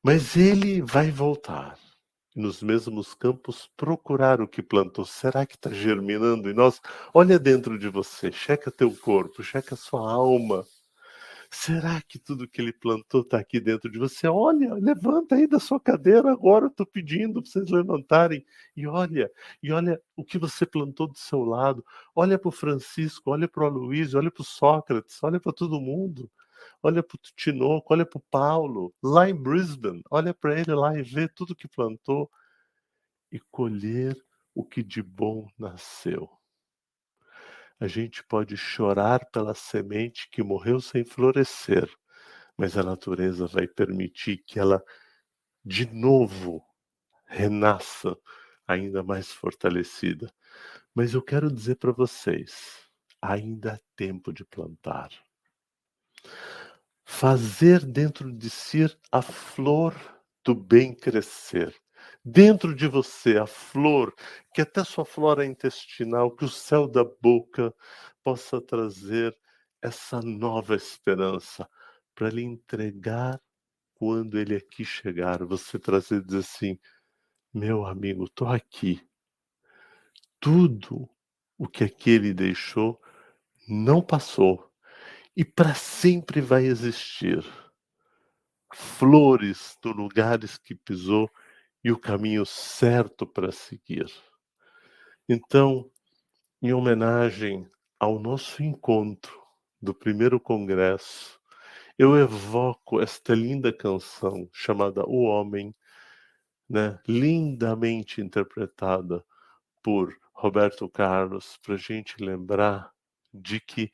Mas 0.03 0.37
ele 0.37 0.83
vai 0.83 1.11
voltar 1.11 1.79
nos 2.35 2.63
mesmos 2.63 3.15
campos 3.15 3.71
procurar 3.77 4.41
o 4.41 4.49
que 4.49 4.63
plantou. 4.63 5.05
Será 5.05 5.45
que 5.47 5.55
está 5.55 5.71
germinando 5.71 6.51
em 6.51 6.55
nós? 6.55 6.81
Olha 7.13 7.39
dentro 7.39 7.79
de 7.79 7.89
você, 7.89 8.33
checa 8.33 8.71
teu 8.71 8.95
corpo, 8.95 9.43
checa 9.43 9.77
sua 9.77 10.11
alma. 10.11 10.65
Será 11.55 12.01
que 12.01 12.19
tudo 12.19 12.49
que 12.49 12.63
ele 12.63 12.73
plantou 12.73 13.21
está 13.21 13.39
aqui 13.39 13.61
dentro 13.61 13.91
de 13.91 13.99
você? 13.99 14.27
Olha, 14.27 14.73
levanta 14.75 15.35
aí 15.35 15.47
da 15.47 15.61
sua 15.61 15.79
cadeira 15.79 16.33
agora, 16.33 16.67
estou 16.67 16.87
pedindo 16.87 17.43
para 17.43 17.51
vocês 17.51 17.69
levantarem. 17.71 18.45
E 18.75 18.87
olha, 18.87 19.31
e 19.63 19.71
olha 19.71 20.01
o 20.17 20.25
que 20.25 20.39
você 20.39 20.65
plantou 20.65 21.07
do 21.07 21.17
seu 21.17 21.45
lado. 21.45 21.85
Olha 22.17 22.39
para 22.39 22.49
o 22.49 22.53
Francisco, 22.53 23.31
olha 23.31 23.47
para 23.47 23.65
o 23.65 23.67
Aloysio, 23.67 24.19
olha 24.19 24.31
para 24.31 24.41
o 24.41 24.45
Sócrates, 24.45 25.23
olha 25.23 25.39
para 25.39 25.53
todo 25.53 25.81
mundo. 25.81 26.31
Olha 26.83 27.03
para 27.03 27.17
o 27.17 27.21
Tinoco, 27.37 27.93
olha 27.93 28.07
para 28.07 28.19
o 28.19 28.25
Paulo, 28.31 28.95
lá 29.03 29.29
em 29.29 29.35
Brisbane. 29.35 30.03
Olha 30.11 30.33
para 30.33 30.59
ele 30.59 30.75
lá 30.75 30.99
e 30.99 31.03
vê 31.03 31.29
tudo 31.29 31.55
que 31.55 31.69
plantou 31.69 32.31
e 33.31 33.39
colher 33.51 34.17
o 34.55 34.65
que 34.65 34.83
de 34.83 35.03
bom 35.03 35.47
nasceu 35.59 36.31
a 37.79 37.87
gente 37.87 38.23
pode 38.25 38.57
chorar 38.57 39.27
pela 39.31 39.55
semente 39.55 40.29
que 40.31 40.43
morreu 40.43 40.81
sem 40.81 41.05
florescer, 41.05 41.89
mas 42.57 42.77
a 42.77 42.83
natureza 42.83 43.47
vai 43.47 43.67
permitir 43.67 44.39
que 44.39 44.59
ela 44.59 44.83
de 45.65 45.87
novo 45.93 46.65
renasça 47.27 48.17
ainda 48.67 49.03
mais 49.03 49.33
fortalecida. 49.33 50.33
Mas 50.95 51.15
eu 51.15 51.23
quero 51.23 51.51
dizer 51.51 51.77
para 51.77 51.93
vocês, 51.93 52.89
ainda 53.21 53.75
há 53.75 53.81
tempo 53.97 54.33
de 54.33 54.45
plantar. 54.45 55.11
Fazer 57.05 57.85
dentro 57.85 58.33
de 58.33 58.49
si 58.51 58.85
a 59.11 59.23
flor 59.23 59.95
do 60.45 60.55
bem 60.55 60.95
crescer 60.95 61.75
dentro 62.25 62.75
de 62.75 62.87
você 62.87 63.37
a 63.39 63.47
flor, 63.47 64.15
que 64.55 64.63
até 64.63 64.85
sua 64.85 65.05
flora 65.05 65.45
intestinal, 65.45 66.31
que 66.35 66.45
o 66.45 66.49
céu 66.49 66.87
da 66.87 67.05
boca 67.05 67.75
possa 68.23 68.61
trazer 68.61 69.37
essa 69.81 70.21
nova 70.21 70.77
esperança 70.77 71.69
para 72.15 72.31
lhe 72.31 72.43
entregar 72.43 73.41
quando 73.95 74.39
ele 74.39 74.55
aqui 74.55 74.85
chegar. 74.85 75.45
Você 75.45 75.79
trazer 75.79 76.17
e 76.17 76.25
dizer 76.25 76.39
assim: 76.39 76.79
meu 77.53 77.85
amigo, 77.85 78.25
estou 78.25 78.49
aqui. 78.49 79.07
Tudo 80.41 81.09
o 81.59 81.69
que 81.69 81.85
aquele 81.85 82.33
deixou 82.33 83.01
não 83.69 84.03
passou 84.03 84.73
e 85.37 85.45
para 85.45 85.75
sempre 85.75 86.41
vai 86.41 86.65
existir. 86.65 87.45
Flores 88.75 89.77
nos 89.85 89.97
lugares 89.97 90.57
que 90.57 90.75
pisou 90.75 91.31
e 91.85 91.91
o 91.91 91.99
caminho 91.99 92.47
certo 92.47 93.27
para 93.27 93.51
seguir. 93.53 94.07
Então, 95.29 95.91
em 96.61 96.73
homenagem 96.73 97.69
ao 97.99 98.19
nosso 98.19 98.63
encontro 98.63 99.41
do 99.81 99.95
primeiro 99.95 100.39
congresso, 100.39 101.41
eu 101.99 102.17
evoco 102.17 103.01
esta 103.01 103.35
linda 103.35 103.73
canção 103.73 104.49
chamada 104.53 105.05
O 105.07 105.23
Homem, 105.23 105.75
né, 106.69 106.99
lindamente 107.07 108.21
interpretada 108.21 109.25
por 109.83 110.17
Roberto 110.33 110.89
Carlos, 110.89 111.59
para 111.63 111.75
a 111.75 111.79
gente 111.79 112.23
lembrar 112.23 112.91
de 113.33 113.61
que 113.61 113.91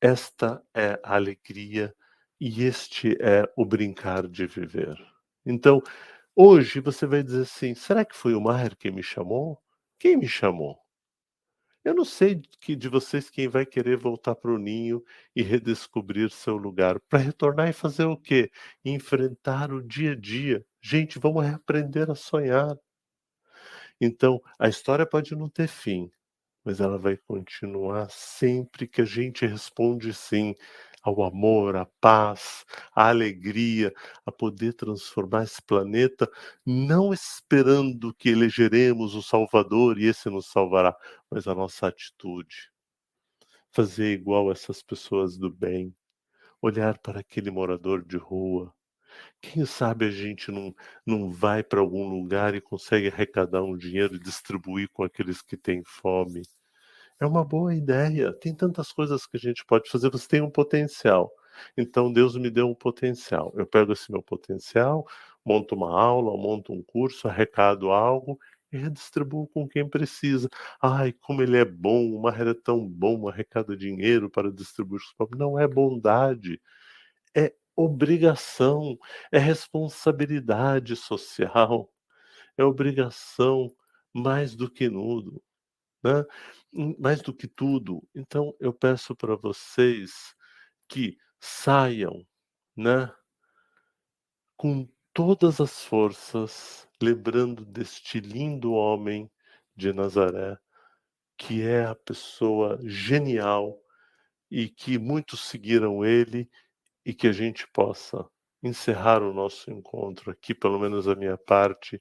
esta 0.00 0.62
é 0.74 1.00
a 1.02 1.14
alegria 1.14 1.94
e 2.40 2.64
este 2.64 3.16
é 3.20 3.44
o 3.56 3.64
brincar 3.64 4.26
de 4.26 4.46
viver. 4.46 4.96
Então, 5.46 5.82
Hoje 6.36 6.80
você 6.80 7.06
vai 7.06 7.22
dizer 7.22 7.42
assim: 7.42 7.74
será 7.74 8.04
que 8.04 8.14
foi 8.16 8.34
o 8.34 8.40
Maier 8.40 8.76
que 8.76 8.90
me 8.90 9.02
chamou? 9.02 9.58
Quem 9.98 10.16
me 10.16 10.28
chamou? 10.28 10.78
Eu 11.84 11.94
não 11.94 12.04
sei 12.04 12.40
que 12.60 12.74
de 12.76 12.88
vocês 12.88 13.28
quem 13.30 13.48
vai 13.48 13.64
querer 13.66 13.96
voltar 13.96 14.34
para 14.36 14.52
o 14.52 14.58
ninho 14.58 15.02
e 15.34 15.42
redescobrir 15.42 16.30
seu 16.30 16.56
lugar. 16.56 16.98
Para 17.08 17.18
retornar 17.20 17.68
e 17.68 17.72
fazer 17.72 18.04
o 18.04 18.16
quê? 18.16 18.50
Enfrentar 18.84 19.72
o 19.72 19.82
dia 19.82 20.12
a 20.12 20.16
dia. 20.16 20.64
Gente, 20.80 21.18
vamos 21.18 21.44
aprender 21.46 22.10
a 22.10 22.14
sonhar. 22.14 22.76
Então, 24.00 24.40
a 24.58 24.68
história 24.68 25.06
pode 25.06 25.34
não 25.34 25.48
ter 25.48 25.68
fim, 25.68 26.10
mas 26.64 26.80
ela 26.80 26.98
vai 26.98 27.16
continuar 27.16 28.08
sempre 28.10 28.86
que 28.88 29.02
a 29.02 29.04
gente 29.04 29.46
responde 29.46 30.12
sim 30.14 30.54
ao 31.02 31.22
amor, 31.22 31.76
à 31.76 31.86
paz, 32.00 32.64
à 32.94 33.08
alegria, 33.08 33.92
a 34.24 34.32
poder 34.32 34.74
transformar 34.74 35.44
esse 35.44 35.60
planeta, 35.62 36.30
não 36.64 37.12
esperando 37.12 38.14
que 38.14 38.28
elegeremos 38.28 39.14
o 39.14 39.22
Salvador 39.22 39.98
e 39.98 40.06
esse 40.06 40.30
nos 40.30 40.46
salvará, 40.46 40.96
mas 41.30 41.46
a 41.48 41.54
nossa 41.54 41.88
atitude. 41.88 42.70
Fazer 43.72 44.12
igual 44.12 44.52
essas 44.52 44.82
pessoas 44.82 45.36
do 45.36 45.50
bem, 45.50 45.94
olhar 46.60 46.98
para 46.98 47.20
aquele 47.20 47.50
morador 47.50 48.04
de 48.04 48.16
rua. 48.16 48.72
Quem 49.40 49.66
sabe 49.66 50.06
a 50.06 50.10
gente 50.10 50.50
não, 50.50 50.74
não 51.06 51.30
vai 51.30 51.62
para 51.62 51.80
algum 51.80 52.08
lugar 52.08 52.54
e 52.54 52.60
consegue 52.60 53.08
arrecadar 53.08 53.62
um 53.62 53.76
dinheiro 53.76 54.14
e 54.16 54.18
distribuir 54.18 54.88
com 54.92 55.02
aqueles 55.04 55.42
que 55.42 55.56
têm 55.56 55.82
fome 55.84 56.42
é 57.22 57.26
uma 57.26 57.44
boa 57.44 57.74
ideia. 57.74 58.32
Tem 58.32 58.54
tantas 58.54 58.92
coisas 58.92 59.26
que 59.26 59.36
a 59.36 59.40
gente 59.40 59.64
pode 59.64 59.88
fazer. 59.88 60.10
Você 60.10 60.26
tem 60.28 60.40
um 60.42 60.50
potencial. 60.50 61.32
Então 61.76 62.12
Deus 62.12 62.36
me 62.36 62.50
deu 62.50 62.68
um 62.68 62.74
potencial. 62.74 63.52
Eu 63.56 63.66
pego 63.66 63.92
esse 63.92 64.10
meu 64.10 64.22
potencial, 64.22 65.06
monto 65.44 65.74
uma 65.76 65.90
aula, 65.90 66.36
monto 66.36 66.72
um 66.72 66.82
curso, 66.82 67.28
arrecado 67.28 67.90
algo 67.90 68.38
e 68.72 68.76
redistribuo 68.78 69.46
com 69.48 69.68
quem 69.68 69.88
precisa. 69.88 70.48
Ai, 70.80 71.12
como 71.12 71.42
ele 71.42 71.56
é 71.58 71.64
bom, 71.64 72.12
o 72.12 72.20
Maher 72.22 72.48
é 72.48 72.54
tão 72.54 72.88
bom, 72.88 73.28
arrecada 73.28 73.76
dinheiro 73.76 74.28
para 74.30 74.50
distribuir 74.50 75.00
os 75.00 75.12
pobres. 75.12 75.38
Não 75.38 75.58
é 75.58 75.68
bondade, 75.68 76.60
é 77.36 77.54
obrigação, 77.76 78.98
é 79.32 79.38
responsabilidade 79.38 80.96
social, 80.96 81.90
é 82.58 82.64
obrigação 82.64 83.72
mais 84.14 84.56
do 84.56 84.70
que 84.70 84.88
nudo. 84.88 85.42
Né? 86.02 86.24
Mais 86.98 87.20
do 87.22 87.34
que 87.34 87.46
tudo, 87.46 88.02
então 88.14 88.54
eu 88.58 88.72
peço 88.72 89.14
para 89.14 89.36
vocês 89.36 90.34
que 90.88 91.16
saiam, 91.40 92.26
né? 92.76 93.12
Com 94.56 94.88
todas 95.12 95.60
as 95.60 95.84
forças, 95.84 96.88
lembrando 97.02 97.64
deste 97.64 98.20
lindo 98.20 98.72
homem 98.72 99.30
de 99.76 99.92
Nazaré, 99.92 100.56
que 101.36 101.62
é 101.62 101.84
a 101.84 101.94
pessoa 101.94 102.78
genial 102.84 103.78
e 104.50 104.68
que 104.68 104.98
muitos 104.98 105.40
seguiram 105.40 106.04
ele 106.04 106.50
e 107.04 107.12
que 107.12 107.26
a 107.26 107.32
gente 107.32 107.66
possa 107.72 108.28
encerrar 108.62 109.22
o 109.22 109.32
nosso 109.34 109.70
encontro 109.70 110.30
aqui, 110.30 110.54
pelo 110.54 110.78
menos 110.78 111.08
a 111.08 111.14
minha 111.16 111.36
parte, 111.36 112.00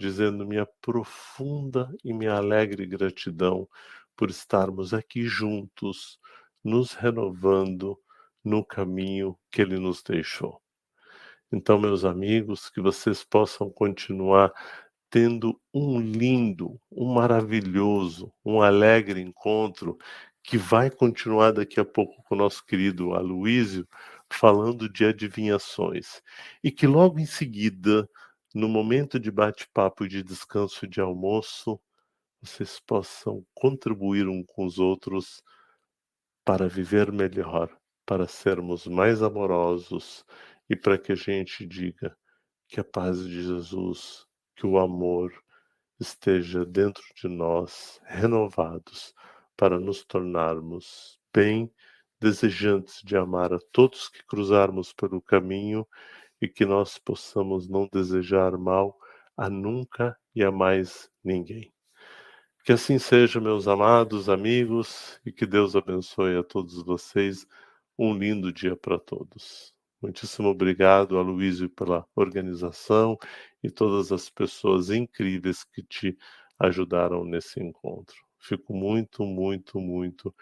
dizendo 0.00 0.46
minha 0.46 0.66
profunda 0.80 1.94
e 2.02 2.12
minha 2.12 2.32
alegre 2.32 2.86
gratidão 2.86 3.68
por 4.16 4.30
estarmos 4.30 4.94
aqui 4.94 5.24
juntos, 5.24 6.18
nos 6.64 6.94
renovando 6.94 7.98
no 8.42 8.64
caminho 8.64 9.38
que 9.50 9.60
ele 9.60 9.78
nos 9.78 10.02
deixou. 10.02 10.60
Então, 11.52 11.78
meus 11.78 12.04
amigos, 12.04 12.70
que 12.70 12.80
vocês 12.80 13.22
possam 13.22 13.70
continuar 13.70 14.52
tendo 15.10 15.60
um 15.74 16.00
lindo, 16.00 16.80
um 16.90 17.12
maravilhoso, 17.12 18.32
um 18.44 18.62
alegre 18.62 19.20
encontro 19.20 19.98
que 20.42 20.56
vai 20.56 20.90
continuar 20.90 21.52
daqui 21.52 21.78
a 21.78 21.84
pouco 21.84 22.22
com 22.22 22.34
o 22.34 22.38
nosso 22.38 22.64
querido 22.64 23.12
Aloísio, 23.12 23.86
falando 24.32 24.88
de 24.88 25.04
adivinhações. 25.04 26.22
E 26.64 26.70
que 26.70 26.86
logo 26.86 27.18
em 27.18 27.26
seguida, 27.26 28.08
no 28.54 28.68
momento 28.68 29.18
de 29.20 29.30
bate-papo 29.30 30.04
e 30.04 30.08
de 30.08 30.22
descanso 30.22 30.86
de 30.86 31.00
almoço, 31.00 31.80
vocês 32.40 32.80
possam 32.80 33.46
contribuir 33.54 34.26
um 34.26 34.42
com 34.44 34.64
os 34.64 34.78
outros 34.78 35.42
para 36.44 36.68
viver 36.68 37.12
melhor, 37.12 37.70
para 38.04 38.26
sermos 38.26 38.86
mais 38.86 39.22
amorosos 39.22 40.24
e 40.68 40.74
para 40.74 40.98
que 40.98 41.12
a 41.12 41.14
gente 41.14 41.66
diga 41.66 42.16
que 42.66 42.80
a 42.80 42.84
paz 42.84 43.22
de 43.22 43.42
Jesus, 43.42 44.26
que 44.56 44.66
o 44.66 44.78
amor 44.78 45.32
esteja 46.00 46.64
dentro 46.64 47.04
de 47.14 47.28
nós, 47.28 48.00
renovados, 48.04 49.14
para 49.56 49.78
nos 49.78 50.04
tornarmos 50.04 51.20
bem 51.32 51.72
desejantes 52.18 53.00
de 53.04 53.16
amar 53.16 53.52
a 53.52 53.58
todos 53.70 54.08
que 54.08 54.24
cruzarmos 54.24 54.92
pelo 54.92 55.22
caminho 55.22 55.86
e 56.40 56.48
que 56.48 56.64
nós 56.64 56.98
possamos 56.98 57.68
não 57.68 57.88
desejar 57.92 58.56
mal 58.56 58.98
a 59.36 59.48
nunca 59.48 60.16
e 60.34 60.42
a 60.42 60.50
mais 60.50 61.10
ninguém. 61.24 61.72
Que 62.64 62.72
assim 62.72 62.98
seja, 62.98 63.40
meus 63.40 63.66
amados 63.66 64.28
amigos, 64.28 65.20
e 65.24 65.32
que 65.32 65.46
Deus 65.46 65.74
abençoe 65.74 66.36
a 66.36 66.42
todos 66.42 66.82
vocês. 66.82 67.46
Um 67.98 68.14
lindo 68.14 68.52
dia 68.52 68.76
para 68.76 68.98
todos. 68.98 69.74
Muitíssimo 70.00 70.48
obrigado, 70.48 71.18
Aloysio, 71.18 71.68
pela 71.70 72.06
organização 72.14 73.18
e 73.62 73.70
todas 73.70 74.12
as 74.12 74.30
pessoas 74.30 74.90
incríveis 74.90 75.64
que 75.64 75.82
te 75.82 76.16
ajudaram 76.58 77.24
nesse 77.24 77.60
encontro. 77.62 78.16
Fico 78.38 78.74
muito, 78.74 79.24
muito, 79.24 79.78
muito 79.78 80.34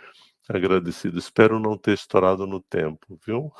agradecido. 0.49 1.19
Espero 1.19 1.59
não 1.59 1.77
ter 1.77 1.95
estourado 1.95 2.47
no 2.47 2.61
tempo, 2.61 3.19
viu? 3.27 3.53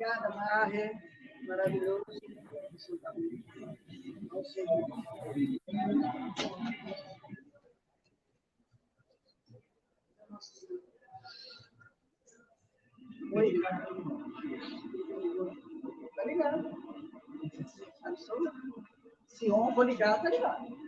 Obrigada, 0.00 0.34
Marre. 0.34 0.98
Maravilhoso. 1.46 2.06
Oi. 13.34 13.60
Tá 16.16 16.24
ligado. 16.24 16.70
Absolutamente. 18.02 18.82
Sion, 19.26 19.74
vou 19.74 19.84
ligar, 19.84 20.22
tá 20.22 20.30
ligado. 20.30 20.78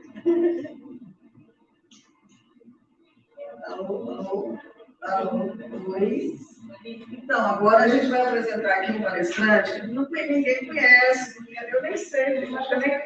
Alô, 3.67 4.11
alô, 4.11 4.59
oi. 5.03 6.39
Então, 6.85 7.41
agora 7.41 7.85
a 7.85 7.89
gente 7.89 8.07
vai 8.07 8.23
apresentar 8.23 8.75
aqui 8.79 8.93
um 8.93 9.03
palestrante 9.03 9.81
que 9.81 9.87
não 9.89 10.05
tem, 10.07 10.33
ninguém 10.33 10.67
conhece, 10.67 11.39
eu 11.73 11.83
nem 11.83 11.97
sei, 11.97 12.45
eu 12.45 12.79
nem, 12.79 13.05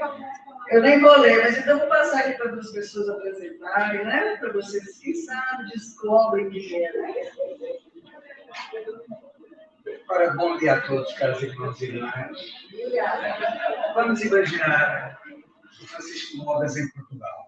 eu 0.70 0.82
nem 0.82 1.00
vou 1.00 1.18
ler, 1.18 1.42
mas 1.42 1.58
então 1.58 1.78
vou 1.78 1.88
passar 1.88 2.20
aqui 2.20 2.32
para 2.34 2.54
as 2.54 2.70
pessoas 2.70 3.08
apresentarem, 3.08 4.04
né? 4.04 4.36
Para 4.36 4.52
vocês, 4.52 4.98
quem 4.98 5.14
sabe, 5.14 5.70
descobrem 5.70 6.50
quem 6.50 6.84
é. 6.84 7.32
Ora, 10.08 10.30
bom 10.34 10.56
dia 10.56 10.74
a 10.74 10.80
todos, 10.80 11.12
caros 11.14 11.42
irmãos 11.42 11.80
e 11.80 11.86
irmãs. 11.86 12.38
Vamos 13.94 14.22
imaginar 14.22 15.20
o 15.82 15.86
Francisco 15.86 16.38
Mogas 16.38 16.76
em 16.76 16.88
Portugal. 16.92 17.46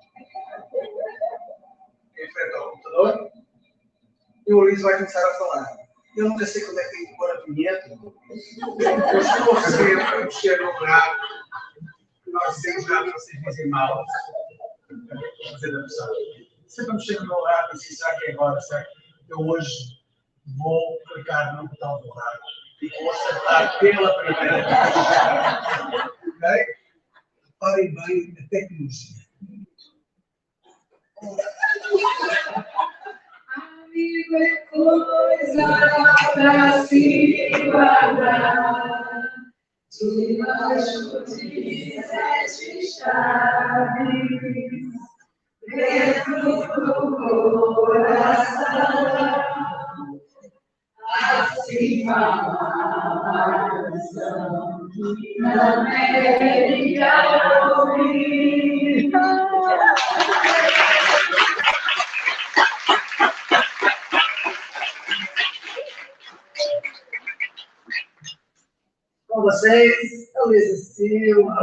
Enfrenta 2.19 2.59
o 2.59 2.71
computador 2.71 3.39
e 4.49 4.55
o 4.55 4.61
Luís 4.61 4.81
vai 4.81 4.95
começar 4.95 5.21
a 5.21 5.35
falar. 5.35 5.77
Eu 6.17 6.31
nunca 6.31 6.47
sei 6.47 6.65
como 6.65 6.81
é 6.81 6.85
que 6.85 6.91
tem 6.91 7.07
que 7.07 7.17
pôr 7.17 7.31
a 7.31 7.41
vinheta. 7.43 7.89
Eu 7.91 9.21
estou 9.21 9.61
sempre 9.61 10.01
a 10.03 10.25
mexer 10.25 10.61
no 10.61 10.75
prato. 10.79 11.21
Nós 12.27 12.61
temos 12.61 12.85
já 12.87 13.05
vocês 13.05 13.43
dizem 13.43 13.69
mal. 13.69 14.05
Fazer 15.53 15.77
a. 15.77 15.89
Sempre 16.67 16.93
a 16.93 17.23
no 17.23 17.41
lado 17.41 17.75
e 17.75 17.79
será 17.79 18.19
que 18.19 18.27
é 18.27 18.33
agora, 18.33 18.61
certo? 18.61 18.91
Eu 19.29 19.39
hoje 19.41 19.99
vou 20.57 20.99
clicar 21.13 21.57
no 21.57 21.69
botão 21.69 22.01
do 22.01 22.11
rádio 22.11 22.41
e 22.83 22.89
vou 22.89 23.11
acertar 23.11 23.79
pela 23.79 24.15
primeira 24.19 24.57
vez. 24.65 24.97
ok? 26.37 26.67
Reparem 27.45 27.95
bem 27.95 28.35
a 28.39 28.49
tecnologia. 28.49 29.29
É 34.19 34.57
coisa 34.73 35.65
pra 36.35 36.83
se 36.87 37.49
guardar 37.71 39.31
debaixo 39.93 41.25
de 41.25 42.03
sete 42.03 42.85
chaves 42.99 44.29
dentro 45.69 46.35
do 46.43 46.67
coração. 47.87 48.79
Assim 51.31 52.05
fala 52.05 52.59
a 53.25 53.71
canção 53.71 54.89
que 55.17 55.31
não 55.39 55.87
é 55.87 56.39
ouvir. 57.77 59.13
Com 69.29 69.49
vocês, 69.69 70.31
a 70.37 70.47
Luísa 70.47 70.77
Silva. 70.77 71.55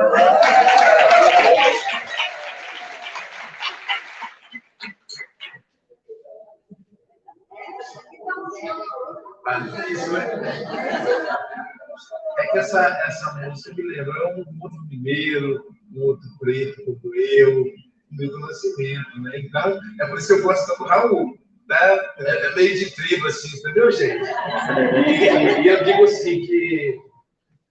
É 12.38 12.48
que 12.48 12.58
essa, 12.58 12.88
essa 13.08 13.34
música 13.34 13.74
me 13.76 13.84
lembra 13.84 14.36
um 14.36 14.60
outro 14.62 14.86
mineiro, 14.88 15.66
um 15.96 16.02
outro 16.04 16.28
preto 16.40 16.84
como 16.84 17.16
eu, 17.16 17.66
meu 18.12 18.40
nascimento, 18.40 19.22
né? 19.22 19.40
Então, 19.40 19.80
é 20.00 20.06
por 20.08 20.18
isso 20.20 20.28
que 20.28 20.34
eu 20.34 20.44
gosto 20.44 20.68
tanto 20.68 20.84
do 20.84 20.90
Raul. 20.90 21.38
Né? 21.68 21.78
É, 22.20 22.48
é 22.48 22.56
meio 22.56 22.78
de 22.78 22.92
tribo, 22.92 23.28
assim, 23.28 23.58
entendeu, 23.58 23.92
gente? 23.92 24.30
E, 25.08 25.62
e 25.64 25.68
eu 25.68 25.84
digo 25.84 26.04
assim 26.04 26.42
que 26.42 27.05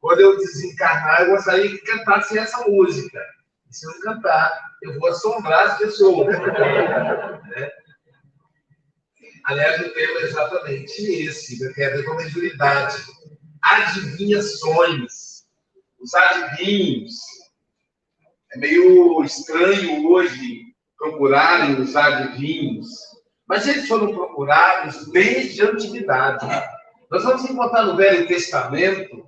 quando 0.04 0.20
eu 0.20 0.36
desencarnar, 0.36 1.22
eu 1.22 1.30
gostaria 1.30 1.70
que 1.70 1.78
cantasse 1.78 2.36
essa 2.36 2.68
música. 2.68 3.18
E 3.70 3.74
se 3.74 3.86
eu 3.86 4.00
cantar, 4.00 4.52
eu 4.82 5.00
vou 5.00 5.08
assombrar 5.08 5.70
as 5.70 5.78
pessoas. 5.78 6.26
né? 6.36 7.70
Aliás, 9.46 9.80
o 9.80 9.94
tema 9.94 10.20
é 10.20 10.24
exatamente 10.24 10.92
esse, 11.00 11.56
que 11.56 11.72
tem 11.72 11.86
a 11.86 12.10
a 12.12 12.16
mediunidade. 12.16 13.02
Adivinhações. 13.62 15.46
Os 15.98 16.12
adivinhos. 16.12 17.14
É 18.52 18.58
meio 18.58 19.24
estranho 19.24 20.06
hoje 20.06 20.64
procurarem 20.98 21.80
os 21.80 21.96
adivinhos, 21.96 22.88
mas 23.48 23.66
eles 23.66 23.88
foram 23.88 24.12
procurados 24.12 25.10
desde 25.12 25.62
a 25.62 25.70
antiguidade. 25.70 26.46
Nós 27.10 27.24
vamos 27.24 27.48
encontrar 27.48 27.84
no 27.86 27.96
Velho 27.96 28.28
Testamento 28.28 29.24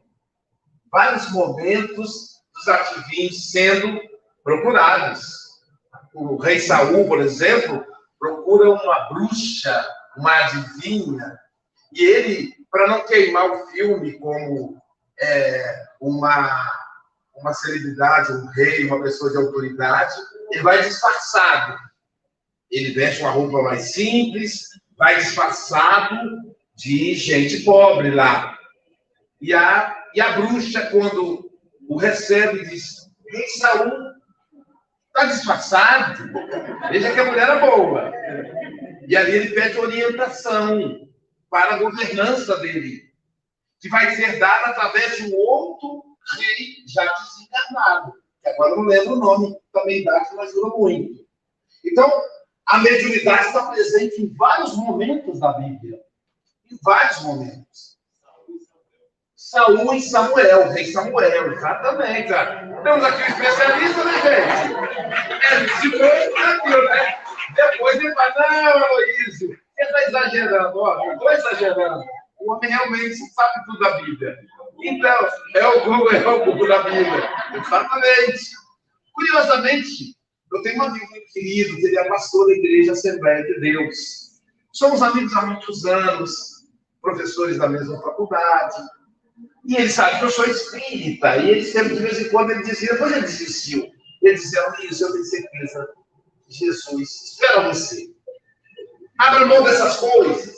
vários 0.91 1.31
momentos 1.31 2.37
dos 2.55 2.69
adivinhos 2.69 3.51
sendo 3.51 4.01
procurados. 4.43 5.47
O 6.15 6.37
rei 6.37 6.61
Saul, 6.61 7.07
por 7.07 7.21
exemplo, 7.21 7.85
procura 8.19 8.71
uma 8.71 9.09
bruxa, 9.09 9.87
uma 10.17 10.33
adivinha, 10.45 11.39
e 11.93 12.05
ele, 12.05 12.55
para 12.71 12.89
não 12.89 13.07
queimar 13.07 13.51
o 13.51 13.67
filme 13.69 14.19
como 14.19 14.81
é, 15.21 15.87
uma, 16.01 16.71
uma 17.37 17.53
celebridade, 17.53 18.33
um 18.33 18.47
rei, 18.47 18.87
uma 18.87 19.03
pessoa 19.03 19.31
de 19.31 19.37
autoridade, 19.37 20.15
ele 20.51 20.63
vai 20.63 20.83
disfarçado. 20.83 21.79
Ele 22.71 22.93
veste 22.93 23.23
uma 23.23 23.31
roupa 23.31 23.63
mais 23.63 23.93
simples, 23.93 24.69
vai 24.97 25.17
disfarçado 25.17 26.19
de 26.75 27.15
gente 27.15 27.63
pobre 27.65 28.11
lá. 28.11 28.59
E 29.41 29.55
a, 29.55 29.96
e 30.17 30.21
a 30.21 30.33
bruxa, 30.33 30.87
quando 30.87 31.51
o 31.87 31.97
recebe, 31.99 32.65
diz: 32.65 33.07
Rei 33.29 33.47
Saul, 33.49 33.93
está 35.09 35.27
disfarçado? 35.27 36.33
Veja 36.91 37.13
que 37.13 37.21
a 37.21 37.25
mulher 37.27 37.43
era 37.43 37.61
boa. 37.61 38.11
E 39.07 39.15
ali 39.15 39.33
ele 39.33 39.55
pede 39.55 39.79
orientação 39.79 41.07
para 41.51 41.75
a 41.75 41.79
governança 41.79 42.57
dele, 42.57 43.13
que 43.79 43.91
vai 43.91 44.11
ser 44.17 44.39
dada 44.39 44.71
através 44.71 45.19
de 45.19 45.25
um 45.25 45.37
outro 45.37 46.03
rei 46.39 46.77
já 46.89 47.05
desencarnado, 47.05 48.15
que 48.43 48.49
agora 48.49 48.75
não 48.75 48.85
lembro 48.85 49.13
o 49.13 49.21
nome, 49.21 49.55
também 49.71 50.03
dá, 50.03 50.27
mas 50.35 50.53
dura 50.55 50.77
muito. 50.77 51.27
Então, 51.85 52.11
a 52.67 52.79
mediunidade 52.79 53.49
está 53.49 53.71
presente 53.71 54.23
em 54.23 54.35
vários 54.35 54.75
momentos 54.75 55.39
da 55.41 55.53
Bíblia. 55.53 56.01
Em 56.73 56.79
vários 56.83 57.23
momentos. 57.23 57.96
Saúl 59.57 59.95
e 59.95 60.03
Samuel, 60.03 60.69
rei 60.69 60.85
Samuel, 60.85 61.53
exatamente. 61.53 62.29
Cara. 62.29 62.83
Temos 62.83 63.05
aqui 63.05 63.23
um 63.23 63.27
especialista, 63.27 64.05
né, 64.05 64.13
gente? 64.13 64.75
É, 65.47 65.69
se 65.81 65.91
for 65.93 66.35
tranquilo, 66.35 66.85
né? 66.85 67.19
Depois 67.55 67.97
ele 67.97 68.15
fala, 68.15 68.35
não, 68.37 68.85
Aloysio, 68.85 69.49
você 69.49 69.83
está 69.83 70.03
exagerando, 70.03 70.79
ó, 70.79 70.99
não 70.99 71.13
estou 71.15 71.31
exagerando. 71.31 72.05
O 72.39 72.53
homem 72.53 72.69
realmente 72.69 73.17
sabe 73.17 73.65
tudo 73.65 73.79
da 73.79 74.03
Bíblia. 74.03 74.39
Então, 74.83 75.29
é 75.55 75.67
o 75.67 75.85
Google, 75.85 76.13
é 76.13 76.29
o 76.29 76.45
Google 76.45 76.69
da 76.69 76.83
Bíblia. 76.83 77.31
Exatamente. 77.55 78.51
Curiosamente, 79.15 80.17
eu 80.53 80.61
tenho 80.61 80.79
um 80.79 80.83
amigo 80.83 81.07
muito 81.11 81.33
querido, 81.33 81.77
que 81.77 81.87
ele 81.87 81.99
é 81.99 82.05
pastor 82.05 82.47
da 82.47 82.53
Igreja 82.53 82.93
Assembleia 82.93 83.43
de 83.43 83.59
Deus. 83.61 83.97
Somos 84.71 85.01
amigos 85.01 85.35
há 85.35 85.47
muitos 85.47 85.87
anos, 85.87 86.67
professores 87.01 87.57
da 87.57 87.71
mesma 87.71 87.99
faculdade. 88.03 88.77
E 89.67 89.77
ele 89.77 89.89
sabe 89.89 90.19
que 90.19 90.25
eu 90.25 90.31
sou 90.31 90.45
espírita. 90.47 91.37
E 91.39 91.51
ele 91.51 91.65
sempre, 91.65 91.97
de 91.97 92.03
vez 92.03 92.21
em 92.21 92.29
quando, 92.29 92.51
ele 92.51 92.63
dizia, 92.63 92.93
ele 92.93 93.21
desistiu. 93.21 93.91
Ele 94.23 94.35
dizia, 94.35 94.61
isso 94.89 95.05
eu 95.05 95.13
tenho 95.13 95.25
certeza. 95.25 95.89
Jesus 96.49 97.33
espera 97.33 97.73
você. 97.73 98.09
Abra 99.19 99.47
mão 99.47 99.65
dessas 99.65 99.97
coisas. 99.97 100.55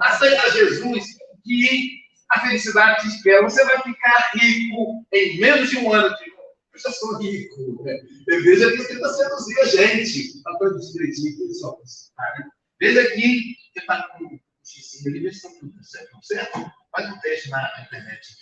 Aceita 0.00 0.50
Jesus, 0.50 1.04
que 1.44 1.90
a 2.30 2.40
felicidade 2.40 3.02
te 3.02 3.08
espera. 3.08 3.42
Você 3.42 3.64
vai 3.64 3.80
ficar 3.82 4.30
rico 4.34 5.06
em 5.12 5.38
menos 5.40 5.70
de 5.70 5.78
um 5.78 5.92
ano 5.92 6.14
eu 6.72 6.78
já 6.78 6.90
sou 6.90 7.18
rico. 7.18 7.84
Né? 7.84 8.00
Veja 8.26 8.70
que 8.70 8.78
você 8.78 8.94
está 8.94 9.08
seduzir 9.08 9.60
a 9.60 9.64
gente. 9.66 10.18
Está 10.36 10.56
todo 10.58 10.80
direitinho 10.80 11.36
quem 11.36 11.54
somos. 11.54 12.12
Veja 12.80 13.10
que 13.10 13.56
você 13.72 13.80
está 13.80 14.08
com 14.08 14.24
um 14.24 14.38
xizinho 14.64 15.10
ali, 15.10 15.20
vê 15.20 15.32
se 15.32 15.46
está 15.46 15.60
tudo 15.60 15.84
certo, 15.84 16.18
certo? 16.22 16.72
Faz 16.92 17.10
um 17.10 17.18
teste 17.20 17.48
na 17.50 17.82
internet. 17.86 18.36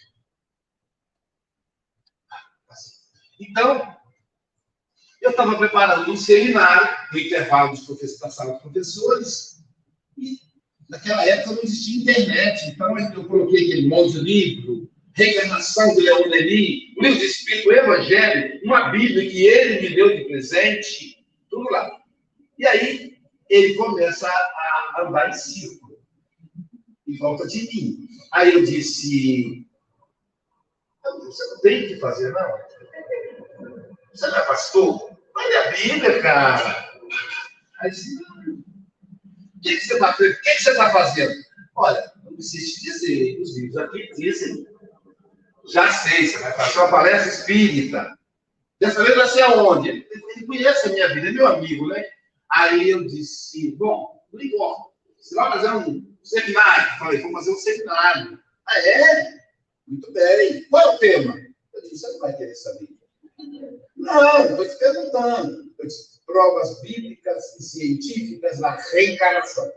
Assim. 2.68 2.90
Então, 3.40 3.96
eu 5.22 5.30
estava 5.30 5.56
preparando 5.56 6.10
um 6.10 6.16
seminário 6.16 6.88
no 7.12 7.18
intervalo 7.18 7.70
dos 7.70 7.86
professores, 7.86 8.20
da 8.20 8.30
sala 8.30 8.54
de 8.54 8.60
professores, 8.60 9.64
e 10.18 10.38
naquela 10.88 11.24
época 11.24 11.54
não 11.54 11.62
existia 11.62 12.02
internet, 12.02 12.66
então 12.66 12.98
eu 12.98 13.28
coloquei 13.28 13.64
aquele 13.64 13.88
monte 13.88 14.14
de 14.14 14.20
livro, 14.20 14.90
Reencarnação 15.14 15.94
de 15.94 16.02
Leão 16.02 16.28
Denis, 16.30 16.94
o 16.96 17.02
livro 17.02 17.18
de 17.18 17.26
Espírito, 17.26 17.68
o 17.68 17.72
Evangelho, 17.72 18.60
uma 18.64 18.88
Bíblia 18.90 19.30
que 19.30 19.46
ele 19.46 19.88
me 19.88 19.94
deu 19.94 20.16
de 20.16 20.24
presente, 20.24 21.24
tudo 21.48 21.68
lá. 21.70 21.90
E 22.58 22.66
aí 22.66 23.18
ele 23.48 23.74
começa 23.74 24.28
a 24.28 25.02
andar 25.06 25.28
em 25.28 25.32
círculo, 25.32 25.89
em 27.10 27.18
volta 27.18 27.46
de 27.46 27.62
mim. 27.62 28.08
Aí 28.32 28.54
eu 28.54 28.64
disse, 28.64 29.66
você 31.02 31.44
não 31.46 31.60
tem 31.60 31.88
que 31.88 31.96
fazer, 31.98 32.32
não. 32.32 32.58
Você 34.12 34.26
não 34.26 34.36
é 34.36 34.46
pastor? 34.46 35.10
Olha 35.36 35.68
a 35.68 35.70
Bíblia, 35.72 36.22
cara. 36.22 36.90
Aí 37.80 37.90
disse, 37.90 38.16
o 38.16 39.60
que, 39.62 39.80
você 39.80 39.94
está 39.94 40.12
que 40.14 40.34
que 40.34 40.62
você 40.62 40.74
tá 40.74 40.90
fazendo? 40.90 41.34
Olha, 41.76 42.12
não 42.24 42.34
preciso 42.34 42.74
te 42.74 42.84
dizer, 42.84 43.40
os 43.40 43.56
livros 43.56 43.76
aqui 43.76 44.10
dizem 44.16 44.66
já 45.72 45.90
sei, 45.92 46.26
você 46.26 46.38
vai 46.38 46.52
fazer 46.52 46.78
uma 46.78 46.90
palestra 46.90 47.30
espírita. 47.30 48.18
Dessa 48.80 49.04
vez 49.04 49.16
vai 49.16 49.28
ser 49.28 49.42
aonde? 49.42 49.88
Ele, 49.88 50.46
conhece 50.46 50.88
a 50.88 50.92
minha 50.92 51.14
vida, 51.14 51.28
é 51.28 51.32
meu 51.32 51.46
amigo, 51.46 51.86
né? 51.86 52.02
Aí 52.50 52.90
eu 52.90 53.06
disse, 53.06 53.76
bom, 53.76 54.20
ligou. 54.32 54.92
Você 55.18 55.34
vai 55.34 55.52
fazer 55.52 55.70
um 55.70 56.09
seminário? 56.26 56.98
Falei, 56.98 57.20
vou 57.20 57.32
fazer 57.32 57.50
um 57.50 57.56
seminário. 57.56 58.38
Ah, 58.68 58.78
é? 58.78 59.40
Muito 59.86 60.12
bem. 60.12 60.64
Qual 60.68 60.82
é 60.82 60.94
o 60.94 60.98
tema? 60.98 61.36
Eu 61.74 61.82
disse, 61.82 61.98
você 61.98 62.12
não 62.12 62.18
vai 62.20 62.36
querer 62.36 62.54
saber. 62.54 62.88
Não, 63.96 64.44
estou 64.44 64.68
te 64.68 64.78
perguntando. 64.78 65.74
Eu 65.78 65.86
disse, 65.86 66.20
provas 66.24 66.80
bíblicas 66.80 67.56
e 67.58 67.62
científicas 67.62 68.60
da 68.60 68.76
reencarnação. 68.92 69.70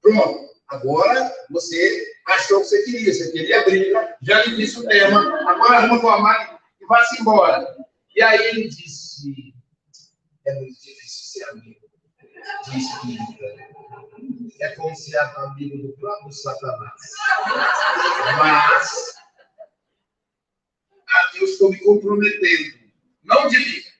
Pronto. 0.00 0.54
Agora 0.68 1.32
você 1.50 2.04
achou 2.26 2.58
o 2.58 2.62
que 2.62 2.68
você 2.68 2.82
queria, 2.84 3.12
você 3.12 3.32
queria 3.32 3.64
briga, 3.64 4.16
já 4.22 4.44
lhe 4.44 4.56
disse 4.56 4.80
o 4.80 4.88
tema, 4.88 5.20
agora 5.48 5.76
arruma 5.76 6.00
tua 6.00 6.20
mãe 6.20 6.58
e 6.80 6.86
vá-se 6.86 7.20
embora. 7.20 7.76
E 8.16 8.22
aí 8.22 8.46
ele 8.46 8.68
disse: 8.68 9.54
é 10.46 10.54
muito 10.54 10.80
difícil 10.80 11.42
ser 11.42 11.44
amigo 11.50 11.80
de 12.70 12.78
espírita. 12.78 13.73
É 14.60 14.94
ser 14.94 15.18
amigo 15.18 15.76
do 15.78 15.92
próprio 15.94 16.32
Satanás. 16.32 17.00
Mas 18.38 19.14
a 21.08 21.30
Deus 21.32 21.50
estou 21.50 21.70
me 21.70 21.78
comprometendo. 21.80 22.78
Não 23.22 23.48
diga. 23.48 23.90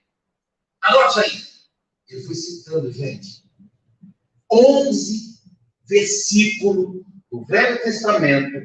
Anote 0.82 1.20
aí. 1.20 1.43
Ele 2.09 2.24
foi 2.24 2.35
citando, 2.35 2.93
gente. 2.93 3.44
11 4.51 5.40
versículos 5.86 7.02
do 7.31 7.44
Velho 7.47 7.82
Testamento 7.82 8.62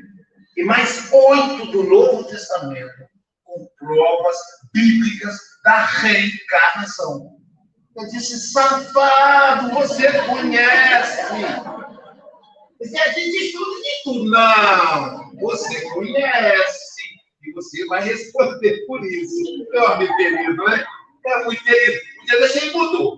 e 0.56 0.64
mais 0.64 1.12
oito 1.12 1.72
do 1.72 1.84
Novo 1.84 2.26
Testamento 2.26 3.10
com 3.44 3.66
provas 3.78 4.38
bíblicas 4.74 5.38
da 5.64 5.86
reencarnação. 5.86 7.39
Eu 8.00 8.08
disse, 8.08 8.54
safado, 8.54 9.72
você 9.72 10.10
conhece. 10.22 11.22
A 12.82 13.12
gente 13.12 13.46
estuda 13.46 13.82
de 13.82 14.04
tudo. 14.06 14.30
Não, 14.30 15.36
você 15.36 15.82
conhece. 15.90 17.00
E 17.44 17.52
você 17.52 17.86
vai 17.88 18.02
responder 18.02 18.86
por 18.88 19.04
isso. 19.04 19.68
Meu 19.72 19.86
amigo 19.88 20.16
querido, 20.16 20.64
né? 20.64 20.86
É 21.26 21.44
muito 21.44 21.62
querido. 21.62 22.00
Um 22.22 22.26
dia 22.26 22.62
ele 22.64 22.72
mudou. 22.72 23.18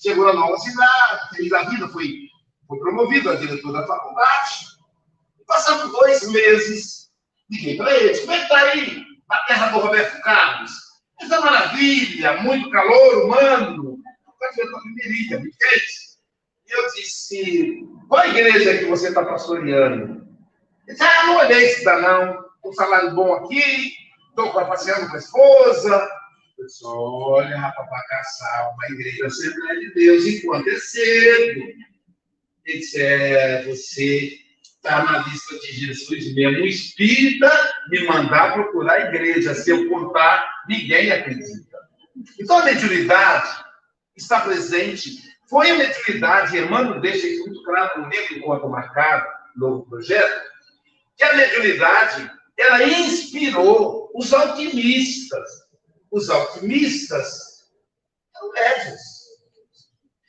Chegou 0.00 0.24
na 0.24 0.32
nova 0.32 0.56
cidade, 0.56 1.28
feliz 1.36 1.50
da 1.50 1.64
vida, 1.64 1.88
foi, 1.88 2.14
foi 2.66 2.78
promovido 2.78 3.28
a 3.28 3.36
diretor 3.36 3.72
da 3.72 3.86
faculdade. 3.86 4.68
Passando 5.46 5.92
dois 5.92 6.26
meses, 6.30 7.10
liguei 7.50 7.76
para 7.76 7.94
eles, 7.94 8.20
como 8.20 8.32
é 8.32 8.36
que 8.36 8.42
está 8.44 8.58
aí? 8.58 9.04
Na 9.28 9.36
terra 9.40 9.68
do 9.68 9.80
Roberto 9.80 10.22
Carlos. 10.22 10.70
Essa 11.20 11.40
maravilha, 11.40 12.42
muito 12.42 12.70
calor 12.70 13.24
humano. 13.24 13.87
E 16.66 16.72
eu 16.72 16.86
disse, 16.94 17.86
qual 18.08 18.22
a 18.22 18.28
igreja 18.28 18.78
que 18.78 18.84
você 18.84 19.08
está 19.08 19.24
pastoreando? 19.24 20.26
Ele 20.86 20.96
disse, 20.96 21.02
ah, 21.02 21.26
não 21.26 21.38
olhei 21.38 21.68
se 21.70 21.84
dá 21.84 22.00
não. 22.00 22.48
Um 22.64 22.72
salário 22.72 23.14
bom 23.14 23.34
aqui, 23.34 23.92
estou 24.28 24.52
passeando 24.52 25.08
com 25.08 25.16
a 25.16 25.18
esposa. 25.18 26.08
Eu 26.58 26.66
disse, 26.66 26.84
olha, 26.84 27.56
rapaz, 27.56 27.88
para 27.88 28.06
caçar 28.08 28.74
uma 28.74 28.86
igreja 28.90 29.26
Assembleia 29.26 29.80
de 29.80 29.94
Deus 29.94 30.26
enquanto 30.26 30.68
é 30.68 30.76
cedo. 30.78 31.60
Ele 32.66 32.78
disse, 32.78 33.00
é, 33.00 33.64
você 33.64 34.38
está 34.62 35.04
na 35.04 35.26
lista 35.26 35.58
de 35.58 35.72
Jesus 35.72 36.34
mesmo. 36.34 36.66
Espírita 36.66 37.50
me 37.88 38.06
mandar 38.06 38.52
procurar 38.52 38.94
a 38.94 39.08
igreja. 39.08 39.54
Se 39.54 39.70
eu 39.70 39.88
contar, 39.88 40.46
ninguém 40.68 41.10
acredita. 41.10 41.78
Então 42.38 42.58
a 42.58 42.64
mediunidade 42.64 43.67
está 44.22 44.40
presente. 44.40 45.18
Foi 45.48 45.70
a 45.70 45.74
mediunidade, 45.74 46.58
Emmanuel 46.58 47.00
deixa 47.00 47.26
isso 47.26 47.46
muito 47.46 47.62
claro 47.62 48.02
no 48.02 48.08
livro 48.08 48.36
Enquanto 48.36 48.68
Marcado, 48.68 49.26
novo 49.56 49.88
projeto, 49.88 50.42
que 51.16 51.24
a 51.24 51.34
mediunidade 51.34 52.30
ela 52.58 52.82
inspirou 52.82 54.10
os 54.14 54.32
alquimistas. 54.32 55.48
Os 56.10 56.28
alquimistas 56.28 57.68
eram 58.36 58.52
médios. 58.52 59.18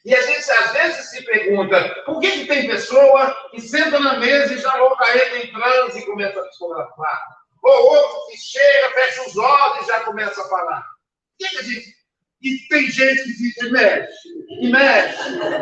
E 0.06 0.16
a 0.16 0.22
gente 0.22 0.52
às 0.52 0.72
vezes 0.72 1.10
se 1.10 1.24
pergunta 1.24 2.04
por 2.06 2.20
que, 2.20 2.32
que 2.32 2.48
tem 2.48 2.68
pessoa 2.68 3.36
que 3.52 3.62
senta 3.62 4.00
na 4.00 4.18
mesa 4.18 4.54
e 4.54 4.60
já 4.60 4.74
logo 4.76 4.96
entra 5.04 5.38
em 5.40 5.52
transe 5.52 6.00
e 6.00 6.06
começa 6.06 6.40
a 6.40 6.48
psicografar? 6.48 7.40
Ou 7.62 7.92
outro 7.92 8.28
que 8.32 8.38
chega, 8.38 8.94
fecha 8.94 9.22
os 9.28 9.38
olhos 9.38 9.84
e 9.84 9.88
já 9.88 10.00
começa 10.02 10.42
a 10.42 10.48
falar. 10.48 10.82
Por 10.82 11.48
que, 11.48 11.50
que 11.50 11.58
a 11.58 11.64
gente. 11.64 11.99
E 12.42 12.58
tem 12.70 12.88
gente 12.90 13.24
que 13.24 13.66
e 13.66 13.72
mexe, 13.72 14.30
e 14.62 14.72
mexe, 14.72 15.18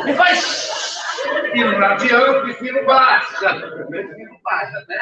e 0.07 0.13
faz. 0.13 0.97
E 1.55 1.63
não 1.63 1.83
adianta, 1.83 2.65
e 2.65 2.71
não 2.71 2.85
baixa. 2.85 3.49
E 3.49 4.25
não 4.25 4.41
baixa, 4.43 4.85
né? 4.87 4.97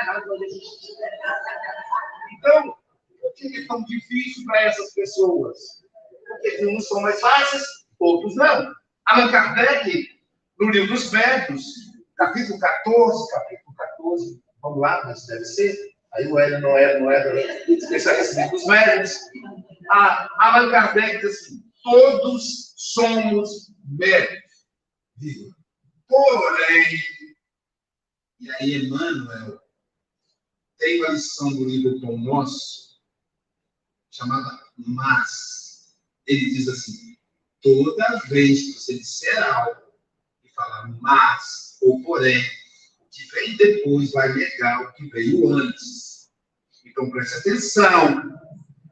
Então, 2.37 2.75
por 3.21 3.33
que 3.35 3.57
é 3.57 3.67
tão 3.67 3.83
difícil 3.83 4.45
para 4.45 4.61
essas 4.61 4.93
pessoas? 4.93 5.57
Porque 6.27 6.65
uns 6.65 6.87
são 6.87 7.01
mais 7.01 7.19
fáceis, 7.19 7.63
outros 7.99 8.35
não. 8.35 8.73
Allan 9.07 9.31
Kardec, 9.31 10.07
no 10.59 10.69
livro 10.69 10.93
dos 10.93 11.11
médios, 11.11 11.63
capítulo 12.15 12.57
14, 12.59 13.33
capítulo 13.33 13.75
14, 13.75 14.43
vamos 14.61 14.79
lá, 14.79 15.01
mas 15.05 15.25
deve 15.27 15.43
ser. 15.43 15.77
Aí 16.13 16.27
o 16.27 16.39
Hélio 16.39 16.61
não 16.61 16.77
é, 16.77 16.99
não 16.99 17.11
é 17.11 17.65
especialista 17.67 18.47
dos 18.47 18.65
médios. 18.65 19.19
A 19.91 20.29
Allan 20.39 20.71
Kardec 20.71 21.17
diz 21.17 21.25
assim: 21.25 21.64
todos 21.85 22.73
somos 22.75 23.71
médicos. 23.85 24.65
Porém, 26.07 26.99
e 28.39 28.51
aí 28.51 28.75
Emmanuel 28.75 29.61
tem 30.77 30.99
uma 30.99 31.09
lição 31.09 31.53
do 31.53 31.63
livro 31.63 32.01
Pão 32.01 32.17
Nosso, 32.17 32.99
chamada 34.11 34.59
Mas. 34.75 35.95
Ele 36.25 36.49
diz 36.49 36.67
assim: 36.67 37.17
toda 37.61 38.19
vez 38.27 38.61
que 38.61 38.71
você 38.73 38.97
disser 38.97 39.43
algo 39.55 39.81
e 40.43 40.49
falar 40.49 40.87
mas 40.99 41.77
ou 41.81 42.01
porém, 42.01 42.43
o 42.99 43.05
que 43.09 43.25
vem 43.27 43.57
depois 43.57 44.11
vai 44.11 44.33
negar 44.33 44.81
o 44.81 44.93
que 44.93 45.07
veio 45.09 45.49
antes. 45.49 46.31
Então 46.83 47.11
preste 47.11 47.35
atenção. 47.35 48.23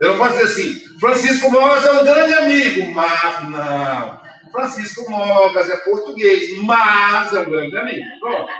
Eu 0.03 0.09
não 0.09 0.17
posso 0.17 0.33
dizer 0.33 0.43
assim, 0.43 0.99
Francisco 0.99 1.49
Mogas 1.49 1.85
é 1.85 1.91
um 1.93 2.03
grande 2.03 2.33
amigo, 2.33 2.91
mas 2.91 3.49
não. 3.49 4.21
Francisco 4.51 5.09
Mogas 5.09 5.69
é 5.69 5.77
português, 5.77 6.61
mas 6.61 7.33
é 7.33 7.39
um 7.39 7.49
grande 7.49 7.77
amigo. 7.77 8.19
Pronto. 8.19 8.51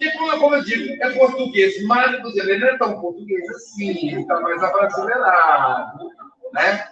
E 0.00 0.10
como, 0.12 0.54
eu 0.54 0.62
digo, 0.62 1.02
é 1.02 1.10
português, 1.10 1.82
mas 1.86 2.36
ele 2.36 2.58
não 2.58 2.68
é 2.68 2.78
tão 2.78 3.00
português 3.00 3.48
assim, 3.50 4.10
ele 4.10 4.20
está 4.20 4.40
mais 4.40 4.62
abrasileirado, 4.62 6.10
né? 6.52 6.86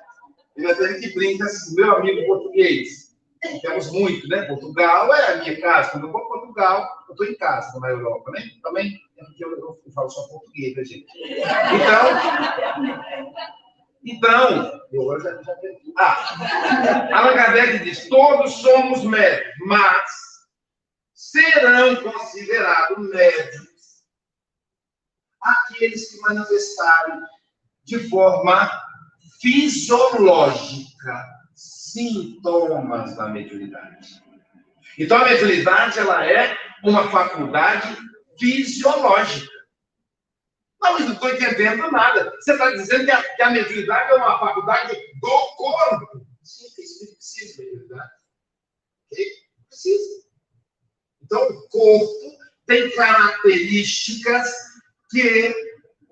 Ele 0.56 0.72
até 0.72 0.94
que 0.94 1.14
brinca 1.14 1.44
assim, 1.44 1.76
meu 1.76 1.98
amigo 1.98 2.26
português. 2.26 3.14
Temos 3.60 3.92
muito, 3.92 4.26
né? 4.28 4.42
Portugal 4.42 5.14
é 5.14 5.34
a 5.34 5.36
minha 5.36 5.60
casa. 5.60 5.90
Quando 5.90 6.06
eu 6.08 6.12
vou 6.12 6.20
para 6.28 6.38
Portugal, 6.40 6.88
eu 7.08 7.12
estou 7.12 7.26
em 7.26 7.36
casa 7.36 7.78
na 7.78 7.90
Europa, 7.90 8.30
né? 8.32 8.42
Também 8.60 9.00
porque 9.24 9.44
eu, 9.44 9.50
eu, 9.58 9.92
falo 9.94 10.10
só 10.10 10.26
português, 10.28 10.76
né, 10.76 10.84
gente? 10.84 11.06
Então, 11.74 12.02
então, 14.04 14.80
eu 14.92 15.20
já, 15.20 15.42
já 15.42 15.54
Ah, 15.98 17.18
Allan 17.18 17.34
Kardec 17.34 17.84
diz: 17.84 18.08
todos 18.08 18.52
somos 18.54 19.04
médicos, 19.04 19.52
mas 19.66 20.10
serão 21.14 21.96
considerados 21.96 23.08
médicos 23.10 23.72
aqueles 25.40 26.10
que 26.10 26.20
manifestarem 26.20 27.20
de 27.84 28.08
forma 28.08 28.70
fisiológica, 29.40 31.26
sintomas 31.54 33.16
da 33.16 33.28
mediunidade. 33.28 34.22
Então, 34.98 35.18
a 35.18 35.24
mediunidade 35.24 35.98
ela 35.98 36.24
é 36.24 36.56
uma 36.84 37.08
faculdade 37.10 37.96
fisiológica. 38.42 39.52
Não, 40.80 40.94
mas 40.94 41.04
não 41.04 41.12
estou 41.12 41.30
entendendo 41.30 41.90
nada. 41.92 42.32
Você 42.40 42.52
está 42.52 42.70
dizendo 42.72 43.04
que 43.04 43.10
a, 43.12 43.36
que 43.36 43.42
a, 43.42 43.50
mediunidade 43.50 44.10
é 44.10 44.14
uma 44.16 44.38
faculdade 44.40 44.96
do 45.20 45.56
corpo. 45.56 46.26
Sim, 46.42 46.68
tem 46.74 46.84
espírito 46.84 47.16
precisa 47.16 47.52
de 47.52 47.58
mediunidade. 47.70 48.10
Okay? 49.06 49.26
Precisa. 49.68 50.22
Então, 51.22 51.40
o 51.40 51.68
corpo 51.68 52.38
tem 52.66 52.90
características 52.96 54.52
que 55.08 55.54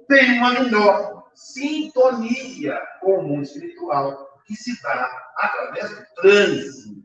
tem 0.09 0.39
uma 0.39 0.52
menor 0.52 1.31
sintonia 1.35 2.81
com 3.01 3.19
o 3.19 3.23
mundo 3.24 3.43
espiritual 3.43 4.40
que 4.47 4.55
se 4.55 4.81
dá 4.82 5.32
através 5.39 5.90
do 5.90 6.07
trânsito. 6.15 7.01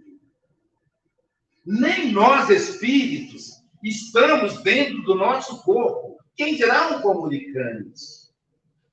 Nem 1.65 2.11
nós, 2.11 2.49
espíritos, 2.51 3.54
estamos 3.89 4.61
dentro 4.63 5.01
do 5.03 5.15
nosso 5.15 5.61
corpo. 5.63 6.17
Quem 6.35 6.55
dirá 6.55 6.89
um 6.89 7.01
comunicante? 7.01 8.25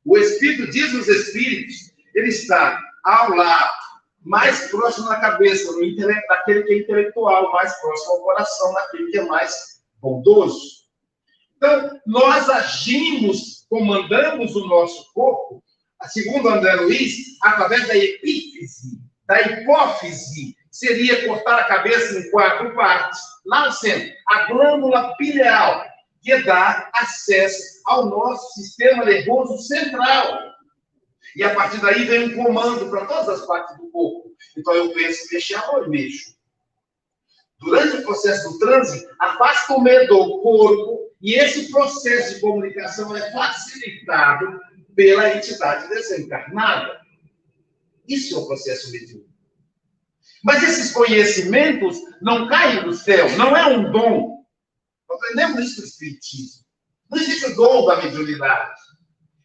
O 0.05 0.19
Espírito 0.19 0.71
diz 0.71 0.93
nos 0.93 1.09
Espíritos, 1.09 1.93
ele 2.15 2.29
está 2.29 2.81
ao 3.05 3.31
lado, 3.31 3.73
mais 4.21 4.71
próximo 4.71 5.09
da 5.09 5.17
cabeça, 5.17 5.73
no 5.73 5.83
intelecto, 5.83 6.29
daquele 6.29 6.63
que 6.63 6.73
é 6.73 6.79
intelectual, 6.79 7.53
mais 7.53 7.73
próximo 7.81 8.13
ao 8.13 8.21
coração, 8.23 8.73
daquele 8.75 9.11
que 9.11 9.19
é 9.19 9.25
mais 9.25 9.83
bondoso. 10.01 10.83
Então, 11.57 12.01
nós 12.07 12.49
agimos 12.49 13.53
comandamos 13.73 14.55
o 14.55 14.67
nosso 14.67 15.11
corpo, 15.15 15.65
segundo 16.09 16.47
André 16.51 16.75
Luiz, 16.75 17.39
através 17.43 17.89
da 17.89 17.97
epífise, 17.97 19.01
da 19.27 19.41
hipófise, 19.41 20.55
seria 20.73 21.27
cortar 21.27 21.61
a 21.61 21.65
cabeça 21.65 22.19
em 22.19 22.31
quatro 22.31 22.75
partes. 22.75 23.21
Lá 23.45 23.67
no 23.67 23.73
centro, 23.73 24.13
a 24.29 24.47
glândula 24.47 25.15
pineal, 25.17 25.85
que 26.23 26.43
dá 26.43 26.91
acesso 26.95 27.83
ao 27.85 28.07
nosso 28.07 28.55
sistema 28.55 29.05
nervoso 29.05 29.59
central. 29.63 30.39
E 31.37 31.45
a 31.45 31.55
partir 31.55 31.81
daí 31.81 32.05
vem 32.05 32.33
um 32.35 32.45
comando 32.45 32.89
para 32.89 33.07
todas 33.07 33.29
as 33.29 33.47
partes 33.47 33.77
do 33.77 33.91
corpo. 33.91 34.33
Então 34.57 34.75
eu 34.75 34.93
penso, 34.93 35.27
mexer 35.31 35.57
a 35.57 35.67
mão, 35.67 35.89
mexo. 35.89 36.35
Durante 37.59 37.99
o 37.99 38.03
processo 38.03 38.51
do 38.51 38.59
transe, 38.59 39.07
afasta 39.21 39.75
o 39.75 39.81
medo 39.81 40.15
do 40.17 40.41
corpo 40.41 41.11
e 41.21 41.35
esse 41.35 41.71
processo 41.71 42.35
de 42.35 42.41
comunicação 42.41 43.17
é 43.17 43.31
facilitado 43.31 44.61
pela 44.97 45.37
entidade 45.37 45.89
desencarnada. 45.89 47.01
Isso 48.09 48.35
é 48.35 48.39
o 48.39 48.47
processo 48.47 48.91
mediúnico. 48.91 49.32
Mas 50.43 50.63
esses 50.63 50.93
conhecimentos 50.93 51.99
não 52.21 52.49
caem 52.49 52.83
do 52.83 52.93
céu, 52.93 53.37
não 53.37 53.57
é 53.57 53.67
um 53.67 53.91
dom. 53.91 54.45
Aprendemos 55.11 55.61
isso 55.61 55.81
no 55.81 55.87
Espiritismo. 55.87 56.63
Não 57.11 57.19
existe 57.19 57.47
o 57.47 57.55
dom 57.55 57.87
da 57.87 57.97
mediunidade. 58.03 58.81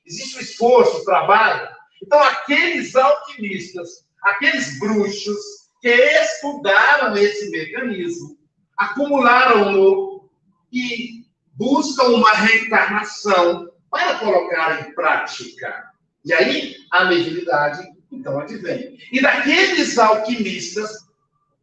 Existe 0.06 0.38
o 0.38 0.42
esforço, 0.42 0.98
o 0.98 1.04
trabalho. 1.04 1.68
Então, 2.02 2.22
aqueles 2.24 2.96
alquimistas, 2.96 4.06
aqueles 4.24 4.80
bruxos 4.80 5.38
que 5.82 5.90
estudaram 5.90 7.16
esse 7.18 7.50
mecanismo, 7.50 8.38
acumularam-no 8.78 10.30
e 10.72 11.26
buscam 11.54 12.04
uma 12.10 12.32
reencarnação 12.34 13.70
para 13.90 14.20
colocar 14.20 14.88
em 14.88 14.94
prática. 14.94 15.92
E 16.24 16.34
aí 16.34 16.76
a 16.92 17.06
mediunidade 17.06 17.86
então 18.12 18.40
advém. 18.40 18.98
E 19.12 19.22
daqueles 19.22 19.98
alquimistas 19.98 21.08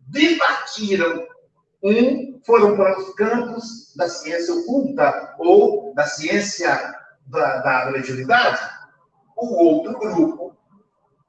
departiram. 0.09 1.27
Um 1.83 2.41
foram 2.47 2.77
para 2.77 2.99
os 2.99 3.15
campos 3.15 3.93
da 3.97 4.09
ciência 4.09 4.55
oculta 4.55 5.35
ou 5.39 5.93
da 5.95 6.07
ciência 6.07 6.95
da, 7.27 7.59
da. 7.59 8.81
O 9.37 9.65
outro 9.65 9.99
grupo 9.99 10.57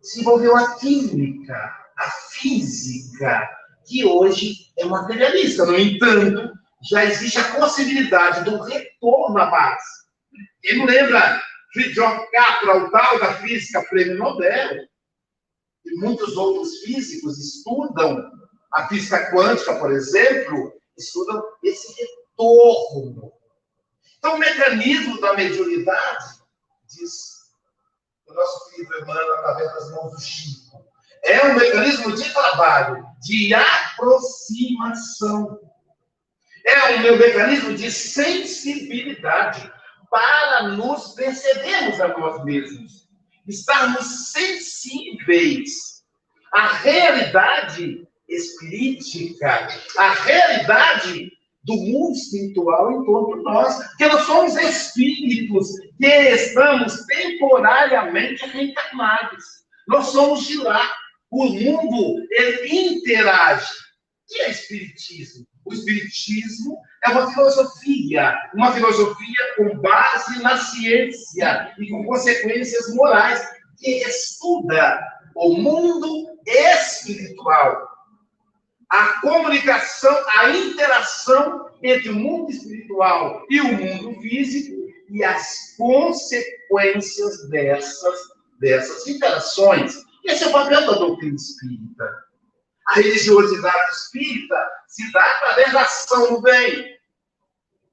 desenvolveu 0.01 0.55
a 0.55 0.75
química, 0.75 1.55
a 1.97 2.09
física, 2.29 3.49
que 3.85 4.05
hoje 4.05 4.71
é 4.77 4.85
materialista. 4.85 5.65
No 5.65 5.77
entanto, 5.77 6.53
já 6.89 7.03
existe 7.05 7.39
a 7.39 7.55
possibilidade 7.55 8.43
do 8.43 8.61
retorno 8.61 9.37
à 9.39 9.45
base. 9.47 10.05
Quem 10.61 10.77
não 10.77 10.85
lembra 10.85 11.41
Friedrich 11.73 12.31
Capra, 12.31 12.77
o 12.77 12.91
tal 12.91 13.19
da 13.19 13.33
física 13.35 13.83
prêmio 13.89 14.17
Nobel? 14.17 14.85
E 15.85 15.95
muitos 15.97 16.35
outros 16.35 16.79
físicos 16.79 17.37
estudam 17.37 18.31
a 18.71 18.87
física 18.87 19.31
quântica, 19.31 19.79
por 19.79 19.91
exemplo, 19.91 20.73
estudam 20.97 21.43
esse 21.63 21.93
retorno. 22.01 23.31
Então, 24.17 24.35
o 24.35 24.39
mecanismo 24.39 25.21
da 25.21 25.33
mediunidade, 25.33 26.25
diz 26.87 27.35
o 28.27 28.33
nosso 28.33 28.71
querido 28.71 28.89
do 28.89 29.03
Emmanuel 29.03 29.35
através 29.35 29.73
das 29.73 29.91
mãos 29.91 30.11
do 30.11 30.21
Chico. 30.21 30.83
É 31.23 31.45
um 31.47 31.55
mecanismo 31.55 32.15
de 32.15 32.33
trabalho, 32.33 33.05
de 33.21 33.53
aproximação. 33.53 35.59
É 36.65 37.11
um 37.11 37.17
mecanismo 37.17 37.75
de 37.75 37.91
sensibilidade 37.91 39.71
para 40.09 40.69
nos 40.69 41.13
percebermos 41.13 41.99
a 41.99 42.07
nós 42.07 42.43
mesmos, 42.43 43.04
estarmos 43.47 44.31
sensíveis 44.31 46.03
à 46.53 46.67
realidade 46.77 48.07
espiritual, 48.27 49.67
à 49.97 50.13
realidade 50.13 51.31
do 51.63 51.75
mundo 51.75 52.15
espiritual 52.15 52.91
em 52.91 53.05
torno 53.05 53.37
de 53.37 53.43
nós, 53.43 53.75
porque 53.89 54.07
nós 54.07 54.25
somos 54.25 54.55
espíritos 54.55 55.67
que 55.99 56.07
estamos 56.07 57.05
temporariamente 57.05 58.45
reencarnados. 58.45 59.43
Nós 59.87 60.07
somos 60.07 60.45
de 60.45 60.57
lá. 60.57 60.91
O 61.31 61.45
mundo 61.45 62.25
ele 62.29 62.95
interage. 62.95 63.71
O 63.71 64.33
que 64.33 64.41
é 64.41 64.51
espiritismo? 64.51 65.45
O 65.65 65.73
espiritismo 65.73 66.77
é 67.03 67.09
uma 67.09 67.31
filosofia, 67.33 68.35
uma 68.53 68.71
filosofia 68.71 69.55
com 69.57 69.77
base 69.79 70.41
na 70.41 70.57
ciência 70.57 71.73
e 71.79 71.89
com 71.89 72.05
consequências 72.05 72.93
morais, 72.93 73.41
que 73.77 74.03
estuda 74.03 75.01
o 75.35 75.55
mundo 75.55 76.39
espiritual. 76.45 77.89
A 78.89 79.19
comunicação, 79.21 80.15
a 80.37 80.49
interação 80.51 81.69
entre 81.81 82.09
o 82.09 82.15
mundo 82.15 82.51
espiritual 82.51 83.43
e 83.49 83.59
o 83.59 83.73
mundo 83.73 84.21
físico 84.21 84.75
e 85.09 85.23
as 85.23 85.75
consequências 85.77 87.49
dessas, 87.49 88.19
dessas 88.59 89.07
interações. 89.07 90.03
Esse 90.23 90.43
é 90.43 90.47
o 90.47 90.51
papel 90.51 90.81
da 90.81 90.93
doutrina 90.93 91.35
espírita. 91.35 92.24
A 92.87 92.93
religiosidade 92.95 93.91
espírita 93.91 94.55
se 94.87 95.11
dá 95.11 95.23
através 95.23 95.73
da 95.73 95.81
ação 95.81 96.35
do 96.35 96.41
bem. 96.41 96.95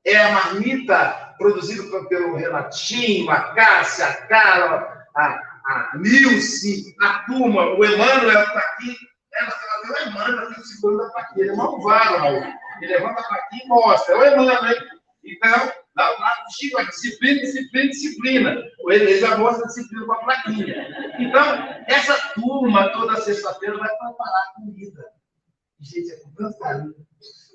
É 0.05 0.16
a 0.16 0.32
marmita 0.32 1.35
produzida 1.39 2.05
pelo 2.09 2.36
Renatinho, 2.36 3.31
a 3.31 3.55
Cássia, 3.55 4.06
a 4.06 4.27
Carla, 4.27 5.06
a, 5.16 5.24
a 5.66 5.93
Nilce, 5.97 6.94
a 7.01 7.20
turma, 7.20 7.66
o 7.74 7.85
Emmanuel 7.85 8.43
está 8.43 8.59
aqui. 8.59 8.97
Ela 9.35 9.48
está 9.48 10.05
o 10.05 10.09
Emmanuel 10.09 10.48
aqui 10.48 10.62
segurando 10.62 11.02
a 11.02 11.10
plaquinha. 11.10 11.44
Ele 11.44 11.52
é 11.52 11.56
malvado, 11.56 12.16
Raul. 12.16 12.43
Ele 12.81 12.93
levanta 12.93 13.20
a 13.20 13.24
plaquinha 13.24 13.64
e 13.64 13.69
mostra. 13.69 14.14
É 14.14 14.19
o 14.19 14.43
Emmanuel. 14.43 14.82
Então, 15.24 15.73
lá, 16.11 16.19
lá 16.19 16.33
a 16.79 16.83
disciplina, 16.85 17.41
disciplina, 17.41 17.89
disciplina. 17.89 18.62
Ele 18.89 19.20
já 19.20 19.37
mostra 19.39 19.65
a 19.65 19.69
disciplina 19.69 20.07
com 20.07 20.12
a 20.12 20.24
plaquinha. 20.24 21.15
Então, 21.19 21.45
essa 21.87 22.15
turma, 22.35 22.93
toda 22.93 23.20
sexta-feira, 23.20 23.79
vai 23.79 23.89
preparar 23.89 24.55
comida. 24.55 25.05
Gente, 25.81 26.12
é 26.12 26.16
com 26.16 26.31
tanto 26.35 26.59
carinho. 26.59 26.95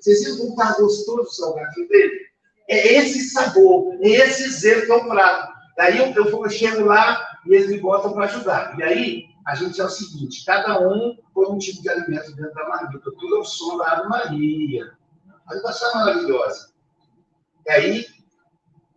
Vocês 0.00 0.24
viram 0.24 0.38
como 0.38 0.50
está 0.50 0.80
gostoso 0.80 1.20
o 1.20 1.26
salgadinho 1.26 1.88
dele? 1.88 2.28
É 2.68 2.94
esse 2.94 3.30
sabor, 3.30 3.98
é 4.02 4.08
esse 4.08 4.50
zelo 4.50 4.84
que 4.84 4.92
é 4.92 4.94
o 4.94 5.08
prato. 5.08 5.52
Daí 5.76 5.98
eu, 5.98 6.12
eu, 6.12 6.50
chego 6.50 6.84
lá 6.84 7.26
e 7.46 7.54
eles 7.54 7.70
me 7.70 7.78
botam 7.78 8.12
para 8.12 8.26
ajudar. 8.26 8.78
E 8.78 8.82
aí, 8.82 9.24
a 9.46 9.54
gente 9.54 9.80
é 9.80 9.84
o 9.84 9.88
seguinte: 9.88 10.44
cada 10.44 10.80
um 10.80 11.16
põe 11.32 11.46
um 11.46 11.58
tipo 11.58 11.80
de 11.80 11.88
alimento 11.88 12.34
dentro 12.36 12.54
da 12.54 12.68
marmita. 12.68 13.10
Tudo 13.10 13.36
é 13.36 13.38
o 13.38 13.44
som 13.44 13.78
da 13.78 13.92
Ave 13.92 14.08
Maria. 14.08 14.92
A 15.48 15.54
é 15.54 15.94
maravilhosa. 15.94 16.72
E 17.66 17.70
aí, 17.70 18.06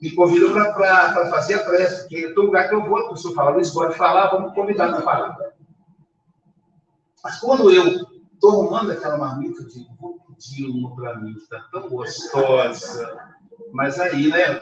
me 0.02 0.11
convidam 0.11 0.52
para 0.52 1.30
fazer 1.30 1.53
a 1.56 1.64
prece, 1.64 2.02
porque 2.02 2.34
todo 2.34 2.48
lugar 2.48 2.68
que 2.68 2.76
eu 2.76 2.84
vou, 2.84 2.98
a 2.98 3.10
pessoa 3.10 3.36
fala, 3.36 3.52
Luiz, 3.52 3.69
pode 3.69 3.95
falar, 3.95 4.32
vamos 4.32 4.53
convidar 4.56 4.90
para 4.90 5.02
falar. 5.02 5.38
Mas 7.23 7.40
quando 7.40 7.72
eu 7.72 7.88
estou 8.34 8.52
arrumando 8.52 8.91
aquela 8.91 9.18
marmita, 9.18 9.61
eu 9.61 9.68
digo, 9.68 9.95
vou 9.99 10.19
pedir 10.28 10.65
uma 10.65 10.95
para 10.95 11.19
mim, 11.19 11.36
que 11.36 11.41
está 11.41 11.60
tão 11.72 11.88
gostosa. 11.88 13.32
Mas 13.72 13.99
aí, 13.99 14.28
né, 14.28 14.60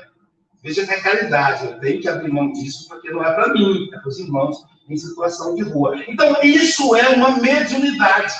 veja 0.61 0.85
que 0.85 0.91
é 0.91 0.99
caridade, 0.99 1.67
eu 1.67 1.79
tenho 1.79 2.01
que 2.01 2.09
abrir 2.09 2.29
mão 2.29 2.51
disso, 2.51 2.89
porque 2.89 3.09
não 3.09 3.23
é 3.23 3.33
para 3.33 3.53
mim, 3.53 3.89
é 3.93 3.97
para 3.97 4.09
os 4.09 4.19
irmãos 4.19 4.65
em 4.89 4.97
situação 4.97 5.55
de 5.55 5.63
rua. 5.63 6.03
Então, 6.07 6.35
isso 6.43 6.95
é 6.97 7.09
uma 7.09 7.37
mediunidade. 7.37 8.33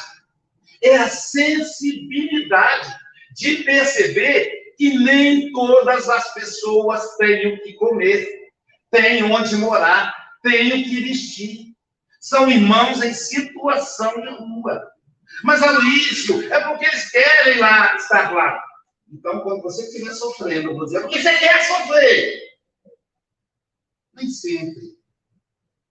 É 0.84 0.98
a 0.98 1.08
sensibilidade 1.08 2.94
de 3.36 3.64
perceber 3.64 4.59
que 4.80 4.98
nem 4.98 5.52
todas 5.52 6.08
as 6.08 6.34
pessoas 6.34 7.18
têm 7.18 7.54
o 7.54 7.62
que 7.62 7.74
comer, 7.74 8.50
têm 8.90 9.22
onde 9.24 9.58
morar, 9.58 10.16
têm 10.42 10.70
o 10.70 10.84
que 10.86 11.02
vestir. 11.02 11.76
São 12.22 12.50
irmãos 12.50 13.04
em 13.04 13.14
situação 13.14 14.22
de 14.22 14.30
rua. 14.30 14.82
Mas, 15.44 15.62
Aloísio, 15.62 16.52
é 16.52 16.62
porque 16.62 16.86
eles 16.86 17.12
querem 17.12 17.60
lá 17.60 17.94
estar 17.98 18.34
lá. 18.34 18.58
Então, 19.12 19.42
quando 19.42 19.64
você 19.64 19.84
estiver 19.84 20.14
sofrendo, 20.14 20.70
eu 20.70 20.76
vou 20.76 20.86
dizer, 20.86 21.02
porque 21.02 21.22
você 21.22 21.38
quer 21.38 21.62
sofrer. 21.66 22.42
Nem 24.14 24.30
sempre. 24.30 24.98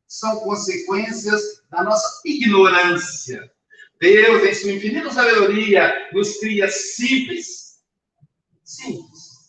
São 0.06 0.40
consequências 0.40 1.43
da 1.70 1.82
nossa 1.82 2.23
ignorância. 2.24 3.52
Deus, 4.01 4.44
em 4.44 4.55
sua 4.55 4.73
infinita 4.73 5.10
sabedoria, 5.10 6.09
nos 6.15 6.39
cria 6.39 6.70
simples 6.70 7.67
Simples. 8.68 9.48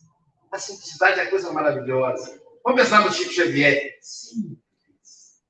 A 0.49 0.57
simplicidade 0.57 1.19
é 1.19 1.23
a 1.23 1.29
coisa 1.29 1.51
maravilhosa. 1.51 2.41
Vamos 2.63 2.81
pensar 2.81 3.03
no 3.03 3.11
Chico 3.11 3.33
Xavier. 3.33 3.99
Simples. 4.01 5.43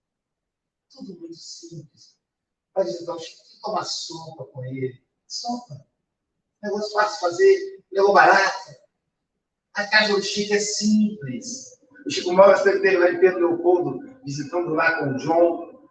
Tudo 0.92 1.20
muito 1.20 1.36
simples. 1.36 2.18
Vai 2.74 2.86
dizer, 2.86 3.04
então, 3.04 3.20
Chico, 3.20 3.44
tomar 3.62 3.84
sopa 3.84 4.46
com 4.46 4.66
ele. 4.66 5.00
Sopa. 5.28 5.86
Negócio 6.64 6.94
fácil 6.94 7.14
de 7.14 7.20
fazer, 7.20 7.84
levou 7.92 8.12
barato. 8.12 8.76
A 9.76 9.86
casa 9.86 10.16
do 10.16 10.24
Chico 10.24 10.56
é 10.56 10.60
simples. 10.60 11.80
O 12.08 12.10
Chico 12.10 12.34
Mauro 12.34 12.58
esteve 12.58 12.98
lá 12.98 13.12
em 13.12 13.20
Pedro 13.20 13.50
Leopoldo, 13.50 14.20
visitando 14.26 14.74
lá 14.74 14.98
com 14.98 15.14
o 15.14 15.20
João. 15.20 15.88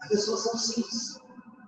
As 0.00 0.08
pessoas 0.08 0.40
são 0.40 0.58
simples 0.58 1.25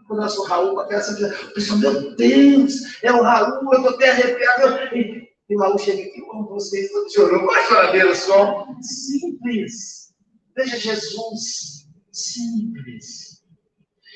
o 0.08 0.14
nosso 0.14 0.42
Raul 0.44 0.74
com 0.74 0.80
aquela 0.80 1.02
simplicidade. 1.02 1.44
O 1.44 1.54
pessoal, 1.54 1.78
meu 1.78 2.16
Deus, 2.16 2.74
é 3.02 3.12
o 3.12 3.22
Raul, 3.22 3.72
eu 3.72 3.78
estou 3.78 3.94
até 3.94 4.10
arrepiado. 4.10 4.96
E, 4.96 5.28
e 5.48 5.56
o 5.56 5.60
Raul 5.60 5.78
chega 5.78 6.02
aqui, 6.02 6.20
como 6.22 6.48
vocês 6.48 6.90
chorou, 7.14 7.46
com 7.46 7.52
a 7.52 7.62
choradeira 7.64 8.14
só. 8.14 8.66
Simples. 8.80 10.12
Veja 10.56 10.78
Jesus, 10.78 11.86
simples. 12.12 13.38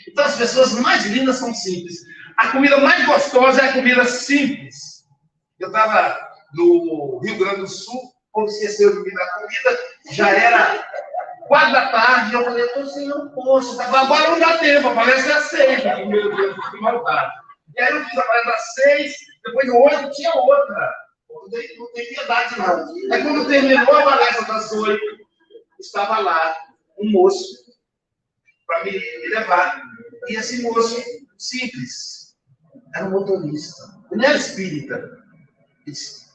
Então 0.08 0.24
as 0.24 0.36
pessoas 0.36 0.72
mais 0.80 1.06
lindas 1.06 1.36
são 1.36 1.54
simples. 1.54 1.98
A 2.36 2.48
comida 2.48 2.78
mais 2.78 3.06
gostosa 3.06 3.60
é 3.60 3.68
a 3.68 3.72
comida 3.72 4.04
simples. 4.04 5.04
Eu 5.60 5.68
estava 5.68 6.18
no 6.54 7.20
Rio 7.22 7.38
Grande 7.38 7.60
do 7.60 7.68
Sul, 7.68 8.00
como 8.32 8.46
esqueceu 8.46 8.92
de 8.92 9.02
me 9.02 9.14
dar 9.14 9.26
comida, 9.34 9.78
já 10.10 10.30
era 10.30 10.91
quatro 11.52 11.72
da 11.72 11.88
tarde, 11.92 12.32
eu 12.32 12.44
falei, 12.44 12.62
eu 12.62 12.66
estou 12.66 12.86
sem 12.86 13.12
um 13.12 13.28
posto. 13.28 13.78
Agora 13.78 14.30
não 14.30 14.40
dá 14.40 14.56
tempo, 14.56 14.88
a 14.88 14.94
palestra 14.94 15.32
é 15.32 15.36
às 15.36 15.44
seis. 15.50 15.84
Meu 16.08 16.34
Deus, 16.34 16.70
que 16.70 16.80
maldade. 16.80 17.32
E 17.76 17.82
aí 17.82 17.92
eu 17.92 18.04
fiz 18.06 18.18
a 18.18 18.22
palestra 18.22 18.54
às 18.54 18.74
seis, 18.74 19.16
depois 19.44 19.68
oito 19.68 20.10
tinha 20.12 20.32
outra. 20.34 20.94
Não 21.28 21.50
tem, 21.50 21.78
não 21.78 21.92
piedade, 21.92 22.58
não. 22.58 23.12
Aí 23.12 23.22
quando 23.22 23.48
terminou 23.48 23.96
a 23.96 24.02
palestra 24.02 24.46
das 24.46 24.72
oito, 24.72 25.04
estava 25.78 26.20
lá 26.20 26.56
um 26.98 27.10
moço 27.10 27.46
para 28.66 28.84
me, 28.84 28.92
me 28.92 29.28
levar. 29.28 29.82
E 30.28 30.36
esse 30.36 30.62
moço, 30.62 31.02
simples, 31.36 32.34
era 32.94 33.04
um 33.04 33.10
motorista. 33.10 33.82
Ele 34.10 34.24
era 34.24 34.38
espírita. 34.38 34.94
Ele 34.94 35.84
disse, 35.84 36.31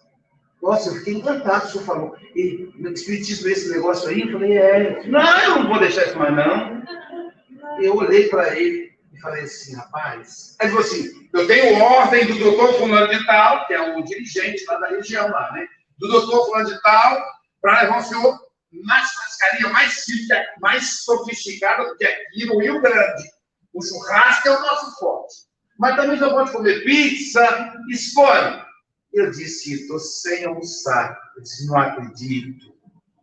nossa, 0.61 0.89
eu 0.89 0.95
fiquei 0.95 1.13
encantado, 1.15 1.65
o 1.65 1.69
senhor 1.69 1.85
falou. 1.85 2.17
E 2.35 2.71
no 2.75 2.91
Espiritismo 2.91 3.49
esse 3.49 3.69
negócio 3.69 4.09
aí, 4.09 4.21
eu 4.21 4.31
falei, 4.31 4.57
é. 4.57 5.03
Não, 5.07 5.39
eu 5.41 5.49
não 5.59 5.67
vou 5.67 5.79
deixar 5.79 6.05
isso 6.05 6.17
mais, 6.17 6.35
não. 6.35 6.83
Eu 7.79 7.95
olhei 7.95 8.27
para 8.27 8.57
ele 8.57 8.91
e 9.13 9.19
falei 9.19 9.43
assim, 9.43 9.75
rapaz. 9.75 10.55
Aí 10.59 10.67
ele 10.67 10.75
falou 10.75 10.87
assim: 10.87 11.29
eu 11.33 11.47
tenho 11.47 11.81
ordem 11.81 12.25
do 12.25 12.39
doutor 12.39 12.73
Fulano 12.73 13.07
de 13.07 13.25
Tal, 13.25 13.67
que 13.67 13.73
é 13.73 13.95
o 13.95 14.03
dirigente 14.03 14.65
lá 14.65 14.79
da 14.79 14.87
região 14.87 15.29
lá, 15.29 15.51
né? 15.53 15.67
Do 15.99 16.07
doutor 16.07 16.45
Fulano 16.45 16.69
de 16.69 16.81
Tal, 16.81 17.23
para 17.61 17.81
levar 17.81 17.99
o 17.99 18.03
senhor 18.03 18.39
na 18.85 19.03
churrascaria 19.05 19.69
mais 19.69 19.93
simples, 20.03 20.27
mais 20.59 21.03
sofisticada 21.03 21.85
do 21.85 21.97
que 21.97 22.05
aqui 22.05 22.45
no 22.45 22.59
Rio 22.59 22.81
Grande. 22.81 23.23
O 23.73 23.83
churrasco 23.83 24.47
é 24.47 24.51
o 24.51 24.61
nosso 24.61 24.99
forte. 24.99 25.35
Mas 25.79 25.95
também 25.95 26.17
já 26.17 26.29
pode 26.29 26.51
comer 26.51 26.83
pizza, 26.83 27.73
escolhe. 27.89 28.66
Eu 29.17 29.31
disse, 29.31 29.73
estou 29.73 29.97
sem 29.97 30.45
almoçar. 30.45 31.19
Eu 31.35 31.41
disse, 31.41 31.65
não 31.65 31.79
acredito. 31.79 32.77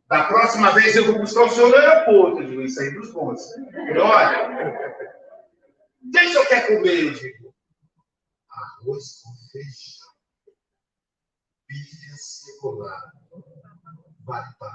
Da 0.08 0.24
próxima 0.24 0.72
vez 0.72 0.96
eu 0.96 1.06
vou 1.06 1.20
buscar 1.20 1.44
o 1.44 1.50
senhor 1.50 1.68
no 1.68 1.76
aeroporto. 1.76 2.40
Eu 2.40 2.48
digo, 2.48 2.62
isso 2.62 2.80
aí 2.80 2.90
dos 2.92 3.12
bons. 3.12 3.40
olha, 4.02 4.98
deixa 6.02 6.38
eu 6.38 6.46
quer 6.48 6.66
comer, 6.66 7.04
eu 7.04 7.14
digo. 7.14 7.54
Arroz 8.50 9.22
com 9.22 9.30
feijão. 9.52 10.08
Bife 11.68 12.12
acebolado. 12.12 13.12
Batata. 14.18 14.74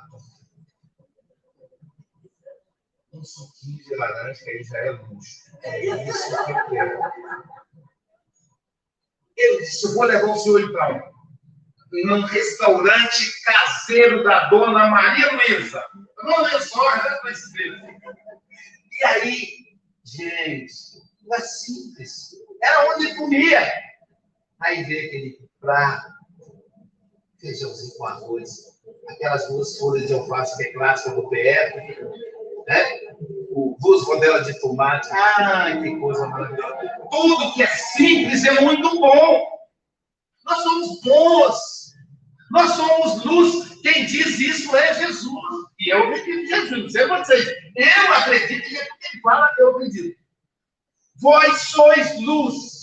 um 3.11 3.23
suquinho 3.25 3.83
de 3.83 3.95
laranja, 3.95 4.41
que 4.41 4.49
aí 4.51 4.63
já 4.63 4.77
é 4.77 4.91
luxo. 4.91 5.57
É 5.63 6.05
isso 6.07 6.45
que 6.45 6.51
eu 6.51 6.65
quero. 6.69 6.99
Eu 9.39 9.59
disse, 9.59 9.87
eu 9.87 9.93
vou 9.93 10.03
levar 10.03 10.27
o 10.27 10.37
senhor 10.37 10.61
então 10.61 11.09
num 11.91 12.21
restaurante 12.21 13.43
caseiro 13.43 14.23
da 14.23 14.47
dona 14.49 14.87
Maria 14.87 15.31
Luísa. 15.33 15.83
Não 16.23 16.61
só, 16.61 16.95
né, 16.97 17.17
E 18.91 19.05
aí, 19.05 19.47
gente, 20.03 20.73
é 21.33 21.39
simples. 21.39 22.31
Era 22.61 22.95
onde 22.95 23.15
comia. 23.15 23.73
Aí 24.59 24.83
veio 24.83 25.07
aquele 25.07 25.39
prato, 25.59 26.07
feijãozinho 27.39 27.97
com 27.97 28.05
arroz, 28.05 28.49
aquelas 29.07 29.47
duas 29.47 29.77
folhas 29.77 30.07
de 30.07 30.13
alface 30.13 30.57
que 30.57 30.63
é 30.69 30.73
clássica 30.73 31.15
do 31.15 31.29
PF, 31.29 31.97
duas 33.79 34.03
rodelas 34.03 34.45
de 34.45 34.59
tomate. 34.59 35.09
Ai, 35.11 35.81
que 35.81 35.99
coisa 35.99 36.27
maravilhosa. 36.27 36.77
Tudo 37.11 37.53
que 37.53 37.63
é 37.63 37.67
simples 37.67 38.43
é 38.45 38.61
muito 38.61 38.99
bom. 38.99 39.47
Nós 40.45 40.63
somos 40.63 41.01
bons. 41.01 41.93
Nós 42.51 42.71
somos 42.71 43.23
luz. 43.23 43.79
Quem 43.81 44.05
diz 44.05 44.39
isso 44.39 44.75
é 44.75 44.93
Jesus. 44.95 45.33
E 45.79 45.93
eu 45.93 46.03
acredito 46.03 46.29
em 46.29 46.47
Jesus. 46.47 46.83
Não 46.83 46.89
sei 46.89 47.07
vocês. 47.07 47.47
Eu 47.75 48.13
acredito 48.13 48.67
que 48.67 48.75
ele 48.75 49.21
fala, 49.21 49.49
eu 49.57 49.69
acredito. 49.71 50.19
Vós 51.15 51.61
sois 51.61 52.19
luz. 52.21 52.79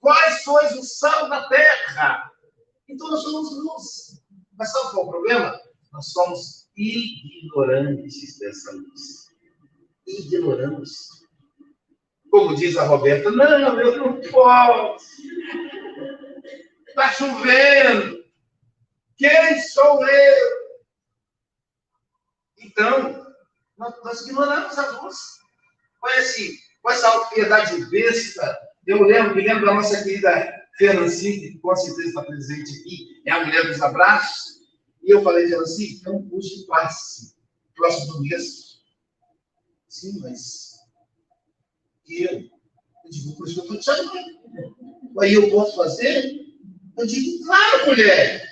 Vós 0.00 0.44
sois 0.44 0.72
o 0.76 0.82
sal 0.82 1.28
da 1.28 1.48
terra. 1.48 2.30
Então 2.88 3.10
nós 3.10 3.22
somos 3.22 3.50
luz. 3.56 4.22
Mas 4.56 4.70
sabe 4.72 4.90
qual 4.92 5.04
é 5.04 5.06
o 5.06 5.10
problema? 5.10 5.60
Nós 5.92 6.12
somos 6.12 6.68
ignorantes 6.76 8.38
dessa 8.38 8.72
luz. 8.72 9.25
Ignorantes. 10.06 11.08
Como 12.30 12.54
diz 12.54 12.76
a 12.76 12.84
Roberta, 12.84 13.30
não, 13.30 13.80
eu 13.80 13.98
não 13.98 14.20
posso. 14.30 15.06
Está 16.88 17.12
chovendo. 17.12 18.24
Quem 19.16 19.60
sou 19.60 20.06
eu? 20.06 20.66
Então, 22.58 23.26
nós, 23.78 24.22
ignoramos 24.22 24.78
a 24.78 25.02
luz. 25.02 25.16
Olha 26.02 26.20
assim, 26.20 26.52
com 26.82 26.90
essa 26.90 27.08
autopiedade 27.08 27.84
besta, 27.86 28.58
eu 28.86 29.02
lembro, 29.02 29.34
me 29.34 29.42
lembro 29.42 29.66
da 29.66 29.74
nossa 29.74 30.02
querida 30.02 30.54
Fernancinha, 30.76 31.52
que 31.52 31.58
com 31.58 31.74
certeza 31.74 32.08
está 32.08 32.22
presente 32.22 32.70
aqui, 32.80 33.22
é 33.26 33.32
a 33.32 33.44
mulher 33.44 33.66
dos 33.66 33.80
abraços. 33.80 34.56
E 35.02 35.10
eu 35.10 35.22
falei, 35.22 35.48
Fernancinha, 35.48 36.00
é 36.06 36.10
um 36.10 36.28
curso 36.28 36.60
de 36.60 36.66
passe, 36.66 37.34
próximo 37.74 38.20
mês. 38.20 38.65
Sim, 39.96 40.20
mas 40.20 40.74
eu, 42.06 42.32
eu 42.32 43.10
digo, 43.10 43.34
por 43.34 43.48
isso 43.48 43.62
que 43.62 43.72
eu 43.72 43.76
estou 43.76 43.96
te 43.96 44.02
chamando. 44.02 45.20
Aí 45.22 45.32
eu 45.32 45.50
posso 45.50 45.74
fazer? 45.74 46.34
Eu 46.98 47.06
digo, 47.06 47.46
claro, 47.46 47.86
mulher. 47.86 48.46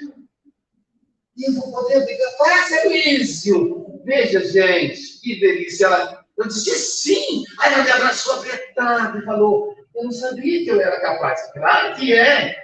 E 1.37 1.47
eu 1.47 1.53
vou 1.53 1.71
poder 1.71 2.03
brigar. 2.03 2.33
Faça 2.39 2.87
isso! 2.87 4.01
Veja, 4.07 4.41
gente, 4.41 5.21
que 5.21 5.39
delícia. 5.39 5.85
Ela, 5.85 6.25
eu 6.39 6.49
disse 6.49 6.79
sim. 6.79 7.45
Aí 7.61 7.75
ela 7.75 7.85
me 7.85 7.91
abraçou 7.91 8.41
apertada 8.41 9.19
e 9.19 9.25
falou: 9.27 9.77
Eu 9.95 10.05
não 10.05 10.13
sabia 10.13 10.65
que 10.65 10.71
eu 10.71 10.81
era 10.81 10.99
capaz. 11.03 11.53
Claro 11.53 11.95
que 11.97 12.15
é. 12.15 12.57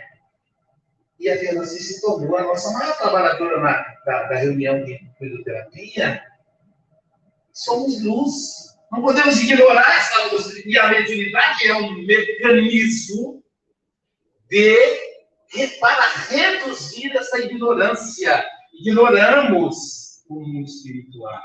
E 1.18 1.28
a 1.28 1.38
Fernanda 1.38 1.66
se 1.66 2.00
tornou 2.00 2.34
a 2.34 2.44
nossa 2.44 2.70
maior 2.70 2.96
trabalhadora 2.96 3.60
na, 3.60 3.72
da, 4.06 4.22
da 4.28 4.36
reunião 4.36 4.82
de 4.84 4.98
fisioterapia. 5.18 6.22
Somos 7.52 8.02
luz. 8.02 8.69
Não 8.90 9.02
podemos 9.02 9.40
ignorar 9.40 9.96
essa 9.96 10.26
luz. 10.26 10.64
E 10.64 10.78
a 10.78 10.88
mediunidade 10.88 11.66
é 11.66 11.74
um 11.74 11.92
mecanismo 12.04 13.42
de 14.48 15.10
para 15.80 16.06
reduzir 16.28 17.16
essa 17.16 17.38
ignorância 17.40 18.48
ignoramos 18.72 20.24
o 20.28 20.40
mundo 20.40 20.66
espiritual. 20.66 21.42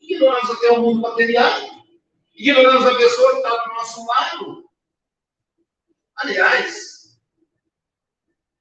Ignoramos 0.00 0.50
até 0.50 0.70
o 0.72 0.82
mundo 0.82 1.00
material. 1.00 1.52
Ignoramos 2.34 2.86
a 2.86 2.96
pessoa 2.96 3.32
que 3.32 3.36
está 3.38 3.64
do 3.64 3.74
nosso 3.74 4.06
lado. 4.06 4.70
Aliás, 6.16 7.18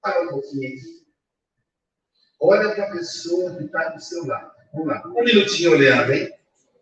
para 0.01 0.23
um 0.23 0.29
pouquinho. 0.29 0.77
Olha 2.39 2.75
para 2.75 2.85
a 2.85 2.91
pessoa 2.91 3.55
que 3.57 3.63
está 3.63 3.89
do 3.89 3.99
seu 3.99 4.25
lado. 4.25 4.51
Vamos 4.73 4.87
lá. 4.87 5.03
Um 5.07 5.23
minutinho 5.23 5.71
olhando, 5.71 6.13
hein? 6.13 6.31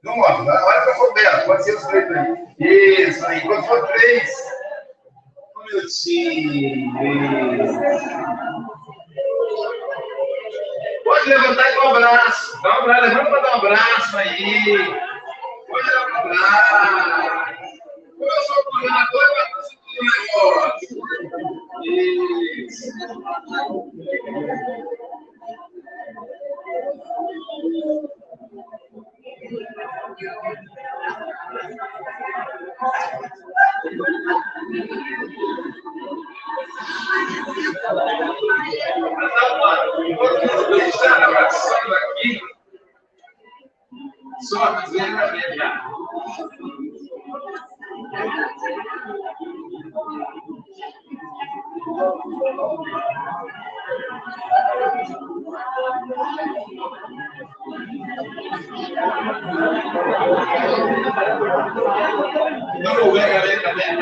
Lá. 0.06 0.66
Olha 0.66 0.82
para 0.82 0.94
a 0.94 0.98
Roberto. 0.98 1.46
Pode 1.46 1.64
ser 1.64 1.76
os 1.76 1.86
três 1.86 2.12
aí. 2.12 2.46
Isso 2.60 3.26
aí. 3.26 3.42
Quando 3.42 3.66
for 3.66 3.88
três. 3.88 4.30
Um 5.58 5.64
minutinho. 5.66 6.94
Pode 11.04 11.30
levantar 11.30 11.72
e 11.72 11.76
dar 11.76 11.86
um 11.86 11.90
abraço. 11.96 12.62
Dá 12.62 12.70
um 12.70 12.82
abraço, 12.82 13.02
levanta 13.02 13.30
para 13.30 13.42
dar 13.42 13.52
um 13.52 13.58
abraço 13.58 14.18
aí. 14.18 14.78
Pode 15.68 15.88
dar 15.88 16.08
um 16.08 16.16
abraço. 16.18 17.56
Eu 18.20 18.32
sou 18.44 18.64
coordenador, 18.64 19.22
eu 19.22 19.46
faço 19.52 19.74
tudo 19.86 20.60
aqui, 20.66 21.16
só 44.42 44.82
dizendo 44.82 45.18
a 45.18 45.26
verdade. 45.28 46.95
No 47.28 47.40
lo 62.98 63.06
voy 63.10 63.20
a 63.20 63.28
ver 63.44 63.62
también. 63.64 63.98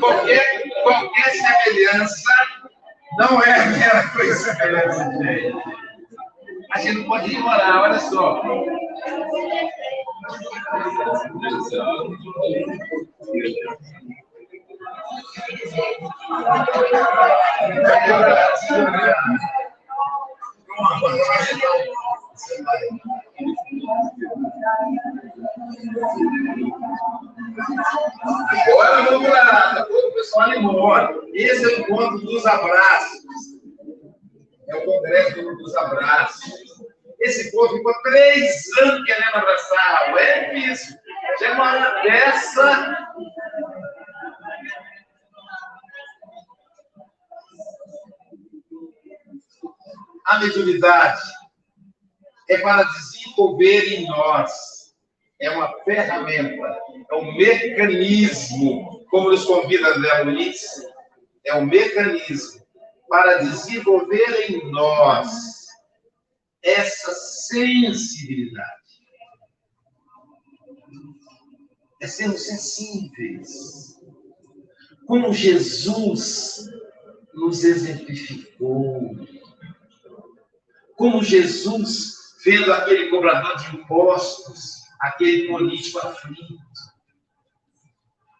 Qualquer, 0.00 0.62
qualquer 0.82 1.30
semelhança 1.30 2.32
não 3.18 3.42
é 3.42 3.66
mera 3.66 4.08
coincidência, 4.10 5.10
gente. 5.22 5.56
A 6.72 6.78
gente 6.78 6.98
não 6.98 7.04
pode 7.06 7.30
ignorar, 7.30 7.82
olha 7.82 7.98
só. 7.98 8.42
Agora 17.88 18.46
lá, 29.28 29.74
tá 29.74 29.84
todo 29.86 30.08
o 30.08 30.14
pessoal 30.14 30.50
animou. 30.50 31.28
Esse 31.32 31.64
é 31.64 31.68
o 31.68 31.80
encontro 31.80 32.18
dos 32.20 32.46
abraços. 32.46 33.20
É 34.68 34.76
o 34.76 34.84
congresso 34.84 35.42
dos 35.42 35.76
abraços. 35.76 36.52
Esse 37.20 37.50
povo 37.50 37.76
ficou 37.76 37.94
três 38.02 38.64
anos 38.80 39.04
querendo 39.04 39.34
abraçar. 39.36 40.18
É 40.18 40.54
difícil. 40.54 40.96
Chega 41.38 41.54
uma 41.54 41.72
hora 41.72 42.02
dessa, 42.02 43.06
a 50.26 50.38
mediunidade 50.38 51.22
é 52.48 52.58
para 52.58 52.82
desenvolver 52.84 53.92
em 53.92 54.06
nós, 54.06 54.94
é 55.40 55.50
uma 55.50 55.72
ferramenta, 55.84 56.78
é 57.10 57.14
um 57.14 57.36
mecanismo, 57.36 59.04
como 59.10 59.30
nos 59.30 59.44
convida 59.44 59.94
André 59.94 60.24
Muniz, 60.24 60.64
é 61.44 61.54
um 61.54 61.66
mecanismo 61.66 62.64
para 63.08 63.38
desenvolver 63.38 64.50
em 64.50 64.70
nós 64.70 65.28
essa 66.62 67.12
sensibilidade. 67.12 68.76
é 72.00 72.06
sermos 72.06 72.42
sensíveis. 72.42 73.96
Como 75.06 75.32
Jesus 75.32 76.66
nos 77.34 77.64
exemplificou. 77.64 79.16
Como 80.96 81.22
Jesus, 81.22 82.25
vendo 82.46 82.72
aquele 82.72 83.10
cobrador 83.10 83.56
de 83.56 83.76
impostos, 83.76 84.76
aquele 85.00 85.48
político 85.48 85.98
aflito, 85.98 86.54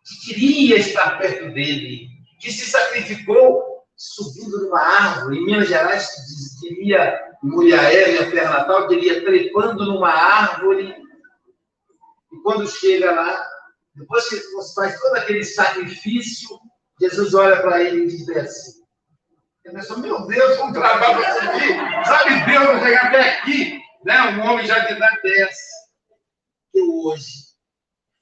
que 0.05 0.35
queria 0.35 0.77
estar 0.77 1.19
perto 1.19 1.53
dele, 1.53 2.07
que 2.41 2.53
se 2.53 2.71
sacrificou 2.71 3.85
subindo 3.97 4.63
numa 4.63 4.81
árvore. 4.81 5.39
Em 5.39 5.45
Minas 5.45 5.69
Gerais, 5.69 6.09
diria 6.61 7.21
Muriaé, 7.43 8.13
minha 8.13 8.31
terra 8.31 8.59
natal, 8.59 8.87
diria 8.87 9.25
trepando 9.25 9.85
numa 9.85 10.11
árvore. 10.11 10.95
E 12.33 12.37
quando 12.45 12.69
chega 12.69 13.11
lá, 13.11 13.45
depois 13.97 14.29
que 14.29 14.41
faz 14.77 15.01
todo 15.01 15.17
aquele 15.17 15.43
sacrifício, 15.43 16.49
Jesus 17.01 17.35
olha 17.35 17.61
para 17.61 17.83
ele 17.83 18.05
e 18.05 18.07
diz 18.07 18.29
assim: 18.29 18.77
meu 20.01 20.27
Deus, 20.29 20.61
um 20.61 20.73
trabalho 20.73 21.21
para 21.21 21.41
seguir. 21.41 22.05
Sabe 22.07 22.47
Deus 22.47 22.83
chegar 22.85 23.07
até 23.07 23.39
aqui? 23.39 23.86
Né? 24.05 24.21
Um 24.31 24.41
homem 24.43 24.67
já 24.67 24.79
de 24.81 24.95
idade 24.95 25.23
dessa. 25.23 25.87
Eu 26.75 27.05
hoje 27.05 27.47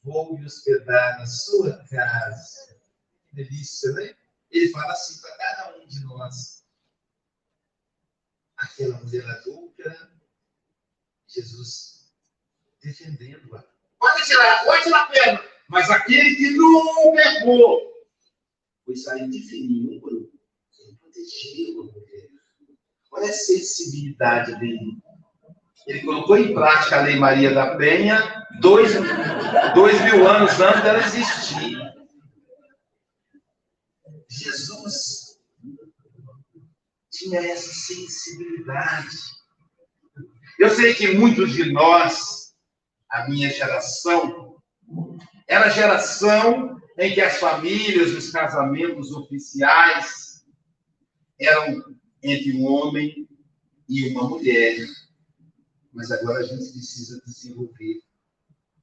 vou 0.02 0.38
me 0.38 0.44
hospedar 0.44 1.18
na 1.18 1.26
sua 1.26 1.84
casa. 1.88 2.78
Que 3.26 3.36
delícia, 3.36 3.92
né? 3.92 4.14
Ele 4.50 4.70
fala 4.70 4.92
assim 4.92 5.20
para 5.20 5.36
cada 5.36 5.76
um 5.76 5.86
de 5.86 6.04
nós. 6.04 6.64
Aquela 8.56 8.98
mulher 8.98 9.28
adulta, 9.28 10.10
Jesus 11.26 12.12
defendendo-a. 12.80 13.64
Pode 13.98 14.24
tirar, 14.26 14.64
pode 14.64 14.84
tirar 14.84 15.02
a 15.02 15.06
perna. 15.06 15.44
Mas 15.68 15.90
aquele 15.90 16.36
que 16.36 16.50
não 16.50 17.18
errou 17.18 17.92
foi 18.84 18.96
sair 18.96 19.28
de 19.28 19.40
fininho. 19.40 20.00
Ele 20.78 20.96
protegeu 21.00 21.80
a 21.80 21.84
mulher. 21.84 22.30
Olha 23.10 23.30
a 23.30 23.32
sensibilidade 23.32 24.58
dele. 24.58 25.02
Ele 25.86 26.00
colocou 26.00 26.36
em 26.38 26.54
prática 26.54 26.98
a 26.98 27.02
Lei 27.02 27.16
Maria 27.16 27.52
da 27.52 27.76
Penha 27.76 28.46
dois, 28.60 28.92
dois 29.74 30.00
mil 30.02 30.26
anos 30.26 30.58
antes 30.60 30.82
dela 30.82 30.98
existir. 30.98 31.78
Jesus 34.30 35.38
tinha 37.10 37.40
essa 37.40 37.72
sensibilidade. 37.72 39.16
Eu 40.58 40.70
sei 40.70 40.94
que 40.94 41.14
muitos 41.14 41.52
de 41.52 41.72
nós, 41.72 42.54
a 43.10 43.28
minha 43.28 43.50
geração, 43.50 44.56
era 45.46 45.66
a 45.66 45.70
geração 45.70 46.80
em 46.98 47.12
que 47.12 47.20
as 47.20 47.38
famílias, 47.38 48.12
os 48.12 48.30
casamentos 48.30 49.12
oficiais 49.12 50.44
eram 51.38 51.82
entre 52.22 52.52
um 52.56 52.66
homem 52.66 53.28
e 53.88 54.08
uma 54.08 54.28
mulher. 54.28 54.86
Mas 55.94 56.10
agora 56.10 56.40
a 56.40 56.42
gente 56.42 56.72
precisa 56.72 57.22
desenvolver 57.24 58.00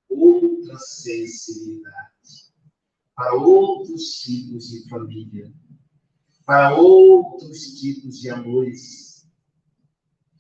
outra 0.10 0.78
sensibilidade 0.80 2.52
para 3.16 3.34
outros 3.36 4.22
tipos 4.22 4.70
de 4.70 4.88
família, 4.90 5.52
para 6.46 6.76
outros 6.76 7.80
tipos 7.80 8.20
de 8.20 8.30
amores. 8.30 9.28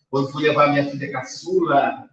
Quando 0.09 0.31
fui 0.31 0.43
levar 0.43 0.71
minha 0.71 0.89
filha 0.89 1.11
caçula 1.11 2.09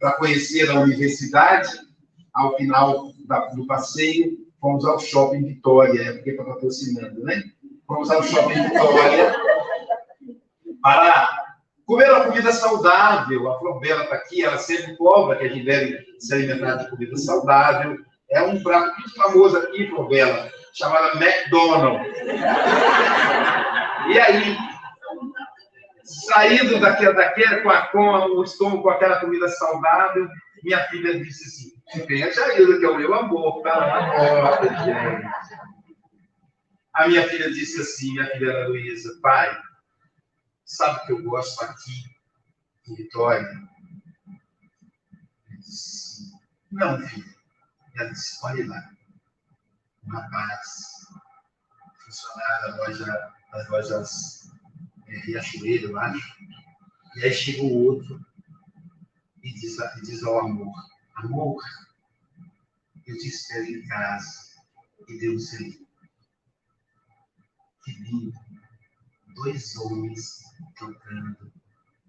para 0.00 0.16
conhecer 0.18 0.70
a 0.70 0.80
universidade, 0.80 1.84
ao 2.32 2.56
final 2.56 3.12
da, 3.26 3.46
do 3.54 3.66
passeio, 3.66 4.44
fomos 4.60 4.84
ao 4.84 4.98
shopping 4.98 5.44
Vitória, 5.44 6.00
é 6.00 6.12
porque 6.14 6.30
está 6.30 6.44
patrocinando, 6.44 7.22
né? 7.22 7.42
Fomos 7.86 8.10
ao 8.10 8.22
shopping 8.22 8.62
Vitória 8.62 9.32
para 10.82 11.13
comer 11.86 12.10
uma 12.10 12.24
comida 12.24 12.52
saudável. 12.52 13.50
A 13.50 13.58
Flobela 13.58 14.04
está 14.04 14.16
aqui, 14.16 14.44
ela 14.44 14.58
sempre 14.58 14.96
cobra 14.96 15.36
que 15.36 15.44
a 15.44 15.48
gente 15.48 15.64
deve 15.64 16.04
se 16.18 16.34
alimentar 16.34 16.76
de 16.76 16.90
comida 16.90 17.16
saudável. 17.16 17.98
É 18.30 18.42
um 18.42 18.62
prato 18.62 18.98
muito 18.98 19.14
famoso 19.14 19.56
aqui, 19.58 19.88
Flobela, 19.88 20.50
chamado 20.72 21.22
McDonald's. 21.22 22.18
E 24.08 24.18
aí, 24.18 24.56
saindo 26.04 26.80
daquela, 26.80 27.14
daquela 27.14 27.62
com, 27.62 27.70
a, 27.70 27.88
com 27.88 28.38
o 28.38 28.44
estômago 28.44 28.82
com 28.82 28.90
aquela 28.90 29.20
comida 29.20 29.48
saudável, 29.48 30.28
minha 30.62 30.78
filha 30.88 31.18
disse 31.18 31.44
assim: 31.44 32.06
Venha 32.06 32.32
Jailda, 32.32 32.78
que 32.78 32.84
é 32.84 32.88
o 32.88 32.96
meu 32.96 33.14
amor, 33.14 33.62
tá 33.62 33.80
na 33.80 34.10
porta, 34.12 34.68
gente. 34.84 35.54
A 36.94 37.08
minha 37.08 37.26
filha 37.28 37.50
disse 37.50 37.80
assim, 37.80 38.12
minha 38.12 38.26
filha 38.26 38.52
Ana 38.52 38.68
Luísa, 38.68 39.18
pai, 39.20 39.50
sabe 40.64 41.06
que 41.06 41.12
eu 41.12 41.22
gosto 41.22 41.62
aqui 41.62 42.04
em 42.88 42.94
Vitória? 42.94 43.48
Eu 45.50 45.58
disse, 45.58 46.32
não, 46.70 46.98
filha. 47.00 47.34
Ela 47.96 48.10
disse, 48.10 48.38
olha 48.42 48.66
lá, 48.66 48.92
um 50.04 50.10
rapaz, 50.10 51.06
funcionário 52.04 52.68
da 52.68 52.76
loja, 52.76 53.32
das 53.52 53.68
lojas 53.68 54.50
é, 55.06 55.18
Riachuelo, 55.20 55.90
eu 55.90 55.98
acho. 55.98 56.44
E 57.16 57.24
aí 57.24 57.32
chega 57.32 57.62
o 57.62 57.84
outro 57.84 58.20
e 59.42 59.52
diz, 59.54 59.78
e 59.78 60.00
diz 60.02 60.24
ao 60.24 60.40
amor, 60.40 60.74
amor, 61.16 61.62
eu 63.06 63.16
te 63.16 63.28
espero 63.28 63.64
em 63.66 63.86
casa. 63.86 64.44
E 65.08 65.18
Deus 65.18 65.52
ele. 65.52 65.86
Que 67.84 67.92
lindo. 67.92 68.32
Dois 69.34 69.76
homens 69.76 70.42
tocando 70.76 71.52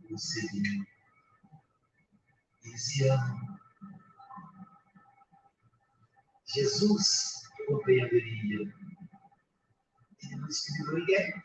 um 0.10 0.18
selinho. 0.18 0.85
Eles 2.64 2.85
se 2.85 3.07
amam. 3.07 3.60
Jesus 6.53 7.41
compreenderia. 7.68 8.73
Ele 10.23 10.35
não 10.38 10.47
escreveu 10.47 10.99
ninguém. 10.99 11.43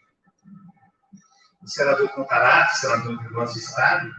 O 1.63 1.69
senador 1.69 2.09
Contarato, 2.11 2.79
senador 2.79 3.23
do 3.23 3.31
nosso 3.33 3.59
estado, 3.59 4.11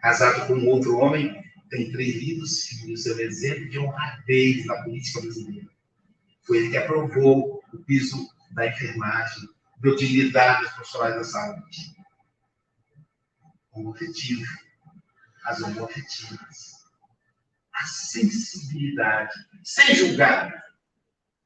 casado 0.00 0.46
com 0.46 0.66
outro 0.66 0.96
homem, 0.98 1.42
tem 1.70 1.90
três 1.90 2.16
lindos 2.16 2.66
filhos, 2.66 3.06
é 3.06 3.14
um 3.14 3.20
exemplo 3.20 3.70
de 3.70 3.78
honradez 3.78 4.66
na 4.66 4.82
política 4.82 5.22
brasileira. 5.22 5.68
Foi 6.42 6.58
ele 6.58 6.70
que 6.70 6.76
aprovou 6.76 7.62
o 7.72 7.78
piso 7.84 8.28
da 8.50 8.66
enfermagem, 8.66 9.48
deu 9.82 9.96
dignidade 9.96 10.64
aos 10.64 10.74
profissionais 10.74 11.16
da 11.16 11.24
saúde. 11.24 11.96
Homoafetivo, 13.72 14.46
as 15.44 15.60
homoafetivas. 15.60 16.72
A 17.74 17.86
sensibilidade, 17.86 19.34
sem 19.64 19.94
julgar, 19.94 20.62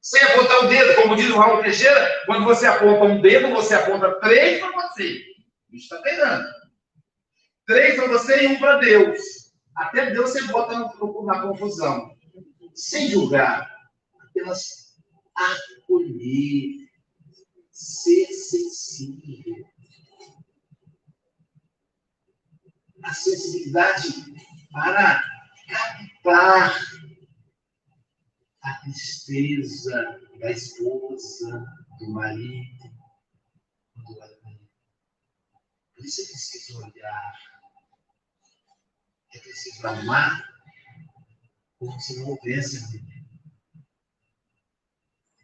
sem 0.01 0.21
apontar 0.21 0.65
o 0.65 0.67
dedo, 0.67 1.01
como 1.01 1.15
diz 1.15 1.29
o 1.29 1.37
Raul 1.37 1.63
Teixeira, 1.63 2.23
quando 2.25 2.45
você 2.45 2.65
aponta 2.65 3.05
um 3.05 3.21
dedo, 3.21 3.49
você 3.49 3.73
aponta 3.73 4.19
três 4.19 4.59
para 4.59 4.71
você. 4.71 5.23
Isso 5.71 5.83
está 5.83 6.01
pegando. 6.01 6.47
Três 7.65 7.95
para 7.95 8.07
você 8.07 8.43
e 8.43 8.47
um 8.47 8.59
para 8.59 8.77
Deus. 8.77 9.19
Até 9.75 10.11
Deus 10.11 10.31
você 10.31 10.43
bota 10.43 10.77
na 11.25 11.41
confusão. 11.41 12.15
Sem 12.75 13.09
julgar, 13.09 13.69
apenas 14.21 14.95
acolher, 15.35 16.86
ser 17.77 18.25
sensível. 18.33 19.65
A 23.03 23.13
sensibilidade 23.13 24.07
para 24.71 25.23
captar 25.67 26.81
a 28.63 28.81
tristeza 28.81 30.19
da 30.39 30.51
esposa, 30.51 31.65
do 31.99 32.11
marido, 32.11 32.83
do 33.95 34.21
amigo. 34.21 34.69
Por 35.95 36.05
isso 36.05 36.21
é 36.21 36.25
preciso 36.25 36.77
olhar 36.79 37.57
é 39.33 39.39
preciso 39.39 39.87
amar 39.87 40.43
como 41.77 41.99
se 41.99 42.19
não 42.19 42.29
houvesse 42.29 42.77
amor. 42.77 43.17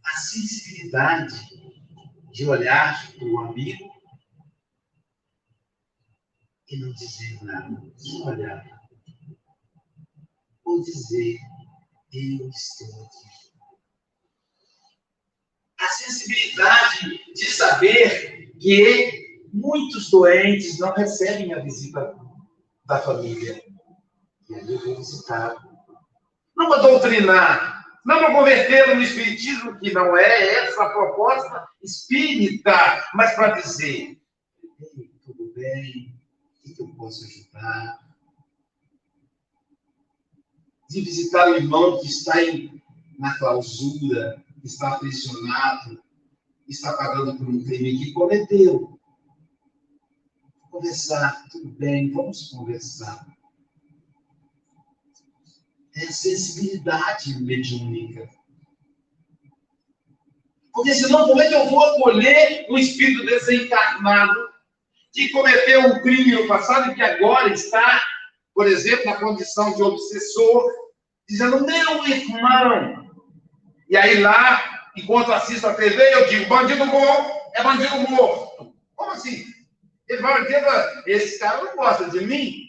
A 0.03 0.17
sensibilidade 0.17 1.35
de 2.33 2.49
olhar 2.49 3.13
para 3.13 3.27
o 3.27 3.39
amigo 3.41 3.93
e 6.67 6.77
não 6.79 6.91
dizer 6.93 7.43
nada, 7.43 7.79
só 7.95 8.25
olhar. 8.25 8.65
Ou 10.65 10.81
dizer, 10.81 11.37
eu 12.11 12.49
estou 12.49 13.05
aqui. 13.05 13.43
A 15.79 15.87
sensibilidade 15.89 17.33
de 17.33 17.45
saber 17.45 18.51
que 18.59 19.39
muitos 19.53 20.09
doentes 20.09 20.79
não 20.79 20.91
recebem 20.93 21.53
a 21.53 21.59
visita 21.59 22.15
da 22.85 22.99
família. 22.99 23.63
E 24.49 24.55
aí 24.55 24.73
eu 24.73 24.79
vou 24.79 24.97
visitar. 24.97 25.55
não 26.55 26.67
para 26.67 26.81
doutrinar, 26.81 27.72
não 28.05 28.33
convertê-lo 28.33 28.95
no 28.95 29.01
espiritismo, 29.01 29.79
que 29.79 29.93
não 29.93 30.17
é 30.17 30.65
essa 30.65 30.83
a 30.83 30.89
proposta 30.89 31.67
espírita, 31.81 33.07
mas 33.13 33.33
para 33.33 33.61
dizer: 33.61 34.21
tudo 35.25 35.53
bem, 35.55 36.13
o 36.65 36.73
que 36.73 36.81
eu 36.81 36.87
posso 36.95 37.25
ajudar? 37.25 37.99
De 40.89 41.01
visitar 41.01 41.49
o 41.49 41.55
irmão 41.55 41.99
que 41.99 42.07
está 42.07 42.43
em, 42.43 42.81
na 43.17 43.37
clausura, 43.37 44.43
está 44.63 44.93
aprisionado, 44.93 46.03
está 46.67 46.93
pagando 46.93 47.37
por 47.37 47.47
um 47.47 47.63
crime 47.63 47.97
que 47.97 48.11
cometeu. 48.11 48.99
Conversar, 50.69 51.45
tudo 51.51 51.69
bem, 51.69 52.11
vamos 52.11 52.49
conversar 52.49 53.32
é 55.95 56.05
sensibilidade 56.07 57.41
mediúnica. 57.41 58.27
Porque 60.73 60.93
senão, 60.95 61.27
como 61.27 61.39
é 61.39 61.47
que 61.47 61.53
eu 61.53 61.69
vou 61.69 61.83
acolher 61.85 62.65
um 62.69 62.77
espírito 62.77 63.25
desencarnado 63.25 64.49
que 65.13 65.29
cometeu 65.29 65.81
um 65.81 66.01
crime 66.01 66.31
no 66.31 66.47
passado 66.47 66.91
e 66.91 66.95
que 66.95 67.01
agora 67.03 67.53
está, 67.53 68.01
por 68.55 68.67
exemplo, 68.67 69.05
na 69.05 69.15
condição 69.15 69.75
de 69.75 69.83
obsessor, 69.83 70.71
dizendo, 71.29 71.63
meu 71.63 72.05
irmão. 72.07 73.07
E 73.87 73.95
aí 73.95 74.19
lá, 74.19 74.89
enquanto 74.97 75.31
assisto 75.31 75.67
a 75.67 75.75
TV, 75.75 76.01
eu 76.15 76.27
digo, 76.27 76.49
bandido 76.49 76.85
bom 76.87 77.43
é 77.53 77.63
bandido 77.63 78.09
morto. 78.09 78.73
Como 78.95 79.11
assim? 79.11 79.45
Ele 80.09 80.21
vai 80.21 80.43
esse 81.05 81.39
cara 81.39 81.63
não 81.63 81.75
gosta 81.75 82.09
de 82.09 82.25
mim, 82.25 82.67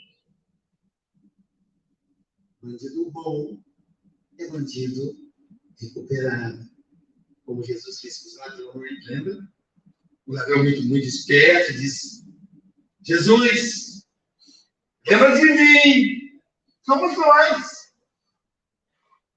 Bandido 2.65 3.11
bom 3.11 3.63
é 4.39 4.49
bandido 4.49 5.15
recuperado. 5.79 6.67
Como 7.45 7.63
Jesus 7.63 8.01
fez 8.01 8.19
com 8.21 8.29
os 8.29 8.37
ladrões, 8.39 9.07
lembra? 9.07 9.39
O 10.27 10.33
ladrão 10.33 10.63
muito, 10.63 10.83
muito 10.85 11.07
esperto 11.07 11.75
disse: 11.75 12.25
Jesus, 13.03 14.07
lembra 15.07 15.39
de 15.39 15.45
mim. 15.45 16.41
Somos 16.87 17.15
nós. 17.19 17.93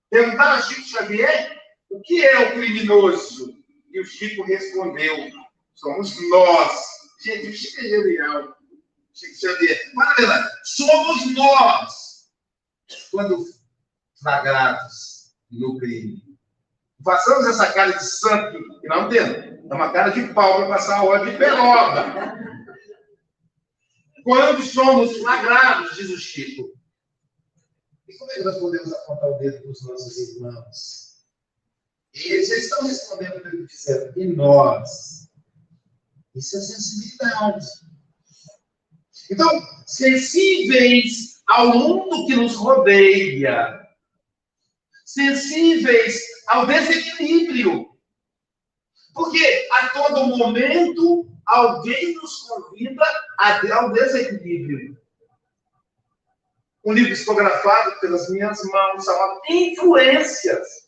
Perguntaram 0.10 0.60
a 0.60 0.62
Chico 0.62 0.88
Xavier 0.88 1.62
o 1.90 2.00
que 2.00 2.26
é 2.26 2.48
o 2.48 2.54
criminoso. 2.54 3.54
E 3.92 4.00
o 4.00 4.06
Chico 4.06 4.44
respondeu: 4.44 5.30
somos 5.76 6.16
nós. 6.30 6.82
Gente, 7.22 7.50
o 7.50 7.54
Chico 7.54 7.82
é 7.82 7.90
genial. 7.90 8.58
Chico 9.14 9.36
Xavier. 9.36 9.92
Para 9.94 10.50
somos 10.64 11.34
nós 11.34 12.07
quando 13.18 13.44
flagrados 14.22 15.36
no 15.50 15.76
crime. 15.80 16.24
Façamos 17.04 17.48
essa 17.48 17.74
cara 17.74 17.94
de 17.94 18.04
santo, 18.04 18.60
que 18.80 18.88
não 18.88 19.10
temos. 19.10 19.72
É 19.72 19.74
uma 19.74 19.92
cara 19.92 20.12
de 20.12 20.32
pau 20.36 20.58
para 20.58 20.68
passar 20.68 21.00
a 21.00 21.04
hora 21.04 21.26
de 21.26 21.36
peroba. 21.36 22.38
Quando 24.24 24.62
somos 24.62 25.18
flagrados, 25.18 25.96
diz 25.96 26.12
o 26.12 26.18
Chico. 26.20 26.72
E 28.08 28.16
como 28.20 28.32
é 28.34 28.36
que 28.36 28.44
nós 28.44 28.60
podemos 28.60 28.94
apontar 28.94 29.32
o 29.32 29.40
dedo 29.40 29.64
para 29.64 29.72
os 29.72 29.82
nossos 29.82 30.18
irmãos? 30.18 31.26
Eles 32.14 32.50
já 32.50 32.56
estão 32.56 32.84
respondendo 32.84 33.42
pelo 33.42 33.66
que 33.66 33.74
fizeram. 33.74 34.14
E 34.16 34.28
nós? 34.28 35.28
Isso 36.36 36.56
é 36.56 36.62
sensibilidade. 36.62 37.66
Então, 39.30 39.50
sensíveis 39.86 41.42
ao 41.48 41.68
mundo 41.68 42.26
que 42.28 42.36
nos 42.36 42.56
rodeia, 42.56 43.88
sensíveis 45.06 46.22
ao 46.48 46.66
desequilíbrio. 46.66 47.90
Porque 49.14 49.68
a 49.72 49.90
todo 49.90 50.28
momento 50.38 51.28
alguém 51.46 52.14
nos 52.16 52.42
convida 52.44 53.04
ao 53.72 53.92
desequilíbrio. 53.92 54.98
Um 56.86 56.94
livro 56.94 57.14
psicografado 57.14 58.00
pelas 58.00 58.30
minhas 58.30 58.64
mãos 58.64 59.04
chamado 59.04 59.42
Influências. 59.50 60.88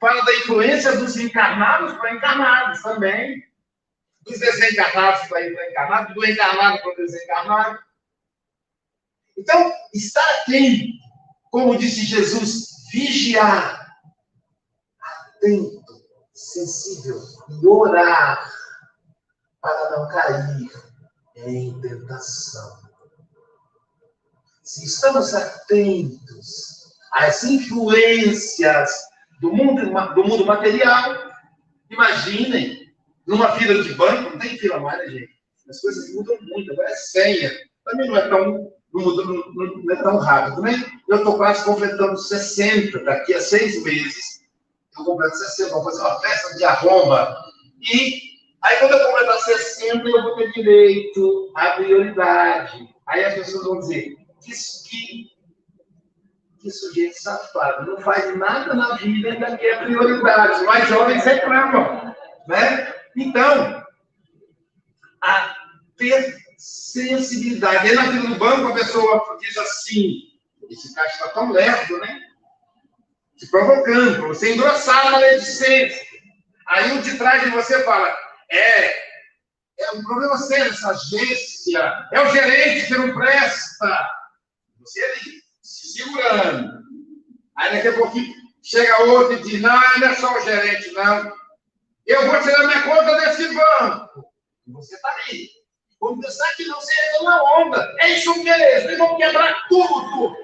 Fala 0.00 0.24
da 0.24 0.34
influência 0.36 0.96
dos 0.96 1.16
encarnados 1.16 1.92
para 1.98 2.14
encarnados 2.14 2.80
também. 2.82 3.42
Dos 4.28 4.38
desencarnados 4.38 5.26
para 5.28 5.48
encarnados, 5.48 6.14
do 6.14 6.26
encarnado 6.26 6.82
para 6.82 6.94
desencarnado. 6.96 7.78
Então, 9.36 9.72
estar 9.94 10.28
atento, 10.40 10.92
como 11.50 11.78
disse 11.78 12.04
Jesus, 12.04 12.68
vigiar, 12.92 13.96
atento, 15.00 15.82
sensível 16.34 17.20
e 17.48 17.66
orar 17.66 18.52
para 19.60 19.90
não 19.90 20.08
cair 20.08 20.70
em 21.36 21.80
tentação. 21.80 22.78
Se 24.62 24.84
estamos 24.84 25.32
atentos 25.34 26.94
às 27.14 27.42
influências 27.44 28.90
do 29.40 29.52
mundo, 29.52 29.90
do 30.14 30.24
mundo 30.24 30.44
material, 30.44 31.32
imaginem, 31.88 32.77
numa 33.28 33.52
fila 33.52 33.82
de 33.82 33.92
banco, 33.92 34.30
não 34.30 34.38
tem 34.38 34.58
fila 34.58 34.80
mais, 34.80 34.98
né, 34.98 35.18
gente? 35.18 35.38
As 35.68 35.80
coisas 35.82 36.14
mudam 36.14 36.36
muito, 36.40 36.72
agora 36.72 36.90
é 36.90 36.96
senha. 36.96 37.52
Também 37.84 38.08
não 38.08 38.16
é 38.16 38.26
tão 38.28 38.72
não, 38.92 39.16
não, 39.16 39.54
não 39.54 39.94
é 39.94 40.02
tão 40.02 40.16
rápido, 40.16 40.62
né? 40.62 40.72
Eu 41.06 41.18
estou 41.18 41.36
quase 41.36 41.62
completando 41.62 42.16
60, 42.16 43.04
daqui 43.04 43.34
a 43.34 43.40
seis 43.40 43.82
meses, 43.84 44.40
eu 44.98 45.04
completo 45.04 45.36
60, 45.36 45.74
vou 45.74 45.84
fazer 45.84 46.00
uma 46.00 46.20
festa 46.20 46.56
de 46.56 46.64
arromba. 46.64 47.36
E 47.80 48.18
aí, 48.62 48.76
quando 48.78 48.92
eu 48.92 49.06
completar 49.06 49.38
60, 49.40 50.08
eu 50.08 50.22
vou 50.22 50.36
ter 50.36 50.52
direito 50.52 51.52
à 51.54 51.70
prioridade. 51.72 52.88
Aí 53.06 53.24
as 53.24 53.34
pessoas 53.34 53.64
vão 53.64 53.78
dizer, 53.80 54.16
que, 54.42 54.52
que, 54.88 55.30
que 56.60 56.70
sujeito 56.70 57.22
safado, 57.22 57.90
não 57.90 58.00
faz 58.00 58.34
nada 58.38 58.72
na 58.72 58.96
vida, 58.96 59.32
ainda 59.32 59.56
quer 59.58 59.84
prioridade. 59.84 60.60
Os 60.60 60.62
mais 60.62 60.88
jovens 60.88 61.24
reclamam, 61.24 62.14
né? 62.48 62.97
Então, 63.16 63.84
a 65.22 65.56
ter 65.96 66.36
sensibilidade. 66.58 67.88
Aí 67.88 68.18
do 68.18 68.34
banco 68.36 68.68
a 68.68 68.74
pessoa 68.74 69.38
diz 69.40 69.56
assim, 69.56 70.22
esse 70.68 70.94
cara 70.94 71.08
está 71.08 71.28
tão 71.28 71.50
lerdo, 71.52 71.98
né? 71.98 72.20
Te 73.36 73.46
provocando, 73.46 74.18
para 74.18 74.28
você 74.28 74.54
engrossar 74.54 75.06
a 75.06 75.10
maledicência. 75.12 76.06
Aí 76.66 76.98
o 76.98 77.02
de 77.02 77.16
trás 77.16 77.42
de 77.42 77.50
você 77.50 77.82
fala, 77.84 78.14
é, 78.50 79.08
é 79.78 79.92
um 79.94 80.02
problema 80.02 80.36
sério 80.36 80.72
essa 80.72 80.90
agência, 80.90 82.08
é 82.12 82.20
o 82.20 82.32
gerente 82.32 82.86
que 82.86 82.98
não 82.98 83.14
presta. 83.14 84.08
Você 84.80 85.02
ali, 85.02 85.42
se 85.62 85.88
segurando. 85.92 86.82
Aí 87.56 87.76
daqui 87.76 87.88
a 87.88 87.92
pouquinho 87.92 88.34
chega 88.62 89.04
outro 89.04 89.34
e 89.34 89.42
diz, 89.42 89.60
não, 89.62 89.80
não 89.98 90.08
é 90.08 90.14
só 90.16 90.36
o 90.36 90.40
gerente, 90.40 90.90
não. 90.92 91.32
Eu 92.08 92.26
vou 92.26 92.40
tirar 92.40 92.66
minha 92.66 92.82
conta 92.84 93.14
desse 93.16 93.54
banco. 93.54 94.24
E 94.66 94.72
você 94.72 94.94
está 94.94 95.08
ali. 95.10 95.46
Vamos 96.00 96.24
pensar 96.24 96.50
que 96.56 96.64
não 96.64 96.80
seja 96.80 97.20
uma 97.20 97.60
onda. 97.60 97.94
É 98.00 98.14
isso 98.16 98.34
mesmo. 98.42 98.64
Eles 98.64 98.98
vão 98.98 99.18
quebrar 99.18 99.68
tudo. 99.68 100.34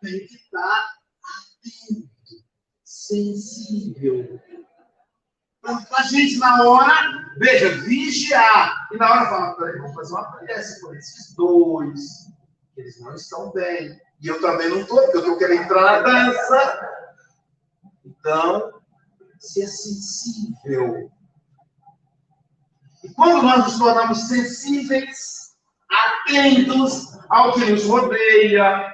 Tem 0.00 0.26
que 0.26 0.36
estar 0.36 0.86
atento, 1.24 2.08
sensível. 2.84 4.40
Para 5.60 5.84
a 5.98 6.02
gente, 6.04 6.38
na 6.38 6.62
hora, 6.62 7.34
veja, 7.38 7.70
vigiar. 7.80 8.88
E 8.92 8.96
na 8.96 9.10
hora 9.10 9.28
fala, 9.28 9.56
peraí, 9.56 9.78
vamos 9.78 9.94
fazer 9.94 10.12
uma 10.12 10.38
prece 10.38 10.80
por 10.80 10.96
esses 10.96 11.34
dois. 11.34 12.00
Eles 12.76 13.00
não 13.00 13.12
estão 13.16 13.50
bem. 13.50 14.00
E 14.20 14.28
eu 14.28 14.40
também 14.40 14.68
não 14.68 14.82
estou, 14.82 15.02
porque 15.02 15.16
eu 15.16 15.20
estou 15.22 15.38
querendo 15.38 15.64
entrar 15.64 15.82
na 15.82 15.98
dança. 16.02 16.88
Então, 18.04 18.76
ser 19.46 19.66
sensível 19.66 21.10
e 23.06 23.14
quando 23.14 23.42
nós 23.42 23.64
nos 23.64 23.78
tornamos 23.78 24.18
sensíveis, 24.26 25.54
atentos 25.88 27.16
ao 27.28 27.52
que 27.52 27.64
nos 27.70 27.84
rodeia, 27.84 28.92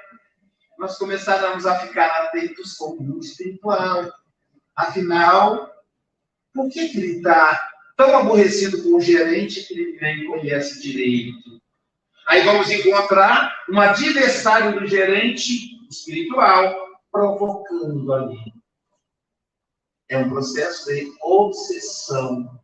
nós 0.78 0.98
começaremos 0.98 1.64
a 1.64 1.78
ficar 1.80 2.06
atentos 2.24 2.74
com 2.74 2.90
o 2.90 3.02
mundo 3.02 3.24
espiritual. 3.24 4.12
Afinal, 4.76 5.70
por 6.52 6.68
que, 6.68 6.80
ele 6.80 7.16
está 7.16 7.58
tão 7.96 8.18
aborrecido 8.18 8.82
com 8.82 8.96
o 8.96 9.00
gerente 9.00 9.66
que 9.66 9.72
ele 9.72 9.98
nem 9.98 10.26
conhece 10.26 10.82
direito? 10.82 11.62
Aí 12.28 12.42
vamos 12.42 12.70
encontrar 12.70 13.50
um 13.70 13.80
adversário 13.80 14.78
do 14.78 14.86
gerente 14.86 15.78
espiritual 15.88 16.86
provocando 17.10 18.12
ali. 18.12 18.51
É 20.12 20.18
um 20.18 20.28
processo 20.28 20.86
de 20.86 21.12
obsessão 21.22 22.62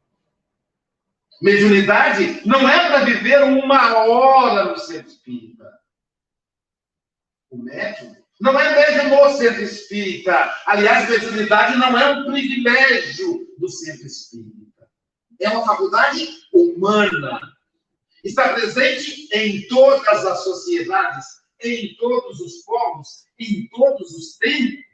Mediunidade 1.40 2.42
não 2.44 2.68
é 2.68 2.88
para 2.88 3.04
viver 3.04 3.42
uma 3.44 3.96
hora 3.96 4.72
no 4.72 4.78
centro 4.78 5.08
espírita. 5.08 5.72
O 7.50 7.58
médium 7.58 8.16
Não 8.40 8.58
é 8.58 8.74
mesmo 8.74 9.16
no 9.16 9.36
centro 9.36 9.62
espírita. 9.62 10.52
Aliás, 10.66 11.08
mediunidade 11.08 11.76
não 11.76 11.96
é 11.96 12.10
um 12.10 12.24
privilégio 12.32 13.46
do 13.56 13.68
centro 13.68 14.06
espírita. 14.06 14.88
É 15.40 15.48
uma 15.48 15.64
faculdade 15.64 16.28
humana. 16.52 17.40
Está 18.24 18.52
presente 18.52 19.28
em 19.32 19.66
todas 19.68 20.26
as 20.26 20.42
sociedades, 20.42 21.24
em 21.62 21.94
todos 21.96 22.40
os 22.40 22.64
povos, 22.64 23.24
em 23.38 23.68
todos 23.68 24.10
os 24.10 24.36
tempos. 24.38 24.87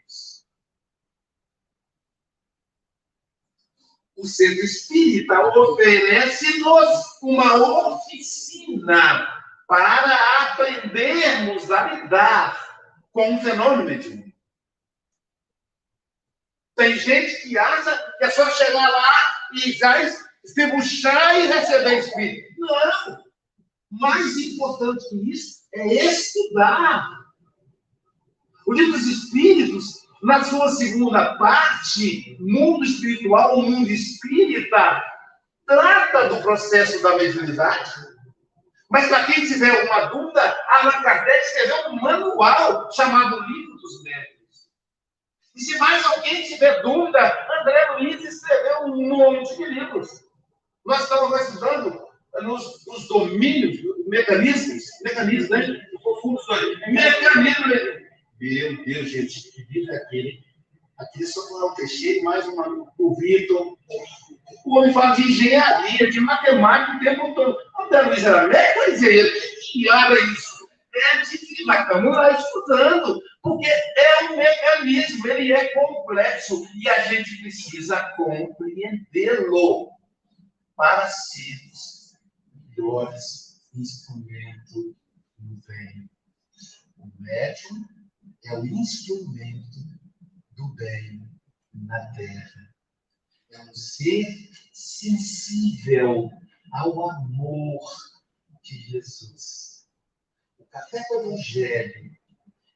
O 4.16 4.26
centro 4.26 4.64
espírita 4.64 5.40
oferece-nos 5.58 7.18
uma 7.22 7.88
oficina 7.88 9.28
para 9.66 10.42
aprendermos 10.42 11.70
a 11.70 11.92
lidar 11.92 12.64
com 13.12 13.36
o 13.36 13.40
fenômeno 13.40 13.84
mediúnico. 13.84 14.32
Tem 16.76 16.96
gente 16.98 17.42
que 17.42 17.56
acha 17.56 18.14
que 18.18 18.24
é 18.24 18.30
só 18.30 18.50
chegar 18.50 18.88
lá 18.88 19.48
e 19.52 19.72
já 19.72 20.02
estribuchar 20.44 21.36
e 21.36 21.46
receber 21.46 21.98
espírito. 21.98 22.54
Não! 22.58 23.24
Mais 23.90 24.36
importante 24.36 25.08
que 25.08 25.30
isso 25.30 25.62
é 25.72 25.86
estudar. 26.06 27.08
O 28.66 28.72
livro 28.72 28.92
dos 28.92 29.06
Espíritos, 29.06 30.03
na 30.24 30.42
sua 30.42 30.70
segunda 30.70 31.34
parte, 31.34 32.38
mundo 32.40 32.82
espiritual, 32.82 33.58
o 33.58 33.62
mundo 33.62 33.90
espírita, 33.90 35.04
trata 35.66 36.28
do 36.30 36.40
processo 36.40 37.02
da 37.02 37.14
mediunidade. 37.18 37.92
Mas 38.90 39.06
para 39.08 39.26
quem 39.26 39.46
tiver 39.46 39.68
alguma 39.68 40.06
dúvida, 40.06 40.58
Allan 40.70 41.02
Kardec 41.02 41.44
escreveu 41.44 41.90
um 41.90 41.96
manual 41.96 42.90
chamado 42.92 43.38
Livro 43.40 43.76
dos 43.76 44.02
Médicos. 44.02 44.70
E 45.56 45.60
se 45.60 45.78
mais 45.78 46.06
alguém 46.06 46.42
tiver 46.44 46.80
dúvida, 46.80 47.46
André 47.60 47.90
Luiz 47.98 48.24
escreveu 48.24 48.86
um 48.86 49.06
monte 49.06 49.54
de 49.58 49.64
livros. 49.66 50.24
Nós 50.86 51.02
estamos 51.02 51.38
estudando 51.38 52.02
nos, 52.40 52.86
nos 52.86 53.08
domínios, 53.08 53.78
mecanismos, 54.06 54.84
mecanismos, 55.02 55.50
né? 55.50 55.86
Mecanismo. 56.88 58.03
Meu 58.40 58.84
Deus, 58.84 59.10
gente, 59.10 59.50
que 59.52 59.64
livro 59.72 59.92
é 59.92 59.96
aquele? 59.96 60.44
Aquele 60.98 61.24
é 61.24 61.64
o 61.64 61.74
Teixeira, 61.74 62.22
mais 62.22 62.46
uma, 62.46 62.68
o 62.98 63.14
Vitor. 63.16 63.76
O 64.64 64.78
homem 64.78 64.92
de 64.92 65.22
engenharia, 65.22 66.10
de 66.10 66.20
matemática 66.20 66.96
o 66.96 67.00
tempo 67.00 67.34
todo. 67.34 67.56
André 67.80 68.02
Luiz 68.02 68.24
era 68.24 68.46
médico, 68.46 68.90
dizer, 68.90 69.32
que 69.60 69.80
diabo 69.80 70.14
é 70.14 70.20
isso? 70.20 70.68
É 70.94 71.16
difícil, 71.18 71.66
mas 71.66 71.80
estamos 71.80 72.14
lá 72.14 72.30
estudando, 72.32 73.20
porque 73.42 73.66
é 73.66 74.30
um 74.30 74.36
mecanismo, 74.36 75.26
ele 75.26 75.52
é 75.52 75.74
complexo 75.74 76.64
e 76.80 76.88
a 76.88 77.00
gente 77.04 77.40
precisa 77.40 78.12
compreendê-lo 78.16 79.90
para 80.76 81.08
sermos 81.08 82.14
melhores 82.76 83.54
instrumento 83.74 84.96
do 85.38 85.60
bem. 85.66 86.08
O 86.98 87.22
médium 87.22 87.84
é 88.46 88.58
o 88.58 88.66
instrumento 88.66 89.80
do 90.56 90.74
bem 90.74 91.28
na 91.72 92.06
Terra. 92.12 92.74
É 93.52 93.60
um 93.62 93.74
ser 93.74 94.26
sensível 94.72 96.30
ao 96.72 97.10
amor 97.10 97.80
de 98.62 98.78
Jesus. 98.90 99.86
O 100.58 100.66
café 100.66 101.02
do 101.08 101.20
Evangelho 101.20 102.10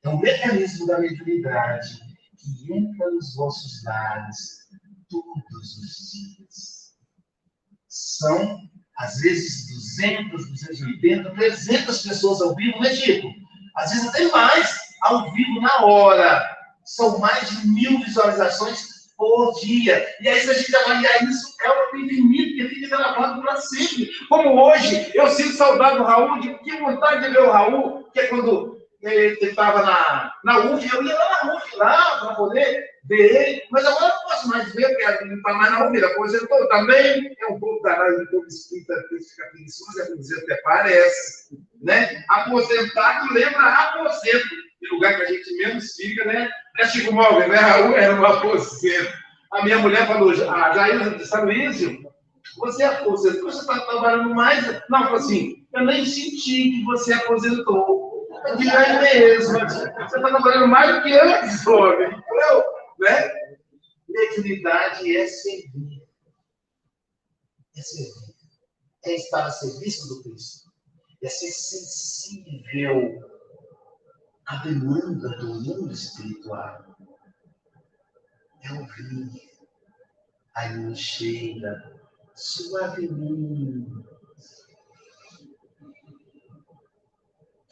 é 0.05 0.09
um 0.09 0.21
mecanismo 0.21 0.87
da 0.87 1.01
mediunidade 1.01 1.99
que 2.39 2.73
entra 2.73 3.11
nos 3.11 3.35
vossos 3.35 3.83
lares 3.85 4.69
todos 5.09 5.79
os 5.79 6.11
dias. 6.13 6.95
São, 7.89 8.59
às 8.99 9.17
vezes, 9.21 9.67
200, 9.99 10.49
280, 10.51 11.35
300 11.35 12.03
pessoas 12.03 12.41
ao 12.41 12.55
vivo, 12.55 12.81
né, 12.81 12.95
Chico? 12.95 13.29
Às 13.77 13.91
vezes 13.91 14.09
até 14.09 14.29
mais, 14.31 14.88
ao 15.03 15.31
vivo 15.33 15.61
na 15.61 15.85
hora. 15.85 16.57
São 16.85 17.19
mais 17.19 17.49
de 17.51 17.69
mil 17.69 17.99
visualizações 18.01 18.99
por 19.19 19.53
dia. 19.61 20.07
E 20.21 20.29
aí, 20.29 20.41
se 20.41 20.51
a 20.51 20.55
gente 20.55 20.77
avaliar 20.77 21.25
isso, 21.25 21.55
é 21.63 21.71
um 21.71 21.99
infinito 21.99 22.57
que 22.57 22.75
fica 22.75 22.97
gravado 22.97 23.43
para 23.43 23.57
sempre. 23.57 24.09
Como 24.29 24.63
hoje, 24.63 25.11
eu 25.13 25.29
sinto 25.29 25.57
saudade 25.57 25.99
do 25.99 26.05
Raul, 26.05 26.41
de 26.41 26.55
que 26.61 26.79
vontade 26.79 27.23
de 27.23 27.31
ver 27.33 27.43
o 27.43 27.51
Raul, 27.51 28.05
que 28.13 28.21
é 28.21 28.27
quando 28.29 28.79
ele 29.03 29.39
estava 29.41 29.83
na, 29.83 30.33
na 30.45 30.59
UF, 30.71 30.93
eu 30.93 31.03
ia 31.05 31.15
lá 31.15 31.45
na 31.45 31.55
UF 31.55 31.77
lá 31.77 32.19
para 32.19 32.35
poder 32.35 32.85
ver 33.05 33.49
ele, 33.49 33.63
mas 33.71 33.87
agora 33.87 34.07
eu 34.07 34.09
não 34.09 34.23
posso 34.23 34.49
mais 34.49 34.75
ver, 34.75 34.89
porque 34.89 35.25
não 35.25 35.37
está 35.37 35.53
mais 35.55 35.71
na 35.71 35.87
UF, 35.87 35.97
ele 35.97 36.07
aposentou 36.07 36.69
também, 36.69 37.37
é 37.41 37.47
um 37.47 37.61
pouco 37.61 37.83
danado, 37.83 38.23
um 38.23 38.27
pouco 38.27 38.47
espírita, 38.49 38.95
fica 39.09 39.51
preguiçoso, 39.51 40.01
é 40.01 40.17
dizer, 40.17 40.43
até 40.43 40.57
parece, 40.63 41.59
né? 41.81 42.25
Aposentado 42.29 43.33
lembra 43.33 43.69
aposento 43.69 44.49
em 44.83 44.95
lugar 44.95 45.17
que 45.17 45.23
a 45.23 45.27
gente 45.27 45.57
menos 45.57 45.95
fica, 45.95 46.25
né? 46.25 46.49
Né, 46.79 46.87
Chico 46.87 47.13
Móvel, 47.13 47.49
né? 47.49 47.57
Raul 47.57 47.97
era 47.97 48.15
um 48.15 48.25
aposento. 48.25 49.13
A 49.53 49.65
minha 49.65 49.79
mulher 49.79 50.07
falou, 50.07 50.31
a 50.31 50.73
Jair 50.73 51.17
de 51.17 51.27
São 51.27 51.45
Luís, 51.45 51.81
você 52.57 52.85
aposentou, 52.85 53.51
você 53.51 53.61
está 53.61 53.81
trabalhando 53.81 54.35
mais? 54.35 54.65
Não, 54.89 55.05
falou 55.05 55.17
assim, 55.17 55.67
eu 55.75 55.85
nem 55.85 56.05
senti 56.05 56.71
que 56.71 56.85
você 56.85 57.13
aposentou. 57.13 58.29
Eu 58.47 58.57
digo, 58.57 58.71
é 58.71 59.01
mesmo, 59.01 59.59
você 59.59 59.89
está 59.89 60.07
trabalhando 60.07 60.69
mais 60.69 60.97
do 60.97 61.03
que 61.03 61.19
antes, 61.19 61.67
homem. 61.67 62.09
Entendeu? 62.09 62.65
Né? 63.01 63.31
Mediunidade 64.09 65.17
é 65.17 65.27
servir. 65.27 66.03
É 67.77 67.81
servir. 67.81 68.35
É 69.05 69.15
estar 69.15 69.47
a 69.47 69.51
serviço 69.51 70.09
do 70.09 70.23
Cristo. 70.23 70.71
É 71.23 71.29
ser 71.29 71.51
sensível 71.51 73.19
a 74.49 74.57
demanda 74.57 75.29
do 75.37 75.61
mundo 75.61 75.93
espiritual. 75.93 76.97
É 78.63 78.73
ouvir 78.73 79.31
a 80.55 80.95
Sheila 80.95 82.01
suavemente 82.35 83.93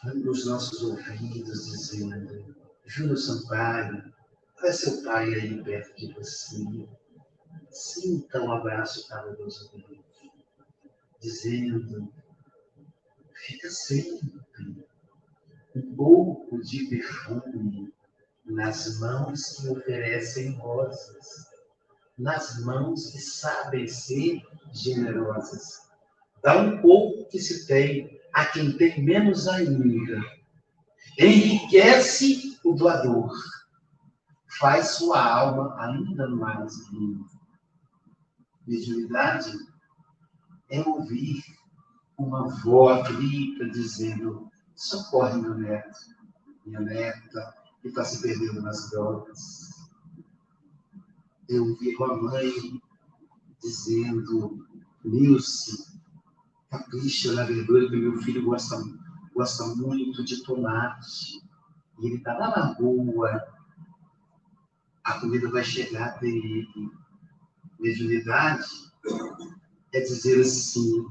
nos 0.04 0.44
nossos 0.44 0.82
ouvidos 0.82 1.64
dizendo 1.64 2.54
Júnior 2.84 3.16
Sampaio, 3.16 4.12
olha 4.58 4.72
seu 4.72 5.02
pai 5.02 5.32
aí 5.32 5.64
perto 5.64 5.96
de 5.96 6.12
você. 6.12 6.88
Sinta 7.70 8.42
um 8.42 8.52
abraço 8.52 9.08
caloroso 9.08 9.70
dele, 9.72 10.04
dizendo, 11.20 12.12
fica 13.34 13.70
sempre 13.70 14.30
um 15.76 15.94
pouco 15.94 16.58
de 16.62 16.86
perfume 16.86 17.92
nas 18.46 18.98
mãos 18.98 19.56
que 19.56 19.68
oferecem 19.68 20.56
rosas, 20.56 21.50
nas 22.18 22.64
mãos 22.64 23.10
que 23.10 23.18
sabem 23.18 23.86
ser 23.86 24.40
generosas. 24.72 25.90
Dá 26.42 26.56
um 26.62 26.80
pouco 26.80 27.28
que 27.28 27.38
se 27.38 27.66
tem 27.66 28.18
a 28.32 28.46
quem 28.46 28.76
tem 28.78 29.04
menos 29.04 29.46
ainda. 29.48 30.22
Enriquece 31.18 32.58
o 32.64 32.72
doador. 32.72 33.32
Faz 34.58 34.92
sua 34.92 35.22
alma 35.22 35.76
ainda 35.78 36.26
mais 36.28 36.72
linda. 36.90 37.24
Mediunidade 38.66 39.52
é 40.70 40.80
ouvir 40.80 41.42
uma 42.16 42.48
voz 42.62 43.06
grita 43.08 43.68
dizendo 43.68 44.45
socorre 44.76 45.40
meu 45.40 45.54
neto, 45.54 45.98
minha 46.64 46.80
neta, 46.80 47.54
que 47.80 47.88
está 47.88 48.04
se 48.04 48.20
perdendo 48.20 48.60
nas 48.60 48.90
drogas. 48.90 49.90
Eu 51.48 51.74
vi 51.76 51.96
a 52.02 52.16
mãe 52.16 52.52
dizendo, 53.60 54.66
Nilce, 55.04 56.00
capricha 56.68 57.32
na 57.32 57.44
verdura 57.44 57.88
que 57.88 57.96
meu 57.96 58.20
filho 58.20 58.44
gosta, 58.44 58.76
gosta 59.34 59.64
muito 59.76 60.24
de 60.24 60.42
tomate. 60.42 61.42
E 61.98 62.06
ele 62.06 62.16
está 62.16 62.36
lá 62.36 62.50
na 62.50 62.66
rua, 62.74 63.42
a 65.02 65.20
comida 65.20 65.50
vai 65.50 65.64
chegar 65.64 66.08
até 66.08 66.26
ele. 66.26 66.90
Mediunidade 67.78 68.66
é 69.92 70.00
dizer 70.00 70.40
assim, 70.40 71.06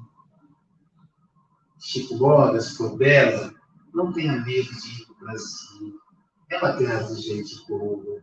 Chico 1.80 2.18
Bogas, 2.18 2.78
Bela, 2.98 3.55
não 3.96 4.12
tenha 4.12 4.34
medo 4.34 4.76
de 4.76 5.02
ir 5.02 5.06
para 5.06 5.16
o 5.16 5.20
Brasil. 5.20 6.02
É 6.50 6.58
uma 6.58 6.74
terra 6.74 7.02
de 7.02 7.22
gente 7.22 7.66
boa. 7.68 8.22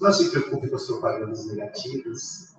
Não 0.00 0.12
se 0.12 0.30
preocupe 0.30 0.68
com 0.68 0.76
as 0.76 0.86
propagandas 0.86 1.46
negativas. 1.46 2.56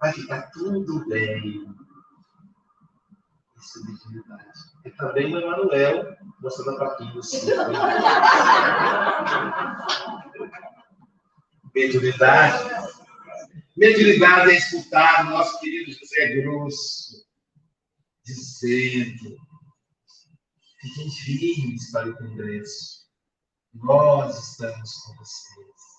Vai 0.00 0.12
ficar 0.12 0.50
tudo 0.50 1.06
bem. 1.06 1.64
Isso 3.56 3.78
é 3.78 3.82
dignidade. 3.86 4.58
E 4.84 4.90
também 4.90 5.32
o 5.32 5.38
Emanuel 5.38 6.16
mostrando 6.40 6.70
a 6.70 6.78
papinha 6.80 7.20
assim. 7.20 7.46
Mediunidade. 11.72 12.90
Mediunidade 13.76 14.50
é 14.50 14.56
escutar 14.56 15.24
o 15.24 15.30
nosso 15.30 15.60
querido 15.60 15.92
José 15.92 16.42
Grosso 16.42 17.24
dizendo: 18.24 19.36
fiquem 20.82 21.10
firmes 21.10 21.90
para 21.92 22.10
o 22.10 22.16
Congresso. 22.16 23.06
Nós 23.72 24.50
estamos 24.50 24.92
com 24.96 25.14
vocês. 25.16 25.92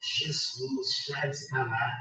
Jesus 0.00 1.04
já 1.06 1.26
está 1.26 1.64
lá, 1.64 1.92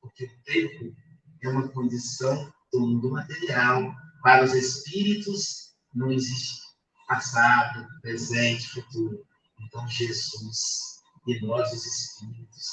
porque 0.00 0.24
o 0.24 0.42
tempo 0.42 0.96
é 1.42 1.48
uma 1.48 1.68
condição 1.68 2.52
do 2.72 2.80
mundo 2.80 3.10
material. 3.10 3.94
Para 4.22 4.44
os 4.44 4.54
espíritos 4.54 5.74
não 5.94 6.10
existe 6.10 6.62
passado, 7.06 7.86
presente, 8.00 8.68
futuro. 8.70 9.24
Então, 9.60 9.86
Jesus 9.86 10.92
e 11.26 11.40
nós, 11.46 11.72
os 11.72 11.86
espíritos, 11.86 12.66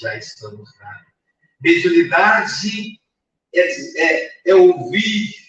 já 0.00 0.16
estamos 0.16 0.70
lá. 0.78 1.00
Mediunidade 1.60 2.98
é, 3.54 4.00
é, 4.00 4.50
é 4.50 4.54
ouvir 4.54 5.41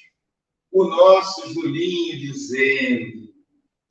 o 0.73 0.85
nosso 0.85 1.53
Julinho 1.53 2.19
dizendo: 2.19 3.31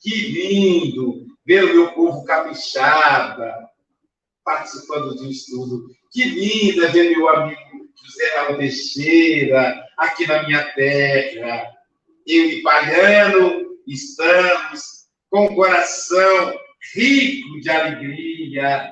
que 0.01 0.11
lindo 0.11 1.27
ver 1.47 1.65
o 1.65 1.75
meu 1.75 1.93
povo 1.93 2.25
capixaba 2.25 3.55
participando 4.45 5.15
de 5.17 5.23
um 5.23 5.31
estudo. 5.31 5.87
Que 6.11 6.25
lindo 6.25 6.85
é 6.85 6.89
ver 6.89 7.17
meu 7.17 7.29
amigo 7.29 7.89
José 8.05 8.37
Raul 8.37 8.59
Teixeira 8.59 9.81
aqui 9.97 10.27
na 10.27 10.43
minha 10.43 10.65
terra. 10.73 11.71
Eu 12.27 12.51
e 12.51 12.63
Pagano 12.63 13.77
estamos 13.87 14.83
com 15.31 15.47
o 15.47 15.55
coração 15.55 16.55
rico 16.95 17.61
de 17.61 17.71
alegria, 17.71 18.91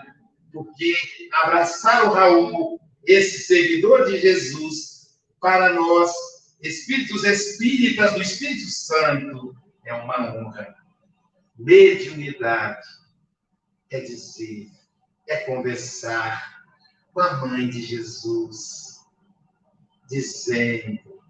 porque 0.52 0.94
abraçar 1.42 2.06
o 2.06 2.12
Raul, 2.12 2.80
esse 3.04 3.42
seguidor 3.46 4.06
de 4.06 4.18
Jesus, 4.18 5.18
para 5.40 5.72
nós, 5.72 6.12
espíritos 6.62 7.24
espíritas 7.24 8.12
do 8.14 8.22
Espírito 8.22 8.68
Santo, 8.70 9.54
é 9.84 9.94
uma 9.94 10.34
honra. 10.34 10.74
Mediunidade 11.58 12.86
é 13.90 14.00
dizer, 14.00 14.68
é 15.28 15.38
conversar 15.44 16.62
com 17.12 17.20
a 17.20 17.46
mãe 17.46 17.68
de 17.68 17.82
Jesus, 17.82 19.00
dizendo: 20.08 21.20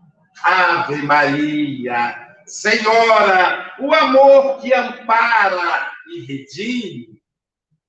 Ave 0.42 1.02
Maria, 1.02 2.36
Senhora, 2.46 3.76
o 3.80 3.94
amor 3.94 4.60
que 4.60 4.72
ampara 4.74 5.92
e 6.08 6.20
redime, 6.20 7.22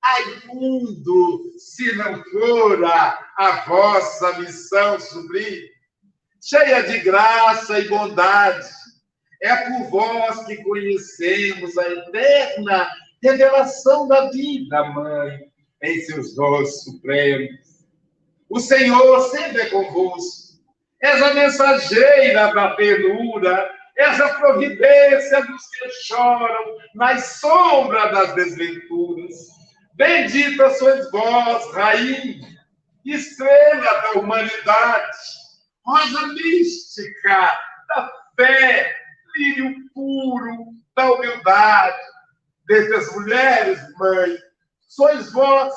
ai 0.02 0.42
mundo, 0.46 1.52
se 1.58 1.94
não 1.96 2.22
fora 2.24 3.18
a 3.36 3.64
vossa 3.66 4.38
missão 4.40 4.98
sublime, 5.00 5.71
cheia 6.42 6.82
de 6.82 6.98
graça 6.98 7.78
e 7.78 7.88
bondade, 7.88 8.68
é 9.40 9.56
por 9.56 9.90
vós 9.90 10.44
que 10.46 10.56
conhecemos 10.62 11.78
a 11.78 11.88
eterna 11.88 12.90
revelação 13.22 14.08
da 14.08 14.28
vida, 14.30 14.84
Mãe, 14.90 15.40
em 15.82 16.00
seus 16.00 16.34
dons 16.34 16.82
supremos. 16.84 17.60
O 18.50 18.58
Senhor 18.60 19.20
sempre 19.30 19.62
é 19.62 19.70
convosco. 19.70 20.52
És 21.00 21.20
a 21.20 21.34
mensageira 21.34 22.52
da 22.54 22.76
ternura, 22.76 23.70
és 23.96 24.20
a 24.20 24.34
providência 24.34 25.44
dos 25.44 25.66
que 25.68 25.90
choram 26.04 26.76
nas 26.94 27.40
sombras 27.40 28.12
das 28.12 28.34
desventuras. 28.34 29.34
Bendita 29.94 30.70
sois 30.70 31.10
vós, 31.10 31.74
Rainha, 31.74 32.48
estrela 33.04 34.00
da 34.02 34.20
humanidade, 34.20 35.18
rosa 35.84 36.26
mística 36.28 37.58
da 37.88 38.12
fé, 38.36 38.94
lírio 39.36 39.74
puro 39.94 40.74
da 40.94 41.12
humildade. 41.12 42.00
Dentre 42.66 42.96
as 42.96 43.14
mulheres, 43.14 43.78
mãe, 43.98 44.38
sois 44.88 45.32
vós 45.32 45.74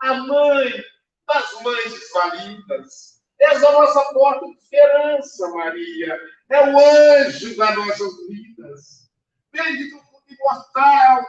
a 0.00 0.14
mãe 0.14 0.84
das 1.26 1.62
mães 1.62 1.92
desvalidas. 1.92 3.18
És 3.40 3.62
a 3.62 3.72
nossa 3.72 4.12
porta 4.12 4.46
de 4.46 4.52
esperança, 4.54 5.48
Maria. 5.50 6.18
É 6.50 6.60
o 6.70 6.78
anjo 6.78 7.56
das 7.56 7.76
nossas 7.76 8.12
vidas. 8.28 9.10
Bendito 9.52 10.08
imortal 10.28 11.26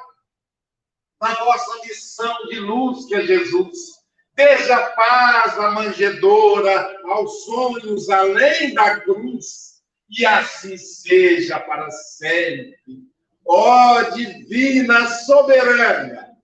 da 1.21 1.29
nossa 1.39 1.85
missão 1.85 2.35
de 2.47 2.59
luz, 2.59 3.05
que 3.05 3.15
é 3.15 3.21
Jesus. 3.21 3.98
Desde 4.39 4.71
a 4.71 4.91
paz, 4.91 5.59
a 5.59 5.71
manjedora, 5.71 6.97
aos 7.03 7.43
sonhos 7.43 8.09
além 8.09 8.73
da 8.73 8.97
cruz. 9.01 9.83
E 10.09 10.25
assim 10.25 10.77
seja 10.77 11.59
para 11.59 11.91
sempre. 11.91 13.03
Ó 13.45 14.01
divina 14.11 15.09
soberana, 15.09 16.37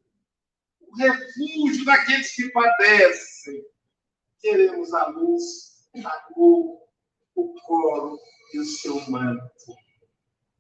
o 0.81 0.97
refúgio 0.97 1.85
daqueles 1.85 2.35
que 2.35 2.51
padecem. 2.51 3.63
Queremos 4.41 4.93
a 4.93 5.07
luz, 5.07 5.87
a 6.03 6.19
cor, 6.33 6.81
o 7.33 7.53
coro 7.61 8.19
e 8.53 8.59
o 8.59 8.65
seu 8.65 9.09
manto. 9.09 9.73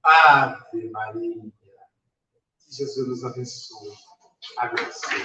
Ave 0.01 0.89
Maria. 0.89 1.51
Que 2.59 2.75
Jesus 2.77 3.09
nos 3.09 3.25
abençoe. 3.25 4.04
Abençoe. 4.57 5.19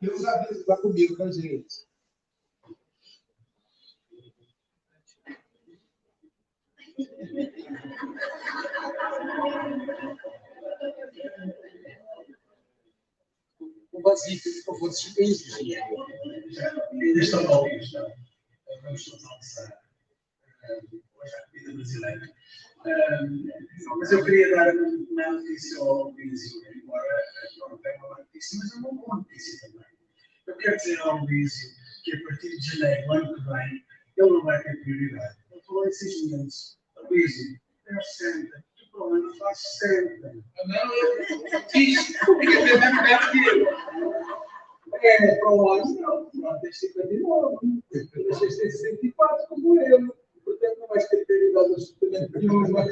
Deus 0.00 0.24
avisa, 0.26 0.60
está 0.60 0.76
comigo, 0.76 1.16
com 1.16 1.24
a 1.24 1.32
gente. 1.32 1.86
as 14.12 14.20
dicas 14.22 14.60
que 14.60 14.70
eu 14.70 14.78
vou 14.78 14.90
te 14.90 15.14
pedir. 15.14 15.80
Nesta 17.14 17.40
loja, 17.40 18.14
vamos 18.82 19.24
almoçar 19.24 19.84
hoje 20.70 21.34
a 21.34 21.46
comida 21.46 21.74
brasileira. 21.74 22.30
Mas 23.98 24.12
eu 24.12 24.24
queria 24.24 24.50
dar 24.54 24.74
uma 24.74 25.32
notícia 25.32 25.78
ao 25.78 26.10
Luísio, 26.10 26.60
embora 26.74 27.22
não 27.58 27.78
tenha 27.78 27.96
uma 27.98 28.18
notícia, 28.18 28.58
mas 28.58 28.72
é 28.72 28.76
uma 28.76 28.94
boa 28.94 29.16
notícia 29.16 29.68
também. 29.68 29.88
Eu 30.46 30.56
quero 30.56 30.76
dizer 30.76 31.00
ao 31.00 31.24
Luísio 31.24 31.70
que 32.04 32.14
a 32.14 32.22
partir 32.24 32.50
de 32.50 32.78
janeiro, 32.78 33.12
ano 33.12 33.34
que 33.34 33.40
vem, 33.44 33.84
ele 34.18 34.30
não 34.30 34.44
vai 34.44 34.62
ter 34.62 34.76
prioridade. 34.82 35.38
Ele 35.50 35.62
falou 35.62 35.86
em 35.86 35.92
seis 35.92 36.30
meses. 36.30 36.78
Luísio, 37.10 37.60
o 37.90 38.02
60, 38.02 38.64
problemas 38.94 39.38
lá 39.38 39.54
sempre. 39.54 40.44
Não, 40.66 40.94
eu 40.94 41.16
porque 42.24 42.46
teve 42.46 42.74
uma 42.74 43.02
perna. 43.02 44.14
É, 45.02 45.34
problemas 45.36 45.94
não, 45.96 46.30
não 46.34 46.60
tem 46.60 46.72
de 47.08 47.18
novo. 47.20 47.60
Eu 47.92 48.38
deixei 48.40 48.70
como 49.48 49.80
ele. 49.80 50.12
Portanto, 50.44 50.78
não 50.78 50.88
vai 50.88 50.98
ter 50.98 51.24
prioridade 51.24 51.72
absolutamente 51.72 52.38
nenhuma. 52.38 52.84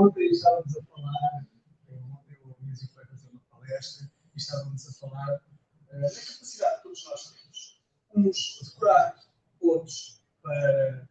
Ontem 0.00 0.26
estávamos 0.30 0.76
a 0.76 0.82
falar, 0.84 1.44
ontem 1.90 2.38
o 2.44 2.64
Luís 2.64 2.80
foi 2.94 3.04
fazer 3.06 3.28
uma 3.32 3.40
palestra 3.50 4.08
e 4.38 4.40
estávamos 4.40 4.86
a 4.86 4.92
falar 4.92 5.42
eh, 5.90 6.00
da 6.00 6.08
capacidade 6.08 6.76
que 6.76 6.82
todos 6.84 7.04
nós 7.04 7.30
temos. 7.32 7.82
Uns 8.14 8.56
para 8.56 8.68
decorar, 8.68 9.24
outros 9.60 10.22
para, 10.40 11.08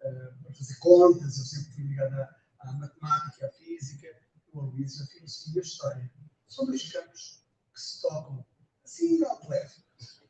eh, 0.00 0.34
para 0.42 0.54
fazer 0.54 0.78
contas. 0.78 1.38
Eu 1.38 1.44
sempre 1.44 1.72
fui 1.74 1.84
ligado 1.84 2.14
à, 2.14 2.36
à 2.60 2.72
matemática, 2.72 3.46
à 3.46 3.50
física, 3.50 4.08
o 4.54 4.60
Luís, 4.62 5.00
a 5.00 5.06
filosofia 5.06 5.54
e 5.56 5.58
a 5.58 5.62
história. 5.62 6.12
São 6.48 6.66
dois 6.66 6.90
campos 6.90 7.44
que 7.72 7.80
se 7.80 8.00
tocam 8.00 8.44
assim 8.82 9.22
ao 9.24 9.48
leve. 9.48 9.74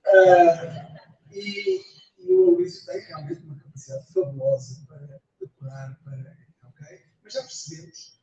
Uh, 0.06 1.30
e, 1.30 1.80
e 2.18 2.32
o 2.32 2.50
Luís 2.56 2.84
tem 2.84 3.00
realmente 3.00 3.42
uma 3.42 3.58
capacidade 3.60 4.12
fabulosa 4.12 4.84
para 4.88 5.20
decorar, 5.40 6.00
para. 6.02 6.36
ok? 6.64 7.04
Mas 7.22 7.32
já 7.32 7.42
percebemos 7.42 8.19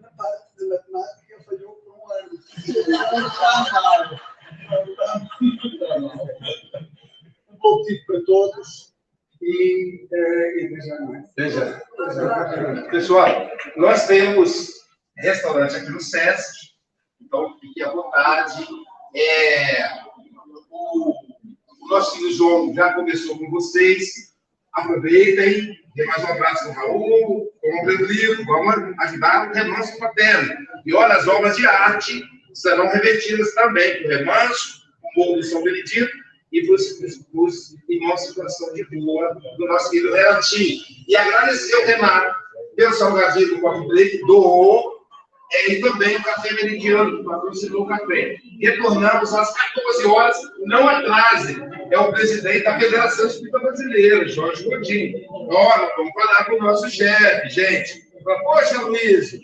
na 0.00 0.08
parte 0.10 0.56
da 0.58 0.66
matemática 0.68 1.42
falhou 1.44 1.74
por 1.76 1.92
um 1.94 2.12
ano. 2.12 2.30
Não 3.10 3.26
está 3.26 3.72
mal. 3.72 4.20
Não 5.40 5.54
está 5.54 5.98
mal. 6.00 6.26
todos 8.26 8.94
e, 9.40 10.06
e 10.10 10.68
veja 10.68 11.00
mais. 11.00 11.30
Pessoal, 12.90 13.48
nós 13.76 14.06
temos 14.06 14.74
restaurante 15.16 15.76
aqui 15.76 15.90
no 15.90 16.00
Sesc, 16.00 16.52
então 17.20 17.58
fique 17.58 17.82
à 17.82 17.90
vontade. 17.90 18.66
É, 19.14 19.88
o, 20.70 21.10
o 21.10 21.88
nosso 21.88 22.16
filho 22.16 22.32
João 22.32 22.74
já 22.74 22.92
conversou 22.94 23.38
com 23.38 23.50
vocês. 23.50 24.34
Aproveitem, 24.72 25.78
dê 25.96 26.04
mais 26.04 26.22
um 26.22 26.28
abraço 26.28 26.68
no 26.68 26.72
Raul, 26.74 27.52
comprem 27.60 27.96
o 27.96 28.04
livro, 28.04 28.44
vamos 28.44 28.94
ajudar 29.00 29.48
o 29.48 29.54
remanso 29.54 29.98
paterno. 29.98 30.54
E 30.84 30.94
olha, 30.94 31.14
as 31.14 31.26
obras 31.26 31.56
de 31.56 31.66
arte 31.66 32.22
serão 32.52 32.86
revertidas 32.88 33.54
também 33.54 34.02
para 34.02 34.06
o 34.06 34.18
remanso, 34.18 34.82
o 35.02 35.20
Morro 35.20 35.36
do 35.36 35.42
São 35.42 35.62
Benedito 35.62 36.12
e 36.52 36.66
para 36.66 36.74
os 36.74 37.74
irmãos 37.88 38.22
em 38.22 38.26
situação 38.26 38.74
de 38.74 38.82
rua 38.82 39.36
do 39.56 39.66
nosso 39.66 39.90
querido 39.90 40.14
Renatinho. 40.14 40.82
E 41.08 41.16
agradecer 41.16 41.74
ao 41.76 41.86
Renato 41.86 42.36
pelo 42.76 42.92
salgadinho 42.92 43.48
do 43.48 43.60
Coffee 43.62 43.88
Break, 43.88 44.26
doou 44.26 44.95
é, 45.52 45.72
e 45.72 45.80
também 45.80 46.16
o 46.16 46.22
Café 46.22 46.52
Meridiano, 46.54 47.18
que 47.18 47.24
patrocinou 47.24 47.82
o 47.82 47.86
café. 47.86 48.36
Retornamos 48.60 49.32
às 49.32 49.54
14 49.54 50.06
horas, 50.06 50.36
não 50.64 50.88
atrase. 50.88 51.56
É 51.90 51.98
o 51.98 52.12
presidente 52.12 52.64
da 52.64 52.78
Federação 52.78 53.26
Espírita 53.26 53.58
Brasileira, 53.60 54.28
Jorge 54.28 54.64
Godinho. 54.64 55.24
Olha, 55.30 55.94
vamos 55.96 56.12
falar 56.14 56.44
com 56.46 56.56
o 56.56 56.62
nosso 56.62 56.90
chefe, 56.90 57.48
gente. 57.50 58.06
Poxa, 58.42 58.80
Luiz, 58.80 59.34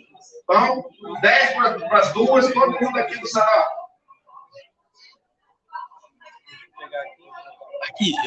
então, 0.43 0.85
10 1.21 1.53
para 1.53 1.97
as 1.97 2.13
duas, 2.13 2.51
todo 2.51 2.79
mundo 2.81 2.97
aqui 2.97 3.19
no 3.19 3.27
salão. 3.27 3.65
Aqui, 7.89 8.11
eu 8.11 8.21